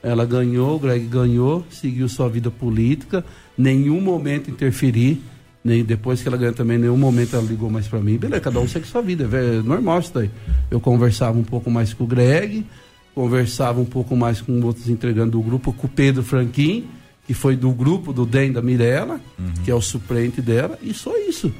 Ela 0.00 0.24
ganhou, 0.24 0.76
o 0.76 0.78
Greg 0.78 1.04
ganhou, 1.06 1.66
seguiu 1.70 2.08
sua 2.08 2.28
vida 2.28 2.52
política, 2.52 3.24
nenhum 3.56 4.00
momento 4.00 4.48
interferir, 4.48 5.20
nem 5.64 5.84
depois 5.84 6.22
que 6.22 6.28
ela 6.28 6.36
ganhou 6.36 6.54
também, 6.54 6.78
nenhum 6.78 6.96
momento 6.96 7.34
ela 7.34 7.44
ligou 7.44 7.68
mais 7.68 7.88
para 7.88 7.98
mim. 7.98 8.16
Beleza, 8.16 8.40
cada 8.40 8.60
um 8.60 8.68
segue 8.68 8.86
sua 8.86 9.02
vida, 9.02 9.28
é 9.36 9.60
normal 9.60 9.98
isso 9.98 10.14
daí. 10.14 10.30
Eu 10.70 10.78
conversava 10.78 11.36
um 11.36 11.42
pouco 11.42 11.68
mais 11.68 11.92
com 11.92 12.04
o 12.04 12.06
Greg, 12.06 12.64
conversava 13.12 13.80
um 13.80 13.84
pouco 13.84 14.14
mais 14.14 14.40
com 14.40 14.60
outros 14.60 14.88
entregando 14.88 15.32
do 15.32 15.42
grupo, 15.42 15.72
com 15.72 15.88
o 15.88 15.90
Pedro 15.90 16.22
Franquim, 16.22 16.86
que 17.26 17.34
foi 17.34 17.56
do 17.56 17.72
grupo 17.72 18.12
do 18.12 18.24
DEM 18.24 18.52
da 18.52 18.62
Mirella, 18.62 19.20
uhum. 19.36 19.52
que 19.64 19.70
é 19.70 19.74
o 19.74 19.80
suplente 19.80 20.40
dela, 20.40 20.78
e 20.80 20.94
só 20.94 21.12
isso. 21.18 21.52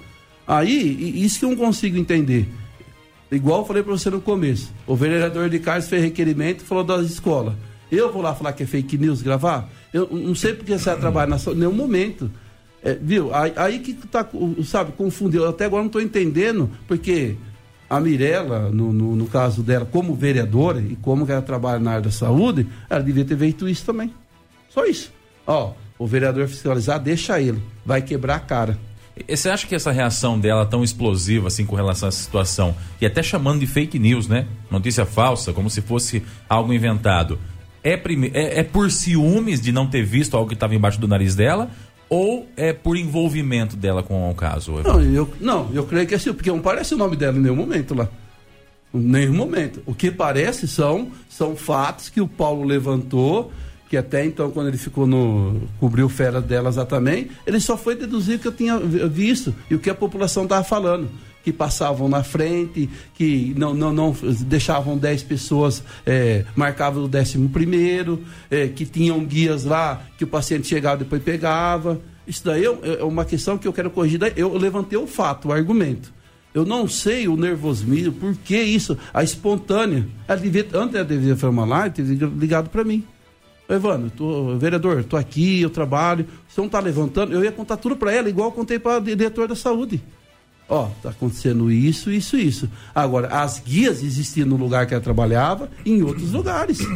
Aí, 0.47 1.25
isso 1.25 1.41
que 1.41 1.45
eu 1.45 1.51
não 1.51 1.57
consigo 1.57 1.99
entender. 1.99 2.49
Igual 3.31 3.61
eu 3.61 3.67
falei 3.67 3.83
para 3.83 3.93
você 3.93 4.09
no 4.11 4.21
começo. 4.21 4.73
O 4.87 4.97
vereador 4.97 5.51
de 5.51 5.59
Carlos 5.59 5.89
fez 5.89 6.03
requerimento 6.03 6.63
e 6.63 6.65
falou 6.65 6.85
das 6.85 7.07
escolas. 7.07 7.55
Eu 7.91 8.13
vou 8.13 8.23
lá 8.23 8.35
falar 8.35 8.53
que 8.53 8.63
é 8.63 8.67
fake 8.67 8.99
news 8.99 9.23
gravar? 9.23 9.69
Eu 9.93 10.09
não 10.11 10.35
sei 10.35 10.55
porque 10.55 10.79
você 10.79 10.91
vai 10.91 10.99
trabalhar 10.99 11.37
em 11.37 11.55
nenhum 11.55 11.73
momento. 11.73 12.31
É, 12.83 12.95
viu? 12.95 13.35
Aí, 13.35 13.53
aí, 13.57 13.79
que 13.81 13.95
tá, 13.95 14.27
sabe, 14.65 14.93
confundiu. 14.93 15.43
Eu 15.43 15.51
até 15.51 15.65
agora 15.65 15.83
não 15.83 15.89
estou 15.89 16.01
entendendo, 16.01 16.71
porque 16.87 17.37
a 17.89 17.99
Mirella, 17.99 18.71
no, 18.71 18.93
no, 18.93 19.17
no, 19.17 19.27
caso 19.27 19.63
dela, 19.63 19.87
como 19.87 20.15
vereadora 20.15 20.81
e 20.81 20.97
como 20.97 21.31
ela 21.31 21.43
trabalha 21.43 21.79
na 21.79 21.93
área 21.93 22.03
da 22.03 22.11
saúde, 22.11 22.67
ela 22.89 23.03
devia 23.03 23.25
ter 23.25 23.37
feito 23.37 23.69
isso 23.69 23.85
também. 23.85 24.13
Só 24.69 24.85
isso. 24.85 25.13
Ó, 25.47 25.73
o 25.99 26.07
vereador 26.07 26.47
fiscalizar, 26.47 27.01
deixa 27.01 27.41
ele. 27.41 27.63
Vai 27.85 28.03
quebrar 28.03 28.37
a 28.37 28.41
cara. 28.41 28.79
Você 29.29 29.49
acha 29.49 29.67
que 29.67 29.75
essa 29.75 29.91
reação 29.91 30.39
dela 30.39 30.67
tão 30.67 30.85
explosiva 30.85 31.49
assim 31.49 31.65
com 31.65 31.75
relação 31.77 32.07
a 32.07 32.11
essa 32.11 32.19
situação, 32.19 32.75
e 33.01 33.07
até 33.07 33.23
chamando 33.23 33.61
de 33.61 33.67
fake 33.67 33.99
news, 33.99 34.29
né? 34.29 34.47
Notícia 34.71 35.07
falsa, 35.07 35.53
como 35.53 35.71
se 35.71 35.81
fosse 35.81 36.23
algo 36.49 36.73
inventado, 36.73 37.39
é, 37.83 37.97
prime... 37.97 38.31
é, 38.35 38.61
é 38.61 38.63
por 38.63 38.91
ciúmes 38.91 39.61
de 39.61 39.73
não 39.73 39.87
ter 39.87 40.03
visto 40.03 40.37
algo 40.37 40.49
que 40.49 40.55
estava 40.55 40.75
embaixo 40.75 41.01
do 41.01 41.09
nariz 41.09 41.35
dela? 41.35 41.71
Ou 42.11 42.49
é 42.57 42.73
por 42.73 42.97
envolvimento 42.97 43.77
dela 43.77 44.03
com 44.03 44.31
o 44.31 44.35
caso? 44.35 44.73
Não, 44.83 45.03
eu, 45.03 45.31
não, 45.41 45.71
eu 45.73 45.85
creio 45.85 46.07
que 46.07 46.15
é 46.15 46.17
assim, 46.17 46.33
porque 46.33 46.51
não 46.51 46.61
parece 46.61 46.95
o 46.95 46.97
nome 46.97 47.17
dela 47.17 47.37
em 47.37 47.41
nenhum 47.41 47.57
momento 47.57 47.95
lá. 47.95 48.09
Em 48.95 49.01
nenhum 49.01 49.35
momento. 49.35 49.83
O 49.85 49.95
que 49.95 50.11
parece 50.11 50.67
são, 50.67 51.11
são 51.29 51.55
fatos 51.55 52.09
que 52.09 52.21
o 52.21 52.27
Paulo 52.27 52.65
levantou 52.65 53.53
que 53.89 53.97
até 53.97 54.25
então, 54.25 54.51
quando 54.51 54.69
ele 54.69 54.77
ficou 54.77 55.07
no. 55.07 55.63
cobriu 55.81 56.09
férias 56.09 56.45
delas 56.45 56.77
lá 56.77 56.85
também, 56.85 57.31
ele 57.47 57.59
só 57.59 57.77
foi 57.77 57.97
deduzir 57.97 58.39
que 58.39 58.47
eu 58.47 58.53
tinha 58.53 58.79
visto 58.79 59.55
e 59.71 59.75
o 59.75 59.79
que 59.79 59.89
a 59.89 59.95
população 59.95 60.43
estava 60.45 60.63
falando. 60.63 61.09
Que 61.43 61.53
passavam 61.53 62.09
na 62.09 62.23
frente, 62.23 62.91
que 63.15 63.55
não, 63.57 63.73
não, 63.73 63.91
não 63.91 64.15
deixavam 64.41 64.99
10 64.99 65.23
pessoas, 65.23 65.83
é, 66.05 66.45
marcavam 66.55 67.05
o 67.05 67.09
décimo 67.09 67.49
primeiro, 67.49 68.23
é, 68.51 68.69
que 68.69 68.85
tinham 68.85 69.25
guias 69.25 69.65
lá, 69.65 70.03
que 70.19 70.25
o 70.25 70.27
paciente 70.27 70.67
chegava 70.67 70.97
e 70.97 71.05
depois 71.05 71.23
pegava. 71.23 71.99
Isso 72.27 72.45
daí 72.45 72.67
é, 72.67 73.01
é 73.01 73.05
uma 73.05 73.25
questão 73.25 73.57
que 73.57 73.67
eu 73.67 73.73
quero 73.73 73.91
corrigir. 73.91 74.21
Eu 74.37 74.55
levantei 74.59 74.99
o 74.99 75.07
fato, 75.07 75.49
o 75.49 75.53
argumento. 75.53 76.13
Eu 76.53 76.67
não 76.67 76.87
sei 76.87 77.29
o 77.29 77.37
nervosismo, 77.37 78.13
por 78.13 78.35
que 78.37 78.61
isso, 78.61 78.99
a 79.15 79.23
espontânea. 79.23 80.07
Ela 80.27 80.39
devia, 80.39 80.67
antes 80.75 80.97
ela 80.97 81.05
devia 81.05 81.49
uma 81.49 81.65
live, 81.65 81.95
teria 81.95 82.27
ligado 82.27 82.69
para 82.69 82.85
mim. 82.85 83.05
Evandro, 83.69 84.11
tô, 84.11 84.57
vereador, 84.57 85.05
tô 85.05 85.17
aqui, 85.17 85.61
eu 85.61 85.69
trabalho, 85.69 86.27
você 86.49 86.61
não 86.61 86.69
tá 86.69 86.81
levantando, 86.81 87.35
eu 87.35 87.45
ia 87.45 87.53
contar 87.53 87.77
tudo 87.77 87.97
para 87.97 88.13
ela, 88.13 88.29
igual 88.29 88.49
eu 88.49 88.53
contei 88.53 88.79
para 88.79 88.99
o 88.99 89.01
diretor 89.01 89.47
da 89.47 89.55
saúde. 89.55 90.03
Ó, 90.69 90.89
tá 91.03 91.11
acontecendo 91.11 91.71
isso, 91.71 92.11
isso, 92.11 92.37
isso. 92.37 92.69
Agora, 92.95 93.29
as 93.29 93.59
guias 93.59 94.03
existiam 94.03 94.47
no 94.47 94.57
lugar 94.57 94.87
que 94.87 94.95
ela 94.95 95.03
trabalhava, 95.03 95.71
em 95.85 96.03
outros 96.03 96.33
lugares. 96.33 96.79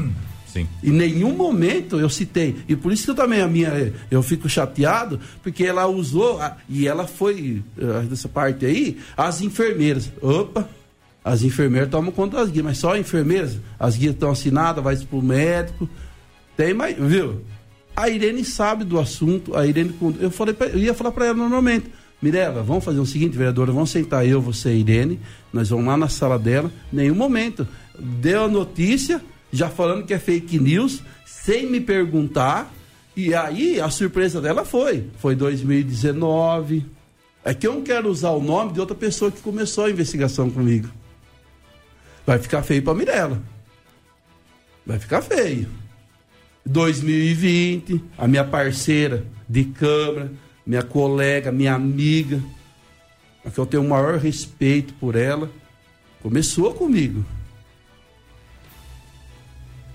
Sim. 0.46 0.68
Em 0.84 0.90
nenhum 0.90 1.34
momento 1.34 1.98
eu 1.98 2.10
citei. 2.10 2.56
E 2.68 2.76
por 2.76 2.92
isso 2.92 3.04
que 3.04 3.10
eu 3.10 3.14
também 3.14 3.40
a 3.40 3.48
minha 3.48 3.90
eu 4.10 4.22
fico 4.22 4.50
chateado, 4.50 5.18
porque 5.42 5.64
ela 5.64 5.86
usou 5.86 6.38
e 6.68 6.86
ela 6.86 7.06
foi 7.06 7.62
dessa 8.06 8.28
parte 8.28 8.66
aí, 8.66 8.98
as 9.16 9.40
enfermeiras. 9.40 10.12
Opa, 10.20 10.68
as 11.24 11.42
enfermeiras 11.42 11.88
tomam 11.88 12.12
conta 12.12 12.36
das 12.36 12.50
guias, 12.50 12.66
mas 12.66 12.76
só 12.78 12.94
enfermeiras, 12.98 13.56
as 13.78 13.96
guias 13.96 14.12
estão 14.12 14.30
assinadas, 14.30 14.84
vai 14.84 14.94
para 14.94 15.18
o 15.18 15.22
médico, 15.22 15.88
tem, 16.56 16.74
mas, 16.74 16.96
viu? 16.98 17.42
A 17.94 18.08
Irene 18.08 18.44
sabe 18.44 18.84
do 18.84 18.98
assunto, 18.98 19.56
a 19.56 19.66
Irene. 19.66 19.94
Eu, 20.20 20.30
falei 20.30 20.54
pra, 20.54 20.68
eu 20.68 20.78
ia 20.78 20.94
falar 20.94 21.12
para 21.12 21.26
ela 21.26 21.36
normalmente. 21.36 21.90
Mirela, 22.22 22.62
vamos 22.62 22.84
fazer 22.84 23.00
o 23.00 23.06
seguinte, 23.06 23.36
vereadora, 23.36 23.72
vamos 23.72 23.90
sentar 23.90 24.24
eu, 24.24 24.40
você 24.40 24.72
e 24.72 24.80
Irene, 24.80 25.18
nós 25.52 25.70
vamos 25.70 25.86
lá 25.86 25.96
na 25.96 26.08
sala 26.08 26.38
dela, 26.38 26.70
nenhum 26.92 27.16
momento. 27.16 27.66
Deu 27.98 28.44
a 28.44 28.48
notícia, 28.48 29.20
já 29.52 29.68
falando 29.68 30.06
que 30.06 30.14
é 30.14 30.20
fake 30.20 30.56
news, 30.56 31.02
sem 31.26 31.66
me 31.68 31.80
perguntar, 31.80 32.72
e 33.16 33.34
aí 33.34 33.80
a 33.80 33.90
surpresa 33.90 34.40
dela 34.40 34.64
foi, 34.64 35.10
foi 35.18 35.34
2019. 35.34 36.86
É 37.44 37.52
que 37.52 37.66
eu 37.66 37.74
não 37.74 37.82
quero 37.82 38.08
usar 38.08 38.30
o 38.30 38.40
nome 38.40 38.72
de 38.72 38.78
outra 38.78 38.94
pessoa 38.94 39.30
que 39.30 39.40
começou 39.40 39.86
a 39.86 39.90
investigação 39.90 40.48
comigo. 40.48 40.88
Vai 42.24 42.38
ficar 42.38 42.62
feio 42.62 42.82
para 42.84 42.94
Mirela. 42.94 43.42
Vai 44.86 45.00
ficar 45.00 45.22
feio. 45.22 45.68
2020, 46.64 48.02
a 48.16 48.28
minha 48.28 48.44
parceira 48.44 49.24
de 49.48 49.64
câmara, 49.64 50.32
minha 50.64 50.82
colega, 50.82 51.50
minha 51.50 51.74
amiga, 51.74 52.40
a 53.44 53.50
que 53.50 53.58
eu 53.58 53.66
tenho 53.66 53.82
o 53.82 53.88
maior 53.88 54.18
respeito 54.18 54.94
por 54.94 55.16
ela, 55.16 55.50
começou 56.22 56.72
comigo. 56.74 57.24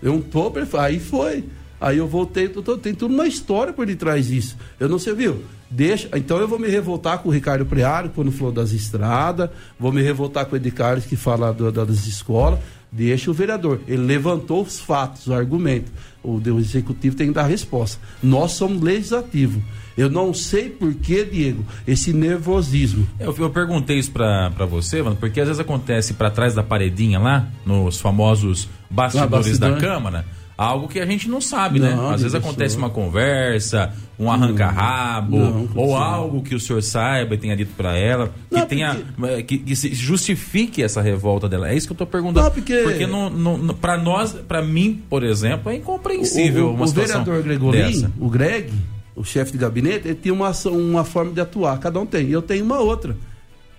Eu 0.02 0.14
não 0.14 0.22
tô 0.22 0.52
aí 0.78 1.00
foi. 1.00 1.46
Aí 1.80 2.00
eu 2.00 2.08
voltei, 2.08 2.50
tem 2.82 2.94
tudo 2.94 3.14
uma 3.14 3.28
história 3.28 3.72
por 3.72 3.86
detrás 3.86 4.28
disso. 4.28 4.58
Eu 4.80 4.90
não 4.90 4.98
sei, 4.98 5.14
viu? 5.14 5.44
Deixa, 5.70 6.10
então 6.18 6.38
eu 6.40 6.48
vou 6.48 6.58
me 6.58 6.68
revoltar 6.68 7.20
com 7.20 7.30
o 7.30 7.32
Ricardo 7.32 7.66
Preário, 7.66 8.10
quando 8.16 8.32
falou 8.32 8.54
das 8.54 8.72
estradas, 8.72 9.50
vou 9.78 9.92
me 9.92 10.02
revoltar 10.02 10.46
com 10.46 10.56
o 10.56 10.58
Ed 10.58 10.72
Carlos, 10.72 11.06
que 11.06 11.16
fala 11.16 11.54
do, 11.54 11.72
das 11.72 12.08
escolas, 12.08 12.60
Deixa 12.92 13.30
o 13.30 13.34
vereador. 13.34 13.82
Ele 13.88 14.04
levantou 14.04 14.62
os 14.62 14.80
fatos, 14.80 15.28
o 15.28 15.34
argumento. 15.34 15.92
O, 16.24 16.38
o 16.38 16.60
executivo 16.60 17.16
tem 17.16 17.28
que 17.28 17.34
dar 17.34 17.44
resposta. 17.44 18.00
Nós 18.24 18.52
somos 18.54 18.82
legislativo. 18.82 19.62
Eu 19.98 20.10
não 20.10 20.34
sei 20.34 20.70
por 20.70 20.94
que, 20.94 21.26
Diego, 21.26 21.66
esse 21.88 22.14
nervosismo. 22.14 23.08
Eu, 23.20 23.36
eu 23.38 23.50
perguntei 23.50 23.98
isso 23.98 24.12
para 24.12 24.66
você, 24.70 25.02
mano, 25.02 25.16
porque 25.16 25.42
às 25.42 25.48
vezes 25.48 25.60
acontece 25.60 26.14
para 26.14 26.30
trás 26.30 26.54
da 26.54 26.62
paredinha 26.62 27.20
lá, 27.20 27.48
nos 27.66 28.00
famosos 28.00 28.70
bastidores 28.90 29.62
ah, 29.62 29.70
da 29.70 29.78
Câmara, 29.78 30.26
algo 30.58 30.88
que 30.88 31.00
a 31.00 31.06
gente 31.06 31.30
não 31.30 31.40
sabe, 31.40 31.80
né? 31.80 31.94
Não, 31.96 32.10
Às 32.10 32.22
vezes 32.24 32.34
acontece 32.36 32.76
uma 32.78 32.90
conversa, 32.90 33.94
um 34.20 34.32
arranca-rabo, 34.32 35.38
Não, 35.38 35.70
ou 35.76 35.96
algo 35.96 36.42
que 36.42 36.56
o 36.56 36.60
senhor 36.60 36.82
saiba 36.82 37.36
e 37.36 37.38
tenha 37.38 37.56
dito 37.56 37.72
pra 37.78 37.96
ela, 37.98 38.32
que 38.52 38.66
tenha 38.66 38.98
eh, 39.24 39.42
que, 39.44 39.58
que 39.60 39.76
se 39.76 39.94
justifique 39.94 40.82
essa 40.82 41.02
revolta 41.02 41.48
dela. 41.48 41.70
É 41.70 41.76
isso 41.76 41.86
que 41.88 41.94
eu 41.94 41.98
tô 41.98 42.06
perguntando. 42.06 42.46
Não, 42.46 42.84
porque- 42.84 43.06
não, 43.08 43.30
não, 43.30 43.58
não- 43.58 43.76
pra 43.76 43.98
nós, 43.98 44.34
pra 44.34 44.62
mim, 44.62 45.02
por 45.10 45.24
exemplo, 45.24 45.72
é 45.72 45.76
incompreensível 45.76 46.66
o, 46.66 46.70
o, 46.72 46.74
uma 46.74 46.86
o 46.86 46.88
situação 46.88 47.24
vereador 47.24 47.44
Gregolin, 47.44 47.78
dessa. 47.80 48.12
o 48.20 48.30
Greg, 48.30 48.72
o 49.16 49.24
chefe 49.24 49.52
de 49.52 49.58
gabinete, 49.60 50.08
ele 50.08 50.16
tinha 50.16 50.34
uma, 50.34 50.48
ação- 50.50 50.74
uma 50.78 51.04
forma 51.04 51.32
de 51.32 51.42
atuar, 51.42 51.78
cada 51.80 52.00
um 52.00 52.06
tem. 52.06 52.30
Eu 52.30 52.42
tenho 52.42 52.66
uma 52.66 52.80
outra. 52.80 53.16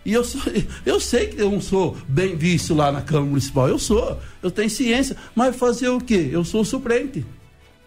E 0.09 0.15
eu, 0.15 0.25
sou, 0.25 0.41
eu 0.87 0.99
sei 0.99 1.27
que 1.27 1.39
eu 1.39 1.51
não 1.51 1.61
sou 1.61 1.95
bem 2.09 2.35
visto 2.35 2.75
lá 2.75 2.91
na 2.91 3.03
Câmara 3.03 3.27
Municipal. 3.27 3.69
Eu 3.69 3.79
sou, 3.79 4.19
eu 4.43 4.51
tenho 4.51 4.71
ciência. 4.71 5.15
Mas 5.35 5.55
fazer 5.55 5.91
o 5.91 6.01
quê? 6.01 6.31
Eu 6.33 6.43
sou 6.45 6.63
o 6.63 6.65
suplente. 6.65 7.27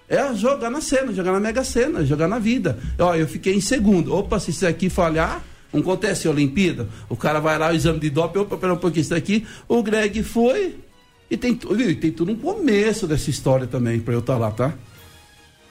É 0.07 0.31
jogar 0.35 0.69
na 0.69 0.81
cena, 0.81 1.11
jogar 1.11 1.31
na 1.31 1.39
mega 1.39 1.63
cena, 1.63 2.05
jogar 2.05 2.27
na 2.27 2.37
vida. 2.37 2.77
Ó, 2.99 3.15
eu 3.15 3.27
fiquei 3.27 3.55
em 3.55 3.61
segundo. 3.61 4.13
Opa, 4.13 4.39
se 4.39 4.51
isso 4.51 4.67
aqui 4.67 4.87
falhar, 4.87 5.43
não 5.73 5.81
acontece 5.81 6.27
a 6.27 6.31
Olimpíada. 6.31 6.87
O 7.09 7.17
cara 7.17 7.39
vai 7.39 7.57
lá, 7.57 7.71
o 7.71 7.73
exame 7.73 7.99
de 7.99 8.11
doping, 8.11 8.37
opa, 8.37 8.55
pera 8.55 8.75
um 8.75 8.77
pouquinho, 8.77 9.01
isso 9.01 9.15
aqui. 9.15 9.47
O 9.67 9.81
Greg 9.81 10.21
foi. 10.21 10.75
E 11.27 11.35
tem, 11.35 11.55
viu, 11.55 11.99
tem 11.99 12.11
tudo 12.11 12.33
um 12.33 12.35
começo 12.35 13.07
dessa 13.07 13.31
história 13.31 13.65
também, 13.65 13.99
pra 13.99 14.13
eu 14.13 14.19
estar 14.19 14.37
lá, 14.37 14.51
tá? 14.51 14.75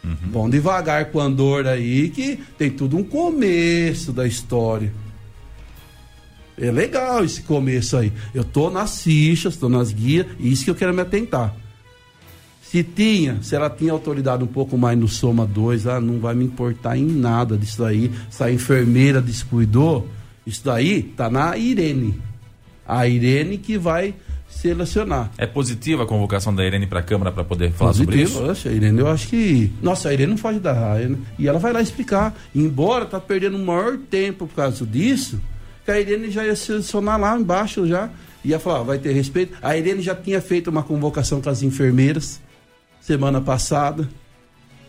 Bom, 0.02 0.50
devagar 0.50 1.12
com 1.12 1.20
a 1.20 1.24
Andor 1.24 1.68
aí, 1.68 2.08
que 2.08 2.40
tem 2.58 2.70
tudo 2.70 2.96
um 2.96 3.04
começo 3.04 4.12
da 4.12 4.26
história. 4.26 4.92
É 6.60 6.70
legal 6.70 7.24
esse 7.24 7.42
começo 7.42 7.96
aí. 7.96 8.12
Eu 8.34 8.44
tô 8.44 8.68
nas 8.68 9.02
fichas, 9.02 9.56
tô 9.56 9.68
nas 9.68 9.92
guias, 9.92 10.26
e 10.38 10.52
isso 10.52 10.64
que 10.64 10.70
eu 10.70 10.74
quero 10.74 10.92
me 10.92 11.00
atentar. 11.00 11.54
Se 12.62 12.84
tinha, 12.84 13.42
se 13.42 13.56
ela 13.56 13.68
tinha 13.68 13.90
autoridade 13.90 14.44
um 14.44 14.46
pouco 14.46 14.78
mais 14.78 14.96
no 14.96 15.08
Soma 15.08 15.44
2, 15.44 15.86
ah, 15.88 16.00
não 16.00 16.20
vai 16.20 16.34
me 16.34 16.44
importar 16.44 16.96
em 16.96 17.04
nada 17.04 17.56
disso 17.56 17.82
aí. 17.82 18.12
Se 18.30 18.44
a 18.44 18.52
enfermeira 18.52 19.20
descuidou, 19.20 20.06
isso 20.46 20.64
daí 20.64 21.02
tá 21.02 21.28
na 21.28 21.56
Irene. 21.56 22.20
A 22.86 23.08
Irene 23.08 23.58
que 23.58 23.76
vai 23.76 24.14
selecionar. 24.48 25.30
É 25.38 25.46
positiva 25.46 26.02
a 26.02 26.06
convocação 26.06 26.54
da 26.54 26.64
Irene 26.64 26.86
para 26.86 27.00
a 27.00 27.02
Câmara 27.02 27.32
para 27.32 27.42
poder 27.42 27.72
falar 27.72 27.94
sobre 27.94 28.22
isso? 28.22 28.42
Oxe, 28.44 28.68
a 28.68 28.72
Irene, 28.72 29.00
eu 29.00 29.08
acho 29.08 29.28
que. 29.28 29.72
Nossa, 29.82 30.08
a 30.08 30.12
Irene 30.12 30.30
não 30.30 30.38
foge 30.38 30.60
da 30.60 30.72
raia, 30.72 31.08
né? 31.08 31.18
E 31.38 31.48
ela 31.48 31.58
vai 31.58 31.72
lá 31.72 31.80
explicar. 31.80 32.34
Embora 32.54 33.06
tá 33.06 33.18
perdendo 33.18 33.56
o 33.56 33.64
maior 33.64 33.96
tempo 33.96 34.46
por 34.46 34.54
causa 34.54 34.84
disso, 34.86 35.40
que 35.90 35.96
a 35.96 36.00
Irene 36.00 36.30
já 36.30 36.46
ia 36.46 36.54
selecionar 36.54 37.18
lá 37.18 37.36
embaixo 37.36 37.86
já. 37.86 38.10
Ia 38.44 38.58
falar, 38.58 38.82
vai 38.82 38.98
ter 38.98 39.12
respeito. 39.12 39.56
A 39.60 39.76
Irene 39.76 40.00
já 40.00 40.14
tinha 40.14 40.40
feito 40.40 40.70
uma 40.70 40.82
convocação 40.82 41.40
com 41.40 41.50
as 41.50 41.62
enfermeiras 41.62 42.40
semana 43.00 43.40
passada. 43.40 44.08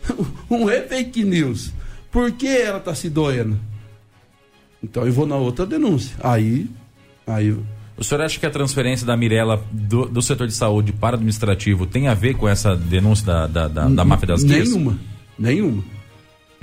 um 0.48 0.70
é 0.70 0.80
fake 0.82 1.24
news. 1.24 1.72
Por 2.10 2.30
que 2.32 2.46
ela 2.46 2.78
tá 2.78 2.94
se 2.94 3.10
doendo? 3.10 3.58
Então 4.82 5.04
eu 5.04 5.12
vou 5.12 5.26
na 5.26 5.36
outra 5.36 5.66
denúncia. 5.66 6.14
Aí. 6.22 6.68
Aí. 7.26 7.56
O 7.96 8.04
senhor 8.04 8.22
acha 8.22 8.38
que 8.38 8.46
a 8.46 8.50
transferência 8.50 9.06
da 9.06 9.16
Mirella 9.16 9.62
do, 9.70 10.06
do 10.06 10.22
setor 10.22 10.46
de 10.46 10.54
saúde 10.54 10.92
para 10.92 11.14
o 11.14 11.16
administrativo 11.16 11.86
tem 11.86 12.08
a 12.08 12.14
ver 12.14 12.34
com 12.34 12.48
essa 12.48 12.76
denúncia 12.76 13.26
da, 13.26 13.46
da, 13.46 13.68
da, 13.68 13.88
da 13.88 14.04
máfia 14.04 14.28
das? 14.28 14.42
Nenhuma. 14.42 14.98
Nenhuma. 15.38 15.84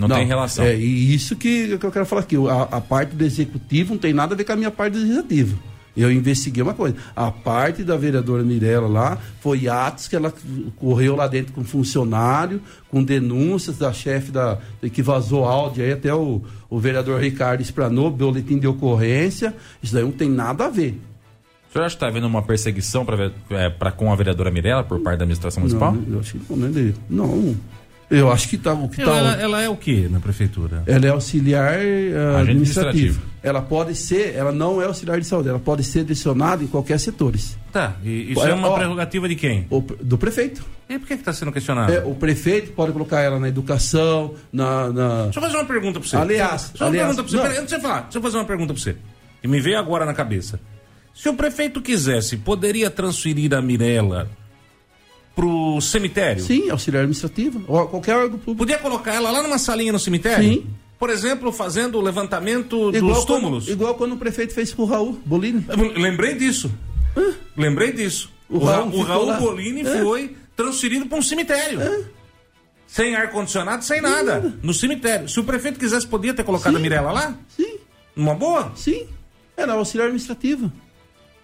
Não, 0.08 0.16
tem 0.16 0.26
relação. 0.26 0.66
É, 0.66 0.76
e 0.76 1.14
isso 1.14 1.36
que, 1.36 1.78
que 1.78 1.86
eu 1.86 1.92
quero 1.92 2.06
falar 2.06 2.22
aqui. 2.22 2.36
A, 2.36 2.78
a 2.78 2.82
parte 2.82 3.16
do 3.16 3.24
executivo 3.24 3.94
não 3.94 4.00
tem 4.00 4.14
nada 4.14 4.34
a 4.34 4.38
ver 4.38 4.44
com 4.44 4.54
a 4.54 4.56
minha 4.56 4.72
parte 4.72 4.94
do 4.94 5.00
legislativo. 5.00 5.60
Eu 5.98 6.12
investiguei 6.12 6.64
uma 6.64 6.74
coisa. 6.74 6.96
A 7.16 7.30
parte 7.30 7.84
da 7.84 7.98
vereadora 7.98 8.42
Mirella 8.44 8.88
lá 8.88 9.18
foi 9.42 9.68
atos 9.68 10.08
que 10.08 10.16
ela 10.16 10.34
correu 10.78 11.16
lá 11.16 11.28
dentro 11.28 11.52
com 11.52 11.64
funcionário, 11.64 12.62
com 12.90 13.04
denúncias 13.04 13.78
da 13.78 13.92
chefe 13.92 14.32
da 14.32 14.60
que 14.94 15.02
vazou 15.02 15.44
áudio 15.44 15.84
aí 15.84 15.92
até 15.92 16.14
o, 16.14 16.42
o 16.70 16.80
vereador 16.80 17.20
Ricardo 17.20 17.62
Espranou, 17.62 18.10
boletim 18.10 18.58
de 18.60 18.68
ocorrência. 18.68 19.54
Isso 19.84 19.94
daí 19.94 20.04
não 20.04 20.12
tem 20.12 20.30
nada 20.30 20.66
a 20.66 20.70
ver. 20.70 20.98
O 21.70 21.74
senhor 21.74 21.86
acha 21.86 21.96
que 21.96 21.98
está 21.98 22.08
havendo 22.08 22.28
uma 22.28 22.42
perseguição 22.42 23.06
para 23.06 23.32
é, 23.52 23.92
com 23.92 24.12
a 24.12 24.16
vereadora 24.16 24.50
Mirella 24.50 24.84
por 24.84 25.00
parte 25.02 25.20
da 25.20 25.24
administração 25.24 25.62
municipal? 25.62 25.94
Não, 25.94 26.14
eu 26.14 26.20
acho 26.20 26.38
que 26.38 26.54
não, 26.54 26.58
né, 26.58 26.94
não. 27.10 27.56
Eu 28.10 28.32
acho 28.32 28.50
que 28.50 28.58
tá 28.58 28.74
o 28.74 28.90
que 28.90 29.04
tá. 29.04 29.16
Ela, 29.16 29.34
ela 29.42 29.62
é 29.62 29.70
o 29.70 29.76
que 29.78 30.08
na 30.10 30.20
prefeitura? 30.20 30.82
Ela 30.88 31.06
é 31.06 31.10
auxiliar 31.10 31.76
Agente 31.76 32.16
administrativo. 32.42 33.22
Ela 33.44 33.62
pode 33.62 33.96
ser, 33.96 34.34
ela 34.36 34.52
não 34.52 34.82
é 34.82 34.86
auxiliar 34.86 35.20
de 35.20 35.26
saúde, 35.26 35.48
ela 35.48 35.60
pode 35.60 35.84
ser 35.84 36.00
adicionada 36.02 36.64
em 36.64 36.68
qualquer 36.68 37.00
setores. 37.00 37.58
Tá, 37.72 37.96
e 38.04 38.32
isso 38.32 38.40
Olha, 38.42 38.52
é 38.52 38.54
uma 38.56 38.68
ó. 38.70 38.76
prerrogativa 38.76 39.30
de 39.30 39.36
quem? 39.36 39.66
O 39.70 39.80
do 39.82 40.18
prefeito. 40.18 40.66
E 40.90 40.98
por 40.98 41.08
que 41.08 41.14
está 41.14 41.32
sendo 41.32 41.52
questionado? 41.52 41.94
É, 41.94 42.04
o 42.04 42.16
prefeito 42.16 42.72
pode 42.72 42.92
colocar 42.92 43.22
ela 43.22 43.40
na 43.40 43.48
educação, 43.48 44.34
na. 44.52 44.90
na- 44.92 45.24
Deixa 45.26 45.40
eu 45.40 45.44
fazer 45.44 45.58
uma 45.58 45.66
pergunta 45.66 46.00
para 46.00 46.10
você. 46.10 46.18
Aliás, 46.18 46.50
Deixa 46.50 46.66
eu 46.66 46.78
fazer 46.80 46.84
uma 46.84 46.90
aliás, 46.90 47.08
pergunta 47.16 47.22
pra 47.24 47.30
você. 47.32 47.36
não. 47.38 47.44
Peraí, 47.44 47.58
antes 47.58 47.70
de 47.70 47.76
você 47.76 47.82
falar, 47.88 48.02
deixa 48.02 48.18
eu 48.18 48.22
fazer 48.24 48.38
uma 48.38 48.46
pergunta 48.46 48.74
para 48.74 48.82
você. 48.84 48.96
Que 49.42 49.48
me 49.48 49.62
veio 49.62 49.78
agora 49.78 50.04
na 50.06 50.14
cabeça. 50.16 50.60
Se 51.14 51.30
o 51.30 51.34
prefeito 51.36 51.80
quisesse, 51.82 52.38
poderia 52.38 52.90
transferir 52.90 53.54
a 53.54 53.62
Mirella 53.62 54.28
pro 55.40 55.80
cemitério? 55.82 56.44
Sim, 56.44 56.70
auxiliar 56.70 57.04
administrativo. 57.04 57.64
Ou 57.68 57.88
qualquer 57.88 58.16
órgão 58.18 58.38
público. 58.40 58.58
Podia 58.58 58.78
colocar 58.78 59.14
ela 59.14 59.32
lá 59.32 59.42
numa 59.42 59.58
salinha 59.58 59.92
no 59.94 60.00
cemitério? 60.00 60.44
Sim. 60.44 60.68
Por 60.98 61.10
exemplo, 61.10 61.52
fazendo 61.54 61.98
o 61.98 62.02
levantamento 62.02 62.92
Igual 62.94 63.14
dos 63.14 63.24
quando- 63.26 63.40
túmulos. 63.42 63.68
igual 63.70 63.96
quando 63.96 64.14
o 64.14 64.18
prefeito 64.18 64.54
fez 64.54 64.74
pro 64.74 64.84
Raul 64.86 65.18
Bolini. 65.26 65.66
Lembrei 65.96 66.36
disso. 66.36 66.70
Lembrei 67.56 67.94
disso. 67.94 68.30
O 68.50 68.58
O, 68.58 68.66
Ra- 68.66 68.76
Raul 68.78 68.94
o 68.96 69.02
Raul. 69.04 69.34
Bolini 69.36 69.82
É. 69.82 70.02
foi 70.04 70.36
transferido 70.58 71.06
para 71.06 71.18
um 71.18 71.22
cemitério. 71.22 71.80
Sem 72.86 73.16
ar-condicionado, 73.16 73.84
sem 73.86 74.02
nada. 74.02 74.54
No 74.64 74.74
cemitério. 74.74 75.30
Se 75.30 75.40
o 75.40 75.44
prefeito 75.44 75.80
quisesse, 75.80 76.06
podia 76.08 76.34
ter 76.34 76.44
colocado 76.44 76.76
a 76.76 76.80
Mirella 76.80 77.12
lá? 77.12 77.36
Sim, 77.56 77.78
Numa 78.16 78.34
boa? 78.34 78.74
sim. 78.76 79.06
Era 79.56 79.74
auxiliar 79.74 80.08
administrativo. 80.08 80.72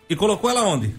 E 0.09 0.15
colocou 0.15 0.49
ela 0.49 0.63
onde? 0.63 0.93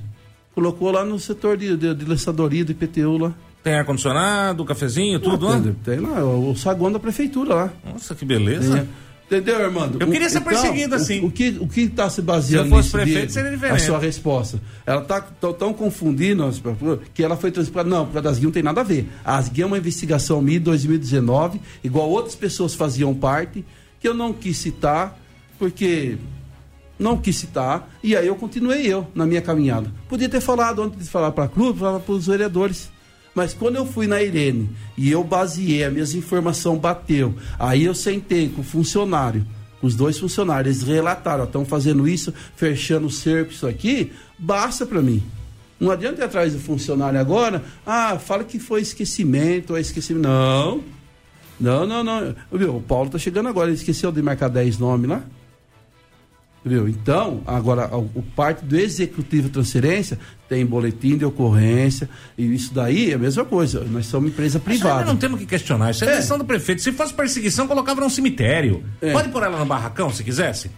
Colocou 0.57 0.91
lá 0.91 1.05
no 1.05 1.19
setor 1.21 1.57
de, 1.57 1.77
de, 1.77 1.95
de 1.95 2.05
lançadoria 2.07 2.65
do 2.65 2.73
IPTU 2.73 3.19
lá. 3.19 3.33
Tem 3.63 3.75
ar-condicionado, 3.75 4.65
cafezinho, 4.65 5.21
tudo 5.21 5.47
lá? 5.47 5.61
tem, 5.61 5.73
tem 5.85 6.01
lá, 6.01 6.25
o, 6.25 6.51
o 6.53 6.57
saguão 6.57 6.91
da 6.91 6.99
prefeitura 6.99 7.55
lá. 7.55 7.73
Nossa, 7.93 8.15
que 8.15 8.25
beleza. 8.25 8.79
Tem- 8.79 9.07
Entendeu, 9.39 9.63
Armando? 9.65 9.99
Eu 10.01 10.09
queria 10.09 10.31
ser 10.31 10.41
perseguido 10.41 10.95
o- 10.95 10.97
assim. 10.97 11.19
O, 11.25 11.31
que 11.33 11.57
o 11.61 11.67
que 11.67 11.81
está 11.81 12.09
se 12.09 12.23
baseando 12.23 12.69
Se 12.69 12.73
eu 12.73 12.77
fosse 12.77 12.91
prefeito, 12.93 13.17
Diego? 13.19 13.33
seria 13.33 13.51
diferente. 13.51 13.77
A 13.77 13.85
sua 13.85 13.99
resposta. 13.99 14.61
Ela 14.87 15.03
está 15.03 15.21
tão, 15.21 15.53
tão 15.53 15.75
confundindo 15.75 16.49
que 17.13 17.23
ela 17.25 17.37
foi 17.37 17.51
transparida. 17.51 17.95
Não, 17.97 18.07
causa 18.07 18.23
das 18.23 18.35
guias 18.39 18.45
não 18.45 18.53
tem 18.53 18.63
nada 18.63 18.81
a 18.81 18.85
ver. 18.85 19.09
As 19.25 19.49
guias 19.49 19.65
é 19.65 19.67
uma 19.67 19.79
investigação 19.79 20.43
de 20.45 20.59
2019, 20.61 21.61
igual 21.83 22.09
outras 22.09 22.37
pessoas 22.37 22.73
faziam 22.75 23.13
parte, 23.15 23.65
que 24.01 24.07
eu 24.09 24.15
não 24.15 24.33
quis 24.33 24.57
citar, 24.59 25.19
porque 25.59 26.17
não 26.99 27.17
quis 27.17 27.37
citar, 27.37 27.91
e 28.03 28.17
aí 28.17 28.27
eu 28.27 28.37
continuei 28.37 28.87
eu 28.87 29.07
na 29.15 29.27
minha 29.27 29.43
caminhada. 29.43 29.93
Podia 30.09 30.29
ter 30.29 30.41
falado 30.41 30.83
antes 30.83 31.05
de 31.05 31.11
falar 31.11 31.33
para 31.33 31.45
a 31.45 31.49
clube, 31.49 31.79
falar 31.79 32.01
para 32.01 32.15
os 32.15 32.27
vereadores. 32.27 32.91
Mas 33.35 33.53
quando 33.53 33.77
eu 33.77 33.85
fui 33.85 34.07
na 34.07 34.23
Irene 34.23 34.71
e 34.97 35.11
eu 35.11 35.23
baseei, 35.23 35.85
a 35.85 35.91
minhas 35.91 36.15
informações 36.15 36.81
bateu, 36.81 37.35
aí 37.59 37.85
eu 37.85 37.95
sentei 37.95 38.49
com 38.49 38.63
o 38.63 38.65
funcionário, 38.65 39.47
os 39.83 39.95
dois 39.95 40.19
funcionários, 40.19 40.79
eles 40.79 40.89
relataram, 40.89 41.45
estão 41.45 41.65
fazendo 41.65 42.09
isso, 42.09 42.33
fechando 42.57 43.07
o 43.09 43.11
cerco, 43.11 43.53
isso 43.53 43.67
aqui, 43.67 44.11
basta 44.39 44.87
para 44.87 45.03
mim. 45.03 45.23
Não 45.79 45.91
adianta 45.91 46.23
ir 46.23 46.25
atrás 46.25 46.55
do 46.55 46.59
funcionário 46.59 47.21
agora, 47.21 47.63
ah, 47.85 48.19
fala 48.19 48.43
que 48.43 48.59
foi 48.59 48.81
esquecimento, 48.81 49.77
é 49.77 49.83
esquecimento. 49.83 50.27
Não, 50.27 50.83
não, 51.61 51.87
não, 51.87 52.03
não. 52.03 52.35
Viu, 52.51 52.77
o 52.77 52.81
Paulo 52.81 53.11
tá 53.11 53.19
chegando 53.19 53.51
agora, 53.51 53.69
ele 53.69 53.77
esqueceu 53.77 54.11
de 54.11 54.23
marcar 54.23 54.49
10 54.49 54.79
nomes 54.79 55.11
lá. 55.11 55.23
Viu? 56.69 56.89
Então, 56.89 57.43
agora, 57.47 57.97
o, 57.97 58.11
o 58.13 58.23
parte 58.35 58.65
do 58.65 58.77
executivo 58.77 59.45
de 59.47 59.51
transferência 59.51 60.19
tem 60.49 60.67
boletim 60.67 61.17
de 61.17 61.25
ocorrência, 61.25 62.11
e 62.37 62.45
isso 62.53 62.75
daí 62.75 63.13
é 63.13 63.15
a 63.15 63.19
mesma 63.19 63.45
coisa. 63.45 63.85
Nós 63.85 64.07
somos 64.07 64.31
empresa 64.33 64.59
privada. 64.59 65.05
não 65.05 65.17
temos 65.17 65.39
que 65.39 65.47
questionar. 65.47 65.93
Isso 65.93 66.05
é, 66.05 66.09
É. 66.09 66.17
decisão 66.17 66.37
do 66.39 66.45
prefeito. 66.45 66.83
Se 66.83 66.91
fosse 66.91 67.15
perseguição, 67.15 67.69
colocava 67.69 68.01
num 68.01 68.11
cemitério. 68.11 68.83
É. 69.01 69.13
Pode 69.13 69.29
pôr 69.29 69.45
ela 69.45 69.57
no 69.61 69.65
barracão, 69.65 70.11
se 70.13 70.25
quisesse? 70.25 70.69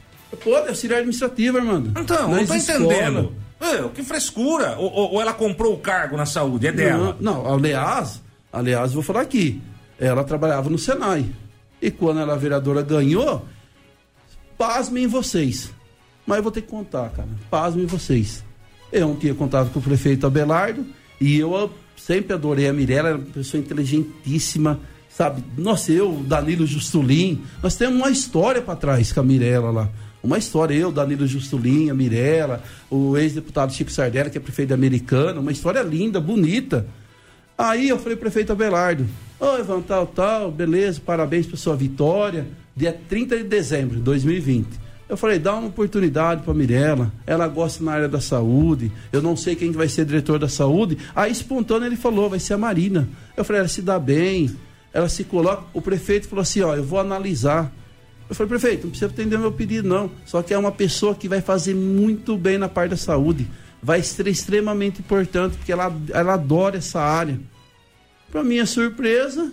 Pode, 0.44 0.68
auxiliar 0.68 0.98
administrativo, 0.98 1.56
Armando. 1.56 1.98
Então, 1.98 2.28
não 2.28 2.36
Nas 2.36 2.48
tô 2.48 2.54
escolas. 2.54 2.82
entendendo. 2.82 3.32
É, 3.58 3.88
que 3.88 4.02
frescura. 4.02 4.76
Ou, 4.76 4.92
ou- 4.92 5.12
ou 5.14 5.22
ela 5.22 5.32
comprou 5.32 5.72
o 5.72 5.78
cargo 5.78 6.18
na 6.18 6.26
saúde, 6.26 6.66
é 6.66 6.72
dela. 6.72 7.16
Não, 7.18 7.42
não, 7.44 7.54
aliás, 7.54 8.20
aliás, 8.52 8.92
vou 8.92 9.02
falar 9.02 9.22
aqui. 9.22 9.58
Ela 9.98 10.22
trabalhava 10.22 10.68
no 10.68 10.76
Senai. 10.78 11.24
E 11.80 11.90
quando 11.90 12.20
ela 12.20 12.36
vereadora 12.36 12.82
ganhou, 12.82 13.46
pasmem 14.58 15.06
vocês. 15.06 15.70
Mas 16.28 16.36
eu 16.36 16.42
vou 16.42 16.52
ter 16.52 16.60
que 16.60 16.68
contar, 16.68 17.08
cara. 17.08 17.28
Pasmem 17.50 17.86
vocês. 17.86 18.44
Eu 18.92 19.08
não 19.08 19.16
tinha 19.16 19.34
contato 19.34 19.70
com 19.70 19.78
o 19.78 19.82
prefeito 19.82 20.26
Abelardo 20.26 20.84
e 21.18 21.38
eu 21.38 21.56
ah, 21.56 21.70
sempre 21.96 22.34
adorei 22.34 22.68
a 22.68 22.72
Mirella, 22.72 23.08
era 23.08 23.18
uma 23.18 23.26
pessoa 23.26 23.58
inteligentíssima, 23.58 24.78
sabe? 25.08 25.42
Nossa, 25.56 25.90
eu, 25.90 26.22
Danilo 26.26 26.66
Justulin, 26.66 27.42
nós 27.62 27.76
temos 27.76 27.96
uma 27.96 28.10
história 28.10 28.60
para 28.60 28.76
trás 28.76 29.10
com 29.10 29.20
a 29.20 29.22
Mirella 29.22 29.70
lá. 29.70 29.88
Uma 30.22 30.36
história, 30.36 30.74
eu, 30.74 30.92
Danilo 30.92 31.26
Justulin, 31.26 31.88
a 31.88 31.94
Mirella, 31.94 32.62
o 32.90 33.16
ex-deputado 33.16 33.72
Chico 33.72 33.90
Sardella, 33.90 34.28
que 34.28 34.36
é 34.36 34.40
prefeito 34.40 34.74
americano, 34.74 35.40
uma 35.40 35.52
história 35.52 35.80
linda, 35.80 36.20
bonita. 36.20 36.86
Aí 37.56 37.88
eu 37.88 37.98
falei, 37.98 38.16
prefeito 38.16 38.52
Abelardo, 38.52 39.06
oi, 39.40 39.60
Ivan, 39.60 39.80
tal, 39.80 40.06
tal, 40.06 40.52
beleza, 40.52 41.00
parabéns 41.04 41.46
pela 41.46 41.56
sua 41.56 41.74
vitória, 41.74 42.46
dia 42.76 42.92
30 43.08 43.38
de 43.38 43.44
dezembro 43.44 43.96
de 43.96 44.02
2020. 44.02 44.87
Eu 45.08 45.16
falei, 45.16 45.38
dá 45.38 45.54
uma 45.54 45.68
oportunidade 45.68 46.42
para 46.42 46.52
Mirella, 46.52 47.10
ela 47.26 47.48
gosta 47.48 47.82
na 47.82 47.92
área 47.92 48.08
da 48.08 48.20
saúde, 48.20 48.92
eu 49.10 49.22
não 49.22 49.34
sei 49.36 49.56
quem 49.56 49.72
vai 49.72 49.88
ser 49.88 50.04
diretor 50.04 50.38
da 50.38 50.48
saúde. 50.48 50.98
Aí, 51.16 51.32
espontâneo, 51.32 51.86
ele 51.86 51.96
falou, 51.96 52.28
vai 52.28 52.38
ser 52.38 52.54
a 52.54 52.58
Marina. 52.58 53.08
Eu 53.34 53.42
falei, 53.44 53.60
ela 53.60 53.68
se 53.68 53.80
dá 53.80 53.98
bem, 53.98 54.54
ela 54.92 55.08
se 55.08 55.24
coloca. 55.24 55.64
O 55.72 55.80
prefeito 55.80 56.28
falou 56.28 56.42
assim: 56.42 56.60
ó, 56.60 56.74
eu 56.74 56.84
vou 56.84 56.98
analisar. 56.98 57.72
Eu 58.28 58.34
falei, 58.34 58.48
prefeito, 58.48 58.84
não 58.84 58.90
precisa 58.90 59.10
atender 59.10 59.38
meu 59.38 59.52
pedido, 59.52 59.88
não. 59.88 60.10
Só 60.26 60.42
que 60.42 60.52
é 60.52 60.58
uma 60.58 60.72
pessoa 60.72 61.14
que 61.14 61.28
vai 61.28 61.40
fazer 61.40 61.74
muito 61.74 62.36
bem 62.36 62.58
na 62.58 62.68
parte 62.68 62.90
da 62.90 62.96
saúde. 62.96 63.46
Vai 63.82 64.02
ser 64.02 64.26
extremamente 64.26 65.00
importante, 65.00 65.56
porque 65.56 65.72
ela, 65.72 65.94
ela 66.10 66.34
adora 66.34 66.76
essa 66.76 67.00
área. 67.00 67.40
Para 68.30 68.44
minha 68.44 68.66
surpresa, 68.66 69.50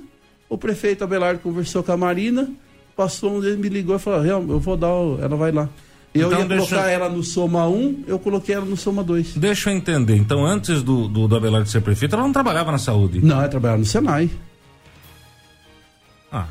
o 0.49 0.57
prefeito 0.57 1.03
Abelardo 1.03 1.39
conversou 1.39 1.83
com 1.83 1.91
a 1.93 1.97
Marina, 1.97 2.49
passou 2.95 3.37
um 3.37 3.41
dia, 3.41 3.55
me 3.55 3.69
ligou 3.69 3.95
e 3.95 3.99
falou: 3.99 4.25
eu 4.25 4.59
vou 4.59 4.77
dar, 4.77 4.87
ela 4.87 5.35
vai 5.35 5.51
lá. 5.51 5.69
Eu 6.13 6.27
então, 6.27 6.39
ia 6.39 6.47
colocar 6.47 6.89
ela 6.89 7.09
no 7.09 7.21
Soma 7.21 7.67
1, 7.67 8.05
eu 8.07 8.17
coloquei 8.17 8.55
ela 8.55 8.65
no 8.65 8.77
Soma 8.77 9.03
2. 9.03 9.35
Deixa 9.35 9.69
eu 9.69 9.75
entender. 9.75 10.15
Então, 10.15 10.45
antes 10.45 10.81
do, 10.81 11.09
do, 11.09 11.27
do 11.27 11.35
Abelardo 11.35 11.67
ser 11.67 11.81
prefeito, 11.81 12.15
ela 12.15 12.23
não 12.23 12.31
trabalhava 12.31 12.71
na 12.71 12.77
saúde? 12.77 13.19
Não, 13.21 13.37
ela 13.37 13.49
trabalhava 13.49 13.79
no 13.79 13.85
Senai. 13.85 14.29
Ah, 16.31 16.47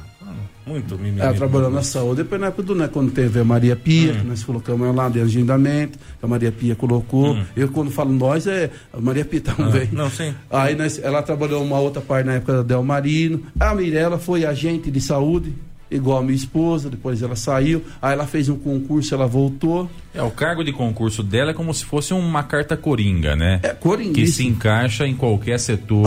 muito 0.66 0.96
mimimi. 0.96 1.20
Ela 1.20 1.32
trabalhou 1.32 1.70
na 1.70 1.82
saúde, 1.82 2.22
depois 2.22 2.38
na 2.38 2.48
época 2.48 2.62
do, 2.62 2.74
né, 2.74 2.88
quando 2.88 3.10
teve 3.10 3.40
a 3.40 3.44
Maria 3.44 3.74
Pia, 3.74 4.12
hum. 4.12 4.16
que 4.20 4.26
nós 4.26 4.44
colocamos 4.44 4.86
ela 4.86 4.94
lá 4.94 5.08
de 5.08 5.20
agendamento, 5.20 5.98
a 6.22 6.26
Maria 6.26 6.52
Pia 6.52 6.74
colocou. 6.74 7.32
Hum. 7.32 7.44
Eu, 7.56 7.70
quando 7.70 7.90
falo 7.90 8.12
nós, 8.12 8.46
é 8.46 8.70
a 8.92 9.00
Maria 9.00 9.24
Pia 9.24 9.40
também. 9.40 9.88
Ah, 9.92 9.94
não, 9.94 10.10
sim. 10.10 10.34
Aí 10.50 10.74
nós, 10.74 10.98
ela 11.02 11.22
trabalhou 11.22 11.64
uma 11.64 11.78
outra 11.78 12.02
parte 12.02 12.26
na 12.26 12.34
época 12.34 12.52
da 12.54 12.62
Del 12.62 12.82
Marino. 12.82 13.42
A 13.58 13.74
Mirella 13.74 14.18
foi 14.18 14.44
agente 14.44 14.90
de 14.90 15.00
saúde 15.00 15.54
igual 15.96 16.18
a 16.18 16.22
minha 16.22 16.34
esposa, 16.34 16.90
depois 16.90 17.22
ela 17.22 17.36
saiu, 17.36 17.84
aí 18.00 18.12
ela 18.12 18.26
fez 18.26 18.48
um 18.48 18.56
concurso, 18.56 19.14
ela 19.14 19.26
voltou. 19.26 19.88
É, 20.14 20.22
o 20.22 20.30
cargo 20.30 20.62
de 20.62 20.72
concurso 20.72 21.22
dela 21.22 21.50
é 21.50 21.54
como 21.54 21.74
se 21.74 21.84
fosse 21.84 22.14
uma 22.14 22.42
carta 22.42 22.76
coringa, 22.76 23.34
né? 23.34 23.60
É, 23.62 23.70
coringa. 23.70 24.14
Que 24.14 24.26
se 24.26 24.46
encaixa 24.46 25.06
em 25.06 25.14
qualquer 25.14 25.58
setor. 25.58 26.06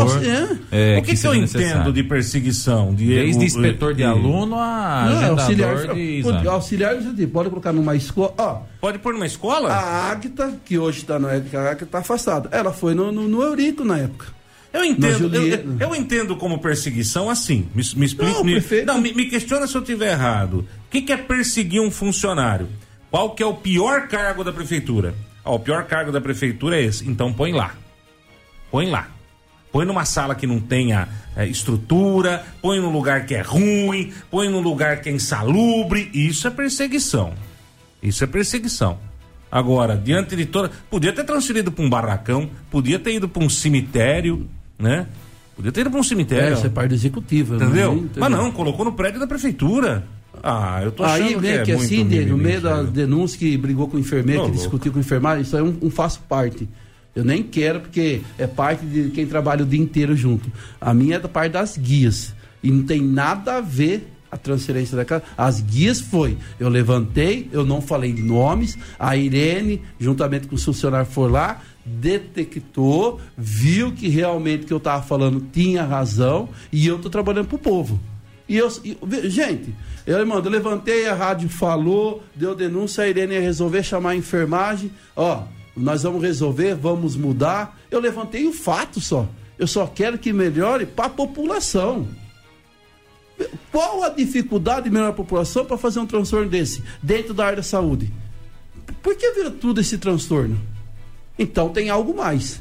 é. 0.72 0.95
é 0.95 0.99
o 0.99 1.01
que, 1.01 1.14
que, 1.14 1.22
que 1.22 1.27
eu 1.27 1.34
necessário. 1.34 1.68
entendo 1.68 1.93
de 1.93 2.03
perseguição? 2.03 2.93
De, 2.93 3.07
Desde 3.07 3.43
o, 3.43 3.45
inspetor 3.45 3.93
de 3.93 4.03
aluno 4.03 4.55
a 4.57 5.09
não, 5.09 5.31
auxiliar, 5.31 5.93
de 5.93 5.99
exame. 6.19 6.47
Auxiliar 6.47 6.95
pode 7.31 7.49
colocar 7.49 7.73
numa 7.73 7.95
escola. 7.95 8.34
Ó, 8.38 8.61
pode 8.80 8.99
pôr 8.99 9.14
numa 9.14 9.26
escola? 9.26 9.69
A 9.69 10.11
Águita, 10.11 10.53
que 10.64 10.77
hoje 10.77 10.99
está 10.99 11.19
na 11.19 11.34
época, 11.34 11.59
a 11.59 11.72
Águita 11.72 11.84
está 11.85 11.99
afastada. 11.99 12.49
Ela 12.51 12.72
foi 12.72 12.93
no, 12.93 13.11
no, 13.11 13.27
no 13.27 13.41
Eurico 13.41 13.84
na 13.84 13.97
época. 13.97 14.36
Eu 14.78 14.86
entendo, 14.86 15.36
eu, 15.36 15.78
eu, 15.80 15.95
entendo 15.95 16.36
como 16.36 16.60
perseguição 16.60 17.32
assim. 17.32 17.68
Me, 17.74 17.84
me 17.95 18.06
explique. 18.06 18.32
Não, 18.32 18.44
me, 18.44 18.62
não, 18.86 19.02
me, 19.02 19.14
me, 19.14 19.26
questiona 19.26 19.66
se 19.66 19.76
eu 19.76 19.82
estiver 19.82 20.12
errado. 20.12 20.60
O 20.86 20.90
que, 20.91 21.02
que, 21.02 21.12
é 21.12 21.18
perseguir 21.18 21.82
um 21.82 21.90
funcionário? 21.90 22.70
Qual 23.10 23.32
que 23.32 23.41
é 23.41 23.45
o 23.45 23.56
pior 23.56 24.08
cargo 24.08 24.44
da 24.44 24.54
prefeitura? 24.54 25.16
Ah, 25.44 25.52
o 25.52 25.60
pior 25.60 25.86
cargo 25.86 26.12
da 26.12 26.22
prefeitura 26.22 26.78
é 26.78 26.84
esse. 26.84 27.10
Então 27.10 27.34
põe 27.34 27.54
lá. 27.54 27.74
Põe 28.70 28.88
lá. 28.88 29.10
Põe 29.72 29.84
numa 29.84 30.06
sala 30.06 30.36
que 30.36 30.45
não 30.45 30.60
tenha 30.60 31.08
é, 31.36 31.48
estrutura, 31.48 32.45
põe 32.62 32.80
num 32.80 32.91
lugar 32.91 33.26
que 33.26 33.34
é 33.34 33.41
ruim, 33.41 34.14
põe 34.30 34.48
num 34.48 34.62
lugar 34.62 35.02
que 35.02 35.10
é 35.10 35.12
insalubre. 35.12 36.12
Isso 36.14 36.48
é 36.48 36.52
perseguição. 36.52 37.34
Isso 38.02 38.24
é 38.24 38.28
perseguição. 38.28 38.99
Agora, 39.52 39.98
diante 39.98 40.36
de 40.36 40.45
toda. 40.45 40.70
Podia 40.88 41.12
ter 41.12 41.24
transferido 41.24 41.72
para 41.72 41.84
um 41.84 41.90
barracão, 41.90 42.49
podia 42.70 42.99
ter 42.99 43.16
ido 43.16 43.28
para 43.28 43.44
um 43.44 43.49
cemitério, 43.49 44.48
né? 44.78 45.08
Podia 45.56 45.72
ter 45.72 45.82
ido 45.82 45.90
para 45.90 45.99
um 45.99 46.04
cemitério. 46.04 46.54
É, 46.54 46.56
ser 46.56 46.70
parte 46.70 46.94
executiva. 46.94 47.56
Entendeu? 47.56 48.08
Mas, 48.12 48.18
Mas 48.18 48.32
não, 48.32 48.52
colocou 48.52 48.86
no 48.86 48.94
prédio 48.94 49.20
da 49.20 49.26
prefeitura. 49.26 50.04
Ah, 50.44 50.82
eu 50.84 50.91
tô 50.91 51.04
achando 51.04 51.28
aí, 51.28 51.36
né, 51.36 51.41
que, 51.41 51.48
é 51.48 51.64
que 51.64 51.72
assim, 51.72 52.04
no 52.04 52.38
meio 52.38 52.62
da 52.62 52.84
denúncia 52.84 53.40
que 53.40 53.58
brigou 53.58 53.88
com 53.88 53.98
o 53.98 53.99
enfermeiro, 53.99 54.41
que 54.41 54.48
louco. 54.48 54.62
discutiu 54.62 54.91
com 54.91 54.99
o 54.99 55.02
enfermeiro, 55.02 55.41
isso 55.41 55.58
aí 55.58 55.64
um, 55.64 55.76
um 55.82 55.90
faço 55.90 56.22
parte. 56.30 56.70
Eu 57.16 57.26
nem 57.26 57.41
quero, 57.41 57.80
porque 57.80 58.22
é 58.38 58.45
parte 58.45 58.86
de 58.86 59.10
quem 59.10 59.26
trabalha 59.26 59.64
o 59.64 59.66
dia 59.66 59.82
inteiro 59.82 60.16
junto. 60.16 60.52
A 60.80 60.94
minha 60.94 61.16
é 61.16 61.20
da 61.20 61.28
parte 61.28 61.54
das 61.54 61.76
guias. 61.76 62.36
E 62.62 62.70
não 62.70 62.84
tem 62.84 63.02
nada 63.02 63.58
a 63.58 63.62
ver 63.62 64.08
a 64.38 64.39
transferência 64.39 64.95
da 64.95 65.03
casa. 65.03 65.23
As 65.38 65.59
guias 65.59 65.99
foi. 65.99 66.38
Eu 66.59 66.69
levantei, 66.69 67.49
eu 67.51 67.65
não 67.65 67.81
falei 67.81 68.14
nomes. 68.14 68.77
A 68.97 69.18
Irene, 69.18 69.81
juntamente 69.99 70.47
com 70.47 70.55
o 70.55 70.59
funcionário, 70.59 71.09
for 71.09 71.30
lá, 71.30 71.61
detectou, 71.85 73.19
viu 73.38 73.91
que 73.91 74.07
realmente 74.07 74.65
que 74.65 74.73
eu 74.73 74.77
estava 74.77 75.03
falando 75.03 75.45
tinha 75.51 75.84
razão 75.84 76.49
e 76.72 76.85
eu 76.85 76.97
estou 76.97 77.11
trabalhando 77.11 77.47
para 77.47 77.55
o 77.55 77.59
povo. 77.59 77.99
E 78.47 78.55
eu, 78.55 78.69
e, 78.84 78.97
gente, 79.30 79.76
eu, 80.05 80.18
irmão, 80.19 80.39
eu 80.39 80.49
levantei, 80.49 81.07
a 81.07 81.14
rádio 81.14 81.49
falou, 81.49 82.23
deu 82.34 82.55
denúncia, 82.55 83.03
a 83.03 83.07
Irene 83.09 83.34
ia 83.34 83.41
resolver 83.41 83.84
chamar 83.84 84.11
a 84.11 84.15
enfermagem, 84.15 84.89
ó, 85.15 85.43
nós 85.76 86.03
vamos 86.03 86.23
resolver, 86.23 86.73
vamos 86.76 87.15
mudar. 87.15 87.77
Eu 87.91 87.99
levantei 87.99 88.47
o 88.47 88.53
fato 88.53 88.99
só. 88.99 89.27
Eu 89.59 89.68
só 89.68 89.85
quero 89.85 90.18
que 90.18 90.34
melhore 90.34 90.85
para 90.85 91.05
a 91.05 91.09
população. 91.09 92.07
Qual 93.72 94.03
a 94.03 94.09
dificuldade 94.09 94.85
de 94.85 94.89
melhorar 94.89 95.09
a 95.09 95.14
população 95.14 95.65
para 95.65 95.77
fazer 95.77 95.99
um 95.99 96.05
transtorno 96.05 96.49
desse 96.49 96.84
dentro 97.01 97.34
da 97.34 97.45
área 97.45 97.57
da 97.57 97.64
saúde? 97.64 98.11
Por 99.01 99.15
que 99.15 99.31
vira 99.34 99.51
tudo 99.51 99.80
esse 99.80 99.97
transtorno? 99.97 100.59
Então 101.38 101.69
tem 101.69 101.89
algo 101.89 102.15
mais. 102.15 102.59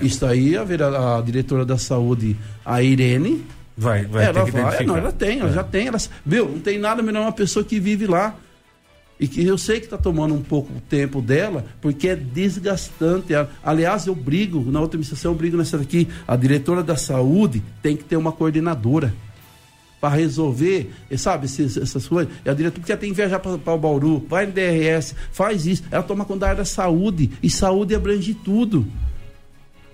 Isso 0.00 0.26
aí, 0.26 0.56
a, 0.56 0.62
a, 0.62 1.18
a 1.18 1.22
diretora 1.22 1.64
da 1.64 1.78
saúde, 1.78 2.36
a 2.64 2.82
Irene, 2.82 3.44
vai, 3.76 4.04
vai 4.04 4.24
ela 4.24 4.44
vai, 4.44 4.84
não, 4.84 4.96
ela 4.96 5.12
tem, 5.12 5.38
ela 5.38 5.50
é. 5.50 5.52
já 5.52 5.62
tem, 5.62 5.86
ela, 5.86 5.98
meu, 6.24 6.48
não 6.48 6.58
tem 6.58 6.78
nada 6.78 7.02
melhor 7.02 7.22
uma 7.22 7.32
pessoa 7.32 7.64
que 7.64 7.78
vive 7.78 8.06
lá 8.06 8.34
e 9.20 9.28
que 9.28 9.44
eu 9.46 9.56
sei 9.56 9.78
que 9.78 9.86
está 9.86 9.96
tomando 9.96 10.34
um 10.34 10.42
pouco 10.42 10.72
o 10.72 10.80
tempo 10.80 11.22
dela, 11.22 11.64
porque 11.80 12.08
é 12.08 12.16
desgastante. 12.16 13.32
Aliás, 13.62 14.06
eu 14.08 14.16
brigo, 14.16 14.58
na 14.68 14.80
outra 14.80 14.96
administração 14.96 15.30
eu 15.30 15.38
brigo 15.38 15.56
nessa 15.56 15.78
daqui, 15.78 16.08
a 16.26 16.34
diretora 16.34 16.82
da 16.82 16.96
saúde 16.96 17.62
tem 17.80 17.96
que 17.96 18.02
ter 18.02 18.16
uma 18.16 18.32
coordenadora 18.32 19.14
para 20.02 20.16
resolver, 20.16 20.90
sabe, 21.16 21.46
essas, 21.46 22.08
coisas. 22.08 22.34
E 22.44 22.50
a 22.50 22.52
diretora, 22.52 22.80
porque 22.80 22.96
tem 22.96 23.10
que 23.10 23.16
viajar 23.16 23.38
para 23.38 23.72
o 23.72 23.78
Bauru, 23.78 24.26
vai 24.28 24.46
no 24.46 24.52
DRS, 24.52 25.14
faz 25.30 25.64
isso. 25.64 25.84
Ela 25.92 26.02
toma 26.02 26.24
conta 26.24 26.40
da 26.40 26.46
área 26.48 26.58
da 26.58 26.64
saúde, 26.64 27.30
e 27.40 27.48
saúde 27.48 27.94
abrange 27.94 28.34
tudo. 28.34 28.84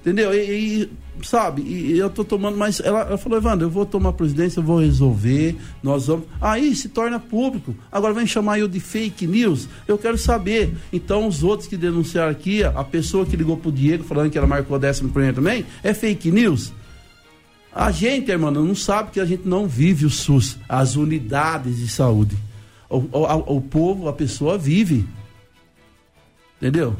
Entendeu? 0.00 0.32
E, 0.32 0.84
e 0.84 0.90
sabe, 1.26 1.60
e 1.60 1.98
eu 1.98 2.08
tô 2.08 2.24
tomando, 2.24 2.56
mas 2.56 2.80
ela, 2.80 3.02
ela 3.02 3.18
falou, 3.18 3.36
Evandro, 3.36 3.66
eu 3.66 3.70
vou 3.70 3.84
tomar 3.84 4.14
presidência, 4.14 4.60
eu 4.60 4.64
vou 4.64 4.80
resolver, 4.80 5.54
nós 5.82 6.06
vamos. 6.06 6.24
Aí 6.40 6.74
se 6.74 6.88
torna 6.88 7.20
público. 7.20 7.74
Agora 7.92 8.14
vem 8.14 8.26
chamar 8.26 8.58
eu 8.58 8.66
de 8.66 8.80
fake 8.80 9.26
news. 9.26 9.68
Eu 9.86 9.98
quero 9.98 10.16
saber. 10.16 10.74
Então, 10.90 11.28
os 11.28 11.42
outros 11.42 11.68
que 11.68 11.76
denunciaram 11.76 12.30
aqui, 12.30 12.64
a 12.64 12.82
pessoa 12.82 13.26
que 13.26 13.36
ligou 13.36 13.58
pro 13.58 13.70
Diego 13.70 14.04
falando 14.04 14.30
que 14.30 14.38
ela 14.38 14.46
marcou 14.46 14.78
décimo 14.78 15.10
primeiro 15.10 15.36
também, 15.36 15.66
é 15.82 15.92
fake 15.92 16.30
news. 16.30 16.72
A 17.78 17.92
gente, 17.92 18.28
irmão, 18.28 18.50
não 18.50 18.74
sabe 18.74 19.12
que 19.12 19.20
a 19.20 19.24
gente 19.24 19.46
não 19.46 19.68
vive 19.68 20.04
o 20.04 20.10
SUS, 20.10 20.58
as 20.68 20.96
unidades 20.96 21.76
de 21.76 21.86
saúde. 21.86 22.36
O, 22.90 22.96
o, 22.96 23.56
o 23.56 23.60
povo, 23.60 24.08
a 24.08 24.12
pessoa 24.12 24.58
vive. 24.58 25.06
Entendeu? 26.56 26.96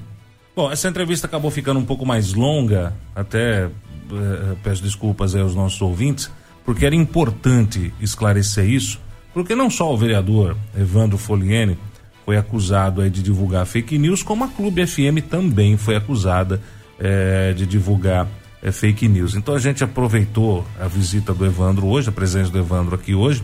Bom, 0.54 0.70
essa 0.70 0.88
entrevista 0.88 1.26
acabou 1.26 1.50
ficando 1.50 1.80
um 1.80 1.84
pouco 1.84 2.06
mais 2.06 2.32
longa, 2.32 2.94
até 3.12 3.64
eh, 3.64 4.56
peço 4.62 4.80
desculpas 4.80 5.34
aos 5.34 5.52
nossos 5.52 5.82
ouvintes, 5.82 6.30
porque 6.64 6.86
era 6.86 6.94
importante 6.94 7.92
esclarecer 8.00 8.70
isso, 8.70 9.00
porque 9.34 9.56
não 9.56 9.68
só 9.68 9.92
o 9.92 9.96
vereador 9.96 10.56
Evandro 10.78 11.18
Foliene 11.18 11.76
foi 12.24 12.36
acusado 12.36 13.08
de 13.10 13.20
divulgar 13.20 13.66
fake 13.66 13.98
news, 13.98 14.22
como 14.22 14.44
a 14.44 14.48
Clube 14.48 14.86
FM 14.86 15.26
também 15.28 15.76
foi 15.76 15.96
acusada 15.96 16.62
eh, 17.00 17.52
de 17.56 17.66
divulgar 17.66 18.28
é, 18.62 18.72
fake 18.72 19.08
news. 19.08 19.34
Então 19.34 19.54
a 19.54 19.58
gente 19.58 19.82
aproveitou 19.84 20.66
a 20.80 20.86
visita 20.86 21.32
do 21.32 21.44
Evandro 21.44 21.86
hoje, 21.86 22.08
a 22.08 22.12
presença 22.12 22.50
do 22.50 22.58
Evandro 22.58 22.94
aqui 22.94 23.14
hoje, 23.14 23.42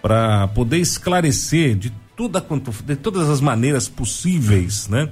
para 0.00 0.48
poder 0.48 0.78
esclarecer 0.78 1.76
de, 1.76 1.90
toda, 2.16 2.44
de 2.84 2.96
todas 2.96 3.28
as 3.28 3.40
maneiras 3.40 3.88
possíveis, 3.88 4.88
né? 4.88 5.08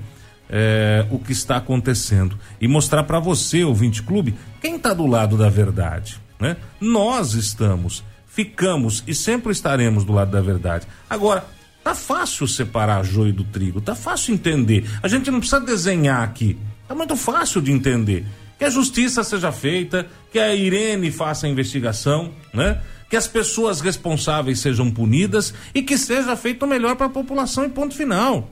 É, 0.52 1.06
o 1.12 1.18
que 1.20 1.30
está 1.30 1.58
acontecendo 1.58 2.36
e 2.60 2.66
mostrar 2.66 3.04
para 3.04 3.20
você, 3.20 3.62
ouvinte 3.62 4.02
clube, 4.02 4.34
quem 4.60 4.74
está 4.74 4.92
do 4.92 5.06
lado 5.06 5.38
da 5.38 5.48
verdade, 5.48 6.20
né? 6.40 6.56
Nós 6.80 7.34
estamos, 7.34 8.02
ficamos 8.26 9.04
e 9.06 9.14
sempre 9.14 9.52
estaremos 9.52 10.04
do 10.04 10.12
lado 10.12 10.32
da 10.32 10.40
verdade. 10.40 10.88
Agora, 11.08 11.46
tá 11.84 11.94
fácil 11.94 12.48
separar 12.48 13.04
joio 13.04 13.32
do 13.32 13.44
trigo, 13.44 13.80
tá 13.80 13.94
fácil 13.94 14.34
entender. 14.34 14.90
A 15.00 15.06
gente 15.06 15.30
não 15.30 15.38
precisa 15.38 15.60
desenhar 15.60 16.24
aqui, 16.24 16.58
tá 16.88 16.96
muito 16.96 17.14
fácil 17.14 17.62
de 17.62 17.70
entender 17.70 18.26
que 18.60 18.64
a 18.66 18.68
justiça 18.68 19.24
seja 19.24 19.50
feita, 19.50 20.06
que 20.30 20.38
a 20.38 20.54
Irene 20.54 21.10
faça 21.10 21.46
a 21.46 21.48
investigação, 21.48 22.30
né? 22.52 22.78
Que 23.08 23.16
as 23.16 23.26
pessoas 23.26 23.80
responsáveis 23.80 24.60
sejam 24.60 24.90
punidas 24.90 25.54
e 25.74 25.82
que 25.82 25.96
seja 25.96 26.36
feito 26.36 26.66
o 26.66 26.68
melhor 26.68 26.94
para 26.94 27.06
a 27.06 27.10
população 27.10 27.64
e 27.64 27.70
ponto 27.70 27.94
final. 27.94 28.50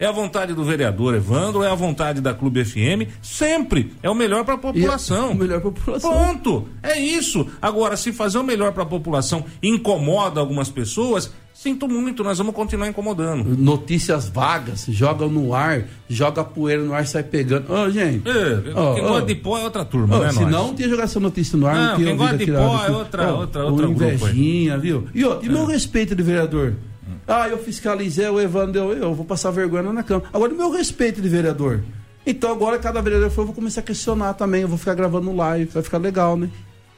É 0.00 0.06
a 0.06 0.12
vontade 0.12 0.54
do 0.54 0.64
vereador 0.64 1.14
Evandro, 1.14 1.62
é 1.62 1.70
a 1.70 1.74
vontade 1.74 2.22
da 2.22 2.32
Clube 2.32 2.64
FM, 2.64 3.06
sempre 3.20 3.92
é 4.02 4.08
o 4.08 4.14
melhor 4.14 4.46
para 4.46 4.54
a 4.54 4.58
população. 4.58 5.28
É 5.28 5.32
o 5.32 5.34
melhor 5.34 5.60
para 5.60 5.68
a 5.68 5.72
população. 5.72 6.10
Ponto. 6.10 6.68
É 6.82 6.98
isso. 6.98 7.46
Agora, 7.60 7.98
se 7.98 8.10
fazer 8.10 8.38
o 8.38 8.42
melhor 8.42 8.72
para 8.72 8.82
a 8.82 8.86
população 8.86 9.44
incomoda 9.62 10.40
algumas 10.40 10.70
pessoas, 10.70 11.30
sinto 11.52 11.86
muito, 11.86 12.24
nós 12.24 12.38
vamos 12.38 12.54
continuar 12.54 12.88
incomodando. 12.88 13.54
Notícias 13.58 14.26
vagas, 14.26 14.86
joga 14.88 15.26
no 15.26 15.52
ar, 15.52 15.84
joga 16.08 16.42
poeira 16.42 16.82
no 16.82 16.94
ar, 16.94 17.06
sai 17.06 17.22
pegando. 17.22 17.70
Ô, 17.70 17.82
oh, 17.82 17.90
gente. 17.90 18.26
É, 18.26 18.72
oh, 18.74 18.94
quem 18.94 19.04
oh, 19.04 19.08
gosta 19.08 19.26
de 19.26 19.34
pó 19.34 19.58
é 19.58 19.64
outra 19.64 19.84
turma, 19.84 20.16
oh, 20.16 20.22
né? 20.22 20.32
Se 20.32 20.40
nós? 20.40 20.50
não, 20.50 20.74
tinha 20.74 20.88
jogar 20.88 21.04
essa 21.04 21.20
notícia 21.20 21.58
no 21.58 21.66
ar, 21.66 21.74
não, 21.74 21.98
não 21.98 22.04
quem 22.06 22.16
gosta 22.16 22.38
de 22.38 22.46
pó 22.46 22.84
é 22.86 22.90
outra, 22.90 23.34
outra, 23.34 23.64
outra 23.66 23.86
invejinha, 23.86 24.78
grupo, 24.78 24.82
viu? 24.82 25.08
E, 25.14 25.26
ó, 25.26 25.40
e 25.42 25.46
é. 25.46 25.50
meu 25.50 25.66
respeito 25.66 26.14
de 26.14 26.22
vereador. 26.22 26.74
Ah, 27.26 27.48
eu 27.48 27.58
fiscalizei, 27.58 28.28
o 28.28 28.40
Evandro 28.40 28.92
eu 28.92 29.14
vou 29.14 29.24
passar 29.24 29.50
vergonha 29.50 29.92
na 29.92 30.02
Câmara. 30.02 30.28
Agora, 30.32 30.52
o 30.52 30.56
meu 30.56 30.70
respeito 30.70 31.20
de 31.20 31.28
vereador. 31.28 31.82
Então, 32.26 32.50
agora, 32.52 32.78
cada 32.78 33.00
vereador 33.00 33.30
for, 33.30 33.42
eu 33.42 33.46
vou 33.46 33.54
começar 33.54 33.80
a 33.80 33.84
questionar 33.84 34.34
também. 34.34 34.62
Eu 34.62 34.68
vou 34.68 34.78
ficar 34.78 34.94
gravando 34.94 35.34
live, 35.34 35.70
vai 35.72 35.82
ficar 35.82 35.98
legal, 35.98 36.36
né? 36.36 36.50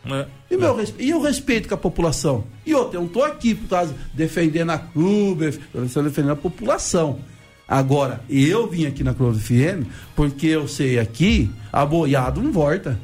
É, 0.05 0.27
e, 0.51 0.57
meu, 0.57 0.79
é. 0.81 0.85
e 0.99 1.15
o 1.15 1.23
respeito 1.23 1.69
com 1.69 1.75
a 1.75 1.79
população? 1.79 2.45
E 2.67 2.75
outra, 2.75 2.97
eu 2.97 3.03
não 3.03 3.07
estou 3.07 3.25
aqui 3.25 3.55
por 3.55 3.69
causa 3.69 3.95
defendendo 4.13 4.71
a 4.71 4.79
clube, 4.79 5.59
eu 5.73 5.85
estou 5.85 6.03
defendendo 6.03 6.33
a 6.33 6.37
população. 6.37 7.21
Agora, 7.69 8.21
eu 8.29 8.69
vim 8.69 8.85
aqui 8.85 9.05
na 9.05 9.15
Clube 9.15 9.39
FM 9.39 9.89
porque 10.15 10.49
eu 10.49 10.67
sei 10.69 10.99
aqui, 10.99 11.51
a 11.73 11.87
boiada 11.87 12.41
não 12.41 12.53
volta. 12.53 13.01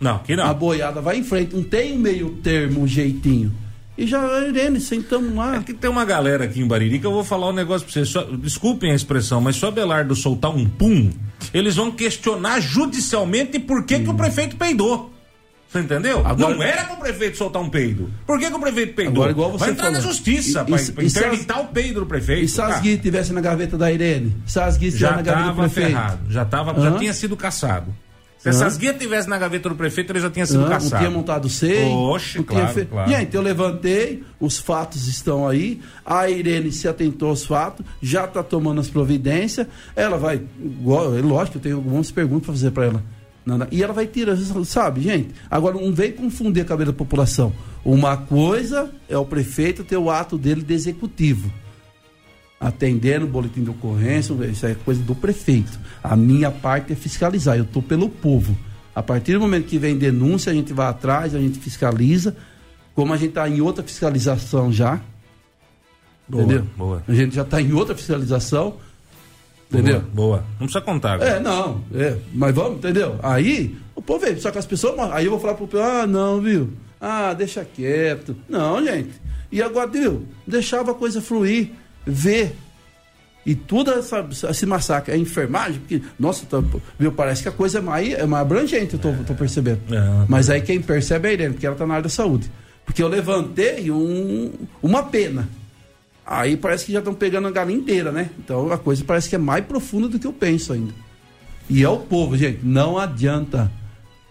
Não, 0.00 0.18
que 0.18 0.34
não. 0.34 0.44
A 0.44 0.52
boiada 0.52 1.00
vai 1.00 1.16
em 1.16 1.22
frente, 1.22 1.54
não 1.54 1.62
tem 1.62 1.96
meio 1.96 2.30
termo, 2.42 2.82
um 2.82 2.86
jeitinho. 2.86 3.54
E 3.96 4.06
já, 4.06 4.40
Irene, 4.40 4.80
sentamos 4.80 5.34
lá. 5.34 5.56
É 5.56 5.60
que 5.60 5.74
tem 5.74 5.90
uma 5.90 6.04
galera 6.04 6.44
aqui 6.44 6.60
em 6.60 6.66
Bariri 6.66 6.98
que 6.98 7.06
eu 7.06 7.12
vou 7.12 7.24
falar 7.24 7.48
um 7.48 7.52
negócio 7.52 7.86
pra 7.86 7.92
vocês. 7.92 8.08
Só, 8.08 8.22
desculpem 8.22 8.90
a 8.90 8.94
expressão, 8.94 9.40
mas 9.40 9.56
se 9.56 9.64
o 9.64 9.68
Abelardo 9.68 10.14
soltar 10.16 10.50
um 10.50 10.66
pum, 10.66 11.10
eles 11.52 11.76
vão 11.76 11.90
questionar 11.90 12.60
judicialmente 12.60 13.58
por 13.58 13.84
que, 13.84 13.96
hum. 13.96 14.04
que 14.04 14.10
o 14.10 14.14
prefeito 14.14 14.56
peidou. 14.56 15.12
Você 15.72 15.80
entendeu? 15.80 16.20
Agora, 16.26 16.54
não 16.54 16.62
era 16.62 16.84
pro 16.84 16.96
prefeito 16.96 17.38
soltar 17.38 17.62
um 17.62 17.70
peido. 17.70 18.10
Por 18.26 18.38
que, 18.38 18.46
que 18.50 18.54
o 18.54 18.60
prefeito 18.60 18.94
peidou? 18.94 19.14
Agora, 19.14 19.30
igual 19.30 19.52
você 19.52 19.64
Vai 19.64 19.70
entrar 19.70 19.84
falou. 19.86 20.00
na 20.00 20.06
justiça 20.06 20.66
e, 20.68 20.92
pra, 20.92 21.04
interditar 21.04 21.60
o 21.62 21.68
peido 21.68 22.00
do 22.00 22.06
prefeito. 22.06 22.44
E 22.44 22.48
se 22.48 22.60
as 22.60 22.80
guias 22.80 23.00
tivesse 23.00 23.32
na 23.32 23.40
gaveta 23.40 23.78
da 23.78 23.90
Irene? 23.90 24.36
Se 24.46 24.60
as 24.60 24.76
guias 24.76 24.98
já 24.98 25.12
na 25.12 25.22
gaveta 25.22 25.48
do 25.48 25.54
prefeito? 25.54 25.88
Ferrado, 25.88 26.30
já, 26.30 26.44
tava, 26.44 26.78
já 26.78 26.98
tinha 26.98 27.14
sido 27.14 27.34
caçado. 27.38 27.86
Se 28.42 28.48
essas 28.48 28.76
guias 28.76 28.96
tivessem 28.98 29.30
na 29.30 29.38
gaveta 29.38 29.68
do 29.68 29.76
prefeito, 29.76 30.10
ele 30.10 30.18
já 30.18 30.28
tinha 30.28 30.44
sido 30.44 30.66
caçado. 30.66 30.90
Não 30.90 30.98
tinha 30.98 31.10
montado 31.10 31.48
seio. 31.48 31.92
Oxe, 31.92 32.42
claro, 32.42 32.74
fe... 32.74 32.84
claro. 32.86 33.08
Gente, 33.08 33.36
eu 33.36 33.40
levantei, 33.40 34.24
os 34.40 34.58
fatos 34.58 35.06
estão 35.06 35.46
aí, 35.46 35.80
a 36.04 36.28
Irene 36.28 36.72
se 36.72 36.88
atentou 36.88 37.28
aos 37.28 37.46
fatos, 37.46 37.86
já 38.02 38.24
está 38.24 38.42
tomando 38.42 38.80
as 38.80 38.88
providências, 38.88 39.68
ela 39.94 40.18
vai, 40.18 40.42
lógico, 40.82 41.58
eu 41.58 41.62
tenho 41.62 41.76
algumas 41.76 42.10
perguntas 42.10 42.46
para 42.46 42.54
fazer 42.54 42.70
para 42.72 42.86
ela. 42.86 43.04
E 43.70 43.80
ela 43.80 43.92
vai 43.92 44.06
tirar, 44.06 44.36
sabe, 44.64 45.02
gente? 45.02 45.30
Agora, 45.48 45.76
não 45.76 45.92
vem 45.92 46.10
confundir 46.10 46.64
a 46.64 46.66
cabeça 46.66 46.90
da 46.90 46.98
população. 46.98 47.52
Uma 47.84 48.16
coisa 48.16 48.90
é 49.08 49.16
o 49.16 49.24
prefeito 49.24 49.84
ter 49.84 49.96
o 49.96 50.10
ato 50.10 50.36
dele 50.36 50.62
de 50.62 50.74
executivo 50.74 51.61
atendendo 52.62 53.26
o 53.26 53.28
boletim 53.28 53.64
de 53.64 53.70
ocorrência, 53.70 54.32
isso 54.46 54.64
é 54.64 54.74
coisa 54.74 55.02
do 55.02 55.16
prefeito. 55.16 55.78
A 56.02 56.14
minha 56.14 56.50
parte 56.50 56.92
é 56.92 56.96
fiscalizar, 56.96 57.56
eu 57.56 57.64
estou 57.64 57.82
pelo 57.82 58.08
povo. 58.08 58.56
A 58.94 59.02
partir 59.02 59.32
do 59.32 59.40
momento 59.40 59.66
que 59.66 59.78
vem 59.78 59.98
denúncia, 59.98 60.52
a 60.52 60.54
gente 60.54 60.72
vai 60.72 60.86
atrás, 60.86 61.34
a 61.34 61.40
gente 61.40 61.58
fiscaliza. 61.58 62.36
Como 62.94 63.12
a 63.12 63.16
gente 63.16 63.30
está 63.30 63.48
em 63.48 63.60
outra 63.60 63.82
fiscalização 63.82 64.72
já. 64.72 65.00
Boa, 66.28 66.44
entendeu? 66.44 66.66
Boa. 66.76 67.02
A 67.08 67.12
gente 67.12 67.34
já 67.34 67.42
está 67.42 67.60
em 67.60 67.72
outra 67.72 67.96
fiscalização. 67.96 68.76
Entendeu? 69.68 70.00
Boa, 70.00 70.12
boa. 70.12 70.44
Não 70.60 70.66
precisa 70.66 70.82
contar. 70.82 71.14
Agora. 71.14 71.30
É, 71.30 71.40
não. 71.40 71.82
É, 71.92 72.16
mas 72.32 72.54
vamos, 72.54 72.78
entendeu? 72.78 73.18
Aí, 73.22 73.76
o 73.94 74.02
povo 74.02 74.24
vê, 74.24 74.36
só 74.36 74.50
que 74.50 74.58
as 74.58 74.66
pessoas. 74.66 74.96
Aí 75.12 75.24
eu 75.24 75.30
vou 75.30 75.40
falar 75.40 75.54
pro 75.54 75.66
povo, 75.66 75.82
ah, 75.82 76.06
não, 76.06 76.40
viu? 76.40 76.70
Ah, 77.00 77.32
deixa 77.32 77.64
quieto. 77.64 78.36
Não, 78.48 78.84
gente. 78.84 79.10
E 79.50 79.60
agora, 79.60 79.88
viu? 79.88 80.26
Deixava 80.46 80.92
a 80.92 80.94
coisa 80.94 81.20
fluir 81.20 81.70
ver. 82.04 82.56
E 83.44 83.54
tudo 83.56 83.90
essa, 83.90 84.24
esse 84.50 84.64
massacre, 84.64 85.12
a 85.12 85.16
enfermagem, 85.16 85.80
porque, 85.80 86.00
nossa, 86.18 86.46
tô, 86.46 86.62
viu, 86.96 87.10
parece 87.10 87.42
que 87.42 87.48
a 87.48 87.52
coisa 87.52 87.78
é 87.78 87.80
mais, 87.80 88.12
é 88.12 88.24
mais 88.24 88.42
abrangente, 88.42 88.94
eu 88.94 89.00
tô, 89.00 89.12
tô 89.24 89.34
percebendo. 89.34 89.80
É, 89.92 90.26
Mas 90.28 90.48
aí 90.48 90.60
quem 90.60 90.80
percebe 90.80 91.26
é 91.26 91.30
a 91.30 91.34
Irene, 91.34 91.54
porque 91.54 91.66
ela 91.66 91.74
tá 91.74 91.84
na 91.84 91.94
área 91.94 92.04
da 92.04 92.08
saúde. 92.08 92.48
Porque 92.84 93.02
eu 93.02 93.08
levantei 93.08 93.90
um, 93.90 94.52
uma 94.80 95.02
pena. 95.02 95.48
Aí 96.24 96.56
parece 96.56 96.86
que 96.86 96.92
já 96.92 97.00
estão 97.00 97.14
pegando 97.14 97.48
a 97.48 97.50
galinha 97.50 97.78
inteira, 97.78 98.12
né? 98.12 98.30
Então 98.38 98.70
a 98.72 98.78
coisa 98.78 99.02
parece 99.04 99.28
que 99.28 99.34
é 99.34 99.38
mais 99.38 99.64
profunda 99.64 100.08
do 100.08 100.18
que 100.20 100.26
eu 100.26 100.32
penso 100.32 100.72
ainda. 100.72 100.92
E 101.68 101.82
é 101.82 101.88
o 101.88 101.98
povo, 101.98 102.36
gente, 102.36 102.60
não 102.62 102.96
adianta 102.96 103.70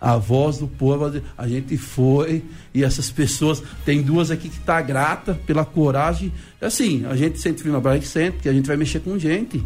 a 0.02 0.18
voz 0.18 0.58
do 0.58 0.68
povo. 0.68 1.22
A 1.38 1.48
gente 1.48 1.78
foi 1.78 2.44
e 2.74 2.84
essas 2.84 3.12
pessoas, 3.12 3.62
tem 3.86 4.02
duas 4.02 4.32
aqui 4.32 4.50
que 4.50 4.60
tá 4.60 4.82
grata 4.82 5.40
pela 5.46 5.64
coragem. 5.64 6.34
Assim, 6.60 7.06
a 7.06 7.16
gente 7.16 7.40
sente 7.40 7.62
firma 7.62 7.80
para 7.80 8.00
que 8.00 8.08
sente, 8.08 8.40
que 8.40 8.50
a 8.50 8.54
gente 8.54 8.66
vai 8.66 8.76
mexer 8.76 9.00
com 9.00 9.20
gente. 9.20 9.64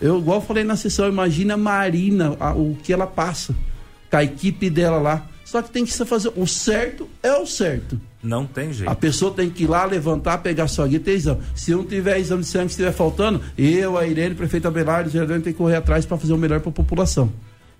Eu, 0.00 0.18
igual 0.18 0.38
eu 0.38 0.42
falei 0.44 0.64
na 0.64 0.74
sessão, 0.74 1.08
imagina 1.08 1.54
a 1.54 1.56
Marina, 1.56 2.36
a, 2.40 2.52
o 2.52 2.76
que 2.82 2.92
ela 2.92 3.06
passa, 3.06 3.54
com 4.10 4.16
a 4.16 4.24
equipe 4.24 4.68
dela 4.68 4.98
lá. 4.98 5.28
Só 5.44 5.62
que 5.62 5.70
tem 5.70 5.84
que 5.84 5.92
fazer. 5.92 6.32
O 6.34 6.46
certo 6.46 7.08
é 7.22 7.32
o 7.36 7.46
certo. 7.46 8.00
Não 8.22 8.46
tem 8.46 8.72
jeito. 8.72 8.90
A 8.90 8.94
pessoa 8.94 9.32
tem 9.32 9.50
que 9.50 9.64
ir 9.64 9.66
lá, 9.66 9.84
levantar, 9.84 10.38
pegar 10.38 10.66
sua 10.66 10.88
guia 10.88 10.96
e 10.96 11.00
ter 11.00 11.12
exame. 11.12 11.42
Se 11.54 11.72
não 11.72 11.84
tiver 11.84 12.18
exame 12.18 12.42
de 12.42 12.48
sangue, 12.48 12.68
se 12.68 12.80
estiver 12.80 12.92
faltando, 12.92 13.40
eu, 13.58 13.98
a 13.98 14.06
Irene, 14.06 14.34
prefeito 14.34 14.66
Abelardo, 14.66 15.10
o 15.10 15.26
tem 15.26 15.40
que 15.40 15.52
correr 15.52 15.76
atrás 15.76 16.06
para 16.06 16.16
fazer 16.16 16.32
o 16.32 16.38
melhor 16.38 16.60
para 16.60 16.70
a 16.70 16.72
população. 16.72 17.30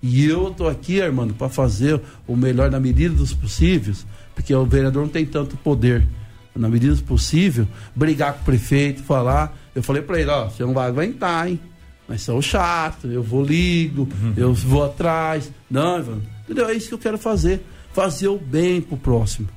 E 0.03 0.25
eu 0.25 0.49
estou 0.49 0.67
aqui, 0.67 1.01
Armando, 1.01 1.33
para 1.33 1.47
fazer 1.47 1.99
o 2.27 2.35
melhor 2.35 2.69
na 2.69 2.77
medida 2.77 3.15
dos 3.15 3.33
possíveis, 3.33 4.05
porque 4.35 4.53
o 4.53 4.65
vereador 4.65 5.03
não 5.03 5.09
tem 5.09 5.25
tanto 5.25 5.55
poder. 5.55 6.05
Na 6.53 6.67
medida 6.69 6.93
do 6.93 7.01
possível, 7.03 7.65
brigar 7.95 8.33
com 8.33 8.41
o 8.41 8.43
prefeito, 8.43 9.01
falar. 9.01 9.57
Eu 9.73 9.81
falei 9.81 10.03
para 10.03 10.19
ele: 10.19 10.29
ó, 10.29 10.49
você 10.49 10.63
não 10.63 10.73
vai 10.73 10.87
aguentar, 10.87 11.47
hein? 11.47 11.59
Mas 12.07 12.21
sou 12.21 12.41
chato, 12.41 13.07
eu 13.07 13.23
vou 13.23 13.43
ligo, 13.43 14.07
uhum. 14.21 14.33
eu 14.35 14.53
vou 14.53 14.83
atrás. 14.83 15.49
Não, 15.71 15.97
Ivan, 15.97 16.21
entendeu? 16.43 16.67
É 16.67 16.73
isso 16.73 16.89
que 16.89 16.93
eu 16.93 16.99
quero 16.99 17.17
fazer. 17.17 17.65
Fazer 17.93 18.27
o 18.27 18.37
bem 18.37 18.81
pro 18.81 18.97
próximo 18.97 19.47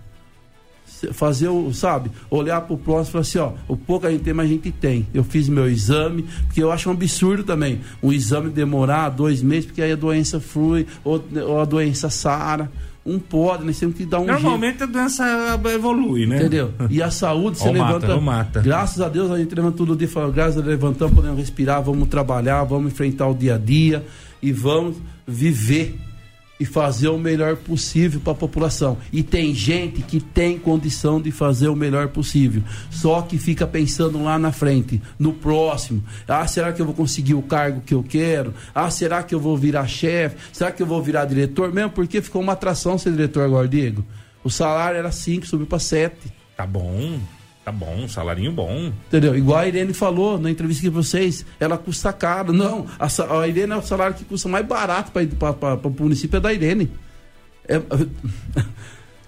fazer 1.13 1.49
o, 1.49 1.73
sabe, 1.73 2.11
olhar 2.31 2.61
para 2.63 2.75
o 2.75 2.79
próximo 2.79 3.09
e 3.09 3.13
falar 3.13 3.23
assim, 3.23 3.39
ó, 3.39 3.73
o 3.73 3.77
pouco 3.77 4.07
a 4.07 4.11
gente 4.11 4.23
tem, 4.23 4.33
mas 4.33 4.47
a 4.47 4.53
gente 4.53 4.71
tem. 4.71 5.07
Eu 5.13 5.25
fiz 5.25 5.49
meu 5.49 5.69
exame, 5.69 6.25
porque 6.47 6.63
eu 6.63 6.71
acho 6.73 6.89
um 6.89 6.93
absurdo 6.93 7.45
também 7.45 7.81
um 8.03 8.13
exame 8.13 8.51
demorar 8.51 9.09
dois 9.11 9.43
meses, 9.43 9.67
porque 9.67 9.83
aí 9.83 9.93
a 9.93 9.97
doença 9.97 10.41
flui, 10.41 10.87
ou, 11.05 11.23
ou 11.47 11.61
a 11.61 11.65
doença 11.65 12.09
sara. 12.11 12.71
Um 13.05 13.21
pode, 13.21 13.65
nós 13.65 13.79
temos 13.79 13.95
que 13.95 14.05
dar 14.05 14.19
um 14.19 14.27
Normalmente 14.27 14.79
jeito. 14.79 14.83
a 14.83 14.87
doença 14.87 15.61
evolui, 15.73 16.27
né? 16.27 16.39
Entendeu? 16.39 16.73
E 16.91 17.01
a 17.01 17.09
saúde, 17.09 17.57
você 17.57 17.71
levanta. 17.71 18.09
Mata, 18.09 18.21
mata. 18.21 18.61
Graças 18.61 19.01
a 19.01 19.09
Deus 19.09 19.31
a 19.31 19.39
gente 19.39 19.55
levanta 19.55 19.77
todo 19.77 19.95
dia, 19.95 20.09
fala, 20.09 20.33
graças 20.33 20.57
a 20.57 20.61
Deus 20.61 20.73
levantamos, 20.73 21.15
podemos 21.15 21.39
respirar, 21.39 21.81
vamos 21.81 22.09
trabalhar, 22.09 22.65
vamos 22.65 22.93
enfrentar 22.93 23.29
o 23.29 23.35
dia 23.35 23.55
a 23.55 23.59
dia 23.59 24.05
e 24.43 24.51
vamos 24.51 24.97
viver 25.25 25.97
e 26.59 26.65
fazer 26.65 27.09
o 27.09 27.19
melhor 27.19 27.57
possível 27.57 28.21
para 28.21 28.33
a 28.33 28.37
população. 28.37 28.99
E 29.13 29.23
tem 29.23 29.55
gente 29.55 30.03
que 30.03 30.21
tem 30.21 30.59
condição 30.59 31.21
de 31.21 31.31
fazer 31.31 31.69
o 31.69 31.77
melhor 31.77 32.09
possível, 32.09 32.63
só 32.91 33.23
que 33.23 33.39
fica 33.39 33.67
pensando 33.67 34.23
lá 34.23 34.39
na 34.39 34.53
frente, 34.53 35.01
no 35.19 35.33
próximo. 35.33 36.03
Ah, 36.27 36.47
será 36.47 36.73
que 36.73 36.81
eu 36.81 36.87
vou 36.87 36.95
conseguir 36.95 37.35
o 37.35 37.43
cargo 37.43 37.81
que 37.81 37.95
eu 37.95 38.03
quero? 38.03 38.55
Ah, 38.75 38.91
será 38.91 39.23
que 39.23 39.35
eu 39.35 39.41
vou 39.41 39.57
virar 39.57 39.87
chefe? 39.87 40.37
Será 40.53 40.71
que 40.71 40.83
eu 40.83 40.87
vou 40.87 41.03
virar 41.03 41.25
diretor? 41.25 41.73
Mesmo 41.73 41.91
porque 41.91 42.23
ficou 42.23 42.43
uma 42.43 42.53
atração 42.53 42.99
ser 42.99 43.13
diretor 43.13 43.43
agora, 43.43 43.69
Diego. 43.69 44.05
O 44.43 44.51
salário 44.51 44.99
era 44.99 45.11
5, 45.11 45.47
subiu 45.47 45.67
para 45.67 45.79
7. 45.79 46.33
Tá 46.57 46.67
bom. 46.67 47.19
Tá 47.67 47.73
bom, 47.73 47.97
um 47.97 48.09
salarinho 48.09 48.53
bom. 48.53 48.93
Entendeu? 49.09 49.37
Igual 49.37 49.59
a 49.59 49.67
Irene 49.67 49.93
falou 49.93 50.39
na 50.39 50.49
entrevista 50.49 50.83
que 50.83 50.89
vocês, 50.89 51.45
ela 51.59 51.77
custa 51.77 52.13
caro. 52.13 52.53
Não, 52.53 52.87
a, 52.97 53.41
a 53.41 53.49
Irene 53.49 53.73
é 53.73 53.77
o 53.77 53.83
salário 53.83 54.15
que 54.15 54.25
custa 54.25 54.49
mais 54.49 54.65
barato 54.65 55.11
para 55.11 55.75
o 55.75 55.91
município 55.99 56.37
é 56.37 56.41
da 56.41 56.53
Irene. 56.53 56.89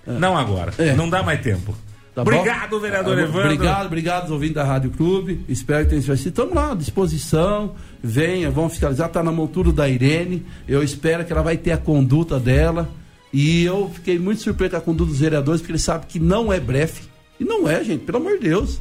É, 0.07 0.13
não 0.13 0.39
agora, 0.39 0.73
é. 0.79 0.95
não 0.95 1.11
dá 1.11 1.23
mais 1.23 1.43
tempo. 1.43 1.77
Tá 2.15 2.23
obrigado, 2.23 2.71
bom? 2.71 2.79
vereador 2.79 3.19
ah, 3.19 3.23
Evandro. 3.23 3.41
Obrigado, 3.41 3.87
obrigado, 3.87 4.31
ouvintes 4.31 4.55
da 4.55 4.65
Rádio 4.65 4.91
Clube. 4.93 5.45
Espero 5.49 5.85
que 5.85 5.91
tenham 5.91 6.17
sido. 6.17 6.29
Estamos 6.29 6.55
lá 6.55 6.71
à 6.71 6.75
disposição. 6.75 7.75
Venha, 8.03 8.51
vamos 8.51 8.73
fiscalizar. 8.73 9.09
Está 9.09 9.23
na 9.23 9.33
montura 9.33 9.71
da 9.71 9.87
Irene. 9.87 10.47
Eu 10.67 10.83
espero 10.83 11.25
que 11.25 11.33
ela 11.33 11.43
vai 11.43 11.59
ter 11.59 11.73
a 11.73 11.77
conduta 11.77 12.39
dela. 12.41 12.89
E 13.33 13.65
eu 13.65 13.91
fiquei 13.93 14.19
muito 14.19 14.41
surpreso 14.41 14.71
com 14.71 14.77
a 14.79 14.81
conduta 14.81 15.11
dos 15.11 15.21
vereadores, 15.21 15.61
porque 15.61 15.73
eles 15.73 15.83
sabem 15.83 16.09
que 16.09 16.21
não 16.21 16.51
é 16.51 16.59
breve 16.59 17.03
e 17.39 17.45
não 17.45 17.69
é, 17.69 17.83
gente, 17.85 18.05
pelo 18.05 18.19
amor 18.19 18.39
de 18.39 18.49
Deus. 18.49 18.81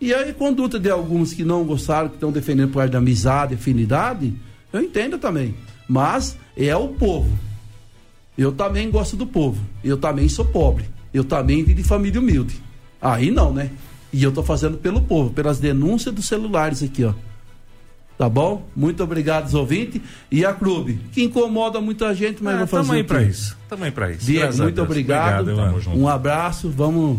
E 0.00 0.12
aí, 0.12 0.32
conduta 0.32 0.78
de 0.78 0.90
alguns 0.90 1.32
que 1.32 1.44
não 1.44 1.64
gostaram, 1.64 2.08
que 2.08 2.16
estão 2.16 2.30
defendendo 2.30 2.68
por 2.68 2.78
causa 2.78 2.92
da 2.92 2.98
amizade, 2.98 3.54
afinidade, 3.54 4.34
eu 4.72 4.82
entendo 4.82 5.18
também. 5.18 5.54
Mas 5.88 6.36
é 6.56 6.76
o 6.76 6.88
povo. 6.88 7.30
Eu 8.36 8.52
também 8.52 8.90
gosto 8.90 9.16
do 9.16 9.26
povo. 9.26 9.64
Eu 9.82 9.96
também 9.96 10.28
sou 10.28 10.44
pobre. 10.44 10.84
Eu 11.12 11.24
também 11.24 11.64
de 11.64 11.82
família 11.84 12.20
humilde. 12.20 12.60
Aí 13.00 13.30
não, 13.30 13.52
né? 13.52 13.70
E 14.12 14.22
eu 14.22 14.32
tô 14.32 14.42
fazendo 14.42 14.76
pelo 14.76 15.00
povo, 15.00 15.30
pelas 15.30 15.58
denúncias 15.58 16.14
dos 16.14 16.26
celulares 16.26 16.82
aqui, 16.82 17.04
ó. 17.04 17.14
Tá 18.16 18.28
bom? 18.28 18.64
Muito 18.76 19.02
obrigado, 19.02 19.52
ouvintes. 19.54 20.00
E 20.30 20.44
a 20.44 20.52
clube, 20.52 21.00
que 21.12 21.22
incomoda 21.22 21.80
muita 21.80 22.14
gente, 22.14 22.42
mas 22.42 22.54
é, 22.54 22.58
vou 22.58 22.66
fazer. 22.66 22.88
Também 22.88 23.04
para 23.04 23.22
isso. 23.22 23.56
Também 23.68 23.90
para 23.90 24.10
isso. 24.12 24.24
Diego, 24.24 24.56
muito 24.58 24.82
obrigado. 24.82 25.50
obrigado 25.50 25.98
um 25.98 26.08
abraço. 26.08 26.70
Vamos. 26.70 27.18